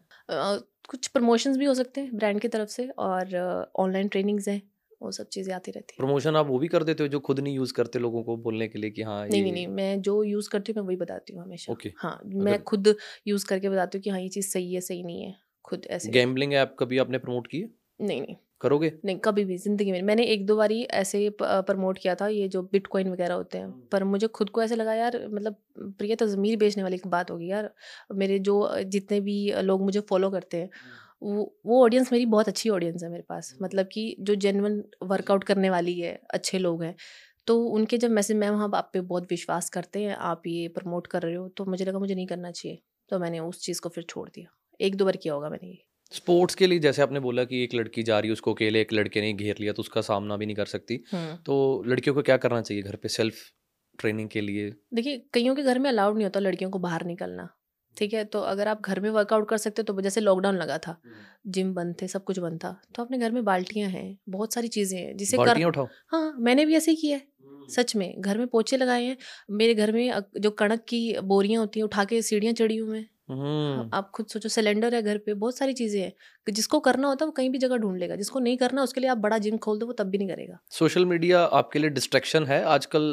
कुछ 0.89 1.07
प्रमोशंस 1.09 1.57
भी 1.57 1.64
हो 1.64 1.75
सकते 1.75 2.01
हैं 2.01 2.16
ब्रांड 2.16 2.41
की 2.41 2.49
तरफ़ 2.49 2.68
से 2.71 2.89
और 3.01 3.37
ऑनलाइन 3.77 4.09
ट्रेनिंग्स 4.09 4.49
हैं। 4.49 4.61
वो 5.01 5.11
सब 5.12 5.28
चीज़ें 5.28 5.55
आती 5.55 5.70
रहती 5.72 5.94
हैं। 5.96 5.98
प्रमोशन 5.98 6.36
आप 6.36 6.46
वो 6.46 6.59
भी 6.59 6.68
कर 6.68 6.84
देते 6.84 7.03
हो 7.03 7.09
जो 7.09 7.20
खुद 7.22 7.40
नहीं 7.40 7.55
यूज़ 7.57 7.72
करते 7.74 7.98
लोगों 8.01 8.22
को 8.24 8.36
बोलने 8.40 8.68
के 8.68 8.78
लिए 8.78 8.90
कि 8.90 9.03
हाँ 9.05 9.24
नहीं 9.24 9.42
नहीं 9.42 9.53
नहीं 9.53 9.66
मैं 9.68 10.01
जो 10.03 10.22
यूज़ 10.24 10.48
करती 10.51 10.72
हूँ 10.72 10.82
मैं 10.82 10.86
वही 10.86 10.96
बताती 10.96 11.32
हूँ 11.32 11.42
हमेशा। 11.42 11.68
ओके 11.68 11.92
हाँ 11.96 12.20
मैं 12.26 12.62
खुद 12.64 12.94
यूज़ 13.26 13.46
करके 13.46 13.68
बताती 13.68 13.98
हूँ 13.98 14.03
कि 14.03 14.11
हाँ 14.11 14.20
ये 14.20 14.28
चीज़ 14.30 14.48
सही 14.48 14.74
है 14.74 14.80
सही 14.82 15.03
नहीं 15.03 15.22
है 15.24 15.34
खुद 15.64 15.86
ऐसे। 15.90 16.12
गैम्बलिंग 16.12 16.53
ऐप 16.55 16.76
कभी 16.78 16.98
आपने 16.98 17.18
प्रमोट 17.18 17.46
की 17.46 17.64
नहीं 18.01 18.20
नहीं। 18.20 18.36
करोगे? 18.61 18.92
नहीं 19.05 19.18
कभी 19.20 19.44
भी 19.44 19.57
ज़िंदगी 19.59 19.92
में। 19.92 20.01
मैंने 20.03 20.24
एक 20.26 20.44
दो 20.46 20.57
बारी 20.57 20.82
ऐसे 20.94 21.28
प्रमोट 21.42 21.98
किया 21.98 22.14
था 22.16 22.26
ये 22.28 22.48
जो 22.48 22.62
बिटकॉइन 22.64 23.11
वगैरह 23.11 23.34
होते 23.34 23.59
हैं। 23.59 23.74
पर 23.92 24.05
मुझे 24.05 24.26
खुद 24.30 24.51
को 24.51 24.62
ऐसे 24.62 24.76
लगा 24.76 24.94
यार 24.94 25.16
मतलब 25.28 25.57
प्रिय 25.98 26.14
तो 26.16 26.26
ज़मीर 26.26 26.57
बेचने 26.59 26.82
वाली 26.82 26.96
एक 26.96 27.07
बात 27.09 27.30
होगी 27.30 27.51
यार। 27.51 27.70
मेरे 28.14 28.38
जो 28.40 28.57
जितने 28.86 29.20
भी 29.22 29.36
लोग 29.62 29.82
मुझे 29.82 30.01
फॉलो 30.11 30.30
करते 30.30 30.57
हैं 30.57 30.70
वो 31.23 31.45
वो 31.66 31.83
ऑडियंस 31.85 32.12
मेरी 32.12 32.27
बहुत 32.27 32.49
अच्छी 32.49 32.68
ऑडियंस 32.68 33.03
है 33.03 33.11
मेरे 33.11 33.25
पास। 33.29 33.57
मतलब 33.62 33.89
कि 33.93 34.16
जो 34.21 34.35
जेनवन 34.35 34.83
वर्कआउट 35.03 35.45
करने 35.45 35.71
वाली 35.71 35.99
है 36.01 36.21
अच्छे 36.31 36.59
लोग 36.59 36.83
हैं। 36.83 36.95
तो 37.47 37.59
उनके 37.64 37.99
जब 37.99 38.11
मैसेज 38.11 38.37
मैम 38.37 38.55
हम 38.55 38.75
आप 38.75 38.91
पे 38.93 39.01
बहुत 39.03 39.27
विश्वास 39.31 39.71
करते 39.71 40.03
हैं 40.03 40.16
आप 40.16 40.43
ये 40.47 40.68
प्रमोट 40.68 41.07
कर 41.07 41.23
रहे 41.23 41.35
हो 41.35 41.49
तो 41.49 41.64
मुझे 41.64 41.85
लगा 41.85 41.99
मुझे 41.99 42.14
नहीं 42.14 42.27
करना 42.27 42.51
चाहिए। 42.51 42.79
तो 43.11 43.18
मैंने 43.18 43.39
उस 43.41 43.61
चीज़ 43.61 43.81
को 43.81 43.89
फिर 43.89 44.05
छोड़ 44.05 44.29
दिया। 44.29 44.57
एक 44.81 44.97
दो 44.97 45.05
बार 45.05 45.16
किया 45.16 45.35
होगा 45.35 45.49
मैंने 45.51 45.68
ये। 45.68 45.79
स्पोर्ट्स 46.12 46.55
के 46.55 46.66
लिए 46.66 46.79
जैसे 46.79 47.03
आपने 47.03 47.21
बोला 47.21 47.45
कि 47.45 47.62
एक 47.64 47.75
लड़की 47.75 48.03
जा 48.03 48.18
रही 48.18 48.29
है 48.29 48.33
उसको 48.33 48.55
अकेले 48.55 48.81
एक 48.81 48.93
लड़के 48.93 49.21
ने 49.21 49.33
घेर 49.33 49.57
लिया 49.61 49.73
तो 49.73 49.81
उसका 49.81 50.01
सामना 50.01 50.37
भी 50.37 50.47
नहीं 50.47 50.57
कर 50.57 50.66
सकती। 50.66 51.03
हम्म। 51.12 51.37
तो 51.37 51.83
लड़कियों 51.87 52.14
को 52.14 52.23
क्या 52.23 52.37
करना 52.37 52.61
चाहिए 52.62 52.83
घर 52.83 52.97
पे? 52.97 53.09
सेल्फ 53.09 53.35
ट्रेनिंग 53.99 54.29
के 54.29 54.41
लिए? 54.41 54.71
देखिए 54.95 55.23
कईयों 55.35 55.55
के 55.55 55.62
घर 55.62 55.79
में 55.79 55.91
अलाउड 55.91 56.14
नहीं 56.14 56.25
होता 56.25 56.41
लड़कियों 56.41 56.71
को 56.71 56.79
बाहर 56.79 57.05
निकलना। 57.07 57.49
ठीक 58.01 58.14
है? 58.14 58.24
तो 58.26 58.40
अगर 58.42 58.68
आप 58.68 58.80
घर 58.82 59.01
में 59.01 59.09
वर्कआउट 59.11 59.48
कर 59.48 59.57
सकते 59.59 59.82
हो 59.82 59.92
तो 59.92 60.01
जैसे 60.03 60.20
लॉकडाउन 60.20 60.57
लगा 60.57 60.78
था 60.78 60.96
जिम 61.48 61.72
बंद 61.74 61.94
थे 62.03 62.09
सब 62.09 62.24
कुछ 62.24 62.38
बंद 62.38 62.59
था 62.64 62.76
तो 62.94 63.03
अपने 63.03 63.18
घर 63.18 63.30
में 63.30 63.44
बाल्टियाँ 63.44 63.90
हैं 63.90 64.07
बहुत 64.28 64.55
सारी 64.55 64.68
चीज़ें 64.70 64.98
हैं 64.98 65.16
जिसे 65.16 65.36
कर 65.38 65.64
उठाओ। 65.64 65.88
हाँ 66.09 66.34
मैंने 66.40 66.66
भी 66.66 66.76
ऐसे 66.76 66.90
ही 66.90 66.96
किया 66.96 67.16
है 67.16 67.28
सच 67.70 67.94
में 67.96 68.20
घर 68.20 68.38
में 68.38 68.46
पोछे 68.48 68.76
लगाए 68.76 69.05
हैं 69.05 69.16
मेरे 69.53 69.74
घर 69.74 69.92
में 69.92 70.22
जो 70.38 70.51
कणक 70.53 70.84
की 70.88 71.01
बोरियाँ 71.24 71.61
होती 71.61 71.80
हैं 71.80 71.84
उठा 71.84 72.05
के 72.05 72.20
सीढ़ियाँ 72.22 72.55
चढ़ी 72.55 72.76
हुई 72.76 72.90
मैं। 72.90 73.07
हम्म। 73.30 73.88
आप 73.94 74.11
खुद 74.14 74.26
सोचो 74.26 74.48
सिलेंडर 74.48 74.94
है 74.94 75.03
घर 75.03 75.18
पे 75.18 75.34
बहुत 75.34 75.57
सारी 75.59 75.72
चीज़ें 75.72 76.01
हैं 76.03 76.53
जिसको 76.53 76.80
करना 76.80 77.09
होता 77.09 77.24
है 77.24 77.26
वो 77.26 77.32
कहीं 77.32 77.51
भी 77.51 77.59
जगह 77.59 77.76
ढूंढ 77.76 77.98
लेगा 77.98 78.16
जिसको 78.16 78.40
नहीं 78.40 78.57
करना 78.57 78.82
उसके 78.82 79.01
लिए 79.01 79.11
आप 79.11 79.18
बड़ा 79.18 79.38
जिम 79.38 79.57
खोल 79.59 79.78
दो 79.78 79.86
वो 79.86 79.92
तब 79.92 80.07
भी 80.07 80.18
नहीं 80.18 80.28
करेगा। 80.28 80.59
सोशल 80.70 81.05
मीडिया 81.07 81.42
आपके 81.55 81.78
लिए 81.78 81.90
डिस्ट्रैक्शन 81.90 82.44
है 82.44 82.62
आजकल 82.68 83.07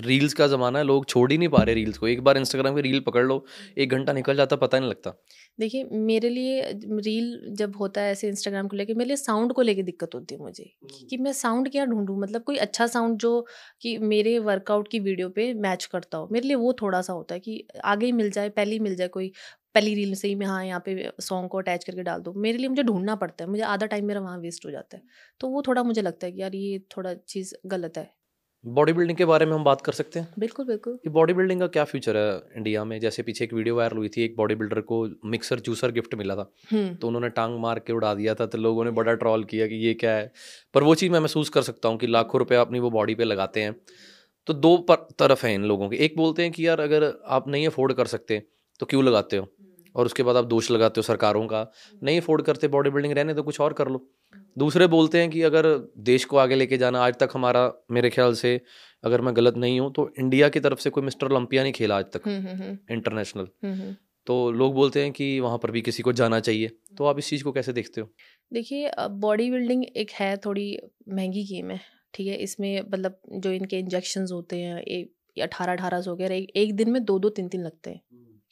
रील्स 0.00 0.32
का 0.32 0.46
ज़माना 0.46 0.78
है 0.78 0.84
लोग 0.84 1.06
छोड़ 1.06 1.32
ही 1.32 1.38
नहीं 1.38 1.48
पा 1.48 1.62
रहे 1.62 1.74
रील्स 1.74 1.98
को। 1.98 2.08
एक 2.08 2.20
बार 2.20 2.36
इंस्टाग्राम 2.36 2.74
की 2.74 2.80
रील 2.80 3.00
पकड़ 3.00 3.24
लो 3.26 3.44
एक 3.78 3.88
घंटा 3.88 4.12
निकल 4.12 4.36
जाता 4.36 4.56
पता 4.56 4.78
नहीं 4.78 4.90
लगता। 4.90 5.22
देखिए 5.60 5.84
मेरे 5.92 6.28
लिए 6.28 6.62
रील 6.84 7.40
जब 7.50 7.76
होता 7.76 8.00
है 8.00 8.12
ऐसे 8.12 8.28
इंस्टाग्राम 8.28 8.68
को 8.68 8.76
लेके 8.76 8.94
मेरे 8.94 9.08
लिए 9.08 9.16
साउंड 9.16 9.52
को 9.52 9.62
लेके 9.62 9.82
दिक्कत 9.82 10.10
होती 10.14 10.34
है 10.34 10.40
मुझे 10.40 10.64
कि- 10.64 11.08
कि 11.10 11.16
मैं 11.16 11.32
साउंड 11.32 11.70
क्या 11.70 11.84
ढूंढूं? 11.84 12.18
मतलब 12.18 12.42
कोई 12.42 12.56
अच्छा 12.56 12.86
साउंड 12.86 13.18
जो 13.18 13.46
कि 13.80 13.98
मेरे 13.98 14.38
वर्कआउट 14.38 14.88
की 14.88 14.98
वीडियो 14.98 15.28
पे 15.28 15.54
मैच 15.54 15.84
करता 15.84 16.18
हो। 16.18 16.28
मेरे 16.32 16.46
लिए 16.46 16.56
वो 16.56 16.72
थोड़ा 16.72 17.02
सा 17.02 17.12
होता 17.12 17.34
है 17.34 17.40
कि 17.40 17.68
आगे 17.84 18.06
ही 18.06 18.12
मिल 18.12 18.30
जाए 18.30 18.48
पहले 18.48 18.72
ही 18.72 18.78
मिल 18.78 18.96
जाए 18.96 19.08
कोई 19.08 19.32
पहली 19.74 19.94
रील 19.94 20.14
से 20.14 20.28
ही 20.28 20.34
मैं 20.34 20.46
हाँ 20.46 20.66
यहाँ 20.66 20.82
पे 20.84 21.10
सॉन्ग 21.20 21.48
को 21.48 21.58
अटैच 21.58 21.84
करके 21.84 22.02
डाल 22.02 22.20
दूँ। 22.20 22.34
मेरे 22.36 22.58
लिए 22.58 22.68
मुझे 22.68 22.82
ढूंढना 22.82 23.16
पड़ता 23.16 23.44
है 23.44 23.50
मुझे 23.50 23.62
आधा 23.62 23.86
टाइम 23.86 24.04
मेरा 24.04 24.20
वहाँ 24.20 24.38
वेस्ट 24.38 24.66
हो 24.66 24.70
जाता 24.70 24.96
है। 24.96 25.02
तो 25.40 25.48
वो 25.48 25.62
थोड़ा 25.62 25.82
मुझे 25.82 26.02
लगता 26.02 26.26
है 26.26 26.32
कि 26.32 26.42
यार 26.42 26.54
ये 26.54 26.78
थोड़ा 26.78 27.14
चीज़ 27.14 27.54
गलत 27.66 27.98
है। 27.98 28.15
बॉडी 28.66 28.92
बिल्डिंग 28.92 29.18
के 29.18 29.24
बारे 29.24 29.46
में 29.46 29.52
हम 29.52 29.64
बात 29.64 29.80
कर 29.80 29.92
सकते 29.92 30.20
हैं? 30.20 30.28
बिल्कुल 30.38 30.66
बिल्कुल। 30.66 30.98
कि 31.04 31.10
बॉडी 31.10 31.32
बिल्डिंग 31.32 31.60
का 31.60 31.66
क्या 31.66 31.84
फ्यूचर 31.84 32.16
है 32.16 32.42
इंडिया 32.56 32.84
में? 32.84 33.00
जैसे 33.00 33.22
पीछे 33.22 33.44
एक 33.44 33.52
वीडियो 33.52 33.76
वायरल 33.76 33.96
हुई 33.96 34.08
थी 34.08 34.24
एक 34.24 34.36
बॉडी 34.36 34.54
बिल्डर 34.54 34.80
को 34.80 35.08
मिक्सर 35.24 35.60
जूसर 35.60 35.90
गिफ्ट 35.90 36.14
मिला 36.14 36.36
था। 36.36 36.52
हम्म। 36.72 36.94
तो 36.94 37.06
उन्होंने 37.06 37.28
टांग 37.28 37.58
मार 37.60 37.78
के 37.78 37.92
उड़ा 37.92 38.14
दिया 38.14 38.34
था 38.34 38.46
तो 38.46 38.58
लोगों 38.58 38.84
ने 38.84 38.90
बड़ा 38.90 39.14
ट्रॉल 39.14 39.44
किया 39.44 39.66
कि 39.66 39.74
ये 39.74 39.94
क्या 39.94 40.10
है? 40.10 40.32
पर 40.74 40.82
वो 40.82 40.94
चीज़ 40.94 41.12
मैं 41.12 41.20
महसूस 41.20 41.48
कर 41.48 41.62
सकता 41.62 41.88
हूँ 41.88 41.98
कि 41.98 42.06
लाखों 42.06 42.38
रुपए 42.38 42.54
अपनी 42.54 42.78
वो 42.78 42.90
बॉडी 42.90 43.14
पर 43.14 43.24
लगाते 43.24 43.62
हैं। 43.62 43.76
तो 44.46 44.54
दो 44.54 44.76
तरफ़ 44.90 45.46
हैं 45.46 45.54
इन 45.54 45.64
लोगों 45.64 45.88
के। 45.88 45.96
एक 45.96 46.16
बोलते 46.16 46.42
हैं 46.42 46.52
कि 46.52 46.66
यार 46.68 46.80
अगर 46.80 47.12
आप 47.26 47.48
नहीं 47.48 47.66
अफोर्ड 47.66 47.92
कर 47.92 48.06
सकते 48.06 48.42
तो 48.80 48.86
क्यों 48.86 49.04
लगाते 49.04 49.36
हो? 49.36 49.48
और 49.96 50.06
उसके 50.06 50.22
बाद 50.22 50.36
आप 50.36 50.44
दोष 50.44 50.70
लगाते 50.70 50.98
हो 50.98 51.02
सरकारों 51.02 51.46
का। 51.46 51.70
नहीं 52.02 52.20
अफोर्ड 52.20 52.42
करते 52.42 52.68
बॉडी 52.68 52.90
बिल्डिंग 52.90 53.14
रहने 53.14 53.34
तो 53.34 53.42
कुछ 53.42 53.60
और 53.60 53.72
कर 53.72 53.88
लो। 53.88 54.06
दूसरे 54.58 54.86
बोलते 54.86 55.20
हैं 55.20 55.30
कि 55.30 55.42
अगर 55.42 55.66
देश 55.98 56.24
को 56.24 56.36
आगे 56.36 56.54
लेके 56.54 56.76
जाना 56.76 57.00
आज 57.00 57.14
तक 57.14 57.28
हमारा 57.34 57.72
मेरे 57.90 58.10
ख्याल 58.10 58.34
से 58.34 58.60
अगर 59.04 59.20
मैं 59.20 59.36
गलत 59.36 59.56
नहीं 59.56 59.80
हूँ 59.80 59.92
तो 59.92 60.08
इंडिया 60.18 60.48
की 60.48 60.60
तरफ़ 60.60 60.78
से 60.78 60.90
कोई 60.90 61.02
मिस्टर 61.02 61.26
ओलंपिया 61.26 61.62
नहीं 61.62 61.72
खेला 61.72 61.98
आज 61.98 62.04
तक। 62.04 62.28
हम्म 62.28 62.48
हम्म 62.48 62.62
हम्म, 62.62 62.78
इंटरनेशनल। 62.90 63.94
तो 64.26 64.50
लोग 64.50 64.74
बोलते 64.74 65.02
हैं 65.02 65.12
कि 65.12 65.40
वहाँ 65.40 65.58
पर 65.58 65.70
भी 65.70 65.80
किसी 65.80 66.02
को 66.02 66.12
जाना 66.12 66.40
चाहिए। 66.40 66.70
तो 66.98 67.04
आप 67.04 67.18
इस 67.18 67.28
चीज़ 67.28 67.44
को 67.44 67.52
कैसे 67.52 67.72
देखते 67.72 68.00
हो? 68.00 68.08
देखिए 68.52 68.90
बॉडी 68.98 69.50
बिल्डिंग 69.50 69.84
एक 69.96 70.10
है 70.10 70.36
थोड़ी 70.36 70.78
महँगी 71.08 71.44
गेम 71.44 71.70
है 71.70 71.80
ठीक 72.14 72.26
है? 72.26 72.36
इसमें 72.36 72.80
मतलब 72.80 73.20
जो 73.32 73.52
इनके 73.52 73.78
इंजेक्शन 73.78 74.26
होते 74.32 74.56
हैं 74.56 75.04
अठारह 75.42 75.72
अठारह 75.72 76.00
सौ 76.00 76.16
एक, 76.16 76.50
एक 76.56 76.74
दिन 76.74 76.90
में 76.90 77.04
दो 77.04 77.18
दो 77.18 77.28
तीन 77.28 77.48
तीन 77.48 77.62
लगते 77.62 77.90
हैं। 77.90 78.00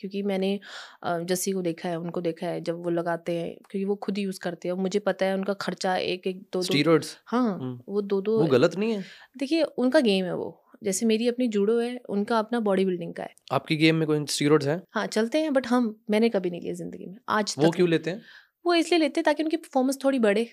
क्योंकि 0.00 0.22
मैंने 0.22 0.58
जस्सी 1.04 1.52
को 1.52 1.62
देखा 1.62 1.88
है 1.88 1.98
उनको 1.98 2.20
देखा 2.20 2.46
है 2.46 2.60
जब 2.60 2.82
वो 2.84 2.90
लगाते 2.90 3.32
हैं 3.32 3.54
क्योंकि 3.60 3.84
वो 3.84 3.94
खुद 3.96 4.18
यूज़ 4.18 4.40
करते 4.40 4.68
हैं। 4.68 4.74
मुझे 4.76 4.98
पता 5.00 5.26
है 5.26 5.34
उनका 5.34 5.52
खर्चा 5.60 5.96
एक 5.96 6.26
एक 6.26 6.40
दो 6.52 6.62
दो 6.62 6.98
हाँ 7.26 7.58
हम्म। 7.58 7.78
वो 7.88 8.02
दो 8.02 8.20
दो 8.20 8.38
वो 8.38 8.46
गलत 8.48 8.76
नहीं 8.76 8.92
है? 8.92 9.04
देखिए 9.38 9.62
उनका 9.62 10.00
गेम 10.00 10.24
है 10.24 10.34
वो। 10.36 10.60
जैसे 10.84 11.06
मेरी 11.06 11.28
अपनी 11.28 11.46
जूडो 11.48 11.78
है 11.78 11.96
उनका 12.10 12.38
अपना 12.38 12.60
बॉडी 12.60 12.84
बिल्डिंग 12.84 13.12
का 13.14 13.22
है। 13.22 13.34
आपकी 13.52 13.76
गेम 13.76 13.96
में 13.96 14.06
कोई 14.06 14.24
स्टीरॉइड्स 14.28 14.66
हैं? 14.66 14.80
हाँ 14.90 15.06
चलते 15.08 15.38
हैं 15.38 15.52
बट 15.52 15.66
हम 15.66 15.94
मैंने 16.10 16.28
कभी 16.28 16.50
नहीं 16.50 16.60
लिए 16.60 16.74
ज़िंदगी 16.74 17.06
में 17.06 17.16
आज 17.28 17.54
वो 17.58 17.70
क्यों 17.70 17.88
लेते 17.88 18.10
हैं? 18.10 18.22
वो 18.64 18.74
इसलिए 18.74 18.98
लेते 19.00 19.20
हैं 19.20 19.24
ताकि 19.24 19.42
उनकी 19.42 19.56
परफॉर्मेंस 19.58 19.98
थोड़ी 20.04 20.18
बढ़े 20.18 20.48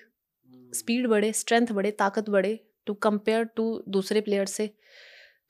स्पीड 0.73 1.07
बढ़े 1.07 1.31
स्ट्रेंथ 1.33 1.71
बढ़े 1.71 1.91
ताकत 1.93 2.29
बढ़े 2.29 2.59
टू 2.85 2.93
कंपेयर 3.03 3.43
टू 3.55 3.83
दूसरे 3.89 4.21
प्लेयर 4.21 4.45
से। 4.47 4.69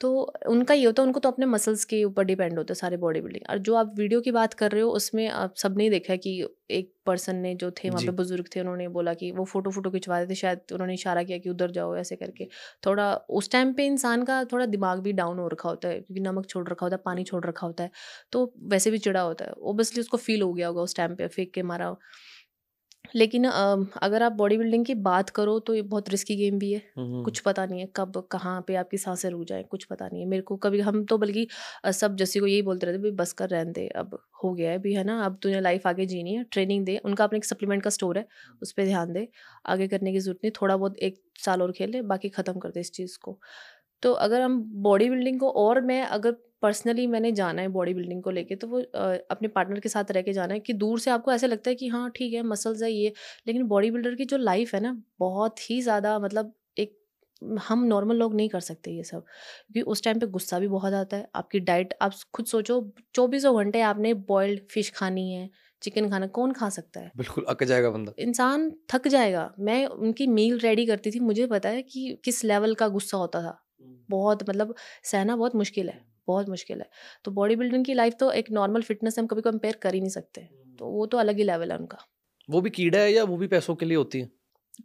तो 0.01 0.09
उनका 0.47 0.73
ये 0.73 0.85
होता 0.85 1.01
है 1.01 1.05
उनको 1.07 1.19
तो 1.19 1.29
अपने 1.29 1.45
मसल्स 1.47 1.83
के 1.85 2.03
ऊपर 2.05 2.23
डिपेंड 2.25 2.57
होता 2.57 2.71
है 2.71 2.75
सारे 2.75 2.97
बॉडी 2.97 3.21
बिल्डिंग 3.21 3.43
और 3.49 3.57
जो 3.59 3.75
आप 3.75 3.93
वीडियो 3.97 4.21
की 4.21 4.31
बात 4.31 4.53
कर 4.55 4.71
रहे 4.71 4.81
हो 4.81 4.89
उसमें 4.93 5.27
आप 5.29 5.53
सबने 5.57 5.89
देखा 5.89 6.13
है 6.13 6.17
कि 6.19 6.31
एक 6.71 6.91
पर्सन 7.05 7.35
ने 7.37 7.53
जो 7.55 7.69
थे 7.73 7.89
वहाँ। 7.89 8.03
पे 8.03 8.11
बुज़ुर्ग 8.13 8.45
थे 8.55 8.59
उन्होंने 8.59 8.87
बोला 8.89 9.13
कि 9.15 9.31
वो 9.31 9.43
फ़ोटो 9.45 9.71
फ़ोटो 9.71 9.89
खिंचवा 9.91 10.17
रहे 10.17 10.27
थे 10.27 10.35
शायद 10.35 10.61
उन्होंने 10.73 10.93
इशारा 10.93 11.23
किया 11.23 11.37
कि 11.37 11.49
उधर 11.49 11.71
जाओ 11.71 11.95
ऐसे 11.97 12.15
करके। 12.15 12.47
थोड़ा 12.85 13.13
उस 13.31 13.49
टाइम 13.51 13.73
पे 13.73 13.85
इंसान 13.85 14.23
का 14.25 14.43
थोड़ा 14.45 14.65
दिमाग 14.67 14.99
भी 15.01 15.13
डाउन 15.13 15.39
हो 15.39 15.47
रखा 15.47 15.69
होता 15.69 15.87
है 15.87 15.99
क्योंकि 16.01 16.21
नमक 16.21 16.45
छोड़ 16.47 16.67
रखा 16.69 16.85
होता 16.85 16.95
है 16.95 17.01
पानी 17.05 17.23
छोड़ 17.23 17.45
रखा 17.45 17.67
होता 17.67 17.83
है 17.83 17.91
तो 18.31 18.53
वैसे 18.67 18.91
भी 18.91 18.97
चिड़ा 18.99 19.21
होता 19.21 19.45
है। 19.45 19.51
ओबियसली 19.63 20.01
उसको 20.01 20.17
फील 20.19 20.41
हो 20.41 20.53
गया 20.53 20.67
होगा 20.67 20.81
उस 20.81 20.95
टाइम 20.95 21.15
पे 21.15 21.27
फेंक 21.29 21.53
के 21.53 21.63
मारा 21.63 21.95
लेकिन 23.13 23.45
अगर 23.45 24.23
आप 24.23 24.31
बॉडी 24.33 24.57
बिल्डिंग 24.57 24.85
की 24.85 24.95
बात 25.03 25.29
करो 25.31 25.59
तो 25.61 25.75
ये 25.75 25.81
बहुत 25.83 26.09
रिस्की 26.09 26.35
गेम 26.35 26.59
भी 26.59 26.71
है। 26.73 26.81
हम्म, 26.97 27.23
कुछ 27.23 27.39
पता 27.39 27.65
नहीं 27.65 27.79
है 27.79 27.87
कब 27.95 28.17
कहाँ 28.31 28.61
पे 28.67 28.75
आपकी 28.75 28.97
साँसें 28.97 29.29
रुक 29.29 29.43
जाए 29.45 29.63
कुछ 29.71 29.83
पता 29.85 30.07
नहीं 30.07 30.21
है। 30.21 30.27
मेरे 30.27 30.41
को 30.43 30.55
कभी 30.57 30.79
हम 30.81 31.03
तो 31.05 31.17
बल्कि 31.17 31.47
सब 31.93 32.15
जैसे 32.17 32.39
को 32.39 32.47
यही 32.47 32.61
बोलते 32.61 32.85
रहते 32.85 32.97
भाई 32.99 33.11
बस 33.17 33.33
कर 33.33 33.49
रहने 33.49 33.71
दे 33.73 33.87
अब 33.89 34.17
हो 34.43 34.53
गया 34.53 34.71
है 34.71 34.77
भी 34.79 34.93
है 34.93 35.03
ना? 35.03 35.19
अब 35.25 35.37
तुझे 35.43 35.59
लाइफ 35.61 35.87
आगे 35.87 36.05
जीनी 36.05 36.33
है 36.35 36.43
ट्रेनिंग 36.51 36.85
दे। 36.85 36.97
उनका 36.99 37.23
अपने 37.23 37.37
एक 37.37 37.45
सप्लीमेंट 37.45 37.83
का 37.83 37.89
स्टोर 37.89 38.17
है 38.17 38.25
उस 38.61 38.71
पर 38.71 38.85
ध्यान 38.85 39.13
दे 39.13 39.27
आगे 39.67 39.87
करने 39.87 40.11
की 40.11 40.19
ज़रूरत 40.19 40.39
नहीं 40.43 40.51
थोड़ा 40.61 40.77
बहुत 40.77 40.97
एक 40.99 41.21
साल 41.39 41.61
और 41.61 41.71
खेल 41.71 41.89
ले 41.91 42.01
बाकी 42.03 42.29
ख़त्म 42.31 42.59
कर 42.59 42.69
दे 42.71 42.79
इस 42.79 42.91
चीज़ 42.91 43.17
को। 43.21 43.39
तो 44.03 44.11
अगर 44.19 44.41
हम 44.41 44.61
बॉडी 44.83 45.09
बिल्डिंग 45.09 45.39
को 45.39 45.49
और 45.57 45.81
मैं 45.83 46.01
अगर 46.05 46.31
पर्सनली 46.61 47.05
मैंने 47.07 47.31
जाना 47.33 47.61
है 47.61 47.67
बॉडी 47.69 47.93
बिल्डिंग 47.93 48.21
को 48.23 48.31
लेके 48.31 48.55
तो 48.55 48.67
वो 48.67 48.79
अपने 49.31 49.47
पार्टनर 49.49 49.79
के 49.79 49.89
साथ 49.89 50.11
रह 50.11 50.21
के 50.21 50.33
जाना 50.33 50.53
है 50.53 50.59
कि 50.61 50.73
दूर 50.75 50.99
से 50.99 51.11
आपको 51.11 51.31
ऐसे 51.31 51.47
लगता 51.47 51.69
है 51.69 51.75
कि 51.75 51.87
हाँ 51.89 52.09
ठीक 52.15 52.33
है 52.33 52.43
मसल्स 52.45 52.83
है 52.83 52.91
ये। 52.91 53.13
लेकिन 53.47 53.63
बॉडी 53.67 53.91
बिल्डर 53.91 54.15
की 54.15 54.25
जो 54.25 54.37
लाइफ 54.39 54.73
है 54.75 54.79
ना 54.81 54.95
बहुत 55.19 55.69
ही 55.69 55.81
ज़्यादा 55.81 56.17
मतलब 56.19 56.53
एक 56.77 56.97
हम 57.61 57.83
नॉर्मल 57.85 58.15
लोग 58.15 58.35
नहीं 58.35 58.49
कर 58.49 58.59
सकते 58.61 58.91
ये 58.91 59.03
सब। 59.03 59.21
क्योंकि 59.21 59.81
उस 59.83 60.03
टाइम 60.03 60.19
पे 60.19 60.27
गुस्सा 60.29 60.59
भी 60.59 60.67
बहुत 60.69 60.93
आता 60.95 61.17
है 61.17 61.27
आपकी 61.35 61.59
डाइट 61.61 61.93
आप 62.01 62.13
खुद 62.33 62.45
सोचो 62.47 62.81
चौबीसों 63.15 63.55
घंटे 63.57 63.81
आपने 63.83 64.13
बॉयल्ड 64.25 64.61
फ़िश 64.71 64.91
खानी 64.95 65.31
है 65.33 65.49
चिकन 65.81 66.09
खाना 66.09 66.27
कौन 66.29 66.51
खा 66.53 66.69
सकता 66.71 66.99
है? 66.99 67.11
बिल्कुल 67.15 67.45
अक 67.47 67.63
जाएगा 67.63 67.89
बंदा। 67.91 68.13
इंसान 68.19 68.69
थक 68.89 69.07
जाएगा। 69.07 69.53
मैं 69.59 69.85
उनकी 69.87 70.27
मील 70.29 70.57
रेडी 70.59 70.85
करती 70.85 71.11
थी 71.11 71.19
मुझे 71.21 71.47
पता 71.47 71.69
है 71.69 71.81
कि 71.83 72.17
किस 72.25 72.43
लेवल 72.45 72.73
का 72.75 72.87
गुस्सा 72.89 73.17
होता 73.17 73.41
था। 73.41 73.57
बहुत 74.09 74.49
मतलब 74.49 74.73
सहना 75.03 75.35
बहुत 75.35 75.55
मुश्किल 75.55 75.89
है 75.89 75.99
बहुत 76.27 76.49
मुश्किल 76.49 76.79
है। 76.79 76.89
तो 77.25 77.31
बॉडी 77.31 77.55
बिल्डिंग 77.55 77.85
की 77.85 77.93
लाइफ 77.93 78.15
तो 78.19 78.31
एक 78.33 78.51
नॉर्मल 78.51 78.81
फिटनेस 78.83 79.15
से 79.15 79.21
हम 79.21 79.27
कभी 79.27 79.41
कंपेयर 79.41 79.75
कर 79.81 79.93
ही 79.93 79.99
नहीं 79.99 80.09
सकते 80.11 80.41
तो 80.79 80.85
वो 80.87 81.05
तो 81.05 81.17
अलग 81.17 81.37
ही 81.37 81.43
लेवल 81.43 81.71
है 81.71 81.77
उनका। 81.77 81.97
वो 82.49 82.61
भी 82.61 82.69
कीड़ा 82.69 82.99
है 82.99 83.11
या 83.13 83.23
वो 83.23 83.37
भी 83.37 83.47
पैसों 83.47 83.75
के 83.75 83.85
लिए 83.85 83.97
होती 83.97 84.19
है? 84.19 84.29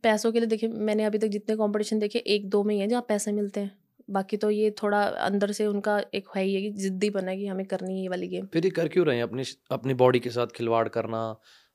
पैसों 0.03 0.33
के 0.33 0.41
लिए 0.41 0.49
देखिए 0.49 0.69
मैंने 0.71 1.05
अभी 1.05 1.19
तक 1.19 1.29
जितने 1.29 1.57
कंपटीशन 1.57 1.99
देखे 1.99 2.19
एक 2.29 2.49
दो 2.51 2.63
में 2.65 2.75
ही 2.75 2.81
है 2.81 2.87
जहाँ 2.89 3.05
पैसे 3.09 3.33
मिलते 3.33 3.61
हैं। 3.61 3.71
बाकी 4.09 4.37
तो 4.37 4.51
ये 4.51 4.71
थोड़ा 4.83 5.03
अंदर 5.03 5.53
से 5.53 5.67
उनका 5.67 5.99
एक 6.15 6.29
है 6.37 6.43
ही 6.43 6.55
है 6.55 6.61
कि 6.63 6.71
जिद्दी 6.79 7.11
बना 7.11 7.31
है 7.31 7.37
कि 7.37 7.47
हमें 7.47 7.65
करनी 7.67 7.95
है 7.97 8.03
ये 8.03 8.09
वाली 8.09 8.29
गेम 8.29 8.47
फिर 8.53 8.65
ये 8.65 8.71
कर 8.71 8.89
क्यों 8.89 9.07
रहे 9.07 9.17
हैं 9.17 9.23
अपनी 9.23 9.45
अपनी 9.71 9.95
बॉडी 9.97 10.19
के 10.21 10.31
साथ 10.31 10.47
खिलवाड़ 10.57 10.89
करना? 10.89 11.23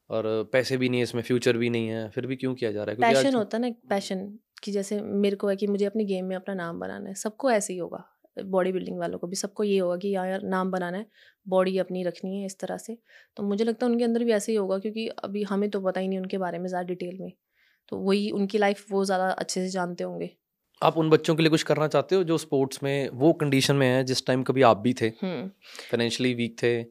और 0.09 0.25
पैसे 0.53 0.77
भी 0.77 0.89
नहीं 0.89 0.99
है 0.99 1.03
इसमें 1.03 1.21
फ्यूचर 1.23 1.57
भी 1.57 1.69
नहीं 1.69 1.87
है 1.87 2.07
फिर 2.09 2.25
भी 2.27 2.35
क्यों 2.35 2.53
किया 2.55 2.71
जा 2.71 2.83
रहा 2.83 2.91
है? 2.91 3.01
पैशन 3.01 3.35
होता 3.35 3.57
है 3.57 3.61
ना 3.61 3.75
पैशन 3.89 4.25
कि 4.63 4.71
जैसे 4.71 5.01
मेरे 5.01 5.35
को 5.35 5.47
है 5.49 5.55
कि 5.55 5.67
मुझे 5.67 5.85
अपनी 5.85 6.05
गेम 6.05 6.25
में 6.25 6.35
अपना 6.35 6.53
नाम 6.55 6.79
बनाना 6.79 7.09
है। 7.09 7.15
सबको 7.15 7.51
ऐसे 7.51 7.73
ही 7.73 7.79
होगा। 7.79 8.03
बॉडी 8.37 8.71
बिल्डिंग 8.71 8.99
वालों 8.99 9.17
को 9.19 9.27
भी 9.27 9.35
सबको 9.35 9.63
ये 9.63 9.77
होगा 9.79 9.95
कि 9.97 10.09
यार 10.09 10.27
यार 10.27 10.43
नाम 10.43 10.71
बनाना 10.71 10.97
है 10.97 11.05
बॉडी 11.45 11.77
अपनी 11.77 12.03
रखनी 12.03 12.39
है 12.39 12.45
इस 12.45 12.59
तरह 12.59 12.77
से। 12.77 12.97
तो 13.37 13.43
मुझे 13.43 13.63
लगता 13.63 13.85
है 13.85 13.91
उनके 13.91 14.03
अंदर 14.03 14.23
भी 14.23 14.31
ऐसे 14.31 14.51
ही 14.51 14.57
होगा 14.57 14.77
क्योंकि 14.77 15.07
अभी 15.23 15.43
हमें 15.43 15.69
तो 15.69 15.81
पता 15.81 15.99
ही 16.01 16.07
नहीं 16.07 16.19
उनके 16.19 16.37
बारे 16.37 16.59
में 16.59 16.67
ज़्यादा 16.67 16.87
डिटेल 16.87 17.17
में। 17.21 17.31
तो 17.91 17.97
वही 17.99 18.29
उनकी 18.31 18.57
लाइफ 18.57 18.85
वो 18.91 19.03
ज़्यादा 19.05 19.29
अच्छे 19.29 19.61
से 19.61 19.69
जानते 19.69 20.03
होंगे। 20.03 20.29
आप 20.81 20.97
उन 20.97 21.09
बच्चों 21.09 21.35
के 21.35 21.43
लिए 21.43 21.49
कुछ 21.49 21.63
करना 21.63 21.87
चाहते 21.87 22.15
हो 22.15 22.23
जो 22.23 22.37
स्पोर्ट्स 22.37 22.83
में 22.83 23.09
वो 23.13 23.31
कंडीशन 23.33 23.75
में 23.75 23.87
है 23.87 24.03
जिस 24.03 24.25
टाइम 24.25 24.43
कभी 24.43 24.61
आप 24.61 24.77
भी 24.77 24.93
थे? 24.93 25.07
हम्म। 25.21 25.47
फाइनेंशियली 25.91 26.33
वीक 26.33 26.55
थे 26.63 26.81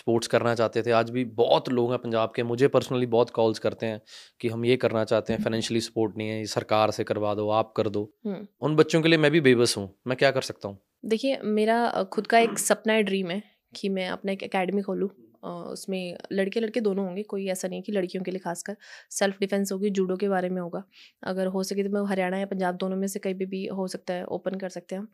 स्पोर्ट्स 0.00 0.28
करना 0.28 0.54
चाहते 0.54 0.82
थे। 0.82 0.90
आज 0.92 1.10
भी 1.10 1.24
बहुत 1.36 1.68
लोग 1.70 1.90
हैं 1.90 1.98
पंजाब 1.98 2.32
के 2.36 2.42
मुझे 2.44 2.68
पर्सनली 2.68 3.06
बहुत 3.08 3.30
कॉल्स 3.30 3.58
करते 3.58 3.86
हैं 3.86 4.00
कि 4.40 4.48
हम 4.48 4.64
ये 4.64 4.76
करना 4.78 5.04
चाहते 5.04 5.32
हैं 5.32 5.42
फाइनेंशियली 5.42 5.80
सपोर्ट 5.80 6.16
नहीं 6.16 6.28
है 6.28 6.38
ये 6.38 6.46
सरकार 6.48 6.90
से 6.90 7.04
करवा 7.04 7.34
दो 7.34 7.48
आप 7.52 7.72
कर 7.76 7.88
दो। 7.88 8.10
हम्म। 8.26 8.46
उन 8.62 8.76
बच्चों 8.76 9.02
के 9.02 9.08
लिए 9.08 9.18
मैं 9.18 9.30
भी 9.30 9.40
बेबस 9.42 9.76
हूँ 9.78 9.88
मैं 10.06 10.16
क्या 10.16 10.30
कर 10.30 10.42
सकता 10.42 10.68
हूँ? 10.68 10.78
देखिए 11.06 11.38
मेरा 11.44 12.02
खुद 12.12 12.26
का 12.26 12.38
एक 12.38 12.58
सपना 12.58 12.92
है 12.92 13.02
ड्रीम 13.02 13.30
है 13.30 13.42
कि 13.72 13.88
मैं 13.88 14.08
अपना 14.08 14.32
एक 14.32 14.44
अकेडमी 14.44 14.82
खोलूँ। 14.82 15.08
उसमें 15.42 16.16
लड़के 16.32 16.60
लड़के 16.60 16.80
दोनों 16.80 17.04
होंगे 17.06 17.22
कोई 17.22 17.46
ऐसा 17.48 17.68
नहीं 17.68 17.82
कि 17.82 17.92
लड़कियों 17.92 18.24
के 18.24 18.30
लिए 18.30 18.40
खासकर। 18.40 18.76
सेल्फ 19.10 19.38
डिफेंस 19.40 19.72
होगी 19.72 19.90
जूडो 19.90 20.16
के 20.16 20.28
बारे 20.28 20.48
में 20.48 20.60
होगा। 20.62 20.82
अगर 21.22 21.46
हो 21.46 21.62
सके 21.62 21.84
तो 21.84 21.90
मैं 21.90 22.02
हरियाणा 22.08 22.38
या 22.38 22.46
पंजाब 22.46 22.76
दोनों 22.76 22.96
में 22.96 23.06
से 23.08 23.18
कहीं 23.18 23.34
पे 23.34 23.46
भी 23.46 23.64
हो 23.68 23.86
सकता 23.88 24.14
है 24.14 24.24
ओपन 24.28 24.58
कर 24.58 24.68
सकते 24.68 24.94
हैं 24.94 25.02
हम। 25.02 25.08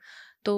तो 0.46 0.52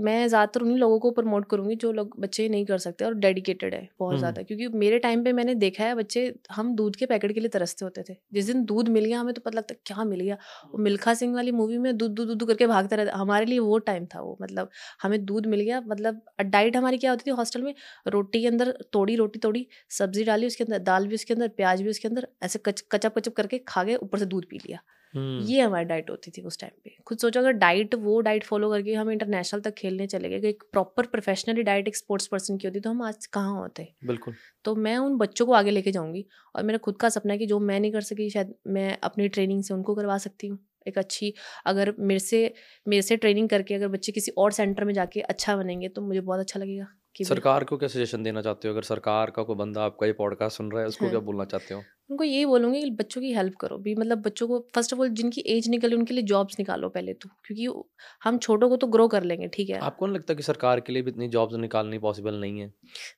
मैं 0.00 0.26
ज़्यादातर 0.28 0.60
उन्हीं 0.62 0.76
लोगों 0.78 0.98
को 1.00 1.10
प्रमोट 1.12 1.46
करूँगी 1.50 1.74
जो 1.76 1.92
लोग 1.92 2.14
बच्चे 2.20 2.48
नहीं 2.48 2.64
कर 2.66 2.78
सकते 2.78 3.04
और 3.04 3.14
डेडिकेटेड 3.16 3.74
है 3.74 3.80
बहुत 3.98 4.10
हम्म। 4.10 4.18
ज़्यादा 4.18 4.42
क्योंकि 4.42 4.68
मेरे 4.78 4.98
टाइम 5.00 5.24
पे 5.24 5.32
मैंने 5.32 5.54
देखा 5.56 5.84
है 5.84 5.94
बच्चे 5.94 6.24
हम 6.52 6.74
दूध 6.76 6.96
के 6.96 7.06
पैकेट 7.06 7.32
के 7.34 7.40
लिए 7.40 7.48
तरसते 7.50 7.84
होते 7.84 8.02
थे। 8.08 8.16
जिस 8.34 8.46
दिन 8.46 8.64
दूध 8.64 8.88
मिल 8.88 9.04
गया 9.04 9.20
हमें 9.20 9.32
तो 9.34 9.40
पता 9.40 9.56
लगता 9.56 9.74
क्या 9.86 10.04
मिल 10.04 10.20
गया? 10.20 10.36
वो 10.66 10.78
मिल्खा 10.80 11.14
सिंह 11.14 11.34
वाली 11.34 11.52
मूवी 11.52 11.78
में 11.78 11.96
दूध 11.96 12.12
दूध 12.12 12.28
दूध 12.28 12.46
करके 12.48 12.66
भागता 12.66 12.96
रहता 12.96 13.16
हमारे 13.18 13.46
लिए 13.46 13.58
वो 13.60 13.78
टाइम 13.80 14.06
था 14.06 14.20
वो 14.22 14.36
मतलब 14.42 14.70
हमें 15.02 15.24
दूध 15.24 15.46
मिल 15.46 15.60
गया 15.60 15.80
मतलब 15.82 16.22
डाइट 16.42 16.76
हमारी 16.76 16.98
क्या 16.98 17.10
होती 17.10 17.24
थी 17.26 17.34
हॉस्टल 17.34 17.62
में? 17.62 17.74
रोटी 18.08 18.40
के 18.42 18.48
अंदर 18.48 18.70
तोड़ी 18.92 19.16
रोटी 19.16 19.38
तोड़ी 19.40 19.66
सब्ज़ी 19.92 20.24
डाली 20.24 20.46
उसके 20.46 20.64
अंदर 20.64 20.78
दाल 20.84 21.06
भी 21.08 21.14
उसके 21.14 21.34
अंदर 21.34 21.48
प्याज 21.56 21.82
भी 21.82 21.90
उसके 21.90 22.08
अंदर 22.08 22.28
ऐसे 22.42 22.58
कच 22.60 22.84
कचप 22.92 23.18
कचप 23.18 23.34
करके 23.36 23.58
खा 23.68 23.84
गए 23.84 23.96
ऊपर 23.98 24.18
से 24.18 24.26
दूध 24.26 24.44
पी 24.50 24.58
लिया। 24.58 24.78
हम्म, 24.78 24.99
ये 25.40 25.60
हमारी 25.60 25.84
डाइट 25.84 26.10
होती 26.10 26.30
थी 26.30 26.42
उस 26.42 26.58
टाइम 26.60 26.70
पे। 26.84 26.94
खुद 27.06 27.18
सोचो 27.18 27.40
अगर 27.40 27.52
डाइट 27.52 27.94
वो 27.94 28.20
डाइट 28.20 28.44
फॉलो 28.44 28.70
करके 28.70 28.94
हम 28.94 29.10
इंटरनेशनल 29.10 29.60
तक 29.60 29.74
खेलने 29.74 30.06
चले 30.06 30.28
गए 30.28 30.48
एक 30.48 30.62
प्रॉपर 30.72 31.06
प्रोफेशनली 31.06 31.62
डाइट 31.62 31.88
एक 31.88 31.96
स्पोर्ट्स 31.96 32.26
पर्सन 32.26 32.56
की 32.56 32.66
होती 32.66 32.80
तो 32.80 32.90
हम 32.90 33.02
आज 33.02 33.26
कहाँ 33.26 33.58
होते? 33.58 33.88
बिल्कुल। 34.04 34.34
तो 34.64 34.74
मैं 34.76 34.96
उन 34.98 35.16
बच्चों 35.18 35.46
को 35.46 35.52
आगे 35.52 35.70
लेके 35.70 35.92
जाऊँगी 35.92 36.24
और 36.56 36.62
मेरा 36.62 36.78
खुद 36.78 36.96
का 36.96 37.08
सपना 37.08 37.32
है 37.32 37.38
कि 37.38 37.46
जो 37.46 37.58
मैं 37.60 37.80
नहीं 37.80 37.92
कर 37.92 38.00
सकी 38.00 38.30
शायद 38.30 38.54
मैं 38.66 38.98
अपनी 39.02 39.28
ट्रेनिंग 39.28 39.62
से 39.62 39.74
उनको 39.74 39.94
करवा 39.94 40.18
सकती 40.18 40.46
हूँ। 40.46 40.58
एक 40.88 40.98
अच्छी 40.98 41.32
अगर 41.66 41.94
मेरे 41.98 42.20
से 42.20 42.54
मेरे 42.86 43.02
से 43.02 43.16
ट्रेनिंग 43.16 43.48
करके 43.48 43.74
अगर 43.74 43.88
बच्चे 43.88 44.12
किसी 44.12 44.32
और 44.38 44.52
सेंटर 44.52 44.84
में 44.84 44.94
जाके 44.94 45.20
अच्छा 45.20 45.56
बनेंगे 45.56 45.88
तो 45.88 46.02
मुझे 46.02 46.20
बहुत 46.20 46.40
अच्छा 46.40 46.60
लगेगा। 46.60 46.86
कि 47.16 47.24
सरकार 47.24 47.64
को 47.64 47.76
क्या 47.76 47.88
सजेशन 47.88 48.22
देना 48.22 48.42
चाहते 48.42 48.68
हो? 48.68 48.74
अगर 48.74 48.82
सरकार 48.82 49.30
का 49.30 49.42
कोई 49.42 49.56
बंदा 49.56 49.82
आपका 49.82 50.06
ये 50.06 50.12
पॉडकास्ट 50.12 50.56
सुन 50.56 50.70
रहा 50.72 50.82
है 50.82 50.88
उसको 50.88 51.04
हाँ। 51.04 51.10
क्या 51.10 51.20
बोलना 51.20 51.44
चाहते 51.44 51.74
हो? 51.74 51.82
उनको 52.10 52.24
यही 52.24 52.44
बोलूँगी 52.46 52.82
कि 52.82 52.90
बच्चों 52.90 53.20
की 53.20 53.32
हेल्प 53.34 53.54
करो। 53.54 53.78
भी 53.78 53.94
मतलब 53.94 54.18
बच्चों 54.18 54.48
को 54.48 54.58
फ़र्स्ट 54.74 54.92
ऑफ़ 54.94 55.00
ऑल 55.00 55.08
जिनकी 55.08 55.40
एज 55.46 55.68
निकले 55.68 55.96
उनके 55.96 56.14
लिए 56.14 56.22
जॉब्स 56.22 56.58
निकालो 56.58 56.88
पहले 56.88 57.12
तो। 57.12 57.28
क्योंकि 57.44 57.90
हम 58.24 58.38
छोटों 58.38 58.68
को 58.68 58.76
तो 58.76 58.86
ग्रो 58.86 59.08
कर 59.08 59.22
लेंगे 59.22 59.48
ठीक 59.48 59.70
है? 59.70 59.78
आपको 59.78 60.06
नहीं 60.06 60.16
लगता 60.16 60.34
कि 60.34 60.42
सरकार 60.42 60.80
के 60.80 60.92
लिए 60.92 61.02
भी 61.02 61.10
इतनी 61.10 61.28
जॉब्स 61.28 61.54
निकालनी 61.56 61.98
पॉसिबल 61.98 62.34
नहीं 62.34 62.60
है? 62.60 62.72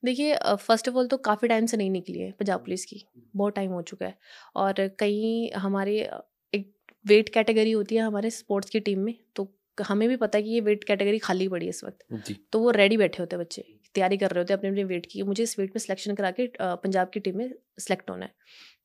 देखिए 0.05 0.37
फ़र्स्ट 0.47 0.89
ऑफ़ 0.89 0.97
ऑल 0.97 1.07
तो 1.07 1.17
काफ़ी 1.17 1.49
टाइम 1.49 1.67
से 1.67 1.77
नहीं 1.77 1.91
निकली 1.91 2.19
है 2.19 2.31
पंजाब 2.31 2.61
पुलिस 2.61 2.85
की। 2.85 3.05
बहुत 3.37 3.55
टाइम 3.55 3.71
हो 3.71 3.83
चुका 3.83 4.07
है। 4.07 4.19
और 4.57 4.89
कई 4.99 5.51
हमारे 5.57 5.99
एक 6.53 6.73
वेट 7.07 7.29
कैटेगरी 7.29 7.73
होती 7.73 7.95
है 7.95 8.03
हमारे 8.03 8.31
स्पोर्ट्स 8.31 8.71
की 8.71 8.81
टीम 8.81 9.01
में 9.01 9.15
तो 9.37 9.49
हमें 9.79 10.09
भी 10.09 10.17
पता 10.17 10.39
है 10.39 10.43
कि 10.43 10.51
ये 10.51 10.61
वेट 10.61 10.85
कैटेगरी 10.85 11.19
खाली 11.19 11.49
पड़ी 11.49 11.67
है 11.67 11.71
इस 11.71 11.83
वक्त। 11.85 12.05
तो 12.53 12.59
वो 12.61 12.71
रेडी 12.71 12.97
बैठे 12.97 13.23
होते 13.23 13.37
हैं 13.37 13.45
बच्चे 13.45 13.65
तैयारी 13.95 14.17
कर 14.17 14.31
रहे 14.31 14.41
होते 14.41 14.53
हैं 14.53 14.59
अपने 14.59 14.71
अपने 14.71 14.85
वेट 14.85 15.07
की। 15.07 15.23
मुझे 15.23 15.43
इस 15.43 15.59
वेट 15.59 15.71
में 15.71 15.79
सिलेक्शन 15.79 16.15
करा 16.15 16.31
के 16.31 16.51
पंजाब 16.61 17.11
की 17.15 17.21
टीम 17.21 17.37
में 17.39 17.51
सेलेक्ट 17.79 18.11
होना 18.11 18.25
है। 18.25 18.33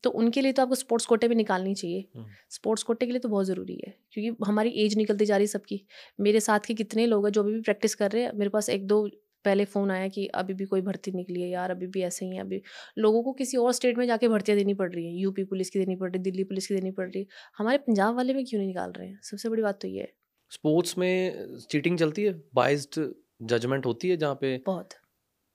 तो 0.04 0.10
उनके 0.12 0.42
लिए 0.42 0.52
तो 0.52 0.62
आपको 0.62 0.76
स्पोर्ट्स 0.76 1.06
कोटे 1.06 1.28
भी 1.28 1.36
निकालनी 1.36 1.74
चाहिए। 1.76 2.06
हम्म। 2.16 2.28
स्पोर्ट्स 2.50 2.84
कोटे 2.84 3.06
के 3.06 3.12
लिए 3.12 3.20
तो 3.20 3.30
बहुत 3.30 3.46
ज़रूरी 3.46 3.80
है 3.88 3.94
क्योंकि 4.12 4.46
हमारी 4.48 4.70
एज 4.86 4.96
निकलती 4.98 5.26
जा 5.26 5.38
रही 5.38 5.44
है 5.44 5.48
सबकी। 5.48 5.82
मेरे 6.20 6.40
साथ 6.40 6.68
के 6.68 6.74
कितने 6.74 7.06
लोग 7.06 7.26
हैं 7.26 7.32
जो 7.32 7.44
अभी 7.44 7.54
भी 7.54 7.62
प्रैक्टिस 7.62 7.96
कर 7.96 8.12
रहे 8.12 8.24
हैं 8.24 8.32
मेरे 8.36 8.50
पास 8.50 8.70
एक 8.70 8.88
दो 8.88 9.08
पहले 9.46 9.66
फ़ोन 9.66 9.92
आया 9.92 10.08
कि 10.08 10.26
अभी 10.36 10.54
भी 10.54 10.66
कोई 10.66 10.82
भर्ती 10.82 11.12
निकली 11.12 11.42
है 11.42 11.50
यार 11.50 11.72
अभी 11.72 11.88
भी 11.88 12.02
ऐसे 12.04 12.26
ही 12.26 12.36
है 12.36 12.42
अभी 12.42 12.62
लोगों 12.98 13.22
को 13.24 13.34
किसी 13.34 13.58
और 13.58 13.74
स्टेट 13.74 13.98
में 13.98 14.06
जाके 14.08 14.28
भर्तियाँ 14.28 14.58
देनी 14.58 14.74
पड़ 14.74 14.92
रही 14.94 15.06
है। 15.06 15.14
यूपी 15.16 15.44
पुलिस 15.44 15.70
की 15.70 15.80
देनी 15.80 15.96
पड़ 15.96 16.10
रही 16.10 16.18
है 16.18 16.24
दिल्ली 16.24 16.44
पुलिस 16.44 16.68
की 16.68 16.76
देनी 16.76 16.92
पड़ 16.92 17.06
रही। 17.06 17.20
है 17.20 17.28
हमारे 17.58 17.78
पंजाब 17.78 18.16
वाले 18.16 18.34
में 18.34 18.44
क्यों 18.46 18.60
नहीं 18.60 18.68
निकाल 18.68 18.92
रहे 18.92 19.08
हैं? 19.08 19.20
सबसे 19.24 19.50
बड़ी 19.50 19.62
बात 19.62 19.80
तो 19.82 19.88
ये 19.88 20.02
है। 20.02 20.12
स्पोर्ट्स 20.52 20.98
में 20.98 21.58
चीटिंग 21.70 21.98
चलती 22.00 22.24
है 22.24 22.34
बाइज्ड 22.56 23.00
जजमेंट 23.45 23.86
होती 23.86 24.10
है 24.10 24.18
जहाँ 24.18 24.36
पे 24.36 24.58
बहुत। 24.66 24.93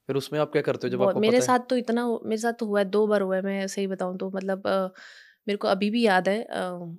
फिर 0.09 0.17
उसमें 0.17 0.39
आप 0.41 0.53
क्या 0.53 0.63
करते 0.63 0.87
हो 0.87 0.91
जब 0.91 1.03
आपको 1.03 1.21
मेरे 1.21 1.39
पता 1.39 1.47
साथ 1.47 1.59
है 1.59 1.67
तो 1.67 1.77
इतना 1.77 2.07
मेरे 2.25 2.37
साथ 2.39 2.53
तो 2.53 2.67
हुआ 2.67 2.79
है 2.79 2.85
दो 2.87 3.07
बार 3.07 3.23
हुआ 3.23 3.37
है 3.37 3.43
मैं 3.43 3.67
सही 3.69 3.87
बताऊँ 3.87 4.17
तो 4.19 4.31
मतलब 4.31 4.67
अ, 4.67 4.89
मेरे 5.49 5.57
को 5.57 5.69
अभी 5.69 5.91
भी 5.91 6.07
याद 6.07 6.29
है 6.29 6.43
अ, 6.45 6.97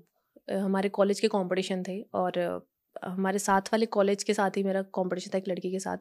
हमारे 0.49 0.89
कॉलेज 0.89 1.19
के 1.19 1.27
कंपटीशन 1.27 1.83
थे 1.83 2.01
और 2.15 2.37
अ, 2.37 2.59
हमारे 3.05 3.39
साथ 3.39 3.61
वाले 3.73 3.85
कॉलेज 3.87 4.23
के 4.23 4.33
साथ 4.33 4.57
ही 4.57 4.63
मेरा 4.63 4.81
कंपटीशन 4.95 5.31
था 5.33 5.37
एक 5.37 5.47
लड़की 5.47 5.71
के 5.71 5.79
साथ 5.79 5.97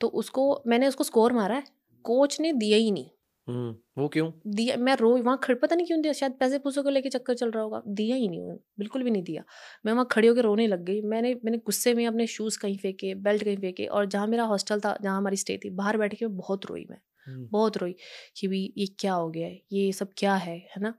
तो 0.00 0.08
उसको 0.22 0.62
मैंने 0.66 0.88
उसको 0.88 1.04
स्कोर 1.04 1.32
मारा 1.32 1.54
है 1.56 1.64
कोच 2.04 2.40
ने 2.40 2.52
दिया 2.54 2.78
ही 2.78 2.90
नहीं। 2.90 3.10
वो 3.48 4.08
क्यों? 4.08 4.30
दिया 4.48 4.76
मैं 4.76 4.94
रो 4.96 5.10
वहाँ 5.18 5.38
खड़ 5.44 5.54
पता 5.54 5.76
नहीं 5.76 5.86
क्यों 5.86 6.00
दिया 6.02 6.12
शायद 6.12 6.32
पैसे 6.40 6.58
पूसों 6.58 6.82
को 6.82 6.90
लेके 6.90 7.08
चक्कर 7.10 7.34
चल 7.34 7.50
रहा 7.50 7.62
होगा। 7.62 7.82
दिया 7.88 8.16
ही 8.16 8.28
नहीं 8.28 8.52
बिल्कुल 8.78 9.02
भी 9.02 9.10
नहीं 9.10 9.22
दिया। 9.22 9.42
मैं 9.86 9.92
वहाँ 9.92 10.06
खड़ी 10.12 10.28
होकर 10.28 10.42
रोने 10.42 10.66
लग 10.66 10.84
गई। 10.84 11.00
मैंने 11.02 11.34
मैंने 11.34 11.58
गुस्से 11.58 11.94
में 11.94 12.06
अपने 12.06 12.26
शूज़ 12.26 12.58
कहीं 12.58 12.76
फेंके 12.78 13.14
बेल्ट 13.16 13.44
कहीं 13.44 13.56
फेंके 13.56 13.86
और 13.88 14.06
जहाँ 14.06 14.26
मेरा 14.26 14.44
हॉस्टल 14.44 14.80
था 14.80 14.96
जहाँ 15.02 15.16
हमारी 15.18 15.36
स्टे 15.36 15.58
थी 15.64 15.70
बाहर 15.72 15.96
बैठ 15.98 16.14
के 16.14 16.26
बहुत 16.34 16.66
रोई 16.66 16.86
मैं 16.90 16.98
हम्म, 17.26 17.48
बहुत 17.52 17.76
रोई 17.76 17.94
कि 18.36 18.48
भाई 18.48 18.72
ये 18.78 18.86
क्या 18.98 19.14
हो 19.14 19.28
गया 19.30 19.46
है 19.46 19.60
ये 19.72 19.92
सब 19.92 20.08
क्या 20.18 20.34
है 20.36 20.56
है 20.56 20.82
ना? 20.82 20.94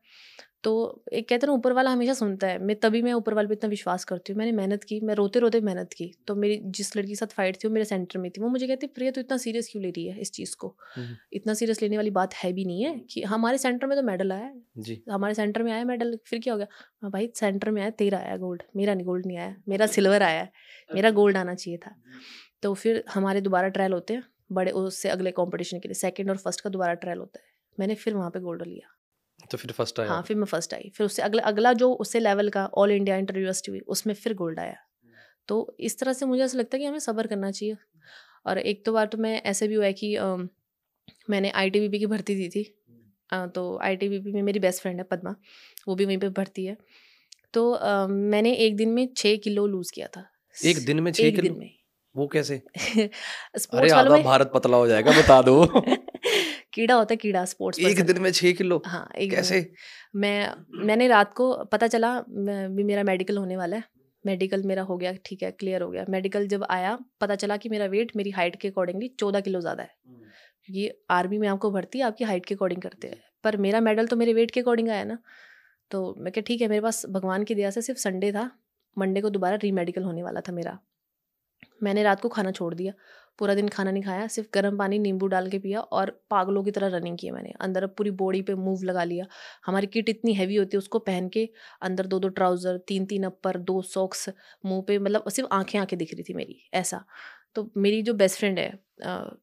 तो 0.66 0.72
एक 1.14 1.28
कहते 1.30 1.46
हैं 1.46 1.48
ना 1.48 1.54
ऊपर 1.54 1.74
वाला 1.74 1.92
हमेशा 1.92 2.14
सुनता 2.14 2.48
है। 2.48 2.58
मैं 2.60 2.76
तभी 2.76 3.02
मैं 3.02 3.14
ऊपर 3.14 3.34
वाले 3.34 3.48
पे 3.48 3.54
इतना 3.54 3.70
विश्वास 3.70 4.04
करती 4.06 4.34
हूँ 4.34 4.38
मैंने 4.40 4.52
मेहनत 4.52 4.84
की 4.84 5.00
मैं 5.00 5.16
रोते 5.16 5.40
रोते 5.40 5.60
मेहनत 5.62 5.94
की। 5.94 6.12
तो 6.28 6.36
मेरी 6.36 6.60
जिस 6.78 6.96
लड़की 6.98 7.10
के 7.10 7.16
साथ 7.16 7.34
फाइट 7.34 7.56
थी 7.56 7.68
वो 7.68 7.74
मेरे 7.74 7.86
सेंटर 7.86 8.20
में 8.20 8.30
थी। 8.32 8.42
वो 8.42 8.50
मुझे 8.50 8.68
कहती 8.68 8.88
प्रिया 8.88 9.12
तो 9.12 9.22
इतना 9.22 9.38
सीरियस 9.38 9.70
क्यों 9.72 9.84
ले 9.84 9.90
रही 9.90 10.08
है 10.08 10.20
इस 10.22 10.32
चीज़ 10.32 10.56
को? 10.56 10.76
हम्म, 10.96 11.16
इतना 11.34 11.54
सीरियस 11.54 11.82
लेने 11.82 11.98
वाली 11.98 12.10
बात 12.10 12.34
है 12.34 12.52
भी 12.54 12.66
नहीं 12.66 12.84
है 12.84 12.96
कि 13.10 13.22
हमारे 13.24 13.58
सेंटर 13.58 13.88
में 13.88 13.98
तो 13.98 14.04
मेडल 14.04 14.32
आया 14.32 14.52
जी। 14.78 15.02
हमारे 15.12 15.34
सेंटर 15.34 15.64
में 15.64 15.72
आया 15.72 15.84
मेडल 15.86 16.18
फिर 16.26 16.40
क्या 16.40 16.54
हो 16.54 16.58
गया? 16.58 16.68
हाँ 17.02 17.12
भाई 17.12 17.32
सेंटर 17.36 17.72
में 17.72 17.82
आया 17.82 17.90
तेरा 18.00 18.20
आया 18.20 18.38
गोल्ड 18.38 18.64
मेरा 18.76 18.94
नहीं 18.94 19.06
गोल्ड 19.06 19.26
नहीं 19.26 19.38
आया 19.38 19.56
मेरा 19.70 19.88
सिल्वर 19.88 20.24
आया 20.24 20.42
है 20.42 20.52
मेरा 20.90 21.12
गोल्ड 21.12 21.38
आना 21.38 21.56
चाहिए 21.56 21.78
था। 21.78 21.96
तो 22.64 22.74
फिर 22.74 23.04
हमारे 23.14 23.42
दोबारा 23.42 23.68
ट्रायल 23.68 23.94
होते 23.94 24.14
हैं 24.14 24.24
बड़े 24.52 24.72
उससे 24.72 25.10
अगले 25.10 25.32
कंपटीशन 25.32 25.80
के 25.80 25.88
लिए 25.88 25.96
सेकेंड 25.96 26.30
और 26.30 26.38
फ़र्स्ट 26.38 26.62
का 26.62 26.70
दोबारा 26.70 26.94
ट्रायल 26.94 27.20
होता 27.20 27.40
है। 27.40 27.54
मैंने 27.78 27.96
फिर 27.96 28.14
वहाँ 28.14 28.30
पर 28.30 28.40
गोल्ड 28.40 28.64
लिया। 28.64 28.92
तो 29.52 29.58
फिर 29.58 29.72
फ़र्स्ट 29.72 30.00
आया। 30.00 30.10
हाँ 30.10 30.24
फिर 30.24 30.38
मैं 30.38 30.46
फ़र्स्ट 30.46 30.74
आई। 30.74 30.92
फिर 30.96 31.06
उससे 31.06 31.22
अगला 31.22 31.44
अगला 31.44 31.74
जो 31.74 31.94
उससे 31.94 32.20
लेवल 32.20 32.50
का 32.50 32.66
ऑल 32.66 32.92
इंडिया 32.92 33.18
इंटर 33.18 33.36
यूनिवर्सिटी 33.36 33.72
हुई 33.72 33.80
उसमें 33.80 34.14
फिर 34.14 34.34
गोल्ड 34.34 34.60
आया। 34.60 34.76
तो 35.48 35.76
इस 35.80 36.00
तरह 36.00 36.14
से 36.14 36.26
मुझे 36.26 36.44
ऐसा 36.44 36.58
लगता 36.58 36.78
है 36.78 36.80
कि 36.80 36.86
हमें 36.86 37.00
सब्र 37.00 37.28
करना 37.28 37.52
चाहिए। 37.52 37.78
और 38.46 38.58
एक 38.58 38.86
तो 38.86 38.94
बार 38.94 39.06
तो 39.06 39.18
मैं 39.18 39.42
ऐसे 39.42 39.68
भी 39.68 39.76
हुआ 39.76 39.86
है 39.86 39.94
कि 39.94 40.16
अम, 40.16 40.50
मैंने 41.30 41.50
आई 41.50 41.70
की 41.70 42.06
भर्ती 42.06 42.36
दी 42.36 42.50
थी। 42.50 42.76
अ, 43.32 43.46
तो 43.46 43.80
आई 43.82 43.98
में 44.34 44.42
मेरी 44.42 44.60
बेस्ट 44.60 44.82
फ्रेंड 44.82 44.98
है 44.98 45.04
पदमा 45.04 45.36
वो 45.88 45.96
भी 45.96 46.06
वहीं 46.06 46.18
पर 46.18 46.30
भर्ती 46.30 46.66
है। 46.66 46.78
तो 47.54 47.72
अम, 47.72 48.12
मैंने 48.12 48.54
एक 48.54 48.76
दिन 48.76 48.90
में 48.90 49.14
छः 49.18 49.38
किलो 49.38 49.68
लूज़ 49.68 49.92
किया 49.94 50.08
था। 50.08 50.30
एक 50.66 50.86
दिन 50.86 51.00
में 51.00 51.12
एक 51.20 51.40
किलो? 51.40 51.56
में। 51.56 51.76
वो 52.16 52.28
कैसे? 52.28 52.62
अरे 53.74 53.90
आधा 53.90 54.18
भारत 54.18 54.52
पतला 54.54 54.78
हो 54.78 54.88
जाएगा 54.88 55.12
बता 55.12 55.42
दो। 55.42 55.66
कीड़ा 56.76 56.96
होता 56.96 57.14
है 57.14 57.18
कीड़ा 57.18 57.46
स्पोर्ट्स 57.46 57.80
एक 57.80 58.02
दिन 58.02 58.22
में 58.22 58.32
छह 58.32 58.52
किलो? 58.52 58.84
हाँ 58.86 59.12
एक 59.18 59.32
कैसे? 59.32 59.74
मैं। 60.16 60.54
मैंने 60.72 61.08
रात 61.08 61.34
को 61.34 61.64
पता 61.64 61.88
चला 61.88 62.24
मैं- 62.30 62.72
भी 62.72 62.84
मेरा 62.84 63.04
मेडिकल 63.04 63.38
होने 63.38 63.58
वाला 63.58 63.78
है। 63.78 63.84
मेडिकल 64.26 64.64
मेरा 64.64 64.82
हो 64.82 64.98
गया 64.98 65.14
ठीक 65.26 65.44
है 65.44 65.52
क्लियर 65.52 65.82
हो 65.82 65.92
गया। 65.92 66.06
मेडिकल 66.10 66.48
जब 66.48 66.66
आया 66.70 67.00
पता 67.22 67.36
चला 67.36 67.58
कि 67.58 67.70
मेरा 67.70 67.86
वेट 67.86 68.12
मेरी 68.16 68.30
हाइट 68.30 68.56
के 68.56 68.68
अकॉर्डिंगली 68.68 69.08
चौदह 69.08 69.40
किलो 69.40 69.62
ज़्यादा 69.62 69.84
है। 69.84 69.90
क्योंकि 70.66 70.92
आर्मी 71.10 71.38
में 71.38 71.48
आपको 71.48 71.72
भर्ती 71.72 72.02
आपकी 72.02 72.24
हाइट 72.24 72.46
के 72.46 72.56
अकॉर्डिंग 72.56 72.82
करते 72.82 73.08
हैं। 73.08 73.24
पर 73.44 73.58
मेरा 73.58 73.80
मेडल 73.80 74.08
तो 74.08 74.16
मेरे 74.16 74.34
वेट 74.34 74.52
के 74.52 74.60
अकॉर्डिंग 74.60 74.90
आया 74.90 75.04
ना। 75.04 75.18
तो 75.92 76.16
मैं 76.18 76.34
क्या 76.34 76.44
ठीक 76.48 76.62
है 76.62 76.68
मेरे 76.68 76.82
पास 76.82 77.06
भगवान 77.06 77.44
की 77.44 77.56
दया 77.56 77.70
से 77.70 77.82
सिर्फ़ 77.82 78.00
संडे 78.00 78.32
था। 78.32 78.52
मंडे 78.98 79.22
को 79.22 79.30
दोबारा 79.30 79.56
री 79.56 79.72
मेडिकल 79.72 80.04
होने 80.04 80.24
वाला 80.24 80.42
था 80.42 80.52
मेरा। 80.52 80.80
मैंने 81.84 82.04
रात 82.04 82.22
को 82.22 82.30
खाना 82.30 82.52
छोड़ 82.52 82.74
दिया। 82.74 82.94
पूरा 83.40 83.54
दिन 83.56 83.68
खाना 83.68 83.92
नहीं 83.92 84.04
खाया, 84.04 84.28
सिर्फ़ 84.28 84.50
गर्म 84.54 84.78
पानी, 84.78 85.00
नींबू 85.00 85.28
डाल 85.28 85.50
के 85.50 85.60
पिया 85.60 85.80
और 85.80 86.10
पागलों 86.32 86.64
की 86.64 86.72
तरह 86.72 86.88
रनिंग 86.88 87.18
की 87.18 87.32
मैंने। 87.32 87.54
अंदर 87.62 87.88
पूरी 87.88 88.12
बॉडी 88.14 88.42
पे 88.42 88.56
मूव 88.56 88.84
लगा 88.84 89.04
लिया। 89.04 89.26
हमारी 89.66 89.88
किट 89.88 90.10
इतनी 90.10 90.34
हैवी 90.34 90.56
होती 90.56 90.78
है, 90.78 90.80
उसको 90.80 91.00
पहन 91.02 91.30
के 91.30 91.48
अंदर 91.82 92.06
दो 92.06 92.20
दो 92.20 92.30
ट्राउज़र 92.32 92.78
तीन 92.88 93.06
तीन 93.06 93.24
अपर 93.24 93.58
दो 93.62 93.82
सॉक्स 93.84 94.30
मुँह 94.66 94.82
पे 94.88 95.00
मतलब 95.00 95.30
सिर्फ़ 95.30 95.50
आँखें 95.54 95.80
आँखें 95.80 95.98
दिख 96.00 96.14
रही 96.14 96.24
थी 96.24 96.34
मेरी, 96.34 96.62
ऐसा। 96.74 97.04
तो 97.56 97.70
मेरी 97.78 98.02
जो 98.02 98.14
बेस्ट 98.16 98.40
फ्रेंड 98.40 98.60
है 98.60 98.74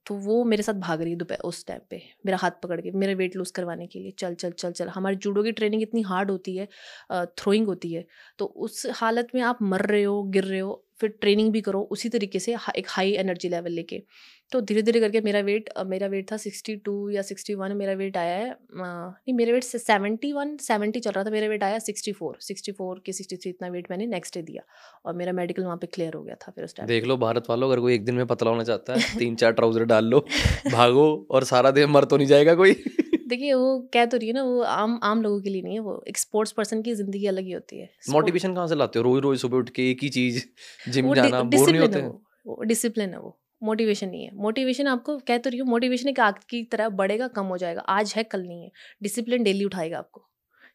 तो 0.07 0.15
वो 0.17 0.43
मेरे 0.45 0.63
साथ 0.63 0.75
भाग 0.77 1.03
रही 1.03 1.11
है 1.13 1.17
दोपहर 1.19 1.39
उस 1.45 1.65
टाइम 1.67 1.81
पे, 1.91 2.01
मेरा 2.27 2.39
हाथ 2.39 2.51
पकड़ 2.63 2.81
के, 2.81 2.91
मेरा 2.93 3.15
वेट 3.15 3.37
लूज़ 3.37 3.53
करवाने 3.53 3.87
के 3.87 3.99
लिए, 3.99 4.11
चल 4.19 4.35
चल 4.35 4.51
चल 4.53 4.73
चल। 4.73 4.89
हमारे 4.91 5.17
जूडो 5.17 5.43
की 5.43 5.53
ट्रेनिंग 5.53 5.83
इतनी 5.83 6.03
हार्ड 6.03 6.31
होती 6.31 6.57
है 6.57 6.69
थ्रोइंग 7.13 7.67
होती 7.67 7.93
है 7.93 8.05
तो 8.39 8.45
उस 8.47 8.87
हालत 8.95 9.29
में 9.35 9.43
आप 9.43 9.59
मर 9.65 9.87
रहे 9.87 10.03
हो, 10.03 10.23
गिर 10.25 10.45
रहे 10.45 10.61
हो, 10.61 10.85
फिर 11.01 11.11
ट्रेनिंग 11.21 11.53
भी 11.53 11.61
करो, 11.61 11.81
उसी 11.83 12.09
तरीके 12.09 12.39
से 12.39 12.57
एक 12.77 12.87
हाई 12.89 13.13
एनर्जी 13.15 13.49
लेवल 13.49 13.73
लेके। 13.73 14.03
तो 14.53 14.61
धीरे 14.61 14.83
धीरे 14.83 15.01
करके 15.01 15.21
मेरा 15.21 15.41
वेट 15.41 15.69
मेरा 15.87 16.07
वेट 16.07 16.31
था 16.33 16.37
सिक्सटी 16.37 16.75
टू 16.85 16.95
या 17.11 17.23
सिक्सटी 17.23 17.55
वन 17.55 17.73
मेरा 17.77 17.93
वेट 17.93 18.17
आया 18.17 18.35
है। 18.37 18.51
नहीं 18.75 19.35
मेरा 19.35 19.53
वेट 19.53 19.65
सेवेंटी 19.65 20.33
वन 20.33 20.57
सेवेंटी 20.57 21.01
चल 21.01 21.11
रहा 21.11 21.25
था 21.25 21.31
मेरा 21.31 21.49
वेट 21.49 21.63
आया 21.65 21.79
सिक्सटी 21.79 22.13
फोर 22.13 22.37
सिक्सटी 22.41 22.73
फोर 22.73 23.03
की 23.07 23.13
सिक्सटी 23.13 23.37
थ्री 23.37 23.51
इतना 23.51 23.69
वेट 23.69 23.91
मैंने 23.91 24.07
नेक्स्ट 24.07 24.35
डे 24.35 24.43
दिया 24.43 24.63
और 25.07 25.15
मेरा 25.15 25.33
मेडिकल 25.33 25.65
वहाँ 25.65 25.77
पे 25.77 25.87
क्लियर 25.87 26.15
हो 26.15 26.23
गया 26.23 26.35
था 26.43 26.53
फिर 26.53 26.65
उस 26.65 26.75
टाइम 26.77 26.89
देख 26.89 27.05
लो 27.05 27.17
भारत 27.17 27.51
वालों 27.51 27.69
अगर 27.69 27.81
कोई 27.81 27.95
एक 27.95 28.05
दिन 28.05 28.15
में 28.15 28.27
पतला 28.27 28.51
होना 28.51 28.65
चाहता 28.65 28.95
है 28.95 29.19
तीन 29.19 29.37
चार 29.37 29.53
ट्राउज़र 29.53 29.85
डाल 29.85 30.05
लो 30.05 30.21
भागो 30.73 31.07
और 31.31 31.45
सारा 31.45 31.71
दिन 31.71 31.91
मर 31.91 32.05
तो 32.05 32.17
नहीं 32.17 32.27
जाएगा 32.27 32.55
कोई। 32.55 32.73
देखिए 33.29 33.53
वो 33.55 33.79
कह 33.95 34.05
तो 34.07 34.17
रही 34.17 34.29
है 34.29 34.35
ना 34.35 34.43
वो 34.43 34.61
आम 34.63 34.99
आम 35.03 35.23
लोगों 35.23 35.41
के 35.41 35.51
लिए 35.51 35.63
नहीं 35.63 35.75
है 35.75 35.81
वो 35.81 36.03
एक 36.09 36.19
स्पोर्ट्स 36.19 36.53
पर्सन 36.53 36.83
की 36.83 36.95
ज़िंदगी 36.95 37.27
अलग 37.27 37.45
ही 37.45 37.53
होती 37.53 37.79
है। 37.79 37.89
मोटिवेशन 38.11 38.55
कहाँ 38.55 38.67
से 38.67 38.75
लाते 38.75 38.99
हो? 38.99 39.03
रोज 39.05 39.23
रोज 39.23 39.39
सुबह 39.41 39.59
उठ 39.59 39.71
के 39.71 39.91
एक 39.91 40.03
ही 40.03 40.09
चीज़ 40.09 40.43
जिम 40.91 41.15
जाना 41.15 41.43
बोर 41.43 41.71
नहीं 41.71 41.81
होते? 41.81 42.67
डिसिप्लिन 42.67 43.11
है 43.11 43.21
वो। 43.21 43.39
मोटिवेशन 43.63 44.09
नहीं 44.09 44.25
है। 44.25 44.31
मोटिवेशन 44.37 44.87
आपको 44.87 45.17
कह 45.19 45.39
तो 45.39 45.51
रही 45.51 45.59
हूँ 45.59 45.69
मोटिवेशन 45.69 46.09
एक 46.09 46.21
आग 46.21 46.39
की 46.51 46.63
तरह 46.65 46.89
बढ़ेगा 46.91 47.29
कम 47.31 47.47
हो 47.47 47.59
जाएगा। 47.59 47.81
आज 47.91 48.13
है 48.17 48.23
कल 48.25 48.43
नहीं 48.43 48.63
है। 48.63 48.71
डिसिप्लिन 49.03 49.43
डेली 49.43 49.65
उठाएगा 49.65 49.99
आपको 49.99 50.29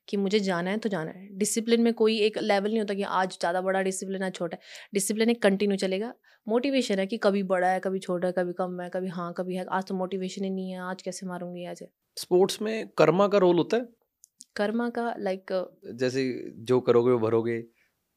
कि 0.08 0.18
मुझे 0.18 0.40
जाना 0.40 0.72
है 0.72 0.78
तो 0.78 0.90
जाना 0.90 1.12
है। 1.12 1.28
डिसिप्लिन 1.38 1.82
में 1.82 1.94
कोई 1.94 2.18
एक 2.22 2.38
लेवल 2.38 2.70
नहीं 2.70 2.80
होता 2.80 2.94
कि 2.94 3.04
आज 3.04 3.38
ज़्यादा 3.40 3.62
बड़ा 3.62 3.82
डिसिप्लिन 3.84 4.24
है 4.24 4.30
छोटा 4.32 4.58
है। 4.58 4.90
डिसिप्लिन 4.94 5.30
एक 5.30 5.42
कंटिन्यू 5.42 5.78
चलेगा। 5.78 6.14
मोटिवेशन 6.48 7.00
है 7.00 7.06
कि 7.08 7.18
कभी 7.18 7.44
बड़ा 7.46 7.68
है 7.68 7.80
कभी 7.80 8.00
छोटा 8.00 8.28
है 8.28 8.34
कभी 8.34 8.54
कम 8.54 8.80
है 8.82 8.90
कभी 8.90 9.08
हाँ 9.10 9.32
कभी 9.38 9.56
है। 9.56 9.66
आज 9.70 9.86
तो 9.88 9.96
मोटिवेशन 9.96 10.44
ही 10.44 10.50
नहीं 10.50 10.72
है 10.72 10.80
आज 10.82 11.02
कैसे 11.02 11.26
मारूँगी 11.26 11.66
आज 11.66 11.84
स्पोर्ट्स 12.18 12.62
में 12.62 12.88
कर्मा 12.98 13.28
का 13.28 13.38
रोल 13.38 13.58
होता 13.58 13.78
है? 13.78 13.88
कर्मा 14.56 14.90
का 14.90 15.14
लाइक 15.20 15.52
like, 15.52 15.96
जैसे 15.96 16.54
जो 16.62 16.80
करोगे 16.82 17.12
वो 17.12 17.20
भरोगे। 17.20 17.58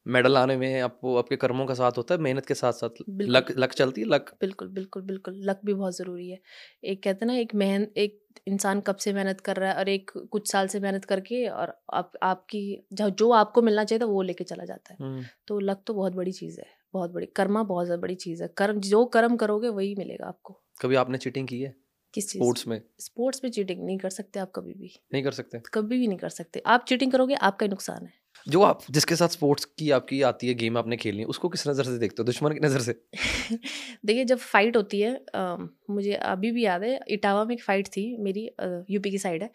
मेडल 0.06 0.36
आने 0.36 0.56
में 0.56 0.80
आपको 0.80 1.16
आपके 1.16 1.36
कर्मों 1.36 1.66
का 1.66 1.74
साथ 1.74 1.92
होता 1.98 2.14
है 2.14 2.20
मेहनत 2.20 2.46
के 2.46 2.54
साथ 2.54 2.72
साथ 2.72 2.90
लक 3.10 3.46
लक 3.58 3.72
चलती 3.72 4.00
है 4.00 4.06
लक। 4.06 4.30
बिल्कुल 4.40 4.68
बिल्कुल 4.68 5.02
बिल्कुल 5.02 5.34
लक 5.44 5.60
भी 5.64 5.74
बहुत 5.74 5.96
ज़रूरी 5.96 6.28
है। 6.30 6.38
एक 6.84 7.02
कहते 7.02 7.24
हैं 7.24 7.26
ना 7.26 7.38
एक 7.38 7.54
मेहन 7.54 7.86
एक 7.96 8.18
इंसान 8.46 8.80
कब 8.80 8.96
से 8.96 9.12
मेहनत 9.12 9.40
कर 9.40 9.56
रहा 9.56 9.70
है 9.70 9.76
और 9.76 9.88
एक 9.88 10.10
कुछ 10.30 10.52
साल 10.52 10.66
से 10.66 10.80
मेहनत 10.80 11.04
करके 11.04 11.46
और 11.48 11.74
आप 11.94 12.12
आपकी 12.22 12.62
जो 12.92 13.10
जो 13.10 13.30
आपको 13.30 13.62
मिलना 13.62 13.84
चाहिए 13.84 14.00
था 14.00 14.06
वो 14.06 14.22
लेके 14.22 14.44
चला 14.44 14.64
जाता 14.64 14.94
है। 14.94 15.24
तो 15.46 15.58
लक 15.60 15.82
तो 15.86 15.94
बहुत 15.94 16.12
बड़ी 16.12 16.32
चीज़ 16.32 16.60
है 16.60 16.66
बहुत 16.94 17.10
बड़ी 17.10 17.26
कर्मा 17.26 17.62
बहुत 17.62 17.88
बड़ी 17.98 18.14
चीज़ 18.14 18.42
है। 18.42 18.48
कर्म 18.56 18.80
जो 18.80 19.04
कर्म 19.04 19.36
करोगे 19.36 19.68
वही 19.68 19.94
मिलेगा 19.94 20.26
आपको। 20.26 20.60
कभी 20.82 20.94
आपने 20.94 21.18
चीटिंग 21.18 21.48
की 21.48 21.60
है? 21.60 21.74
किस 22.14 22.30
चीज़ 22.30 22.42
स्पोर्ट्स 22.42 22.66
में? 22.68 22.82
स्पोर्ट्स 23.00 23.40
में 23.44 23.50
चीटिंग 23.50 23.84
नहीं 23.84 23.98
कर 23.98 24.10
सकते 24.10 24.40
आप 24.40 24.52
कभी 24.54 24.72
भी। 24.72 24.90
नहीं 25.12 25.22
कर 25.22 25.32
सकते। 25.32 25.60
कभी 25.74 25.98
भी 25.98 26.06
नहीं 26.06 26.18
कर 26.18 26.28
सकते। 26.28 26.62
आप 26.66 26.84
चीटिंग 26.88 27.12
करोगे 27.12 27.34
आपका 27.34 27.66
नुकसान 27.66 28.06
है। 28.06 28.19
जो 28.46 28.62
आप 28.62 28.80
जिसके 28.90 29.16
साथ 29.16 29.28
स्पोर्ट्स 29.30 29.64
की 29.78 29.90
आपकी 29.92 30.20
आती 30.24 30.48
है 30.48 30.54
गेम 30.56 30.78
आपने 30.78 30.96
खेलनी 30.96 31.20
है 31.20 31.26
उसको 31.28 31.48
किस 31.48 31.66
नज़र 31.68 31.84
से 31.84 31.98
देखते 31.98 32.22
हो? 32.22 32.24
दुश्मन 32.24 32.52
की 32.52 32.60
नज़र 32.60 32.80
से? 32.82 33.00
देखिए 34.06 34.24
जब 34.24 34.38
फाइट 34.38 34.76
होती 34.76 35.00
है 35.00 35.14
अ, 35.34 35.56
मुझे 35.90 36.12
अभी 36.14 36.50
भी 36.52 36.64
याद 36.64 36.82
है 36.82 36.98
इटावा 37.10 37.44
में 37.44 37.54
एक 37.54 37.62
फाइट 37.62 37.88
थी 37.88 38.04
मेरी 38.20 38.48
यूपी 38.90 39.10
की 39.10 39.18
साइड 39.18 39.42
है। 39.42 39.50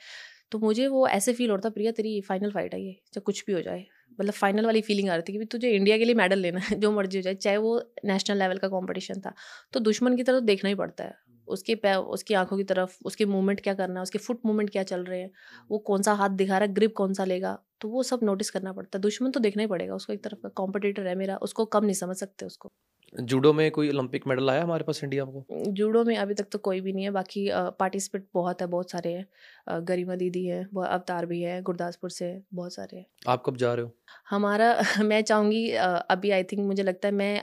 तो 0.51 0.59
मुझे 0.59 0.87
वो 0.87 1.07
ऐसे 1.09 1.33
फील 1.33 1.51
होता 1.51 1.69
प्रिया 1.69 1.91
तेरी 1.93 2.19
फाइनल 2.23 2.51
फाइट 2.51 2.73
है 2.73 2.81
ये 2.81 2.93
चाहे 3.05 3.21
कुछ 3.23 3.43
भी 3.47 3.53
हो 3.53 3.61
जाए। 3.61 3.85
मतलब 4.19 4.33
फाइनल 4.33 4.65
वाली 4.65 4.81
फीलिंग 4.81 5.09
आ 5.09 5.15
रही 5.15 5.23
थी 5.29 5.37
कि 5.39 5.45
तुझे 5.47 5.71
इंडिया 5.71 5.97
के 5.97 6.05
लिए 6.05 6.15
मेडल 6.15 6.39
लेना 6.39 6.59
है 6.61 6.79
जो 6.81 6.91
मर्ज़ी 6.91 7.17
हो 7.17 7.21
जाए 7.21 7.35
चाहे 7.37 7.57
वो 7.59 7.79
नेशनल 8.05 8.39
लेवल 8.39 8.57
का 8.57 8.67
कंपटीशन 8.69 9.21
था। 9.21 9.33
तो 9.73 9.79
दुश्मन 9.81 10.15
की 10.17 10.23
तरफ़ 10.23 10.43
देखना 10.45 10.69
ही 10.69 10.75
पड़ता 10.75 11.03
है। 11.03 11.13
उसके 11.47 11.75
पैर 11.77 11.97
उसकी 12.13 12.33
आँखों 12.35 12.57
की 12.57 12.63
तरफ़ 12.65 12.97
उसके 13.05 13.25
मूवमेंट 13.27 13.61
क्या 13.61 13.73
करना 13.75 13.95
है 13.95 14.03
उसके 14.03 14.19
फुट 14.19 14.41
मूवमेंट 14.45 14.69
क्या 14.71 14.83
चल 14.85 15.03
रहे 15.05 15.19
हैं 15.21 15.31
वो 15.69 15.77
कौन 15.83 16.01
सा 16.03 16.13
हाथ 16.15 16.29
दिखा 16.37 16.57
रहा 16.57 16.67
है 16.67 16.73
ग्रिप 16.73 16.93
कौन 16.97 17.13
सा 17.13 17.25
लेगा? 17.25 17.57
तो 17.81 17.89
वो 17.89 18.03
सब 18.03 18.19
नोटिस 18.23 18.49
करना 18.49 18.73
पड़ता 18.73 18.97
है। 18.97 19.01
दुश्मन 19.01 19.31
तो 19.31 19.39
देखना 19.39 19.61
ही 19.63 19.67
पड़ेगा 19.67 19.95
उसको 19.95 20.13
एक 20.13 20.23
तरफ़ 20.23 20.39
का 20.43 20.49
कॉम्पिटिटर 20.49 21.07
है 21.07 21.15
मेरा 21.15 21.37
उसको 21.37 21.65
कम 21.65 21.83
नहीं 21.85 21.93
समझ 21.93 22.15
सकते 22.17 22.45
उसको। 22.45 22.71
जूडो 23.15 23.51
में 23.53 23.69
कोई 23.71 23.89
ओलंपिक 23.89 24.25
मेडल 24.27 24.49
आया 24.49 24.63
हमारे 24.63 24.83
पास 24.83 25.03
इंडिया 25.03 25.25
को? 25.25 25.45
जूडो 25.51 26.03
में 26.03 26.15
अभी 26.17 26.33
तक 26.33 26.47
तो 26.51 26.59
कोई 26.59 26.81
भी 26.81 26.93
नहीं 26.93 27.03
है 27.05 27.11
बाकी 27.11 27.47
पार्टिसिपेट 27.79 28.27
बहुत 28.33 28.61
है 28.61 28.67
बहुत 28.67 28.91
सारे 28.91 29.13
हैं। 29.13 29.83
गरिमा 29.85 30.15
दीदी 30.15 30.45
है 30.45 30.65
वो 30.73 30.81
अवतार 30.81 31.25
भी 31.25 31.41
है 31.41 31.61
गुरदासपुर 31.61 32.09
से 32.09 32.41
बहुत 32.53 32.73
सारे 32.73 32.97
हैं। 32.97 33.05
आप 33.27 33.43
कब 33.45 33.57
जा 33.57 33.73
रहे 33.73 33.85
हो? 33.85 33.91
हमारा 34.29 34.75
मैं 35.03 35.21
चाहूँगी 35.21 35.69
अभी 35.71 36.31
आई 36.31 36.43
थिंक 36.43 36.65
मुझे 36.67 36.83
लगता 36.83 37.07
है 37.07 37.13
मैं 37.13 37.41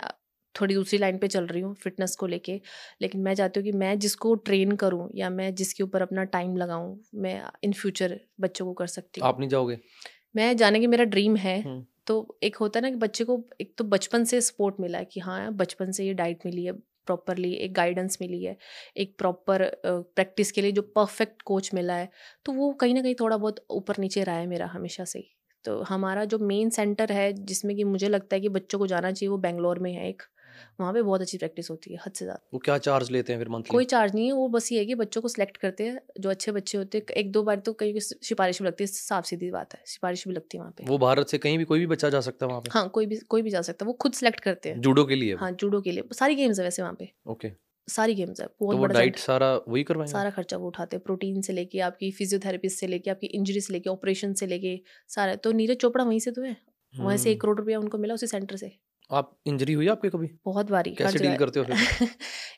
थोड़ी 0.55 0.75
दूसरी 0.75 0.99
लाइन 0.99 1.19
पे 1.19 1.29
चल 1.29 1.47
रही 1.47 1.61
हूँ 1.63 1.75
फिटनेस 1.75 2.17
को 2.17 2.27
लेके 2.27 2.61
लेकिन 3.03 3.21
मैं 3.21 3.35
चाहती 3.35 3.61
हूँ 3.61 3.65
कि 3.65 3.73
मैं 3.79 3.99
जिसको 3.99 4.35
ट्रेन 4.35 4.73
करूँ 4.77 5.09
या 5.15 5.31
मैं 5.31 5.55
जिसके 5.55 5.83
ऊपर 5.83 6.03
अपना 6.03 6.25
टाइम 6.25 6.57
लगाऊँ 6.57 6.99
मैं 7.15 7.43
इन 7.65 7.73
फ्यूचर 7.73 8.19
बच्चों 8.41 8.67
को 8.67 8.73
कर 8.73 8.87
सकती 8.87 9.21
हूँ। 9.21 9.29
आप 9.29 9.39
नहीं 9.41 9.49
जाओगे? 9.49 9.79
मैं 10.35 10.57
जाने 10.57 10.81
की 10.81 10.87
मेरा 10.87 11.05
ड्रीम 11.07 11.37
है 11.37 11.61
हम्म। 11.63 11.85
तो 12.07 12.39
एक 12.43 12.57
होता 12.57 12.79
है 12.79 12.83
ना 12.83 12.91
कि 12.91 12.97
बच्चे 12.97 13.25
को 13.25 13.43
एक 13.61 13.75
तो 13.79 13.85
बचपन 13.85 14.25
से 14.25 14.41
सपोर्ट 14.41 14.81
मिला 14.81 14.99
है 14.99 15.05
कि 15.05 15.21
हाँ 15.21 15.53
बचपन 15.55 15.91
से 15.91 16.05
ये 16.05 16.15
डाइट 16.15 16.47
मिली 16.47 16.65
है 16.65 16.73
प्रॉपरली 17.07 17.53
एक 17.55 17.73
गाइडेंस 17.75 18.19
मिली 18.21 18.43
है 18.45 18.57
एक 18.97 19.15
प्रॉपर 19.19 19.65
प्रैक्टिस 19.85 20.53
के 20.53 20.63
लिए 20.63 20.73
जो 20.73 20.83
परफेक्ट 20.97 21.43
कोच 21.43 21.71
मिला 21.75 21.95
है 21.95 22.09
तो 22.47 22.53
वो 22.53 22.73
कहीं 22.73 22.95
ना 22.95 23.03
कहीं 23.03 23.15
थोड़ा 23.21 23.37
बहुत 23.37 23.65
ऊपर 23.71 23.99
नीचे 23.99 24.25
रहा 24.25 24.37
है 24.37 24.47
मेरा 24.47 24.67
हमेशा 24.67 25.05
से 25.05 25.19
ही 25.19 25.31
तो 25.65 25.81
हमारा 25.83 26.25
जो 26.25 26.39
मेन 26.39 26.71
सेंटर 26.71 27.13
है 27.13 27.33
जिसमें 27.33 27.75
कि 27.77 27.85
मुझे 27.85 28.09
लगता 28.09 28.37
है 28.37 28.41
कि 28.41 28.49
बच्चों 28.49 28.79
को 28.79 28.87
जाना 28.87 29.13
चाहिए 29.13 29.31
वो 29.31 29.39
बेंगलोर 29.39 29.79
में 29.79 29.93
है 29.93 30.09
एक 30.09 30.23
वहाँ 30.81 30.93
पे 30.93 31.03
बहुत 31.03 31.21
अच्छी 31.21 31.39
प्रैक्टिस 31.39 31.71
होती 31.71 31.93
है 31.93 31.99
हद 32.07 32.13
से 32.13 32.25
ज़्यादा। 32.25 32.49
वो 32.55 32.59
क्या 32.61 32.77
चार्ज 32.81 33.11
लेते 33.11 33.33
हैं 33.33 33.41
फिर 33.41 33.49
मंथली 33.49 33.71
कोई 33.71 33.85
चार्ज 33.87 34.15
नहीं 34.15 34.27
है 34.27 34.33
वो 34.33 34.49
बस 34.49 34.71
ये 34.73 34.79
है 34.79 34.85
कि 34.87 34.95
बच्चों 34.95 35.21
को 35.21 35.29
सिलेक्ट 35.29 35.57
करते 35.57 35.85
हैं 35.85 36.01
जो 36.21 36.31
अच्छे 36.31 36.53
बच्चे 36.53 36.79
होते 36.79 36.99
हैं 36.99 37.15
एक 37.17 37.33
दो 37.33 37.43
बार 37.43 37.59
तो 37.61 37.73
कई 37.73 38.01
सिफारिश 38.01 38.61
भी 38.63 38.67
लगती 38.69 38.85
है 38.85 38.89
साफ़ 38.89 39.27
सीधी 39.27 39.51
बात 39.51 39.75
है 39.75 39.83
सिफारिश 39.87 40.27
भी 40.29 40.35
लगती 40.35 40.59
है 40.59 40.61
वहाँ 40.61 40.75
पे। 40.79 40.85
वो 40.85 40.99
भारत 40.99 41.29
से 41.29 41.39
कहीं 41.39 41.59
भी 41.59 41.65
कोई 41.65 41.79
भी 41.79 41.87
बच्चा 41.87 42.09
जा 42.11 42.21
सकता 42.21 42.47
है 42.47 42.51
वहाँ 42.51 42.63
पे? 42.63 42.71
हाँ 42.71 42.89
कोई 42.91 43.07
भी 43.07 43.17
कोई 43.29 43.43
भी 43.43 43.51
जा 43.51 43.63
सकता 43.63 43.85
है 43.85 43.87
वो 43.87 43.93
खुद 44.01 44.13
सेलेक्ट 44.15 44.41
करते 44.41 44.69
हैं। 44.69 44.81
जूडो 44.81 45.05
के 45.05 45.15
लिए? 45.15 45.35
हाँ 45.35 45.51
जूडो 45.55 45.81
के 45.81 45.93
लिए 45.93 46.09
सारी 46.15 46.35
गेम्स 46.35 46.59
है 46.59 46.65
वैसे 46.65 46.83
वहाँ 46.83 46.95
पे। 46.95 47.11
ओके 47.27 47.51
सारी 47.89 48.15
गेम्स 48.15 48.41
है 48.41 48.47
तो 48.47 48.77
वो 48.77 48.87
डाइट 48.87 49.19
सारा 49.19 49.53
वही 49.69 49.83
करवाएँगे? 49.85 50.13
सारा 50.13 50.31
खर्चा 50.31 50.57
वो 50.57 50.67
उठाते 50.67 50.97
हैं 50.97 51.03
प्रोटीन 51.05 51.41
से 51.43 51.53
लेके 51.53 51.81
आपकी 51.83 52.11
फिजियोथेरेपिस्ट 52.13 52.79
से 52.81 52.87
लेके 52.87 53.11
आपकी 53.11 53.27
इंजरी 53.29 53.61
से 53.61 53.73
लेके 53.73 53.91
ऑपरेशन 53.91 54.35
से 54.35 54.47
लेके 54.47 54.79
सारा। 55.11 55.35
तो 55.37 55.53
नीरज 55.53 55.77
चोपड़ा 55.77 56.05
वहीं 56.05 56.19
से 56.21 56.31
तो 56.31 56.43
है? 56.43 56.57
वहीं 56.95 57.17
से 57.19 57.31
एक 57.31 57.37
हम्म, 57.37 57.41
करोड़ 57.41 57.59
रुपया 57.59 57.79
उनको 57.79 57.99
मिला 57.99 58.15
उसी 58.15 58.27
सेंटर 58.27 58.57
से। 58.57 58.73
आप 59.13 59.37
इंजरी 59.47 59.73
हुई 59.73 59.87
आपके 59.89 60.09
कभी? 60.09 60.29
बहुत 60.45 60.71
बारी 60.71 60.91
कैसे 60.95 61.19
डील 61.19 61.37
करते 61.37 61.61
हो 61.61 61.67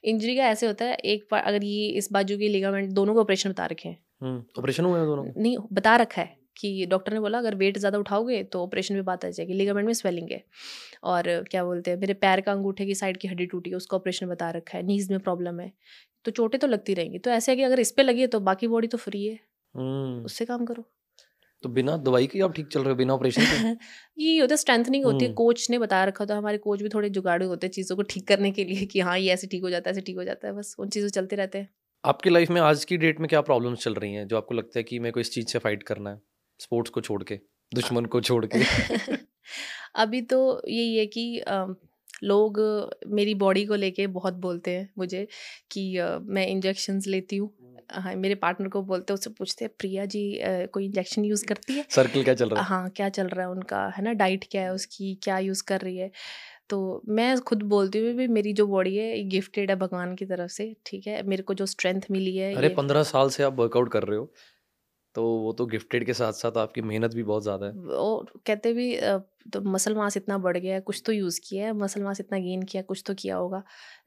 इंजरी 0.05 0.37
का 0.37 0.45
ऐसे 0.45 0.67
होता 0.67 0.85
है 0.85 0.95
एक 1.07 1.27
बार 1.31 1.43
अगर 1.43 1.65
ये 1.65 1.87
इस 1.99 2.09
बाजू 2.13 2.37
की 2.39 2.49
लिगामेंट 2.49 2.91
दोनों 2.93 3.15
को 3.15 3.21
ऑपरेशन 3.21 3.51
बता 3.51 3.67
रखे 3.67 3.89
हैं। 3.89 3.99
हम्म 4.23 4.43
ऑपरेशन 4.59 4.85
हुए 4.85 4.99
हैं 4.99 5.07
दोनों? 5.09 5.25
नहीं 5.37 5.57
बता 5.73 5.97
रखा 5.97 6.23
है 6.23 6.37
कि 6.57 6.87
डॉक्टर 6.87 7.13
ने 7.13 7.21
बोला 7.21 7.39
अगर 7.39 7.55
वेट 7.55 7.79
ज़्यादा 7.79 7.99
उठाओगे 7.99 8.43
तो 8.45 8.63
ऑपरेशन 8.63 8.95
में 8.95 9.05
बात 9.05 9.25
आ 9.25 9.29
जाएगी 9.31 9.53
लिगामेंट 9.53 9.87
में 9.87 9.93
स्वेलिंग 9.95 10.31
है। 10.33 10.43
और 11.05 11.29
क्या 11.51 11.65
बोलते 11.65 11.91
हैं 11.91 11.99
मेरे 11.99 12.15
पैर 12.17 12.41
का 12.41 12.53
अंगूठे 12.53 12.87
की 12.87 12.95
साइड 12.95 13.17
की 13.17 13.29
हड्डी 13.29 13.47
टूटी 13.47 13.71
है 13.71 13.77
उसका 13.77 13.97
ऑपरेशन 13.97 14.27
बता 14.27 14.51
रखा 14.51 14.79
है 14.79 14.85
नीज 14.87 15.11
में 15.11 15.19
प्रॉब्लम 15.21 15.61
है। 15.61 15.73
तो 16.25 16.31
चोटें 16.31 16.59
तो 16.61 16.67
लगती 16.67 16.95
रहेंगी 16.95 17.19
तो 17.19 17.31
ऐसे 17.31 17.53
है 17.53 17.57
कि 17.57 17.63
अगर 17.63 17.81
इस 17.81 17.91
पे 17.93 18.03
लगी 18.03 18.21
है 18.21 18.27
तो 18.27 18.41
बाकी 18.43 18.69
बॉडी 18.69 18.87
तो 18.87 18.99
फ्री 18.99 19.25
है। 19.27 19.39
हम्म। 19.75 20.25
उससे 20.25 20.45
काम 20.45 20.65
करो। 20.65 20.85
तो 21.65 21.69
बिना 21.71 21.97
दवाई 22.07 22.27
के 22.27 22.41
आप 22.41 22.55
ठीक 22.55 22.67
चल 22.69 22.81
रहे 22.81 22.91
हो 22.91 22.97
बिना 22.97 23.15
ऑपरेशन 23.15 23.43
के? 23.43 23.71
ये 24.19 24.39
होता 24.41 24.53
है 24.53 24.57
स्ट्रेंथनिंग 24.57 25.05
होती 25.05 25.25
है। 25.25 25.29
हम्म। 25.29 25.35
कोच 25.35 25.67
ने 25.71 25.79
बताया 25.79 26.05
रखा 26.05 26.27
था 26.27 26.37
हमारे 26.37 26.59
कोच 26.59 26.83
भी 26.83 26.89
थोड़े 26.89 27.09
जुगाड़ू 27.11 27.47
होते 27.49 27.67
हैं 27.67 27.73
चीज़ों 27.73 27.97
को 27.97 28.03
ठीक 28.03 28.27
करने 28.29 28.51
के 28.51 28.65
लिए 28.65 28.87
कि 28.87 29.01
हाँ 29.01 29.19
ये 29.19 29.33
ऐसे 29.33 29.47
ठीक 29.47 29.63
हो 29.63 29.71
जाता 29.71 29.91
है 29.91 29.93
ऐसे 29.93 30.01
ठीक 30.01 30.17
हो 30.17 30.25
जाता 30.25 30.49
है। 30.49 30.55
बस 30.55 30.75
उन 30.79 30.89
चीज़ों 30.89 31.09
चलते 31.09 31.37
रहते 31.37 31.59
हैं। 31.59 31.69
आपकी 32.05 32.31
लाइफ 32.31 32.51
में 32.51 32.61
आज 32.61 32.85
की 32.85 32.97
डेट 32.97 33.21
में 33.21 33.29
क्या 33.29 33.41
प्रॉब्लम्स 33.41 33.85
चल 33.85 33.95
रही 33.95 34.13
हैं 34.15 34.27
जो 34.29 34.37
आपको 34.37 34.55
लगता 34.55 34.79
है 34.79 34.83
कि 34.83 34.99
मेरे 34.99 35.13
को 35.13 35.21
इस 35.21 35.33
चीज़ 35.33 35.47
से 35.47 35.59
फाइट 35.59 35.83
करना 35.83 36.11
है? 36.11 36.21
स्पोर्ट्स 36.61 36.91
को 36.91 37.01
छोड़ 37.01 37.23
के 37.23 37.39
दुश्मन 37.73 38.05
को 38.07 38.21
छोड़ 38.21 38.45
के। 38.47 38.59
अभी 39.97 40.21
तो 40.23 40.41
यही 40.69 40.97
है 40.97 41.07
कि 41.07 41.43
लोग 42.25 42.59
मेरी 43.07 43.35
बॉडी 43.35 43.65
को 43.67 43.75
लेके 43.75 44.07
बहुत 44.07 44.35
बोलते 44.35 44.71
हैं 44.71 44.89
मुझे 44.99 45.27
कि 45.71 45.83
मैं 46.29 46.47
इंजेक्शंस 46.47 47.07
लेती 47.07 47.37
हूँ। 47.37 47.51
हाँ 47.93 48.15
मेरे 48.17 48.35
पार्टनर 48.35 48.69
को 48.69 48.83
बोलते 48.83 49.13
हैं 49.13 49.15
उससे 49.15 49.31
पूछते 49.31 49.65
हैं 49.65 49.73
प्रिया 49.79 50.05
जी 50.07 50.23
कोई 50.73 50.85
इंजेक्शन 50.85 51.25
यूज़ 51.25 51.45
करती 51.47 51.73
है? 51.75 51.85
सर्कल 51.91 52.23
क्या 52.25 52.35
चल 52.35 52.49
रहा 52.49 52.61
है? 52.61 52.67
हाँ 52.67 52.89
क्या 52.91 53.09
चल 53.11 53.29
रहा 53.29 53.47
है 53.47 53.51
उनका 53.51 53.87
है 53.97 54.03
ना? 54.05 54.13
डाइट 54.15 54.45
क्या 54.51 54.63
है 54.63 54.73
उसकी 54.73 55.15
क्या 55.23 55.39
यूज़ 55.41 55.63
कर 55.65 55.81
रही 55.81 55.97
है? 55.97 56.11
तो 56.71 57.03
मैं 57.11 57.39
खुद 57.43 57.63
बोलती 57.69 57.99
हूँ 57.99 58.15
भी 58.15 58.29
मेरी 58.31 58.53
जो 58.55 58.67
बॉडी 58.69 58.97
है 58.97 59.23
गिफ्टेड 59.31 59.71
है 59.71 59.77
भगवान 59.79 60.15
की 60.17 60.27
तरफ़ 60.27 60.51
से 60.53 60.75
ठीक 60.87 61.07
है? 61.07 61.23
मेरे 61.25 61.43
को 61.43 61.55
जो 61.55 61.67
स्ट्रेंथ 61.69 62.03
मिली 62.11 62.37
है 62.39 62.55
अरे 62.55 62.69
पंद्रह 62.71 63.03
साल 63.03 63.29
से 63.31 63.43
आप 63.43 63.59
वर्कआउट 63.59 63.91
कर 63.93 64.03
रहे 64.03 64.19
हो। 64.19 64.33
तो 65.15 65.25
वो 65.39 65.53
तो 65.53 65.67
गिफ्टेड 65.67 66.07
के 66.07 66.15
साथ 66.15 66.33
साथ 66.35 66.57
आपकी 66.59 66.83
मेहनत 66.83 67.15
भी 67.15 67.23
बहुत 67.23 67.43
ज़्यादा 67.43 67.67
है। 67.67 67.73
और 67.97 68.33
कहते 68.47 68.73
भी 68.73 68.95
तो 69.53 69.61
मसल 69.63 69.95
मास 69.95 70.17
इतना 70.17 70.37
बढ़ 70.39 70.57
गया 70.57 70.75
है 70.75 70.81
कुछ 70.81 71.03
तो 71.07 71.13
यूज़ 71.13 71.41
किया 71.45 71.67
है 71.67 71.73
मसल 71.73 72.03
मास 72.03 72.21
इतना 72.21 72.39
गेन 72.39 72.63
किया 72.63 72.83
कुछ 72.83 73.03
तो 73.07 73.15
किया 73.15 73.37
होगा। 73.37 73.63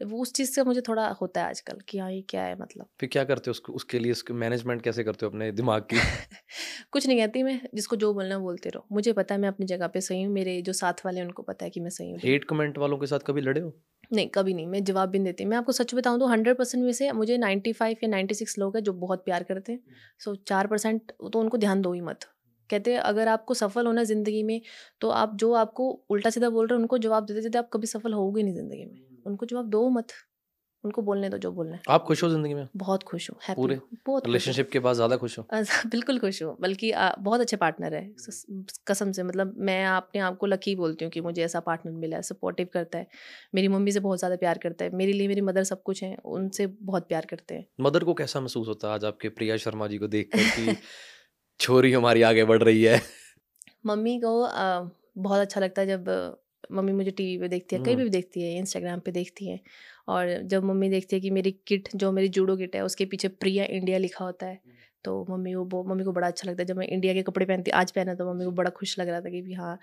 वो 0.05 0.21
उस 0.21 0.33
चीज़ 0.33 0.51
से 0.51 0.63
मुझे 0.63 0.81
थोड़ा 0.81 1.07
होता 1.21 1.41
है 1.41 1.47
आजकल 1.49 1.79
कि 1.89 1.97
हाँ 1.97 2.11
ये 2.11 2.21
क्या 2.29 2.43
है 2.43 2.55
मतलब। 2.59 2.85
फिर 2.99 3.09
क्या 3.09 3.23
करते 3.23 3.49
हो 3.49 3.51
उसको 3.51 3.73
उसके 3.73 3.99
लिए 3.99 4.11
उसके 4.11 4.33
मैनेजमेंट 4.35 4.81
कैसे 4.81 5.03
करते 5.03 5.25
हो 5.25 5.29
अपने 5.31 5.51
दिमाग 5.51 5.81
की? 5.93 5.97
कुछ 6.91 7.07
नहीं 7.07 7.17
कहती 7.17 7.43
मैं 7.43 7.59
जिसको 7.75 7.95
जो 7.95 8.13
बोलना 8.13 8.39
बोलते 8.39 8.69
रहो। 8.69 8.85
मुझे 8.91 9.13
पता 9.13 9.35
है 9.35 9.41
मैं 9.41 9.49
अपनी 9.49 9.65
जगह 9.65 9.87
पे 9.87 10.01
सही 10.01 10.21
हूँ 10.23 10.33
मेरे 10.33 10.61
जो 10.61 10.73
साथ 10.73 11.05
वाले 11.05 11.21
उनको 11.21 11.43
पता 11.43 11.65
है 11.65 11.69
कि 11.71 11.79
मैं 11.79 11.89
सही 11.89 12.11
हूँ। 12.11 12.19
हेट 12.19 12.43
कमेंट 12.43 12.77
वालों 12.77 12.97
के 12.97 13.05
साथ 13.05 13.19
कभी 13.19 13.41
लड़े 13.41 13.61
हो? 13.61 13.73
नहीं 14.11 14.27
कभी 14.29 14.53
नहीं 14.53 14.67
मैं 14.67 14.83
जवाब 14.83 15.09
भी 15.09 15.19
नहीं 15.19 15.25
देती। 15.25 15.45
मैं 15.45 15.57
आपको 15.57 15.71
सच 15.71 15.93
बताऊँ 15.95 16.19
तो 16.19 16.27
हंड्रेड 16.27 16.57
परसेंट 16.57 16.83
में 16.83 16.91
से 16.93 17.11
मुझे 17.13 17.37
नाइन्टी 17.37 17.73
फाइव 17.73 17.97
या 18.03 18.09
नाइन्टी 18.09 18.35
सिक्स 18.35 18.57
लोग 18.59 18.75
हैं 18.75 18.83
जो 18.83 18.93
बहुत 18.95 19.23
प्यार 19.25 19.43
करते 19.43 19.71
हैं। 19.71 19.79
सो 20.21 20.35
चार 20.37 20.67
परसेंट 20.67 21.11
तो 21.23 21.39
उनको 21.39 21.57
ध्यान 21.57 21.81
दो 21.81 21.93
ही 21.93 22.01
मत। 22.01 22.23
कहते 22.69 22.93
हैं 22.93 22.99
अगर 23.01 23.27
आपको 23.27 23.53
सफल 23.53 23.85
होना 23.87 24.01
है 24.01 24.05
ज़िंदगी 24.05 24.43
में 24.43 24.61
तो 25.01 25.09
आप 25.11 25.35
जो 25.35 25.51
आपको 25.55 25.89
उल्टा 26.09 26.29
सीधा 26.29 26.49
बोल 26.49 26.67
रहे 26.67 26.75
हैं 26.75 26.81
उनको 26.81 26.97
जवाब 26.99 27.25
देते 27.25 27.41
देते 27.41 27.57
आप 27.57 27.69
कभी 27.73 27.87
सफल 27.87 28.13
होगे 28.13 28.43
नहीं 28.43 28.53
ज़िंदगी 28.53 28.85
में। 28.85 29.23
उनको 29.25 29.45
जवाब 29.45 29.69
दो 29.69 29.87
मत। 29.89 30.11
उनको 30.83 31.01
बोलने 31.01 31.29
दो 31.29 31.37
जो 31.37 31.51
बोलना 31.51 31.75
है। 31.75 31.81
आप 31.89 32.03
खुश 32.03 32.23
हो 32.23 32.29
ज़िंदगी 32.29 32.53
में? 32.53 32.67
बहुत 32.77 33.03
खुश 33.03 33.29
हूँ 33.31 33.55
पूरे? 33.55 33.79
बहुत 34.07 34.25
रिलेशनशिप 34.25 34.69
के 34.71 34.79
बाद 34.79 34.95
ज़्यादा 34.95 35.17
खुश 35.17 35.37
हो? 35.39 35.45
बिल्कुल 35.87 36.19
खुश 36.19 36.41
हूँ 36.43 36.55
बल्कि 36.61 36.91
आ, 36.91 37.11
बहुत 37.19 37.41
अच्छे 37.41 37.57
पार्टनर 37.57 37.93
है 37.95 38.01
कसम 38.87 39.11
से 39.11 39.23
मतलब 39.23 39.53
मैं 39.59 39.85
अपने 39.85 40.21
आप 40.21 40.37
को 40.37 40.45
लकी 40.45 40.75
बोलती 40.75 41.05
हूँ 41.05 41.11
कि 41.11 41.21
मुझे 41.21 41.43
ऐसा 41.43 41.59
पार्टनर 41.59 41.91
मिला 41.93 42.17
है 42.17 42.21
सपोर्टिव 42.23 42.67
करता 42.73 42.97
है। 42.97 43.07
मेरी 43.55 43.67
मम्मी 43.67 43.91
से 43.91 43.99
बहुत 43.99 44.19
ज़्यादा 44.19 44.35
प्यार 44.35 44.57
करता 44.57 44.85
है 44.85 44.95
मेरे 44.95 45.13
लिए 45.13 45.27
मेरी 45.27 45.41
मदर 45.41 45.63
सब 45.63 45.83
कुछ 45.83 46.03
है 46.03 46.15
उनसे 46.25 46.67
बहुत 46.67 47.07
प्यार 47.07 47.25
करते 47.25 47.55
हैं। 47.55 47.65
मदर 47.81 48.03
को 48.03 48.13
कैसा 48.13 48.39
महसूस 48.39 48.67
होता 48.67 48.87
है 48.87 48.93
आज 48.93 49.05
आपके 49.05 49.29
प्रिया 49.29 49.57
शर्मा 49.57 49.87
जी 49.87 49.97
को 49.97 50.07
देख 50.07 50.29
कर 50.35 50.43
कि 50.57 50.75
छोरी 51.59 51.91
हमारी 51.93 52.21
आगे 52.21 52.43
बढ़ 52.45 52.63
रही 52.63 52.83
है? 52.83 53.01
मम्मी 53.85 54.19
को 54.19 54.39
बहुत 55.21 55.39
अच्छा 55.39 55.61
लगता 55.61 55.81
है 55.81 55.87
जब 55.87 56.05
मम्मी 56.71 56.91
मुझे 56.93 57.11
टीवी 57.11 57.37
पे 57.39 57.47
देखती 57.47 57.75
है 57.75 57.81
कहीं 57.83 57.95
हम्म। 57.95 58.03
भी 58.03 58.09
देखती 58.09 58.41
है 58.41 58.57
इंस्टाग्राम 58.57 58.99
पे 58.99 59.11
देखती 59.11 59.47
है। 59.49 59.59
और 60.07 60.41
जब 60.45 60.63
मम्मी 60.63 60.89
देखती 60.89 61.15
है 61.15 61.19
कि 61.21 61.29
मेरी 61.31 61.51
किट 61.67 61.89
जो 61.95 62.11
मेरी 62.11 62.27
जूडो 62.29 62.55
किट 62.57 62.75
है 62.75 62.81
उसके 62.83 63.05
पीछे 63.05 63.27
प्रिया 63.27 63.65
इंडिया 63.71 63.97
लिखा 63.97 64.25
होता 64.25 64.45
है 64.45 64.59
तो 65.05 65.25
मम्मी 65.29 65.53
वो 65.55 65.83
मम्मी 65.83 66.03
को 66.03 66.11
बड़ा 66.11 66.27
अच्छा 66.27 66.49
लगता 66.49 66.61
है। 66.61 66.65
जब 66.65 66.77
मैं 66.77 66.87
इंडिया 66.87 67.13
के 67.13 67.21
कपड़े 67.23 67.45
पहनती 67.45 67.71
आज 67.73 67.91
पहना 67.91 68.13
तो 68.15 68.29
मम्मी 68.31 68.45
को 68.45 68.51
बड़ा 68.51 68.69
खुश 68.71 68.97
लग 68.99 69.09
रहा 69.09 69.21
था 69.21 69.29
कि 69.29 69.41
भी 69.41 69.53
हाँ 69.53 69.77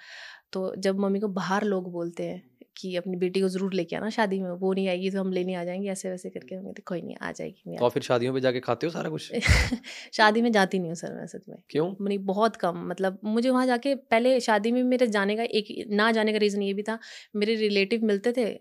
तो 0.55 0.75
जब 0.79 0.99
मम्मी 0.99 1.21
को 1.21 1.29
बाहर 1.29 1.65
लोग 1.65 1.91
बोलते 1.93 2.23
हैं 2.23 2.43
कि 2.77 2.95
अपनी 2.97 3.17
बेटी 3.17 3.41
को 3.41 3.49
ज़रूर 3.49 3.75
लेके 3.75 3.97
आना 3.97 4.09
शादी 4.11 4.39
में 4.41 4.51
वो 4.51 4.73
नहीं 4.73 4.89
आएगी 4.89 5.11
तो 5.11 5.21
हम 5.21 5.33
लेने 5.33 5.55
आ 5.55 5.65
जाएँगे 5.65 5.89
ऐसे 5.91 6.11
वैसे 6.11 6.31
करके 6.31 6.57
कहती 6.57 6.83
कोई 6.83 7.03
नहीं 7.03 7.17
आ 7.23 7.31
जाएगी 7.33 7.77
तो 7.77 7.89
फिर 7.89 8.03
शादियों 8.03 8.35
पे 8.35 8.41
जाके 8.41 8.61
खाते 8.61 8.87
हो 8.87 8.93
सारा 8.93 9.11
कुछ? 9.11 9.33
शादी 10.13 10.43
में 10.43 10.51
जाती 10.53 10.79
नहीं 10.79 10.89
हूँ 10.89 10.97
सर 10.97 11.15
मैं 11.15 11.27
सच 11.27 11.49
में। 11.49 11.57
क्यों? 11.71 11.95
नहीं 12.01 12.19
बहुत 12.19 12.57
कम 12.57 12.83
मतलब 12.89 13.19
मुझे 13.25 13.51
वहाँ 13.51 13.67
जाके 13.67 13.95
पहले 13.95 14.41
शादी 14.41 14.73
में 14.73 14.83
मेरे 14.83 15.07
जाने 15.07 15.37
का 15.37 15.43
एक 15.43 15.87
ना 15.91 16.11
जाने 16.13 16.33
का 16.33 16.39
रीज़न 16.39 16.63
ये 16.63 16.73
भी 16.75 16.83
था 16.83 16.99
मेरे 17.37 17.55
रिलेटिव 17.55 18.05
मिलते 18.05 18.33
थे 18.33 18.53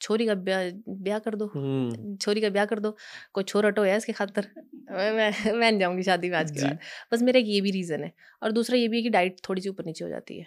छोरी 0.00 0.26
का 0.26 0.34
ब्याह 0.34 0.70
ब्याह 0.88 1.18
कर 1.18 1.34
दो 1.34 1.50
हम्म। 1.54 2.16
छोरी 2.16 2.40
का 2.40 2.48
ब्याह 2.50 2.64
कर 2.64 2.78
दो 2.78 2.96
कोई 3.32 3.44
छोर 3.44 3.66
हटो 3.66 3.82
है 3.82 3.96
इसके 3.96 4.12
खातर? 4.12 4.46
मैं 4.92 5.12
मैं 5.12 5.52
मैं 5.52 5.70
नहीं 5.70 5.80
जाऊँगी 5.80 6.02
शादी 6.02 6.30
में 6.30 6.36
आज 6.38 6.50
के 6.50 6.62
बाद। 6.62 6.78
बस 7.12 7.22
मेरा 7.22 7.40
ये 7.40 7.60
भी 7.60 7.70
रीज़न 7.70 8.04
है 8.04 8.12
और 8.42 8.52
दूसरा 8.52 8.78
ये 8.78 8.88
भी 8.88 8.96
है 8.96 9.02
कि 9.02 9.08
डाइट 9.08 9.36
थोड़ी 9.48 9.62
सी 9.62 9.68
ऊपर 9.68 9.84
नीचे 9.84 10.04
हो 10.04 10.10
जाती 10.10 10.38
है। 10.38 10.46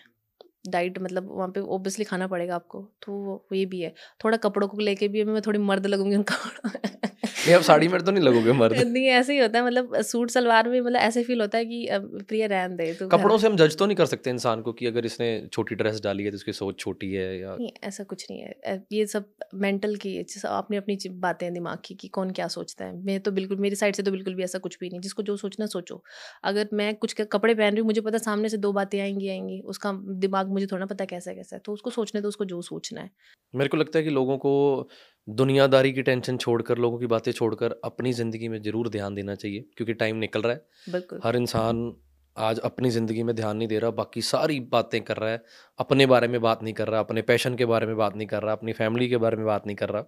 डाइट 0.66 1.00
मतलब 1.02 1.30
वहाँ 1.32 1.48
पे 1.50 1.60
ओबियसली 1.60 2.06
खाना 2.06 2.28
पड़ेगा 2.28 2.56
आपको 2.56 2.82
तो 3.06 3.14
वो 3.14 3.46
ये 3.54 3.66
भी 3.66 3.82
है। 3.82 3.94
थोड़ा 4.24 4.38
कपड़ों 4.40 4.68
को 4.68 4.78
लेके 4.80 5.08
भी 5.08 5.24
मैं 5.24 5.42
थोड़ी 5.42 5.60
मर्द 5.62 5.86
लगूँगी 5.88 6.16
उनका 6.16 6.36
नहीं 7.46 7.56
अब 7.56 7.62
साड़ी 7.62 7.88
में 7.88 8.00
तो 8.02 8.12
नहीं 8.12 8.24
लगोगे 8.24 8.52
मर्द। 8.60 8.78
नहीं 8.78 9.08
ऐसे 9.08 9.34
ही 9.34 9.40
होता 9.40 9.60
है 9.60 9.66
मतलब 9.66 9.96
सूट 10.02 10.30
सलवार 10.30 10.70
में 10.70 10.80
मतलब 10.82 11.00
ऐसे 11.00 11.24
फील 11.24 11.42
होता 11.42 11.58
है 11.58 11.66
कि 11.66 11.88
प्रिय 11.92 12.46
रहन 12.48 12.76
दे 12.76 12.94
तो 12.94 13.08
कपड़ों 13.08 13.38
से 13.38 13.48
हम 13.48 13.56
जज 13.58 13.78
तो 13.78 13.86
नहीं 13.86 13.96
कर 13.98 14.06
सकते 14.06 14.30
इंसान 14.30 14.62
को 14.62 14.74
कि 14.74 14.86
अगर 14.86 15.06
इसने 15.06 15.28
छोटी 15.54 15.76
ड्रेस 15.76 16.00
डाली 16.04 16.24
है 16.24 16.32
तो 16.32 16.36
उसकी 16.36 16.54
सोच 16.54 16.80
छोटी 16.80 17.12
है 17.14 17.40
या 17.40 17.56
नहीं 17.56 17.72
ऐसा 17.84 18.04
कुछ 18.04 18.26
नहीं 18.32 18.42
है। 18.42 18.82
ये 18.92 19.06
सब 19.06 19.26
मेंटल 19.56 19.96
की 19.96 20.18
अपनी 20.46 20.78
अपनी 20.78 20.98
बातें 21.10 21.52
दिमाग 21.54 21.78
की 21.86 21.96
कि 21.96 22.08
कौन 22.08 22.32
क्या 22.32 22.48
सोचता 22.48 22.86
है। 22.86 22.96
मैं 23.06 23.20
तो 23.20 23.32
बिल्कुल 23.32 23.58
मेरी 23.58 23.76
साइड 23.76 23.96
से 23.96 24.04
तो 24.04 24.12
बिल्कुल 24.12 24.36
भी 24.36 24.44
ऐसा 24.44 24.60
कुछ 24.60 24.78
भी 24.82 24.90
नहीं। 24.90 25.00
जिसको 25.02 25.24
जो 25.24 25.36
सोचना 25.38 25.66
सोचो। 25.66 26.02
अगर 26.44 26.70
मैं 26.74 26.94
कुछ 26.96 27.16
कपड़े 27.22 27.54
पहन 27.54 27.72
रही 27.72 27.80
हूँ 27.80 27.86
मुझे 27.86 28.02
पता 28.02 28.18
सामने 28.20 28.50
से 28.50 28.58
दो 28.58 28.72
बातें 28.74 29.00
आएँगी 29.02 29.30
आएँगी। 29.30 29.60
उसका 29.66 29.92
दिमाग 30.20 30.53
मुझे 30.54 30.66
थोड़ा 30.66 30.80
ना 30.80 30.86
पता 30.86 31.06
कैसा 31.06 31.34
कैसा 31.34 31.56
है। 31.56 31.62
तो 31.66 31.74
उसको 31.74 31.90
सोचने 31.92 32.22
तो 32.22 32.28
उसको 32.28 32.46
जो 32.46 32.62
सोचना 32.64 33.02
है। 33.02 33.10
मेरे 33.54 33.70
को 33.70 33.78
लगता 33.78 34.00
है 34.00 34.04
कि 34.06 34.10
लोगों 34.12 34.38
को 34.38 34.90
दुनियादारी 35.28 35.92
की 35.94 36.02
टेंशन 36.04 36.38
छोड़कर 36.38 36.78
लोगों 36.78 37.00
की 37.00 37.08
बातें 37.08 37.32
छोड़कर 37.32 37.80
अपनी 37.86 38.14
ज़िंदगी 38.14 38.48
में 38.48 38.62
ज़रूर 38.62 38.90
ध्यान 38.90 39.16
देना 39.16 39.36
चाहिए 39.36 39.66
क्योंकि 39.78 39.94
टाइम 39.96 40.16
निकल 40.18 40.42
रहा 40.42 40.54
है। 40.54 40.66
बिल्कुल। 40.90 41.20
हर 41.24 41.36
इंसान 41.36 41.94
आज 42.36 42.60
अपनी 42.62 42.90
ज़िंदगी 42.90 43.24
में 43.24 43.36
ध्यान 43.36 43.58
नहीं 43.58 43.68
दे 43.68 43.80
रहा 43.80 43.92
बाकी 43.94 44.22
सारी 44.24 44.60
बातें 44.72 45.02
कर 45.02 45.18
रहा 45.18 45.30
है। 45.30 45.44
अपने 45.80 46.06
बारे 46.06 46.28
में 46.28 46.40
बात 46.42 46.64
नहीं 46.64 46.74
कर 46.74 46.88
रहा 46.88 47.00
अपने 47.00 47.22
पैशन 47.24 47.56
के 47.56 47.66
बारे 47.66 47.88
में 47.88 47.96
बात 47.98 48.16
नहीं 48.16 48.28
कर 48.28 48.44
रहा 48.44 48.54
अपनी 48.54 48.74
फैमिली 48.74 49.10
के 49.10 49.18
बारे 49.18 49.38
में 49.38 49.46
बात 49.46 49.68
नहीं 49.68 49.76
कर 49.76 49.90
रहा। 49.90 50.06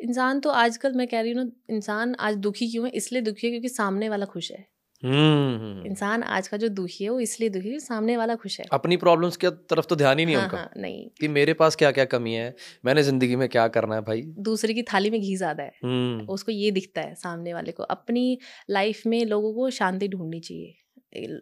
इंसान 0.00 0.40
तो 0.40 0.50
आजकल 0.52 0.92
मैं 0.92 1.06
कह 1.08 1.20
रही 1.20 1.32
हूँ 1.32 1.44
ना 1.44 1.74
इंसान 1.74 2.14
आज 2.20 2.36
दुखी 2.38 2.70
क्यों 2.70 2.84
है? 2.84 2.90
इसलिए 2.92 3.22
दुखी 3.22 3.46
है 3.46 3.50
क्योंकि 3.50 3.68
सामने 3.68 4.08
वाला 4.08 4.26
खुश 4.26 4.50
है। 4.52 4.66
इंसान 5.02 6.22
आज 6.22 6.48
का 6.48 6.56
जो 6.56 6.68
दुखी 6.68 7.04
है 7.04 7.10
वो 7.10 7.20
इसलिए 7.20 7.48
दुखी 7.48 7.68
है 7.68 7.78
सामने 7.78 8.16
वाला 8.16 8.34
खुश 8.34 8.58
है। 8.60 8.66
अपनी 8.72 8.96
प्रॉब्लम्स 8.96 9.36
की 9.36 9.50
तरफ़ 9.70 9.86
तो 9.86 9.96
ध्यान 9.96 10.18
ही 10.18 10.24
नहीं 10.24 10.36
हाँ, 10.36 10.44
उनका। 10.44 10.58
हाँ, 10.58 10.70
नहीं। 10.76 11.08
कि 11.20 11.28
मेरे 11.28 11.52
पास 11.54 11.76
क्या 11.76 11.90
क्या 11.90 12.04
कमी 12.04 12.34
है? 12.34 12.54
मैंने 12.84 13.02
ज़िंदगी 13.02 13.36
में 13.36 13.48
क्या 13.48 13.68
करना 13.68 13.94
है 13.94 14.00
भाई? 14.00 14.22
दूसरे 14.22 14.74
की 14.74 14.82
थाली 14.82 15.10
में 15.10 15.20
घी 15.20 15.36
ज़्यादा 15.36 15.62
है। 15.62 15.72
हम्म। 15.84 16.26
उसको 16.28 16.52
ये 16.52 16.70
दिखता 16.70 17.00
है 17.00 17.14
सामने 17.14 17.54
वाले 17.54 17.72
को। 17.72 17.82
अपनी 17.82 18.38
लाइफ 18.70 19.02
में 19.06 19.24
लोगों 19.24 19.54
को 19.54 19.70
शांति 19.70 20.08
ढूंढनी 20.08 20.40
चाहिए। 20.40 20.74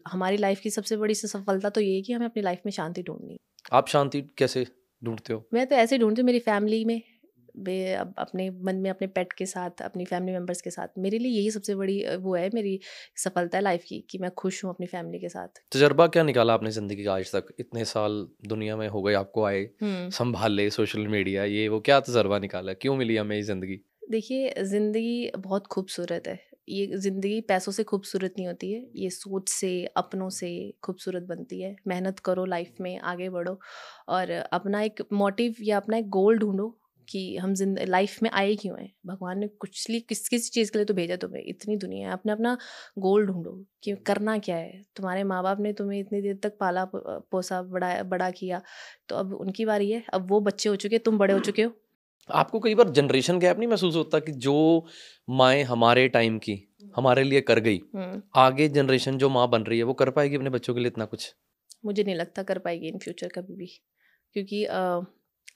हमारी 0.08 0.36
लाइफ 0.36 0.60
की 0.60 0.70
सबसे 0.70 0.96
बड़ी 0.96 1.14
सफलता 1.14 1.68
तो 1.70 1.80
ये 1.80 1.94
है 1.94 2.02
कि 2.02 2.12
हमें 2.12 2.26
अपनी 2.26 2.42
लाइफ 2.42 2.60
में 2.66 2.72
शांति 2.72 3.02
ढूंढनी। 3.02 3.36
आप 3.72 3.88
शांति 3.88 4.22
कैसे 4.38 4.66
ढूंढते 5.02 5.32
हो? 5.32 5.44
मैं 5.54 5.66
तो 5.66 5.76
ऐसे 5.76 5.98
ढूंढती 5.98 6.20
हूँ 6.20 6.26
मेरी 6.26 6.38
फैमिली 6.38 6.84
में। 6.84 7.00
अब 7.94 8.14
अपने 8.18 8.48
मन 8.64 8.76
में 8.76 8.88
अपने 8.90 9.06
पेट 9.08 9.32
के 9.32 9.46
साथ 9.46 9.82
अपनी 9.82 10.04
फैमिली 10.04 10.32
मेंबर्स 10.32 10.60
के 10.62 10.70
साथ 10.70 10.98
मेरे 10.98 11.18
लिए 11.18 11.32
यही 11.32 11.50
सबसे 11.50 11.74
बड़ी 11.74 12.16
वो 12.18 12.34
है 12.34 12.48
मेरी 12.54 12.78
सफलता 13.16 13.58
है 13.58 13.62
लाइफ 13.64 13.84
की 13.88 13.98
कि 14.10 14.18
मैं 14.18 14.30
खुश 14.38 14.64
हूँ 14.64 14.70
अपनी 14.70 14.86
फैमिली 14.86 15.18
के 15.18 15.28
साथ। 15.28 15.60
तजर्बा 15.72 16.06
क्या 16.08 16.22
निकाला 16.22 16.54
आपने 16.54 16.70
ज़िंदगी 16.70 17.04
का 17.04 17.14
आज 17.14 17.32
तक? 17.32 17.54
इतने 17.60 17.84
साल 17.86 18.26
दुनिया 18.46 18.76
में 18.76 18.88
हो 18.88 19.02
गए 19.02 19.14
आपको 19.14 19.44
आए 19.44 19.62
हम्म। 19.82 20.08
संभाल 20.10 20.52
ले 20.52 20.68
सोशल 20.70 21.06
मीडिया 21.08 21.44
ये 21.46 21.68
वो 21.68 21.80
क्या 21.80 22.00
तजर्बा 22.00 22.38
निकाला? 22.38 22.72
क्यों 22.74 22.96
मिली 22.96 23.16
हमें 23.16 23.36
ये 23.36 23.42
ज़िंदगी? 23.44 23.80
देखिए 24.10 24.52
ज़िंदगी 24.64 25.30
बहुत 25.38 25.66
खूबसूरत 25.66 26.28
है। 26.28 26.38
ये 26.68 26.86
ज़िंदगी 26.96 27.40
पैसों 27.40 27.72
से 27.72 27.82
खूबसूरत 27.84 28.34
नहीं 28.38 28.46
होती 28.46 28.72
है 28.72 28.84
ये 28.96 29.10
सोच 29.10 29.48
से 29.48 29.68
अपनों 29.96 30.28
से 30.30 30.48
खूबसूरत 30.84 31.22
बनती 31.22 31.60
है। 31.60 31.74
मेहनत 31.88 32.18
करो 32.18 32.44
लाइफ 32.44 32.80
में 32.80 32.98
आगे 33.00 33.28
बढ़ो 33.30 33.58
और 34.08 34.30
अपना 34.30 34.82
एक 34.82 35.02
मोटिव 35.12 35.56
या 35.62 35.76
अपना 35.76 35.96
एक 35.96 36.08
गोल 36.10 36.38
ढूंढो 36.38 36.68
कि 37.08 37.36
हम 37.36 37.54
जिंद 37.54 37.78
लाइफ 37.88 38.22
में 38.22 38.30
आए 38.32 38.54
क्यों 38.56 38.78
हैं? 38.80 38.92
भगवान 39.06 39.38
ने 39.38 39.48
कुछ 39.60 39.88
लिए 39.90 40.00
किस 40.00 40.28
किस 40.28 40.50
चीज़ 40.52 40.70
के 40.72 40.78
लिए 40.78 40.84
तो 40.86 40.94
भेजा 40.94 41.16
तुम्हें 41.16 41.42
इतनी 41.44 41.76
दुनिया 41.76 42.08
है 42.08 42.12
अपने 42.12 42.32
अपना 42.32 42.56
गोल 42.98 43.26
ढूंढो 43.26 43.52
कि 43.82 43.94
करना 44.06 44.36
क्या 44.38 44.56
है? 44.56 44.82
तुम्हारे 44.96 45.24
माँ 45.24 45.42
बाप 45.42 45.60
ने 45.60 45.72
तुम्हें 45.72 45.98
इतनी 46.00 46.20
देर 46.22 46.38
तक 46.42 46.56
पाला 46.60 46.84
पोसा 46.94 47.62
बड़ा 47.64 48.02
बड़ा 48.04 48.30
किया 48.32 48.62
तो 49.08 49.16
अब 49.16 49.34
उनकी 49.34 49.64
बारी 49.64 49.90
है 49.90 50.02
अब 50.14 50.30
वो 50.30 50.40
बच्चे 50.40 50.68
हो 50.68 50.76
चुके 50.76 50.98
तुम 51.00 51.18
बड़े 51.18 51.34
हो 51.34 51.40
चुके 51.40 51.62
हो। 51.62 51.72
आपको 52.28 52.58
कई 52.60 52.74
बार 52.74 52.88
जनरेशन 52.90 53.38
गैप 53.38 53.58
नहीं 53.58 53.68
महसूस 53.68 53.96
होता 53.96 54.18
कि 54.18 54.32
जो 54.44 54.54
माए 55.30 55.62
हमारे 55.62 56.08
टाइम 56.08 56.38
की 56.38 56.62
हमारे 56.96 57.22
लिए 57.24 57.40
कर 57.40 57.60
गई 57.60 57.80
हम्म। 57.94 58.22
आगे 58.36 58.68
जनरेशन 58.68 59.18
जो 59.18 59.28
माँ 59.28 59.48
बन 59.50 59.62
रही 59.62 59.78
है 59.78 59.84
वो 59.84 59.94
कर 59.94 60.10
पाएगी 60.10 60.36
अपने 60.36 60.50
बच्चों 60.50 60.74
के 60.74 60.80
लिए 60.80 60.88
इतना 60.88 61.04
कुछ? 61.04 61.34
मुझे 61.84 62.02
नहीं 62.04 62.14
लगता 62.14 62.42
कर 62.42 62.58
पाएगी 62.58 62.88
इन 62.88 62.98
फ्यूचर 62.98 63.28
कभी 63.28 63.54
भी 63.56 63.66
क्योंकि 64.36 64.64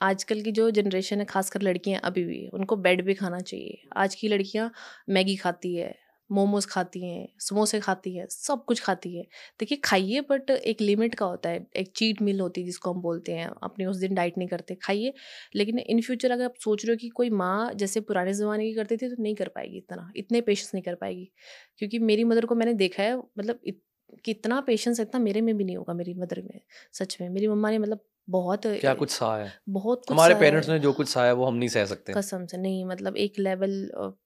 आजकल 0.01 0.41
की 0.41 0.53
जो 0.53 0.71
जनरेशन 0.71 1.19
है, 1.19 1.25
खासकर 1.25 1.63
लड़कियाँ 1.63 2.01
अभी 2.05 2.25
भी, 2.25 2.47
उनको 2.49 2.77
बेड 2.77 3.05
भी 3.05 3.15
खाना 3.15 3.41
चाहिए। 3.41 3.83
आज 3.97 4.15
की 4.15 4.29
लड़कियाँ 4.29 4.71
मैगी 5.09 5.37
खाती 5.37 5.75
है, 5.77 5.95
मोमोज 6.31 6.67
खाती 6.67 7.01
हैं, 7.05 7.29
समोसे 7.39 7.81
खाती 7.81 8.15
हैं, 8.17 8.27
सब 8.31 8.65
कुछ 8.65 8.81
खाती 8.81 9.17
है। 9.17 9.23
देखिए, 9.61 9.79
खाइए 9.85 10.21
बट 10.21 10.51
एक 10.51 10.81
लिमिट 10.81 11.15
का 11.15 11.27
होता 11.27 11.49
है। 11.51 11.67
एक 11.77 11.93
चीट 11.97 12.23
मील 12.23 12.41
होती 12.41 12.61
है, 12.61 12.67
जिसको 12.67 12.93
हम 12.93 13.01
बोलते 13.03 13.33
हैं। 13.33 13.51
अपने 13.63 13.87
उस 13.87 13.97
दिन 13.97 14.15
डाइट 14.15 14.39
नहीं 14.39 14.49
करते, 14.49 14.75
खाइए। 14.75 15.13
लेकिन 15.55 15.79
इन 15.79 16.01
फ्यूचर 16.03 16.31
अगर 16.31 16.45
आप 16.45 16.55
सोच 16.65 16.85
रहे 16.87 16.93
हो 16.93 16.97
कि 16.97 17.09
कोई 17.09 17.31
माँ 17.31 17.73
जैसे 17.75 18.01
पुराने 18.01 18.33
ज़माने 18.35 18.65
की 18.67 18.75
करती 18.75 18.97
थी 18.97 19.09
तो 19.09 19.23
नहीं 19.23 19.35
कर 19.35 19.49
पाएगी 19.49 19.77
इतना, 19.79 20.13
इतने 20.17 20.41
पेशेंस 20.41 20.71
नहीं 20.75 20.83
कर 20.85 20.95
पाएगी। 20.95 21.31
क्योंकि 21.79 21.99
मेरी 21.99 22.25
मदर 22.25 22.47
को 22.47 22.55
मैंने 22.55 22.75
देखा 22.75 23.03
है 23.03 23.17
मतलब 23.19 23.61
कितना 24.25 24.61
पेशेंस 24.61 25.01
इतना 25.01 25.21
मेरे 25.21 25.41
में 25.41 25.57
भी 25.57 25.65
नहीं 25.65 25.77
होगा, 25.77 25.95
मेरी 25.95 26.15
मदर 26.15 26.41
में, 26.43 26.61
सच 26.93 27.17
में। 27.21 27.29
मेरी 27.29 27.49
मम्मा 27.49 27.71
ने 27.71 27.79
मतलब 27.79 28.05
बहुत 28.31 28.67
क्या 28.67 28.93
कुछ 28.95 29.11
सहा 29.11 29.37
है? 29.37 29.53
बहुत 29.71 30.01
कुछ 30.01 30.13
हमारे 30.13 30.35
पेरेंट्स 30.37 30.69
ने 30.69 30.79
जो 30.79 30.93
कुछ 30.93 31.09
सहा 31.09 31.25
है 31.25 31.33
वो 31.35 31.47
हम 31.47 31.55
नहीं 31.55 31.69
सह 31.69 31.85
सकते। 31.87 32.13
कसम 32.13 32.45
से 32.47 32.59
नहीं 32.59 32.85
मतलब 32.87 33.17
एक 33.19 33.39
लेवल 33.39 33.73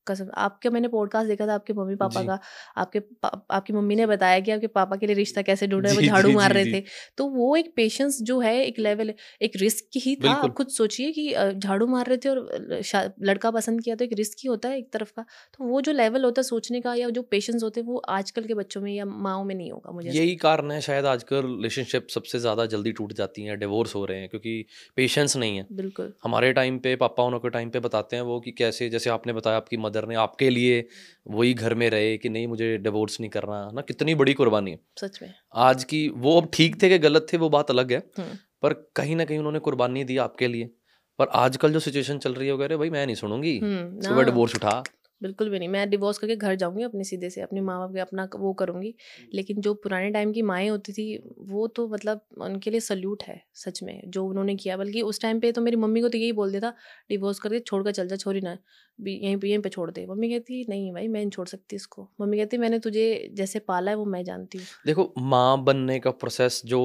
कसम 0.06 0.30
आपके 0.38 0.70
मैंने 0.70 0.88
पॉडकास्ट 0.88 1.28
देखा 1.28 1.46
था 1.46 1.54
आपके 1.54 1.72
मम्मी 1.72 1.94
पापा 1.96 2.22
का 2.22 2.38
आपके 2.76 3.00
पा, 3.00 3.28
आपकी 3.50 3.72
मम्मी 3.72 3.96
ने 3.96 4.06
बताया 4.06 4.40
कि 4.40 4.50
आपके 4.50 4.66
पापा 4.68 4.96
के 4.96 5.06
लिए 5.06 5.16
रिश्ता 5.16 5.42
कैसे 5.42 5.66
ढूंढ 5.66 5.86
रहे 5.86 5.94
वो 5.94 6.02
झाड़ू 6.02 6.32
मार 6.32 6.52
रहे 6.52 6.72
थे। 6.72 6.82
तो 7.18 7.26
वो 7.30 7.54
एक 7.56 7.72
पेशेंस 7.76 8.18
जो 8.22 8.38
है 8.40 8.54
एक 8.56 8.78
लेवल 8.80 9.12
एक 9.42 9.56
रिस्क 9.56 9.98
ही 9.98 10.14
था। 10.16 10.32
आप 10.32 10.54
खुद 10.54 10.68
सोचिए 10.70 11.12
कि 11.12 11.32
झाड़ू 11.54 11.86
मार 11.86 12.06
रहे 12.06 12.18
थे 12.18 12.28
और 12.28 12.82
लड़का 13.22 13.50
पसंद 13.52 13.82
किया 13.82 13.96
तो 13.96 14.04
एक 14.04 14.12
रिस्क 14.14 14.38
ही 14.38 14.48
होता 14.48 14.68
है 14.68 14.78
एक 14.78 14.92
तरफ़ 14.92 15.12
का। 15.12 15.24
तो 15.54 15.64
वो 15.64 15.80
जो 15.80 15.92
लेवल 15.94 16.24
होता 16.24 16.40
है 16.40 16.44
सोचने 16.44 16.80
का 16.80 16.94
या 16.94 17.08
जो 17.10 17.22
पेशेंस 17.30 17.62
होते 17.62 17.80
हैं 17.80 17.86
वो 17.86 18.02
आजकल 18.10 18.44
के 18.44 18.54
बच्चों 18.54 18.80
में 18.82 18.92
या 18.92 19.04
माओ 19.06 19.44
में 19.44 19.54
नहीं 19.54 19.70
होगा 19.72 19.92
मुझे 19.92 20.10
यही 20.10 20.34
कारण 20.38 20.70
है 20.70 20.80
शायद 20.82 21.06
आजकल 21.06 21.42
रिलेशनशिप 21.46 22.06
सबसे 22.10 22.38
ज़्यादा 22.38 22.66
जल्दी 22.68 22.92
टूट 22.92 23.12
जाती 23.14 23.42
है 23.42 23.56
डिवोर्स 23.56 23.93
हो 23.94 24.04
रहे 24.04 24.18
हैं 24.18 24.28
क्योंकि 24.28 24.66
पेशेंस 24.96 25.36
नहीं 25.36 25.56
है। 25.56 25.66
बिल्कुल। 25.72 26.12
हमारे 26.24 26.52
टाइम 26.52 26.78
पे 26.78 26.96
पापा 26.96 27.22
उनके 27.22 27.38
के 27.38 27.50
टाइम 27.50 27.70
पे 27.70 27.80
बताते 27.80 28.16
हैं 28.16 28.22
वो 28.22 28.40
कि 28.40 28.50
कैसे 28.50 28.88
जैसे 28.88 29.10
आपने 29.10 29.32
बताया 29.32 29.56
आपकी 29.56 29.76
मदर 29.76 30.08
ने 30.08 30.14
आपके 30.14 30.50
लिए 30.50 30.88
वही 31.30 31.54
घर 31.54 31.74
में 31.74 31.90
रहे 31.90 32.16
कि 32.16 32.28
नहीं 32.28 32.46
मुझे 32.46 32.78
डिवोर्स 32.78 33.20
नहीं 33.20 33.30
करना 33.30 33.70
ना 33.74 33.80
कितनी 33.80 34.14
बड़ी 34.14 34.34
कुर्बानी 34.34 34.70
है। 34.70 34.78
सच 35.00 35.18
में। 35.22 35.34
आज 35.54 35.84
की 35.84 36.08
वो 36.08 36.40
अब 36.40 36.50
ठीक 36.52 36.82
थे 36.82 36.88
कि 36.88 36.98
गलत 36.98 37.26
थे 37.32 37.36
वो 37.36 37.48
बात 37.48 37.70
अलग 37.70 37.92
है 37.92 38.02
हम्म। 38.18 38.38
पर 38.62 38.72
कहीं 38.96 39.16
ना 39.16 39.24
कहीं 39.24 39.38
उन्होंने 39.38 39.58
कुर्बानी 39.58 40.04
दी 40.04 40.16
आपके 40.16 40.48
लिए। 40.48 40.70
पर 41.18 41.26
आजकल 41.26 41.72
जो 41.72 41.80
सिचुएशन 41.80 42.18
चल 42.18 42.34
रही 42.34 42.48
है 42.48 42.54
वगैरह 42.54 42.76
भाई 42.76 42.90
मैं 42.90 43.06
नहीं 43.06 43.16
सुनूँगी। 43.16 43.58
हम्म, 43.58 44.00
सुबह 44.00 44.22
डिवोर्स 44.22 44.54
उठा 44.54 44.82
बिल्कुल 45.24 45.48
भी 45.50 45.58
नहीं। 45.58 45.68
मैं 45.68 45.88
डिवोर्स 45.90 46.18
करके 46.18 46.36
घर 46.36 46.54
जाऊँगी 46.56 46.82
अपने 46.84 47.04
सीधे 47.04 47.30
से 47.30 47.40
अपने 47.40 47.60
माँ 47.60 47.78
बाप 47.78 47.92
के 47.94 48.00
अपना 48.00 48.28
वो 48.36 48.52
करूँगी। 48.54 48.94
लेकिन 49.34 49.60
जो 49.60 49.74
पुराने 49.76 50.10
टाइम 50.10 50.32
की 50.32 50.42
माएँ 50.44 50.68
होती 50.68 50.92
थी 50.92 51.06
वो 51.50 51.66
तो 51.68 51.88
मतलब 51.88 52.20
उनके 52.42 52.70
लिए 52.70 52.80
सल्यूट 52.80 53.22
है 53.22 53.40
सच 53.56 53.82
में 53.82 54.00
जो 54.06 54.24
उन्होंने 54.26 54.54
किया। 54.56 54.76
बल्कि 54.76 55.02
उस 55.02 55.20
टाइम 55.20 55.40
पे 55.40 55.52
तो 55.52 55.60
मेरी 55.60 55.76
मम्मी 55.76 56.00
को 56.00 56.08
तो 56.08 56.18
यही 56.18 56.32
बोल 56.32 56.50
दिया 56.50 56.60
था 56.60 56.74
डिवोर्स 57.10 57.38
करके 57.38 57.60
छोड़ 57.60 57.82
कर 57.84 57.92
चल 57.92 58.08
जा 58.08 58.16
छोरी 58.16 58.40
ना 58.40 58.56
भी 58.98 59.14
यहीं 59.16 59.36
पे 59.36 59.48
यहीं 59.48 59.58
पर 59.58 59.68
छोड़ 59.68 59.90
दे। 59.90 60.06
मम्मी 60.06 60.28
कहती 60.30 60.64
नहीं 60.68 60.92
भाई 60.92 61.08
मैं 61.08 61.20
नहीं 61.20 61.30
छोड़ 61.30 61.46
सकती 61.48 61.76
इसको। 61.76 62.08
मम्मी 62.20 62.38
कहती 62.38 62.58
मैंने 62.58 62.78
तुझे 62.78 63.06
जैसे 63.34 63.58
पाला 63.68 63.90
है 63.90 63.96
वो 63.96 64.04
मैं 64.06 64.22
जानती 64.24 64.58
हूँ। 64.58 64.66
देखो 64.86 65.12
माँ 65.18 65.62
बनने 65.64 65.98
का 66.00 66.10
प्रोसेस 66.12 66.60
जो 66.66 66.80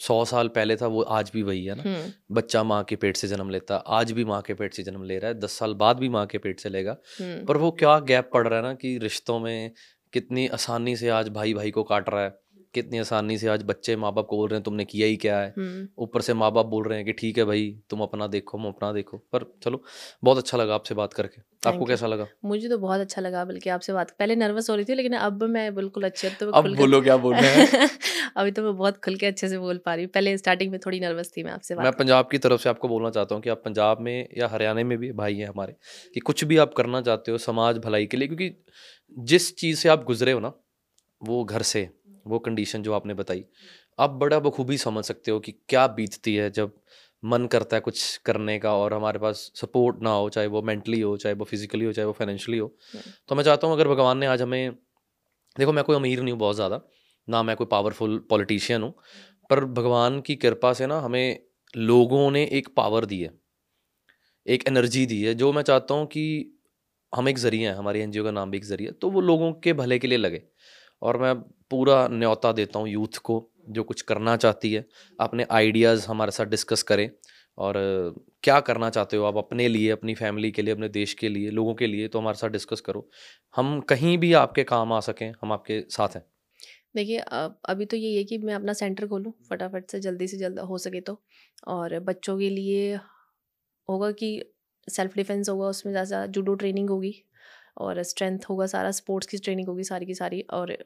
सौ 0.00 0.24
साल 0.24 0.48
पहले 0.48 0.76
था 0.76 0.86
वो 0.86 1.02
आज 1.12 1.30
भी 1.34 1.42
वही 1.42 1.64
है 1.64 1.74
ना 1.74 1.82
हम्म। 1.82 2.34
बच्चा 2.34 2.62
माँ 2.64 2.82
के 2.84 2.96
पेट 2.96 3.16
से 3.16 3.28
जन्म 3.28 3.50
लेता 3.50 3.76
आज 3.94 4.12
भी 4.12 4.24
माँ 4.24 4.40
के 4.42 4.54
पेट 4.54 4.74
से 4.74 4.82
जन्म 4.82 5.04
ले 5.04 5.18
रहा 5.18 5.30
है 5.30 5.38
दस 5.40 5.58
साल 5.58 5.74
बाद 5.74 5.96
भी 5.96 6.08
माँ 6.08 6.26
के 6.26 6.38
पेट 6.38 6.60
से 6.60 6.68
लेगा 6.68 6.96
हम्म। 7.20 7.44
पर 7.44 7.56
वो 7.56 7.70
क्या 7.78 7.98
गैप 8.08 8.30
पड़ 8.34 8.46
रहा 8.48 8.58
है 8.58 8.64
ना 8.64 8.74
कि 8.74 8.96
रिश्तों 8.98 9.38
में 9.40 9.72
कितनी 10.12 10.46
आसानी 10.48 10.96
से 10.96 11.08
आज 11.10 11.28
भाई 11.28 11.54
भाई 11.54 11.70
को 11.70 11.82
काट 11.84 12.08
रहा 12.10 12.22
है 12.22 12.36
कितनी 12.74 12.98
आसानी 12.98 13.38
से 13.38 13.48
आज 13.48 13.62
बच्चे 13.62 13.96
माँ 13.96 14.12
बाप 14.14 14.26
को 14.26 14.36
बोल 14.36 14.48
रहे 14.48 14.56
हैं 14.56 14.62
तुमने 14.64 14.84
किया 14.84 15.06
ही 15.06 15.16
क्या 15.16 15.38
है? 15.38 15.54
हम्म। 15.58 15.88
ऊपर 15.98 16.20
से 16.20 16.34
माँ 16.34 16.52
बाप 16.52 16.66
बोल 16.66 16.84
रहे 16.84 16.98
हैं 16.98 17.06
कि 17.06 17.12
ठीक 17.12 17.38
है 17.38 17.44
भाई 17.44 17.78
तुम 17.90 18.00
अपना 18.00 18.26
देखो 18.26 18.58
हम 18.58 18.66
अपना 18.66 18.92
देखो। 18.92 19.16
पर 19.32 19.44
चलो 19.62 19.82
बहुत 20.24 20.38
अच्छा 20.38 20.58
लगा 20.58 20.74
आपसे 20.74 20.94
बात 20.94 21.12
करके। 21.12 21.40
आपको 21.68 21.84
कैसा 21.84 22.06
लगा? 22.06 22.26
मुझे 22.44 22.68
तो 22.68 22.78
बहुत 22.78 23.00
अच्छा 23.00 23.20
लगा 23.20 23.44
बल्कि 23.44 23.70
आपसे 23.70 23.92
बात 23.92 24.10
पहले 24.10 24.36
नर्वस 24.36 24.70
हो 24.70 24.74
रही 24.76 24.84
थी 24.84 24.94
लेकिन 24.94 25.12
अब 25.12 25.42
मैं 25.42 25.74
बिल्कुल 25.74 26.04
अच्छे 26.04 26.30
तो 26.30 26.50
अब 26.50 26.68
बोलो 26.76 27.00
क्या 27.02 27.16
बोल 27.16 27.34
रहे 27.34 27.50
हैं। 27.50 27.88
अभी 28.36 28.50
तो 28.50 28.62
मैं 28.62 28.76
बहुत 28.76 28.96
खुल 29.04 29.16
के 29.16 29.26
अच्छे 29.26 29.48
से 29.48 29.58
बोल 29.58 29.78
पा 29.78 29.94
रही 29.94 30.04
हूँ। 30.04 30.10
पहले 30.14 30.36
स्टार्टिंग 30.38 30.70
में 30.70 30.78
थोड़ी 30.86 31.00
नर्वस 31.00 31.32
थी 31.36 31.42
मैं 31.42 31.52
आपसे 31.52 31.74
मैं 31.74 31.92
पंजाब 31.92 32.28
की 32.30 32.38
तरफ़ 32.38 32.60
से 32.60 32.68
आपको 32.68 32.88
बोलना 32.88 33.10
चाहता 33.10 33.34
हूँ 33.34 33.42
कि 33.42 33.50
आप 33.50 33.62
पंजाब 33.64 34.00
में 34.00 34.28
या 34.38 34.48
हरियाणा 34.48 34.84
में 34.84 34.98
भी 34.98 35.12
भाई 35.12 35.36
हैं 35.36 35.46
हमारे 35.46 35.76
कि 36.14 36.20
कुछ 36.20 36.44
भी 36.44 36.56
आप 36.56 36.74
करना 36.74 37.00
चाहते 37.00 37.32
हो 37.32 37.38
समाज 37.38 37.78
भलाई 37.78 38.06
के 38.06 38.16
लिए 38.16 38.28
क्योंकि 38.28 38.50
जिस 39.16 39.56
चीज़ 39.56 39.78
से 39.78 39.88
आप 39.88 40.04
गुजरे 40.04 40.32
हो 40.32 40.40
ना 40.40 40.52
वो 41.22 41.44
घर 41.44 41.62
से 41.62 41.88
वो 42.26 42.38
कंडीशन 42.38 42.82
जो 42.82 42.92
आपने 42.92 43.14
बताई 43.14 43.44
आप 43.98 44.10
बड़ा 44.10 44.38
बखूबी 44.38 44.78
समझ 44.78 45.04
सकते 45.04 45.30
हो 45.30 45.40
कि 45.40 45.52
क्या 45.68 45.86
बीतती 45.86 46.34
है 46.34 46.50
जब 46.50 46.72
मन 47.24 47.46
करता 47.46 47.76
है 47.76 47.80
कुछ 47.80 48.16
करने 48.16 48.58
का 48.58 48.74
और 48.74 48.94
हमारे 48.94 49.18
पास 49.18 49.52
सपोर्ट 49.54 50.02
ना 50.02 50.10
हो 50.10 50.28
चाहे 50.28 50.46
वो 50.46 50.62
मेंटली 50.62 51.00
हो 51.00 51.16
चाहे 51.16 51.34
वो 51.34 51.44
फिजिकली 51.44 51.84
हो 51.84 51.92
चाहे 51.92 52.06
वो 52.06 52.12
फाइनेंशियली 52.12 52.58
हो। 52.58 52.76
तो 53.28 53.34
मैं 53.34 53.44
चाहता 53.44 53.66
हूँ 53.66 53.74
अगर 53.74 53.88
भगवान 53.88 54.18
ने 54.18 54.26
आज 54.26 54.42
हमें 54.42 54.72
देखो 55.58 55.72
मैं 55.72 55.84
कोई 55.84 55.96
अमीर 55.96 56.20
नहीं 56.20 56.32
हूँ 56.32 56.40
बहुत 56.40 56.56
ज़्यादा 56.56 56.80
ना 57.28 57.42
मैं 57.42 57.56
कोई 57.56 57.66
पावरफुल 57.66 58.18
पॉलिटिशियन 58.30 58.82
हूँ 58.82 58.94
पर 59.50 59.64
भगवान 59.64 60.20
की 60.20 60.34
कृपा 60.36 60.72
से 60.72 60.86
ना 60.86 61.00
हमें 61.00 61.38
लोगों 61.76 62.30
ने 62.30 62.44
एक 62.44 62.68
पावर 62.76 63.04
दी 63.04 63.20
है 63.20 63.30
एक 64.46 64.64
एनर्जी 64.68 65.06
दी 65.06 65.22
है 65.22 65.34
जो 65.34 65.52
मैं 65.52 65.62
चाहता 65.62 65.94
हूँ 65.94 66.06
कि 66.06 66.24
हम 67.14 67.28
एक 67.28 67.38
ज़रिया 67.38 67.70
है 67.70 67.76
हमारी 67.78 68.00
एनजीओ 68.00 68.24
का 68.24 68.30
नाम 68.30 68.50
भी 68.50 68.56
एक 68.56 68.64
ज़रिया 68.64 68.92
तो 68.92 69.10
वो 69.10 69.20
लोगों 69.20 69.52
के 69.52 69.72
भले 69.72 69.98
के 69.98 70.06
लिए 70.06 70.18
लगे 70.18 70.42
और 71.02 71.18
मैं 71.18 71.34
पूरा 71.70 72.06
न्योता 72.08 72.52
देता 72.52 72.78
हूँ 72.78 72.88
यूथ 72.88 73.18
को, 73.20 73.50
जो 73.68 73.82
कुछ 73.82 74.02
करना 74.02 74.36
चाहती 74.36 74.72
है। 74.72 74.84
अपने 75.18 75.46
आइडियाज़ 75.52 76.06
हमारे 76.08 76.30
साथ 76.30 76.46
डिस्कस 76.46 76.82
करें 76.82 77.10
और 77.58 77.74
क्या 78.42 78.58
करना 78.60 78.88
चाहते 78.90 79.16
हो 79.16 79.24
आप 79.24 79.36
अपने 79.36 79.68
लिए, 79.68 79.90
अपनी 79.90 80.14
फैमिली 80.14 80.50
के 80.50 80.62
लिए, 80.62 80.74
अपने 80.74 80.88
देश 80.90 81.14
के 81.14 81.28
लिए, 81.28 81.50
लोगों 81.50 81.74
के 81.74 81.86
लिए 81.86 82.08
तो 82.08 82.18
हमारे 82.18 82.38
साथ 82.38 82.48
डिस्कस 82.50 82.80
करो। 82.80 83.08
हम 83.54 83.80
कहीं 83.80 84.16
भी 84.18 84.32
आपके 84.34 84.64
काम 84.64 84.92
आ 84.92 85.00
सकें, 85.00 85.32
हम 85.42 85.52
आपके 85.52 85.80
साथ 85.90 86.16
हैं। 86.16 86.24
देखिए 86.96 87.18
अभी 87.18 87.84
तो 87.84 87.96
यही 87.96 88.16
है 88.16 88.24
कि 88.24 88.38
मैं 88.38 88.54
अपना 88.54 88.72
सेंटर 88.72 89.06
खोलूँ, 89.06 89.32
फटाफट 89.50 89.90
से 89.90 90.00
जल्दी 90.00 90.26
से 90.28 90.36
जल्द 90.38 90.58
हो 90.60 90.78
सके 90.78 91.00
तो। 91.00 91.20
और 91.68 91.98
बच्चों 92.00 92.38
के 92.38 92.50
लिए 92.50 92.94
होगा 93.88 94.10
कि 94.12 94.30
सेल्फ 94.88 95.16
डिफेंस 95.16 95.48
होगा, 95.48 95.66
उसमें 95.66 95.92
ज़्यादा 95.92 96.24
जूडो 96.26 96.54
ट्रेनिंग 96.54 96.90
होगी। 96.90 97.14
और 97.78 98.02
स्ट्रेंथ 98.04 98.38
होगा 98.50 98.66
सारा 98.68 98.90
स्पोर्ट्स 98.92 99.26
की 99.28 99.38
ट्रेनिंग 99.38 99.68
होगी 99.68 99.84
सारी 99.84 100.06
की 100.06 100.14
सारी। 100.16 100.40
और 100.52 100.76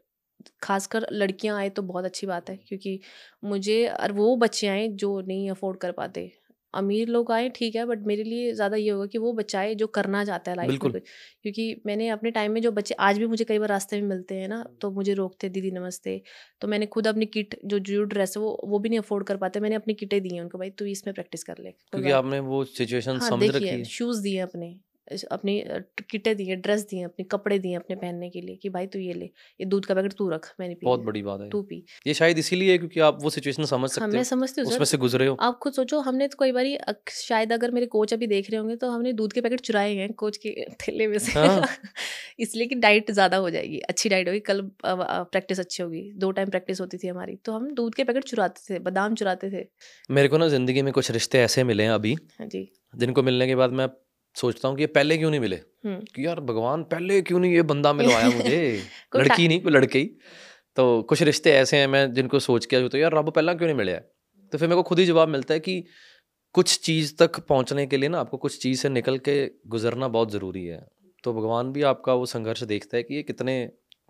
खासकर 0.63 1.07
लड़कियाँ 1.13 1.57
आए 1.59 1.69
तो 1.71 1.83
बहुत 1.85 2.05
अच्छी 2.07 2.27
बात 2.27 2.51
है 2.51 2.57
क्योंकि 2.59 3.01
मुझे 3.45 3.87
और 3.89 4.13
वो 4.15 4.37
बच्चे 4.39 4.69
आए 4.69 4.89
जो 4.97 5.21
नहीं 5.23 5.51
अफोर्ड 5.51 5.79
कर 5.81 5.93
पाते। 5.95 6.31
अमीर 6.75 7.09
लोग 7.09 7.31
आए 7.33 7.49
ठीक 7.51 7.75
है 7.77 7.85
बट 7.87 8.07
मेरे 8.07 8.23
लिए 8.25 8.53
ज़्यादा 8.55 8.77
ये 8.77 8.91
होगा 8.91 9.07
कि 9.07 9.19
वो 9.19 9.33
बच्चा 9.35 9.59
आए 9.61 9.75
जो 9.77 9.87
करना 9.89 10.25
चाहता 10.25 10.51
है 10.51 10.57
लाइफ 10.57 10.79
में 10.83 10.93
क्योंकि 11.43 11.83
मैंने 11.87 12.09
अपने 12.11 12.31
टाइम 12.33 12.53
में 12.53 12.61
जो 12.63 12.71
बच्चे 12.73 12.95
आज 13.01 13.19
भी 13.19 13.27
मुझे 13.29 13.45
कई 13.45 13.59
बार 13.59 13.69
रास्ते 13.69 14.01
में 14.01 14.09
मिलते 14.09 14.35
हैं 14.37 14.49
ना 14.49 14.63
तो 14.81 14.91
मुझे 14.93 15.15
रोकते 15.15 15.49
दीदी 15.51 15.71
नमस्ते। 15.73 16.21
तो 16.63 16.69
मैंने 16.69 16.87
खुद 16.89 17.07
अपनी 17.09 17.27
किट 17.29 17.59
जो 17.67 17.79
जो 17.81 18.03
ड्रेस 18.07 18.37
है 18.37 18.43
वो 18.43 18.59
वो 18.67 18.79
भी 18.79 18.89
नहीं 18.89 18.99
अफोर्ड 19.01 19.27
कर 19.27 19.37
पाते। 19.39 19.61
मैंने 19.61 19.77
अपनी 19.77 19.95
किटें 19.97 20.21
दी 20.23 20.35
हैं 20.35 20.43
उनको 20.43 20.59
भाई 20.59 20.71
तू 20.73 20.85
इसमें 20.87 21.15
प्रैक्टिस 21.15 21.45
कर 21.45 21.59
ले 21.59 21.71
क्योंकि 21.73 22.11
आपने 22.13 22.41
वो 22.43 22.65
सिचुएशन 22.67 23.19
हाँ 23.19 23.31
समझ 23.31 23.51
रखी 23.51 23.65
है। 23.67 23.85
शूज़ 23.91 24.23
दिए 24.23 24.39
अपने। 24.41 24.75
अपनी 25.31 25.63
किटें 26.11 26.35
दी 26.37 26.45
हैं 26.47 26.61
ड्रेस 26.61 26.83
दिए 26.91 27.03
अपने 27.05 27.25
कपड़े 27.27 27.59
दिए 27.59 27.75
अपने 27.77 27.97
पहनने 27.97 28.29
के 28.31 28.41
लिए 28.41 28.57
कि 28.57 28.69
भाई 28.71 28.87
तू 28.87 28.99
ये 28.99 29.13
ले 29.15 29.25
ये 29.61 29.65
दूध 29.67 29.87
का 29.87 29.95
पैकेट 29.95 30.13
तू 30.13 30.29
रख 30.31 30.47
मैंने 30.61 30.75
पी 30.75 30.87
बहुत 30.87 31.01
बड़ी 31.03 31.23
बात 31.23 31.41
है। 31.41 31.49
तू 31.51 31.63
पी। 31.63 31.83
ये 32.07 32.15
शायद 32.15 32.39
इसीलिए 32.39 32.77
क्योंकि 32.79 33.01
आप 33.03 33.19
वो 33.23 33.31
सिचुएशन 33.31 33.65
समझ 33.65 33.81
हाँ 33.83 33.89
सकते 33.91 34.07
मैं 34.09 34.19
हो 34.19 34.25
समझती 34.25 34.61
हूँ 34.61 34.71
उसमें 34.71 34.85
से 34.87 34.97
गुजरे 34.99 35.27
हो। 35.27 35.37
आप 35.41 35.59
खुद 35.59 35.73
सोचो 35.73 36.01
हमने 36.01 36.29
तो 36.29 36.37
कई 36.41 36.53
बारी 36.53 36.77
शायद 37.13 37.53
अगर 37.53 37.71
मेरे 37.71 37.87
कोच 37.89 38.13
अभी 38.15 38.27
देख 38.27 38.51
रहे 38.51 38.61
होंगे 38.61 38.77
तो 38.77 38.91
हमने 38.91 39.13
दूध 39.15 39.33
के 39.33 39.41
पैकेट 39.41 39.61
चुराए 39.63 39.95
हैं 39.95 40.13
कोच 40.15 40.37
के 40.37 40.55
थैले 40.83 41.07
में 41.07 41.19
से। 41.19 41.33
हाँ। 41.33 41.63
इसलिए 42.41 42.67
कि 42.67 42.75
डाइट 42.77 43.11
ज़्यादा 43.11 43.37
हो 43.37 43.51
जाएगी 43.51 43.79
अच्छी 43.89 44.09
डाइट 44.09 44.29
होगी 44.29 44.41
कल 44.43 44.61
प्रैक्टिस 44.85 45.61
अच्छी 45.61 45.83
होगी 45.83 46.03
दो 46.17 46.31
टाइम 46.33 46.51
प्रैक्टिस 46.51 46.81
होती 46.81 46.99
थी 46.99 47.09
हमारी 47.09 47.37
तो 47.45 47.53
हम 47.53 47.71
दूध 47.75 47.95
के 47.95 48.05
पैकेट 48.05 48.25
चुराते 48.25 48.75
थे 48.75 48.79
बादाम 48.81 49.15
चुराते 49.15 49.51
थे। 49.51 49.65
मेरे 50.11 50.29
को 50.29 50.39
ना 50.39 50.49
ज़िंदगी 50.49 50.83
में 50.83 50.93
कुछ 50.93 51.11
रिश्ते 51.11 51.41
ऐसे 51.41 51.65
मिले 51.65 51.83
हैं 51.83 51.91
अभी 51.91 52.15
हाँ 52.39 52.47
जी। 52.47 52.69
जिनको 52.95 53.23
मिलने 53.23 53.47
के 53.47 53.55
बाद 53.55 53.73
मैं 53.73 53.87
सोचता 54.37 54.69
हूँ 54.69 54.77
कि 54.77 54.83
ये 54.83 54.87
पहले 54.87 55.17
क्यों 55.19 55.31
नहीं 55.31 55.41
मिले? 55.41 55.57
हम्म। 55.57 56.01
कि 56.15 56.27
यार 56.27 56.41
भगवान 56.41 56.83
पहले 56.83 57.21
क्यों 57.23 57.39
नहीं 57.41 57.53
ये 57.55 57.63
बंदा 57.63 57.93
मिलवाया 57.93 58.29
मुझे? 58.37 58.83
लड़की 59.17 59.49
नहीं 59.49 59.61
कोई 59.61 59.73
लड़के 59.73 59.99
ही। 59.99 60.11
तो 60.77 61.03
कुछ 61.03 61.23
रिश्ते 61.23 61.53
ऐसे 61.53 61.77
हैं 61.77 61.87
मैं 61.87 62.13
जिनको 62.13 62.39
सोच 62.39 62.67
के 62.67 62.89
तो 62.89 62.99
यार 62.99 63.15
रब 63.15 63.31
पहला 63.31 63.55
क्यों 63.55 63.67
नहीं 63.69 63.77
मिले 63.77 63.95
तो 64.53 64.59
फिर 64.59 64.69
मेरे 64.69 64.77
को 64.77 64.83
खुद 64.83 64.99
ही 64.99 65.07
जवाब 65.07 65.29
मिलता 65.29 65.55
है 65.55 65.61
कि 65.61 65.85
कुछ 66.55 66.79
चीज़ 66.81 67.17
तक 67.17 67.41
पहुँचने 67.41 67.87
के 67.87 67.97
लिए 67.97 68.09
ना 68.09 68.21
आपको 68.21 68.37
कुछ 68.37 68.59
चीज़ 68.63 68.81
से 68.81 68.89
निकल 68.89 69.19
के 69.19 69.35
गुजरना 69.67 70.09
बहुत 70.09 70.33
ज़रूरी 70.33 70.65
है। 70.67 70.87
तो 71.25 71.33
भगवान 71.35 71.73
भी 71.73 71.83
आपका 71.83 72.15
वो 72.15 72.27
संघर्ष 72.27 72.63
देखता 72.63 72.97
है 72.97 73.03
कि 73.03 73.15
ये 73.15 73.23
कितने 73.23 73.55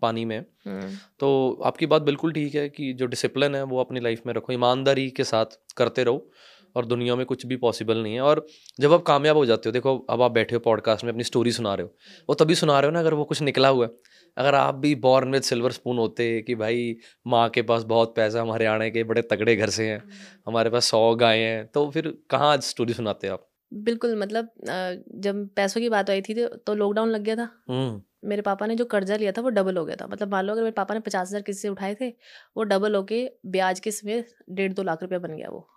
पानी 0.01 0.25
में 0.25 0.37
हम्म। 0.39 0.89
तो 1.19 1.61
आपकी 1.65 1.85
बात 1.85 2.01
बिल्कुल 2.01 2.31
ठीक 2.31 2.55
है 2.55 2.69
कि 2.69 2.93
जो 2.93 3.05
डिसिप्लिन 3.05 3.55
है 3.55 3.63
वो 3.63 3.79
अपनी 3.79 3.99
लाइफ 3.99 4.21
में 4.25 4.33
रखो 4.33 4.53
ईमानदारी 4.53 5.09
के 5.09 5.23
साथ 5.23 5.45
करते 5.77 6.03
रहो। 6.03 6.29
और 6.75 6.85
दुनिया 6.85 7.15
में 7.15 7.25
कुछ 7.25 7.45
भी 7.45 7.55
पॉसिबल 7.57 7.97
नहीं 7.97 8.13
है। 8.13 8.21
और 8.21 8.45
जब 8.79 8.93
आप 8.93 9.03
कामयाब 9.03 9.37
हो 9.37 9.45
जाते 9.45 9.69
हो 9.69 9.71
देखो 9.71 9.97
अब 10.09 10.21
आप 10.21 10.31
बैठे 10.31 10.55
हो 10.55 10.59
पॉडकास्ट 10.61 11.03
में 11.03 11.11
अपनी 11.11 11.23
स्टोरी 11.23 11.51
सुना 11.51 11.73
रहे 11.75 11.83
हो 11.83 11.93
वो 12.29 12.35
तभी 12.35 12.55
सुना 12.55 12.79
रहे 12.79 12.89
हो 12.89 12.93
ना 12.93 12.99
अगर 12.99 13.13
वो 13.13 13.23
कुछ 13.23 13.41
निकला 13.41 13.67
हुआ 13.67 13.85
है। 13.85 13.91
अगर 14.37 14.55
आप 14.55 14.75
भी 14.75 14.93
बॉर्न 14.97 15.31
विद 15.31 15.41
सिल्वर 15.41 15.71
स्पून 15.71 15.97
होते 15.97 16.41
कि 16.41 16.55
भाई 16.55 16.95
माँ 17.27 17.47
के 17.49 17.61
पास 17.61 17.83
बहुत 17.85 18.15
पैसा 18.15 18.41
हम 18.41 18.51
हरियाणा 18.51 18.87
के 18.89 19.03
बड़े 19.03 19.21
तगड़े 19.21 19.55
घर 19.55 19.69
से 19.69 19.87
हैं 19.87 20.03
हमारे 20.47 20.69
पास 20.69 20.85
सौ 20.85 21.13
गाय 21.15 21.39
हैं 21.39 21.65
तो 21.67 21.89
फिर 21.91 22.13
कहाँ 22.29 22.51
आज 22.53 22.63
स्टोरी 22.63 22.93
सुनाते 22.93 23.27
आप? 23.27 23.47
बिल्कुल 23.71 24.15
मतलब 24.15 24.49
जब 25.17 25.47
पैसों 25.55 25.81
की 25.81 25.89
बात 25.89 26.09
आई 26.09 26.21
थी 26.21 26.33
तो- 26.33 26.57
तो 26.57 26.73
लॉकडाउन 26.75 27.09
लग 27.09 27.21
गया 27.21 27.35
था। 27.35 27.49
हम्म। 27.69 28.01
मेरे 28.29 28.41
पापा 28.41 28.65
ने 28.65 28.75
जो 28.75 28.85
कर्जा 28.85 29.15
लिया 29.15 29.31
था 29.31 29.41
वो 29.41 29.49
डबल 29.49 29.77
हो 29.77 29.85
गया 29.85 29.95
था। 29.95 30.07
मतलब 30.07 30.31
मान 30.31 30.45
लो 30.45 30.53
अगर 30.53 30.61
मेरे 30.61 30.71
पापा 30.71 30.93
ने 30.93 30.99
पचास 30.99 31.27
हज़ार 31.27 31.41
किसी 31.41 31.59
से 31.59 31.69
उठाए 31.69 31.95
थे 32.01 32.09
वो 32.57 32.63
डबल 32.63 32.95
होके 32.95 33.27
ब्याज 33.45 33.79
के 33.79 33.91
समेत 33.91 34.35
डेढ़ 34.49 34.73
दो 34.73 34.83
लाख 34.83 35.01
रुपया 35.01 35.19
बन 35.19 35.35
गया 35.35 35.49
वो। 35.49 35.67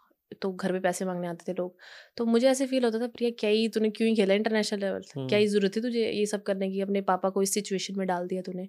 तो 0.42 0.50
घर 0.52 0.72
पे 0.72 0.78
पैसे 0.80 1.04
मांगने 1.04 1.28
आते 1.28 1.52
थे 1.52 1.56
लोग। 1.58 1.76
तो 2.16 2.24
मुझे 2.26 2.48
ऐसे 2.48 2.66
फील 2.66 2.84
होता 2.84 2.98
था 3.00 3.06
प्रिया 3.08 3.30
क्या 3.40 3.50
ही 3.50 3.68
तूने 3.68 3.90
क्यों 3.90 4.08
ही 4.08 4.14
खेला 4.16 4.34
इंटरनेशनल 4.34 4.80
लेवल 4.80 5.02
क्या 5.18 5.38
ही। 5.38 5.46
ज़रूरत 5.46 5.76
थी 5.76 5.80
तुझे 5.80 6.10
ये 6.10 6.26
सब 6.26 6.42
करने 6.42 6.70
की? 6.70 6.80
अपने 6.80 7.00
पापा 7.02 7.30
को 7.30 7.42
इस 7.42 7.54
सिचुएशन 7.54 7.98
में 7.98 8.06
डाल 8.06 8.26
दिया 8.28 8.42
तूने। 8.42 8.68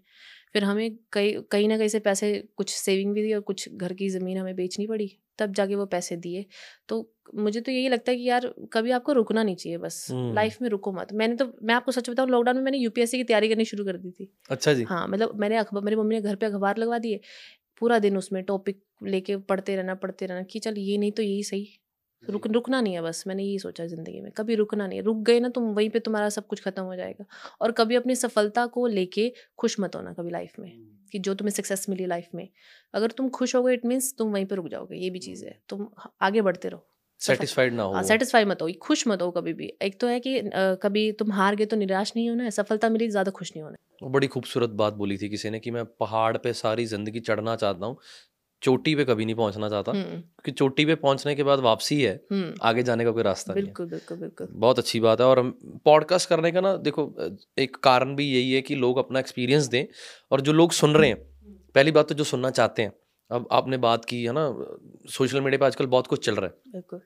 फिर 0.53 0.63
हमें 0.63 0.97
कई 1.13 1.33
कहीं 1.51 1.67
ना 1.69 1.77
कहीं 1.77 1.87
से 1.89 1.99
पैसे 1.99 2.33
कुछ 2.57 2.73
सेविंग 2.75 3.13
भी 3.13 3.21
दी 3.23 3.33
और 3.33 3.41
कुछ 3.41 3.69
घर 3.71 3.93
की 3.93 4.09
ज़मीन 4.09 4.37
हमें 4.37 4.55
बेचनी 4.55 4.87
पड़ी। 4.87 5.17
तब 5.39 5.53
जाके 5.53 5.75
वो 5.75 5.85
पैसे 5.85 6.15
दिए। 6.17 6.45
तो 6.89 7.11
मुझे 7.35 7.61
तो 7.61 7.71
यही 7.71 7.89
लगता 7.89 8.11
है 8.11 8.17
कि 8.17 8.23
यार 8.23 8.47
कभी 8.73 8.91
आपको 8.91 9.13
रुकना 9.13 9.43
नहीं 9.43 9.55
चाहिए 9.55 9.77
बस। 9.77 10.07
लाइफ 10.11 10.57
में 10.61 10.69
रुको 10.69 10.91
मत। 10.91 11.13
मैंने 11.13 11.35
तो 11.35 11.45
मैं 11.63 11.75
आपको 11.75 11.91
सच 11.91 12.09
बताऊँ 12.09 12.29
लॉकडाउन 12.29 12.57
में 12.57 12.63
मैंने 12.63 12.77
यूपीएससी 12.77 13.17
की 13.17 13.23
तैयारी 13.23 13.49
करनी 13.49 13.65
शुरू 13.65 13.85
कर 13.85 13.97
दी 13.97 14.11
थी। 14.11 14.29
अच्छा 14.49 14.73
जी। 14.73 14.83
हाँ 14.83 15.07
मतलब 15.07 15.39
मैंने 15.39 15.57
अखबार 15.57 15.83
मेरी 15.83 15.95
मम्मी 15.95 16.15
ने 16.15 16.21
घर 16.21 16.35
पे 16.35 16.45
अखबार 16.45 16.77
लगवा 16.77 16.97
दिए। 16.97 17.19
पूरा 17.77 17.99
दिन 17.99 18.17
उसमें 18.17 18.43
टॉपिक 18.43 18.81
लेके 19.03 19.37
पढ़ते 19.37 19.75
रहना 19.75 19.95
पढ़ते 19.95 20.25
रहना 20.25 20.43
कि 20.43 20.59
चल 20.59 20.77
ये 20.77 20.97
नहीं 20.97 21.11
तो 21.11 21.23
यही 21.23 21.43
सही। 21.43 21.67
रुक 22.23 22.47
रुकना 22.47 22.79
नहीं 22.81 22.93
है 22.93 23.01
बस 23.01 23.23
मैंने 23.27 23.43
यही 23.43 23.59
सोचा 23.59 23.85
ज़िंदगी 23.85 24.21
में 24.21 24.31
कभी 24.31 24.55
रुकना 24.55 24.87
नहीं 24.87 24.99
है। 24.99 25.05
रुक 25.05 25.17
गए 25.17 25.39
ना 25.39 25.49
तुम 25.49 25.63
वहीं 25.73 25.89
पे 25.89 25.99
तुम्हारा 25.99 26.29
सब 26.29 26.47
कुछ 26.47 26.61
खत्म 26.63 26.83
हो 26.83 26.95
जाएगा। 26.95 27.25
और 27.61 27.71
कभी 27.71 27.95
अपनी 27.95 28.15
सफलता 28.15 28.65
को 28.67 28.85
लेके 28.87 29.31
खुश 29.57 29.79
मत 29.79 29.95
होना 29.95 30.13
कभी 30.13 30.31
लाइफ 30.31 30.59
में 30.59 30.71
कि 31.11 31.19
जो 31.19 31.33
तुम्हें 31.33 31.53
सक्सेस 31.53 31.85
मिली 31.89 32.05
लाइफ 32.05 32.29
में। 32.35 32.47
अगर 32.93 33.11
तुम 33.11 33.29
खुश 33.29 33.55
हो 33.55 33.63
गए 33.63 33.73
इट 33.73 33.85
मीन्स 33.85 34.13
तुम 34.17 34.31
वहीं 34.33 34.45
पर 34.45 34.55
रुक 34.55 34.67
जाओगे 34.67 34.97
ये 34.97 35.09
भी 35.09 35.19
चीज़ 35.19 35.45
है। 35.45 35.57
तुम 35.69 35.87
आगे 36.21 36.41
बढ़ते 36.41 36.69
रहो। 36.69 36.87
सेटिस्फाइड 37.21 37.73
ना 37.73 37.83
हो 37.83 38.01
सेटिस्फाई 38.03 38.45
मत 38.45 38.61
हो 38.61 38.69
खुश 38.81 39.07
मत 39.07 39.21
हो 39.21 39.29
कभी 39.31 39.53
भी। 39.53 39.71
एक 39.81 39.99
तो 40.01 40.07
है 40.07 40.19
कि 40.19 40.37
अ, 40.37 40.75
कभी 40.83 41.11
तुम 41.13 41.31
हार 41.31 41.55
गए 41.55 41.65
तो 41.65 41.75
निराश 41.77 42.13
नहीं 42.15 42.29
होना 42.29 42.43
है 42.43 42.51
सफलता 42.51 42.89
मिली 42.89 43.09
ज़्यादा 43.09 43.31
खुश 43.31 43.51
नहीं 43.51 43.63
होना 43.63 43.73
है। 43.73 44.03
वो 44.03 44.09
बड़ी 44.09 44.27
खूबसूरत 44.27 44.69
बात 44.77 44.93
बोली 44.95 45.17
थी 45.17 45.29
किसी 45.29 45.49
ने 45.49 45.59
कि 45.59 45.71
मैं 45.71 45.85
पहाड़ 45.99 46.37
पे 46.37 46.53
सारी 46.55 46.85
ज़िंदगी 46.85 47.19
चढ़ना 47.21 47.55
चाहता 47.55 47.85
हूँ 47.85 47.97
चोटी 48.61 48.93
पे 48.95 49.03
कभी 49.05 49.25
नहीं 49.25 49.35
पहुँचना 49.35 49.67
चाहता 49.69 49.91
हम्म। 49.91 50.03
क्योंकि 50.03 50.51
चोटी 50.51 50.85
पे 50.85 50.95
पहुँचने 50.97 51.33
के 51.35 51.43
बाद 51.43 51.59
वापसी 51.59 52.01
है 52.01 52.13
हम्म। 52.31 52.53
आगे 52.61 52.83
जाने 52.83 53.03
का 53.05 53.11
कोई 53.11 53.23
रास्ता 53.23 53.53
बिल्कुल, 53.53 53.85
नहीं 53.85 53.93
है। 53.93 53.99
बिल्कुल 53.99 54.17
बिल्कुल 54.17 54.45
बिल्कुल। 54.45 54.59
बहुत 54.59 54.79
अच्छी 54.79 54.99
बात 54.99 55.21
है 55.21 55.27
और 55.27 55.41
पॉडकास्ट 55.85 56.29
करने 56.29 56.51
का 56.51 56.61
ना 56.61 56.75
देखो 56.85 57.03
एक 57.57 57.75
कारण 57.83 58.15
भी 58.15 58.25
यही 58.31 58.51
है 58.53 58.61
कि 58.61 58.75
लोग 58.75 58.97
अपना 58.97 59.19
एक्सपीरियंस 59.19 59.67
दें 59.67 59.85
और 60.31 60.41
जो 60.41 60.53
लोग 60.53 60.71
सुन 60.73 60.95
रहे 60.95 61.09
हैं 61.09 61.17
पहली 61.75 61.91
बात 61.91 62.09
तो 62.09 62.15
जो 62.15 62.23
सुनना 62.23 62.49
चाहते 62.51 62.81
हैं 62.81 62.91
अब 63.31 63.47
आपने 63.51 63.77
बात 63.79 64.05
की 64.05 64.23
है 64.23 64.31
ना 64.33 64.47
सोशल 65.09 65.41
मीडिया 65.41 65.59
पे 65.59 65.65
आजकल 65.65 65.85
बहुत 65.87 66.07
कुछ 66.07 66.25
चल 66.25 66.35
रहा 66.35 66.45
है। 66.45 66.71
बिल्कुल। 66.71 67.01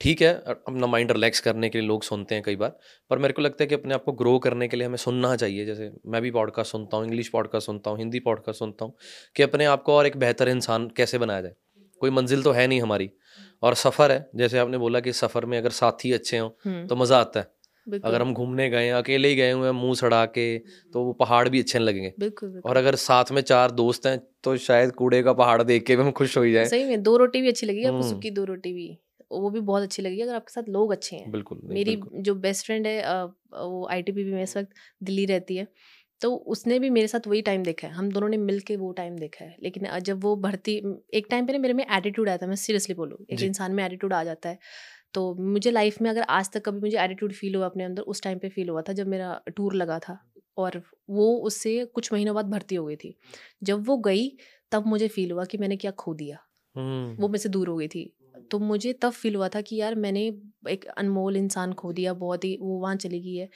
ठीक 0.00 0.22
है 0.22 0.32
अपना 0.46 0.86
माइंड 0.86 1.12
रिलैक्स 1.12 1.40
करने 1.40 1.68
के 1.68 1.78
लिए 1.78 1.88
लोग 1.88 2.02
सुनते 2.02 2.34
हैं 2.34 2.44
कई 2.44 2.56
बार 2.56 2.76
पर 3.10 3.18
मेरे 3.18 3.32
को 3.32 3.42
लगता 3.42 3.62
है 3.64 3.66
कि 3.66 3.74
अपने 3.74 3.94
आप 3.94 4.04
को 4.04 4.12
ग्रो 4.12 4.38
करने 4.38 4.68
के 4.68 4.76
लिए 4.76 4.86
हमें 4.86 4.96
सुनना 4.96 5.34
चाहिए। 5.36 5.64
जैसे 5.66 5.90
मैं 6.06 6.20
भी 6.22 6.30
पॉडकास्ट 6.30 6.72
सुनता 6.72 6.96
हूँ 6.96 7.04
इंग्लिश 7.06 7.28
पॉडकास्ट 7.28 7.66
सुनता 7.66 7.90
हूँ 7.90 7.98
हिंदी 7.98 8.20
पॉडकास्ट 8.20 8.58
सुनता 8.58 8.84
हूँ 8.84 8.94
कि 9.36 9.42
अपने 9.42 9.64
आप 9.64 9.82
को 9.82 9.94
और 9.94 10.06
एक 10.06 10.16
बेहतर 10.16 10.48
इंसान 10.48 10.88
कैसे 10.96 11.18
बनाया 11.18 11.40
जाए। 11.40 11.54
कोई 12.00 12.10
मंजिल 12.10 12.42
तो 12.42 12.52
है 12.52 12.66
नहीं 12.66 12.80
हमारी 12.80 13.10
और 13.62 13.74
सफ़र 13.74 14.12
है। 14.12 14.28
जैसे 14.36 14.58
आपने 14.58 14.78
बोला 14.78 15.00
कि 15.00 15.12
सफ़र 15.12 15.46
में 15.46 15.58
अगर 15.58 15.70
साथी 15.72 16.12
अच्छे 16.12 16.38
हों 16.38 16.50
हम्म। 16.64 16.86
तो 16.86 16.96
मज़ा 16.96 17.18
आता 17.18 17.40
है। 17.40 17.52
अगर 17.86 18.22
हम 18.22 18.32
घूमने 18.34 18.68
गए 18.70 18.84
हैं 18.86 18.92
अकेले 18.94 19.28
ही 19.28 19.36
गए 19.36 19.50
हुए 19.50 19.66
हैं 19.66 19.72
मुँह 19.74 19.94
सड़ा 19.94 20.24
के 20.28 20.46
तो 20.94 21.04
वो 21.04 21.12
पहाड़ 21.14 21.48
भी 21.48 21.60
अच्छे 21.60 21.78
लगेंगे। 21.78 22.12
बिल्कुल 22.18 22.48
बिल्कुल। 22.50 22.70
और 22.70 22.76
अगर 22.76 22.94
साथ 22.96 23.32
में 23.32 23.40
चार 23.42 23.70
दोस्त 23.72 24.06
हैं 24.06 24.18
तो 24.44 24.56
शायद 24.58 24.92
कूड़े 24.92 25.22
का 25.22 25.32
पहाड़ 25.34 25.62
देख 25.62 25.86
के 25.86 25.96
भी 25.96 26.02
हम 26.02 26.10
खुश 26.12 26.36
हो 26.38 26.46
जाए। 26.48 26.66
सही 26.66 26.84
में 26.84 27.02
दो 27.02 27.16
रोटी 27.16 27.42
भी 27.42 27.48
अच्छी 27.48 27.66
लगेगी 27.66 27.84
आपको 27.84 27.98
हम्म। 27.98 28.10
सूखी 28.10 28.30
दो 28.30 28.44
रोटी 28.44 28.72
भी 28.72 28.88
वो 29.32 29.50
भी 29.50 29.60
बहुत 29.62 29.82
अच्छी 29.82 30.02
लगेगी 30.02 30.22
अगर 30.22 30.34
आपके 30.34 30.52
साथ 30.52 30.68
लोग 30.68 30.92
अच्छे 30.92 31.16
हैं। 31.16 31.30
बिल्कुल 31.30 31.60
मेरी 31.64 31.96
बिल्कुल। 31.96 32.22
जो 32.22 32.34
बेस्ट 32.36 32.66
फ्रेंड 32.66 32.86
है 32.86 33.24
वो 33.24 33.86
आईटीपी 33.90 34.24
में 34.24 34.42
इस 34.42 34.56
वक्त 34.56 34.68
दिल्ली 35.02 35.24
रहती 35.26 35.56
है 35.56 35.66
तो 36.20 36.34
उसने 36.46 36.78
भी 36.78 36.88
मेरे 36.90 37.06
साथ 37.06 37.26
वही 37.28 37.40
टाइम 37.42 37.62
देखा 37.62 37.86
है 37.88 37.94
हम 37.94 38.10
दोनों 38.10 38.28
ने 38.28 38.36
मिल 38.36 38.60
के 38.60 38.76
वो 38.76 38.90
टाइम 38.92 39.16
देखा 39.16 39.44
है 39.44 39.56
लेकिन 39.62 39.86
जब 40.00 40.22
वो 40.22 40.34
भर्ती 40.36 40.76
एक 41.14 41.26
टाइम 41.30 41.46
पे 41.46 41.52
ना 41.52 41.58
मेरे 41.58 41.74
में 41.74 41.84
एटीट्यूड 41.86 42.28
आया 42.28 42.38
था 42.38 42.46
मैं 42.46 42.56
सीरियसली 42.56 42.94
बोलूँ 42.94 43.18
एक 43.30 43.42
इंसान 43.42 43.72
में 43.72 43.84
एटीट्यूड 43.84 44.12
आ 44.12 44.22
जाता 44.24 44.48
है 44.48 44.58
तो 45.14 45.34
मुझे 45.34 45.70
लाइफ 45.70 46.00
में 46.02 46.10
अगर 46.10 46.22
आज 46.22 46.50
तक 46.50 46.64
कभी 46.64 46.80
मुझे 46.80 46.98
एटीट्यूड 46.98 47.32
फील 47.32 47.54
हुआ 47.54 47.66
अपने 47.66 47.84
अंदर 47.84 48.02
उस 48.02 48.22
टाइम 48.22 48.38
पे 48.38 48.48
फील 48.48 48.68
हुआ 48.68 48.82
था 48.82 48.92
जब 48.92 49.06
मेरा 49.06 49.40
टूर 49.56 49.74
लगा 49.74 49.98
था 49.98 50.18
और 50.56 50.82
वो 51.10 51.36
उससे 51.36 51.84
कुछ 51.84 52.12
महीनों 52.12 52.34
बाद 52.34 52.46
भर्ती 52.46 52.74
हो 52.74 52.86
गई 52.86 52.96
थी। 52.96 53.18
जब 53.62 53.86
वो 53.86 53.96
गई 53.98 54.36
तब 54.70 54.86
मुझे 54.86 55.08
फील 55.08 55.30
हुआ 55.30 55.44
कि 55.44 55.58
मैंने 55.58 55.76
क्या 55.76 55.90
खो 55.90 56.14
दिया। 56.14 56.38
हम्म, 56.76 57.22
वो 57.22 57.28
मेरे 57.28 57.38
से 57.38 57.48
दूर 57.48 57.68
हो 57.68 57.76
गई 57.76 57.88
थी। 57.88 58.16
तो 58.50 58.58
मुझे 58.60 58.92
तब 58.92 59.12
फील 59.12 59.34
हुआ 59.36 59.48
था 59.48 59.60
कि 59.60 59.76
यार 59.76 59.94
मैंने 59.96 60.22
एक 60.70 60.84
अनमोल 60.96 61.36
इंसान 61.36 61.72
खो 61.72 61.92
दिया 61.92 62.12
बहुत 62.14 62.44
ही 62.44 62.56
वो 62.60 62.78
वहाँ 62.80 62.94
चली 62.96 63.20
गई 63.20 63.34
है। 63.36 63.48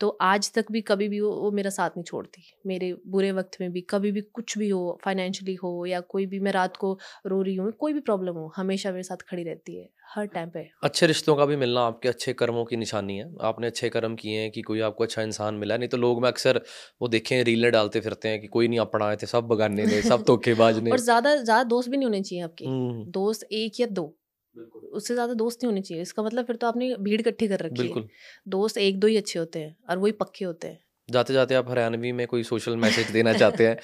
तो 0.00 0.08
आज 0.22 0.52
तक 0.52 0.72
भी 0.72 0.80
कभी 0.80 1.08
भी 1.08 1.20
वो, 1.20 1.30
वो 1.32 1.50
मेरा 1.50 1.70
साथ 1.70 1.90
नहीं 1.90 2.04
छोड़ती। 2.04 2.42
मेरे 2.66 2.94
बुरे 3.06 3.32
वक्त 3.32 3.56
में 3.60 3.70
भी 3.72 3.80
कभी 3.80 4.12
भी 4.12 4.20
कुछ 4.20 4.58
भी 4.58 4.68
हो 4.68 4.98
फाइनेंशियली 5.04 5.54
हो 5.54 5.86
या 5.86 6.00
कोई 6.00 6.26
भी 6.26 6.40
मैं 6.40 6.52
रात 6.52 6.76
को 6.76 6.98
रो 7.26 7.42
रही 7.42 7.54
हूँ 7.56 7.72
कोई 7.72 7.92
भी 7.92 8.00
प्रॉब्लम 8.00 8.34
हो 8.34 8.52
हमेशा 8.56 8.90
मेरे 8.90 9.02
साथ 9.02 9.22
खड़ी 9.28 9.42
रहती 9.44 9.76
है 9.76 9.88
हर 10.14 10.26
टाइम 10.26 10.48
पे। 10.50 10.68
अच्छे 10.82 11.06
रिश्तों 11.06 11.34
का 11.36 11.44
भी 11.46 11.56
मिलना 11.56 11.80
आपके 11.80 12.08
अच्छे 12.08 12.32
कर्मों 12.32 12.64
की 12.64 12.76
निशानी 12.76 13.16
है। 13.18 13.30
आपने 13.40 13.66
अच्छे 13.66 13.88
कर्म 13.88 14.14
किए 14.14 14.40
हैं 14.40 14.50
कि 14.50 14.62
कोई 14.62 14.80
आपको 14.80 15.04
अच्छा 15.04 15.22
इंसान 15.22 15.54
मिला 15.54 15.76
नहीं 15.76 15.88
तो 15.88 15.96
लोग 15.96 16.22
मैं 16.22 16.28
अक्सर 16.28 16.60
वो 17.02 17.08
देखे 17.08 17.42
रीलें 17.42 17.70
डालते 17.72 18.00
फिरते 18.00 18.28
हैं 18.28 18.40
कि 18.40 18.46
कोई 18.46 18.68
नहीं 18.68 18.78
अपना 18.78 19.06
आए 19.06 19.16
थे 19.16 19.26
सब 19.26 19.46
बगाने 19.48 19.86
ने 19.86 20.00
सब 20.02 20.22
धोखेबाज 20.26 20.78
ने। 20.78 20.90
और 20.90 20.98
ज़्यादा 21.00 21.34
ज़्यादा 21.36 21.62
दोस्त 21.64 21.88
भी 21.90 21.96
नहीं 21.96 22.06
होने 22.06 22.22
चाहिए 22.22 22.44
आपके। 22.44 22.64
हम्म, 22.64 23.04
दोस्त 23.10 23.46
एक 23.52 23.80
या 23.80 23.86
दो। 23.86 24.14
उससे 24.54 25.14
ज़्यादा 25.14 25.34
दोस्त 25.34 25.62
नहीं 25.62 25.70
होने 25.70 25.80
चाहिए। 25.82 26.02
इसका 26.02 26.22
मतलब 26.22 26.46
फिर 26.46 26.56
तो 26.56 26.66
आपने 26.66 26.94
भीड़ 27.00 27.20
इकट्ठी 27.20 27.48
कर 27.48 27.60
रखी 27.60 27.88
है। 27.88 28.04
दोस्त 28.48 28.78
एक 28.78 28.98
दो 29.00 29.06
ही 29.06 29.16
अच्छे 29.16 29.38
होते 29.38 29.58
हैं 29.58 29.76
और 29.90 29.98
वही 29.98 30.12
पक्के 30.14 30.44
होते 30.44 30.68
हैं। 30.68 30.78
जाते 31.08 31.32
जाते 31.32 31.54
आप 31.54 31.70
हरियाणवी 31.70 32.12
में 32.12 32.26
कोई 32.26 32.42
सोशल 32.44 32.76
मैसेज 32.78 33.10
देना 33.10 33.32
चाहते 33.32 33.66
हैं 33.66 33.76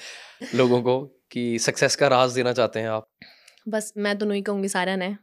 लोगों 0.55 0.81
को 0.81 0.99
कि 1.31 1.57
सक्सेस 1.59 1.95
का 1.95 2.07
राज 2.07 2.33
देना 2.33 2.53
चाहते 2.53 2.79
हैं 2.79 2.89
आप? 2.89 3.07
बस 3.67 3.93
मैं 3.97 4.17
तो 4.17 4.25
नहीं 4.25 4.41
कहूँगी 4.43 4.69
सारा 4.69 4.95
ने 4.95 5.15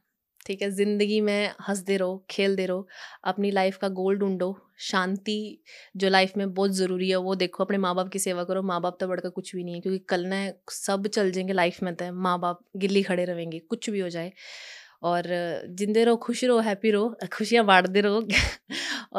ठीक 0.47 0.60
है? 0.62 0.70
ज़िंदगी 0.70 1.20
में 1.20 1.52
हँसते 1.68 1.97
रहो 1.97 2.24
खेलते 2.31 2.66
रहो 2.66 2.86
अपनी 3.24 3.51
लाइफ 3.51 3.77
का 3.77 3.89
गोल 3.90 4.18
ढूंढो। 4.18 4.56
शांति 4.81 5.62
जो 5.97 6.09
लाइफ 6.09 6.36
में 6.36 6.52
बहुत 6.55 6.70
ज़रूरी 6.73 7.09
है 7.10 7.16
वो 7.18 7.35
देखो। 7.35 7.64
अपने 7.64 7.78
माँ 7.78 7.94
बाप 7.94 8.09
की 8.09 8.18
सेवा 8.18 8.44
करो। 8.44 8.62
माँ 8.62 8.81
बाप 8.81 8.97
तो 9.01 9.09
बढ़कर 9.09 9.28
कुछ 9.31 9.55
भी 9.56 9.64
नहीं 9.64 9.74
है 9.74 9.81
क्योंकि 9.81 9.98
कल 10.09 10.27
ना 10.27 10.39
सब 10.73 11.06
चल 11.09 11.31
जाएँगे 11.31 11.52
लाइफ 11.52 11.82
में 11.82 11.94
तो 11.94 12.12
माँ 12.14 12.39
बाप 12.40 12.60
गिल्ली 12.77 13.02
खड़े 13.02 13.24
रहेंगे 13.24 13.59
कुछ 13.60 13.90
भी 13.90 14.01
हो 14.01 14.09
जाए। 14.09 14.32
और 15.07 15.23
जिंदे 15.78 16.05
रहो 16.05 16.16
खुश 16.16 16.45
रहो 16.45 16.59
हैप्पी 16.61 16.91
रहो 16.91 17.15
खुशियाँ 17.33 17.65
बांटते 17.65 18.01
रहो 18.01 18.20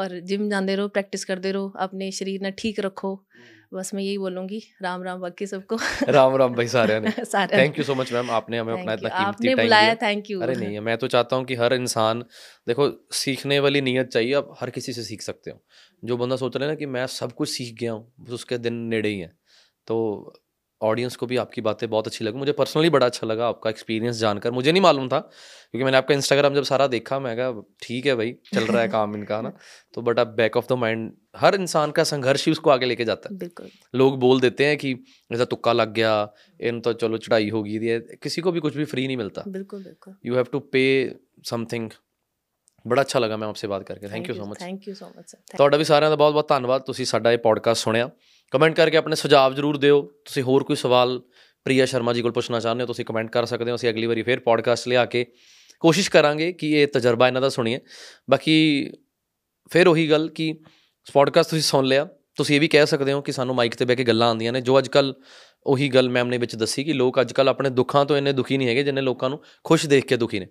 और 0.00 0.18
जिम 0.20 0.48
जाते 0.50 0.74
रहो 0.76 0.88
प्रैक्टिस 0.88 1.24
करते 1.24 1.52
रहो 1.52 1.72
अपने 1.80 2.10
शरीर 2.12 2.40
ना 2.42 2.50
ठीक 2.58 2.80
रखो। 2.80 3.14
बस 3.74 3.90
मैं 3.94 4.02
यही 4.02 4.18
बोलूँगी 4.18 4.62
राम 4.82 5.02
राम 5.02 5.20
बाकी 5.20 5.46
सबको। 5.46 5.76
राम 6.08 6.36
राम 6.36 6.54
भाई 6.54 6.68
सारे 6.68 6.98
ने। 7.00 7.10
सारे 7.24 7.56
thank 7.58 7.78
you 7.78 7.84
so 7.84 7.94
much 7.94 8.12
ma'am 8.12 8.30
आपने 8.30 8.58
हमें 8.58 8.72
अपना 8.72 8.92
इतना 8.92 9.08
कीमती 9.08 9.46
टाइम 9.46 9.56
बुलाया 9.58 9.94
थैंक 9.94 10.30
यू 10.30 10.40
अरे 10.40 10.54
नहीं 10.56 10.80
मैं 10.80 10.96
तो 10.98 11.08
चाहता 11.08 11.36
हूँ 11.36 11.44
कि 11.44 11.54
हर 11.54 11.74
इंसान 11.74 12.24
देखो 12.68 12.88
सीखने 13.12 13.58
वाली 13.60 13.80
नीयत 13.80 14.08
चाहिए 14.08 14.34
आप 14.34 14.54
हर 14.60 14.70
किसी 14.70 14.92
से 14.92 15.02
सीख 15.02 15.22
सकते 15.22 15.50
हो। 15.50 15.60
जो 16.04 16.16
बंदा 16.16 16.36
सोच 16.36 16.56
रहे 16.56 16.68
ना 16.68 16.74
कि 16.74 16.86
मैं 16.86 17.06
सब 17.06 17.32
कुछ 17.32 17.48
सीख 17.48 17.74
गया 17.80 17.92
हूँ 17.92 18.12
बस 18.20 18.32
उसके 18.32 18.58
दिन 18.58 18.74
नेड़े 18.74 19.08
ही 19.08 19.18
हैं। 19.18 19.32
तो 19.86 19.98
ऑडियंस 20.81 21.15
को 21.15 21.25
भी 21.25 21.37
आपकी 21.37 21.61
बातें 21.61 21.89
बहुत 21.89 22.07
अच्छी 22.07 22.25
लगी 22.25 22.37
मुझे 22.37 22.51
पर्सनली 22.53 22.89
बड़ा 22.89 23.05
अच्छा 23.05 23.27
लगा 23.27 23.47
आपका 23.47 23.69
एक्सपीरियंस 23.69 24.17
जानकर 24.17 24.51
मुझे 24.51 24.71
नहीं 24.71 24.81
मालूम 24.81 25.07
था 25.07 25.19
क्योंकि 25.19 25.83
मैंने 25.83 25.97
आपका 25.97 26.13
इंस्टाग्राम 26.13 26.55
जब 26.55 26.63
सारा 26.63 26.87
देखा 26.87 27.19
मैं 27.19 27.35
कहा 27.37 27.63
ठीक 27.81 28.05
है 28.05 28.15
भाई 28.15 28.33
चल 28.53 28.65
रहा 28.65 28.81
है 28.81 28.87
काम 28.89 29.15
इनका 29.15 29.41
ना 29.41 29.53
तो 29.93 30.01
बट 30.01 30.19
अब 30.19 30.35
बैक 30.35 30.57
ऑफ 30.57 30.67
द 30.69 30.77
माइंड 30.77 31.11
हर 31.37 31.55
इंसान 31.55 31.91
का 31.91 32.03
संघर्ष 32.03 32.45
ही 32.45 32.51
उसको 32.51 32.69
आगे 32.69 32.85
लेके 32.85 33.05
जाता 33.05 33.29
है 33.29 33.37
बिल्कुल 33.37 33.69
लोग 33.95 34.19
बोल 34.19 34.41
देते 34.41 34.65
हैं 34.65 34.77
कि 34.77 34.93
ऐसा 35.31 35.45
तुक्का 35.47 35.73
लग 35.73 35.93
गया 35.93 36.13
इन 36.61 36.81
तो 36.81 36.93
चलो 36.95 37.17
चढ़ाई 37.19 37.49
होगी 37.49 37.77
ये 37.87 37.99
किसी 38.23 38.41
को 38.41 38.51
भी 38.51 38.59
कुछ 38.59 38.77
भी 38.77 38.85
फ्री 38.85 39.07
नहीं 39.07 39.17
मिलता 39.17 39.43
बिल्कुल 39.49 39.83
बिल्कुल 39.83 40.15
you 40.25 40.35
have 40.35 40.53
to 40.53 40.65
pay 40.69 40.87
something 41.43 41.89
ਬੜਾ 42.85 43.01
ਅੱਛਾ 43.01 43.19
ਲੱਗਾ 43.19 43.37
ਮੈਂ 43.37 43.47
ਆਪਸੇ 43.47 43.67
ਬਾਤ 43.67 43.83
ਕਰਕੇ 43.83 44.07
thank 44.07 44.29
you 44.29 44.35
so 44.35 44.45
much 44.45 44.59
thank 44.59 44.87
you 44.87 44.93
so 44.93 45.05
much 45.17 45.29
sir 45.29 45.57
ਤੁਹਾਡਾ 45.57 45.77
ਵੀ 45.77 45.83
ਸਾਰਿਆਂ 45.83 46.09
ਦਾ 46.09 46.15
ਬਹੁਤ 46.15 46.33
ਬਹੁਤ 46.33 46.47
ਧੰਨਵਾਦ 46.47 46.81
ਤੁਸੀਂ 46.81 47.05
ਸਾਡਾ 47.05 47.31
ਇਹ 47.31 47.37
ਪੋਡਕਾਸਟ 47.37 47.83
ਸੁਣਿਆ 47.83 48.09
ਕਮੈਂਟ 48.50 48.76
ਕਰਕੇ 48.76 48.96
ਆਪਣੇ 48.96 49.16
ਸੁਝਾਅ 49.16 49.50
ਜ਼ਰੂਰ 49.50 49.76
ਦਿਓ। 49.76 50.02
ਤੁਸੀਂ 50.02 50.42
ਹੋਰ 50.42 50.64
ਕੋਈ 50.64 50.76
ਸਵਾਲ 50.76 51.22
ਪ੍ਰਿਆ 51.64 51.86
ਸ਼ਰਮਾ 51.86 52.12
ਜੀ 52.12 52.22
ਕੋਲ 52.22 52.32
ਪੁੱਛਣਾ 52.32 52.60
ਚਾਹੁੰਦੇ 52.60 52.82
ਹੋ 52.82 52.86
ਤੁਸੀਂ 52.86 53.04
ਕਮੈਂਟ 53.04 53.30
ਕਰ 53.30 53.44
ਸਕਦੇ 53.44 53.70
ਹੋ। 53.70 53.76
ਅਸੀਂ 53.76 53.90
ਅਗਲੀ 53.90 54.06
ਵਾਰੀ 54.06 54.22
ਫੇਰ 54.22 54.40
ਪੋਡਕਾਸਟ 54.40 54.88
ਲਿਆ 54.88 55.04
ਕੇ 55.04 55.26
ਕੋਸ਼ਿਸ਼ 55.80 56.10
ਕਰਾਂਗੇ 56.10 56.52
ਕਿ 56.52 56.70
ਇਹ 56.70 56.86
ਤਜਰਬਾ 56.86 57.28
ਇਹਨਾਂ 57.28 57.42
ਦਾ 57.42 57.48
ਸੁਣੀਏ। 57.48 57.80
ਬਾਕੀ 58.30 58.90
ਫਿਰ 59.70 59.88
ਉਹੀ 59.88 60.10
ਗੱਲ 60.10 60.28
ਕਿ 60.28 60.54
ਪੋਡਕਾਸਟ 61.12 61.50
ਤੁਸੀਂ 61.50 61.62
ਸੁਣ 61.62 61.84
ਲਿਆ 61.84 62.08
ਤੁਸੀਂ 62.36 62.56
ਇਹ 62.56 62.60
ਵੀ 62.60 62.68
ਕਹਿ 62.68 62.86
ਸਕਦੇ 62.86 63.12
ਹੋ 63.12 63.20
ਕਿ 63.20 63.32
ਸਾਨੂੰ 63.32 63.54
ਮਾਈਕ 63.54 63.74
ਤੇ 63.74 63.84
ਬਹਿ 63.84 63.96
ਕੇ 63.96 64.04
ਗੱਲਾਂ 64.04 64.28
ਆਉਂਦੀਆਂ 64.28 64.52
ਨੇ 64.52 64.60
ਜੋ 64.60 64.78
ਅੱਜਕੱਲ 64.78 65.14
ਉਹੀ 65.64 65.88
ਗੱਲ 65.88 66.08
ਮੈਮ 66.08 66.28
ਨੇ 66.28 66.38
ਵਿੱਚ 66.38 66.56
ਦੱਸੀ 66.56 66.84
ਕਿ 66.84 66.92
ਲੋਕ 66.92 67.20
ਅੱਜਕੱਲ 67.20 67.48
ਆਪਣੇ 67.48 67.70
ਦੁੱਖਾਂ 67.70 68.04
ਤੋਂ 68.04 68.16
ਇੰਨੇ 68.16 68.32
ਦੁਖੀ 68.32 68.56
ਨਹੀਂ 68.56 68.68
ਹੈਗੇ 68.68 68.82
ਜਿੰਨੇ 68.82 69.00
ਲੋਕਾਂ 69.00 69.30
ਨੂੰ 69.30 69.44
ਖੁਸ਼ 69.64 69.86
ਦੇਖ 69.86 70.04
ਕੇ 70.04 70.16
ਦੁਖੀ 70.16 70.40
ਨੇ। 70.40 70.46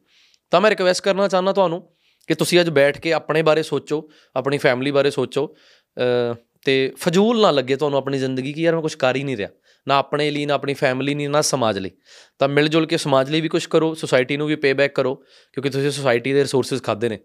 ਤਾਂ 0.51 0.61
ਮੈਂ 0.61 0.69
ਰਿਕਵੈਸਟ 0.69 1.03
ਕਰਨਾ 1.03 1.27
ਚਾਹੁੰਦਾ 1.27 1.53
ਤੁਹਾਨੂੰ 1.53 1.93
ਕਿ 2.27 2.35
ਤੁਸੀਂ 2.35 2.59
ਅੱਜ 2.59 2.69
ਬੈਠ 2.69 3.01
ਕੇ 3.01 3.13
ਆਪਣੇ 3.13 3.41
ਬਾਰੇ 3.41 3.63
ਸੋਚੋ 3.63 4.09
ਆਪਣੀ 4.35 4.57
ਫੈਮਿਲੀ 4.57 4.91
ਬਾਰੇ 4.91 5.11
ਸੋਚੋ। 5.11 5.55
ਅ, 5.97 6.35
ਤੇ 6.65 6.93
ਫਜ਼ੂਲ 6.97 7.41
ਨਾ 7.41 7.51
ਲੱਗੇ 7.51 7.75
ਤੁਹਾਨੂੰ 7.75 7.97
ਆਪਣੀ 7.97 8.17
ਜ਼ਿੰਦਗੀ 8.17 8.53
ਕਿ 8.53 8.61
ਯਾਰ 8.61 8.73
ਮੈਂ 8.73 8.81
ਕੁਝ 8.81 8.95
ਕਰ 8.95 9.15
ਹੀ 9.15 9.23
ਨਹੀਂ 9.23 9.38
ਰਿਹਾ। 9.38 9.49
ਨਾ 9.88 9.97
ਆਪਣੇ 9.97 10.31
ਲਈ, 10.31 10.45
ਨਾ 10.45 10.53
ਆਪਣੀ 10.53 10.73
ਫੈਮਿਲੀ 10.73 11.15
ਲਈ, 11.15 11.27
ਨਾ 11.27 11.41
ਸਮਾਜ 11.41 11.79
ਲਈ। 11.79 11.91
ਤਾਂ 12.39 12.49
ਮਿਲ 12.49 12.67
ਜੁਲ 12.67 12.85
ਕੇ 12.85 12.97
ਸਮਾਜ 12.97 13.29
ਲਈ 13.29 13.41
ਵੀ 13.41 13.49
ਕੁਝ 13.49 13.65
ਕਰੋ 13.65 13.93
ਸੁਸਾਇਟੀ 13.93 14.38
ਨੂੰ 14.38 14.47
ਵੀ 14.47 14.55
ਪੇ 14.55 14.73
ਬੈਕ 14.73 14.95
ਕਰੋ, 14.95 15.15
ਕਿਉਂਕਿ 15.53 15.69
ਤੁਸੀਂ 15.69 15.91
ਸੁਸਾਇਟੀ 15.91 16.34
ਦੇ 16.34 16.41
ਰਿਸੋਰਸਸ 16.41 16.84
ਖਾਦੇ 16.84 17.09
ਨੇ। 17.09 17.19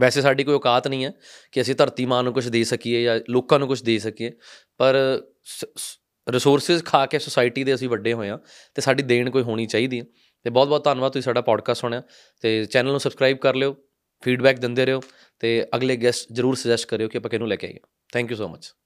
ਵੈਸੇ 0.00 0.22
ਸਾਡੀ 0.22 0.44
ਕੋਈ 0.44 0.54
ਔਕਾਤ 0.54 0.88
ਨਹੀਂ 0.88 1.04
ਹੈ 1.04 1.12
ਕਿ 1.52 1.60
ਅਸੀਂ 1.60 1.74
ਧਰਤੀ 1.74 2.06
ਮਾਂ 2.06 2.22
ਨੂੰ 2.22 2.32
ਕੁਝ 2.32 2.48
ਦੇ 2.48 2.64
ਸਕੀਏ 2.64 3.02
ਜਾਂ 3.02 3.20
ਲੋਕਾਂ 3.30 3.58
ਨੂੰ 3.58 3.68
ਕੁਝ 3.68 3.82
ਦੇ 3.82 3.98
ਸਕੀਏ, 3.98 4.32
ਪਰ 4.78 5.22
ਰਿਸੋਰਸਸ 6.28 6.84
ਖਾ 6.84 7.06
ਕੇ 7.06 7.18
ਸੁਸਾਇਟੀ 7.18 7.64
ਦੇ 7.64 7.74
ਅਸੀਂ 7.74 7.88
ਵੱਡੇ 7.88 8.12
ਹੋਏ 8.12 8.28
ਆ 8.28 8.38
ਤੇ 8.74 8.82
ਸਾਡੀ 8.82 9.02
ਦੇਣ 9.02 9.30
ਕੋਈ 9.30 9.42
ਹੋਣੀ 9.42 9.66
ਚਾਹੀਦੀ 9.66 10.00
ਹੈ। 10.00 10.04
ਤੇ 10.42 10.50
ਬਹੁਤ 10.50 10.68
ਬਹੁਤ 10.68 10.84
ਧੰਨਵਾਦ 10.84 11.12
ਤੁਸੀਂ 11.12 11.22
ਸਾਡਾ 11.22 11.40
ਪੋਡਕਾਸਟ 11.40 11.80
ਸੁਣਿਆ 11.80 12.02
ਤੇ 12.40 12.64
ਚੈਨਲ 12.64 12.90
ਨੂੰ 12.90 13.00
ਸਬਸਕ੍ਰਾਈਬ 13.00 13.36
ਕਰ 13.36 13.54
ਲਿਓ 13.54 13.76
ਫੀਡਬੈਕ 14.22 14.58
ਦਿੰਦੇ 14.58 14.86
ਰਹੋ 14.86 15.00
ਤੇ 15.38 15.66
ਅਗਲੇ 15.76 15.96
ਗੈਸਟ 15.96 16.32
ਜਰੂਰ 16.32 16.54
ਸੁਜੈਸਟ 16.54 16.86
ਕਰਿਓ 16.86 17.08
ਕਿ 17.08 17.18
ਆਪਾਂ 17.18 17.30
ਕਿਹਨੂੰ 17.30 17.48
ਲੈ 17.48 17.56
ਕੇ 17.56 17.66
ਆਈਏ। 17.66 17.76
Thank 18.12 18.30
you 18.30 18.36
so 18.36 18.48
much. 18.48 18.72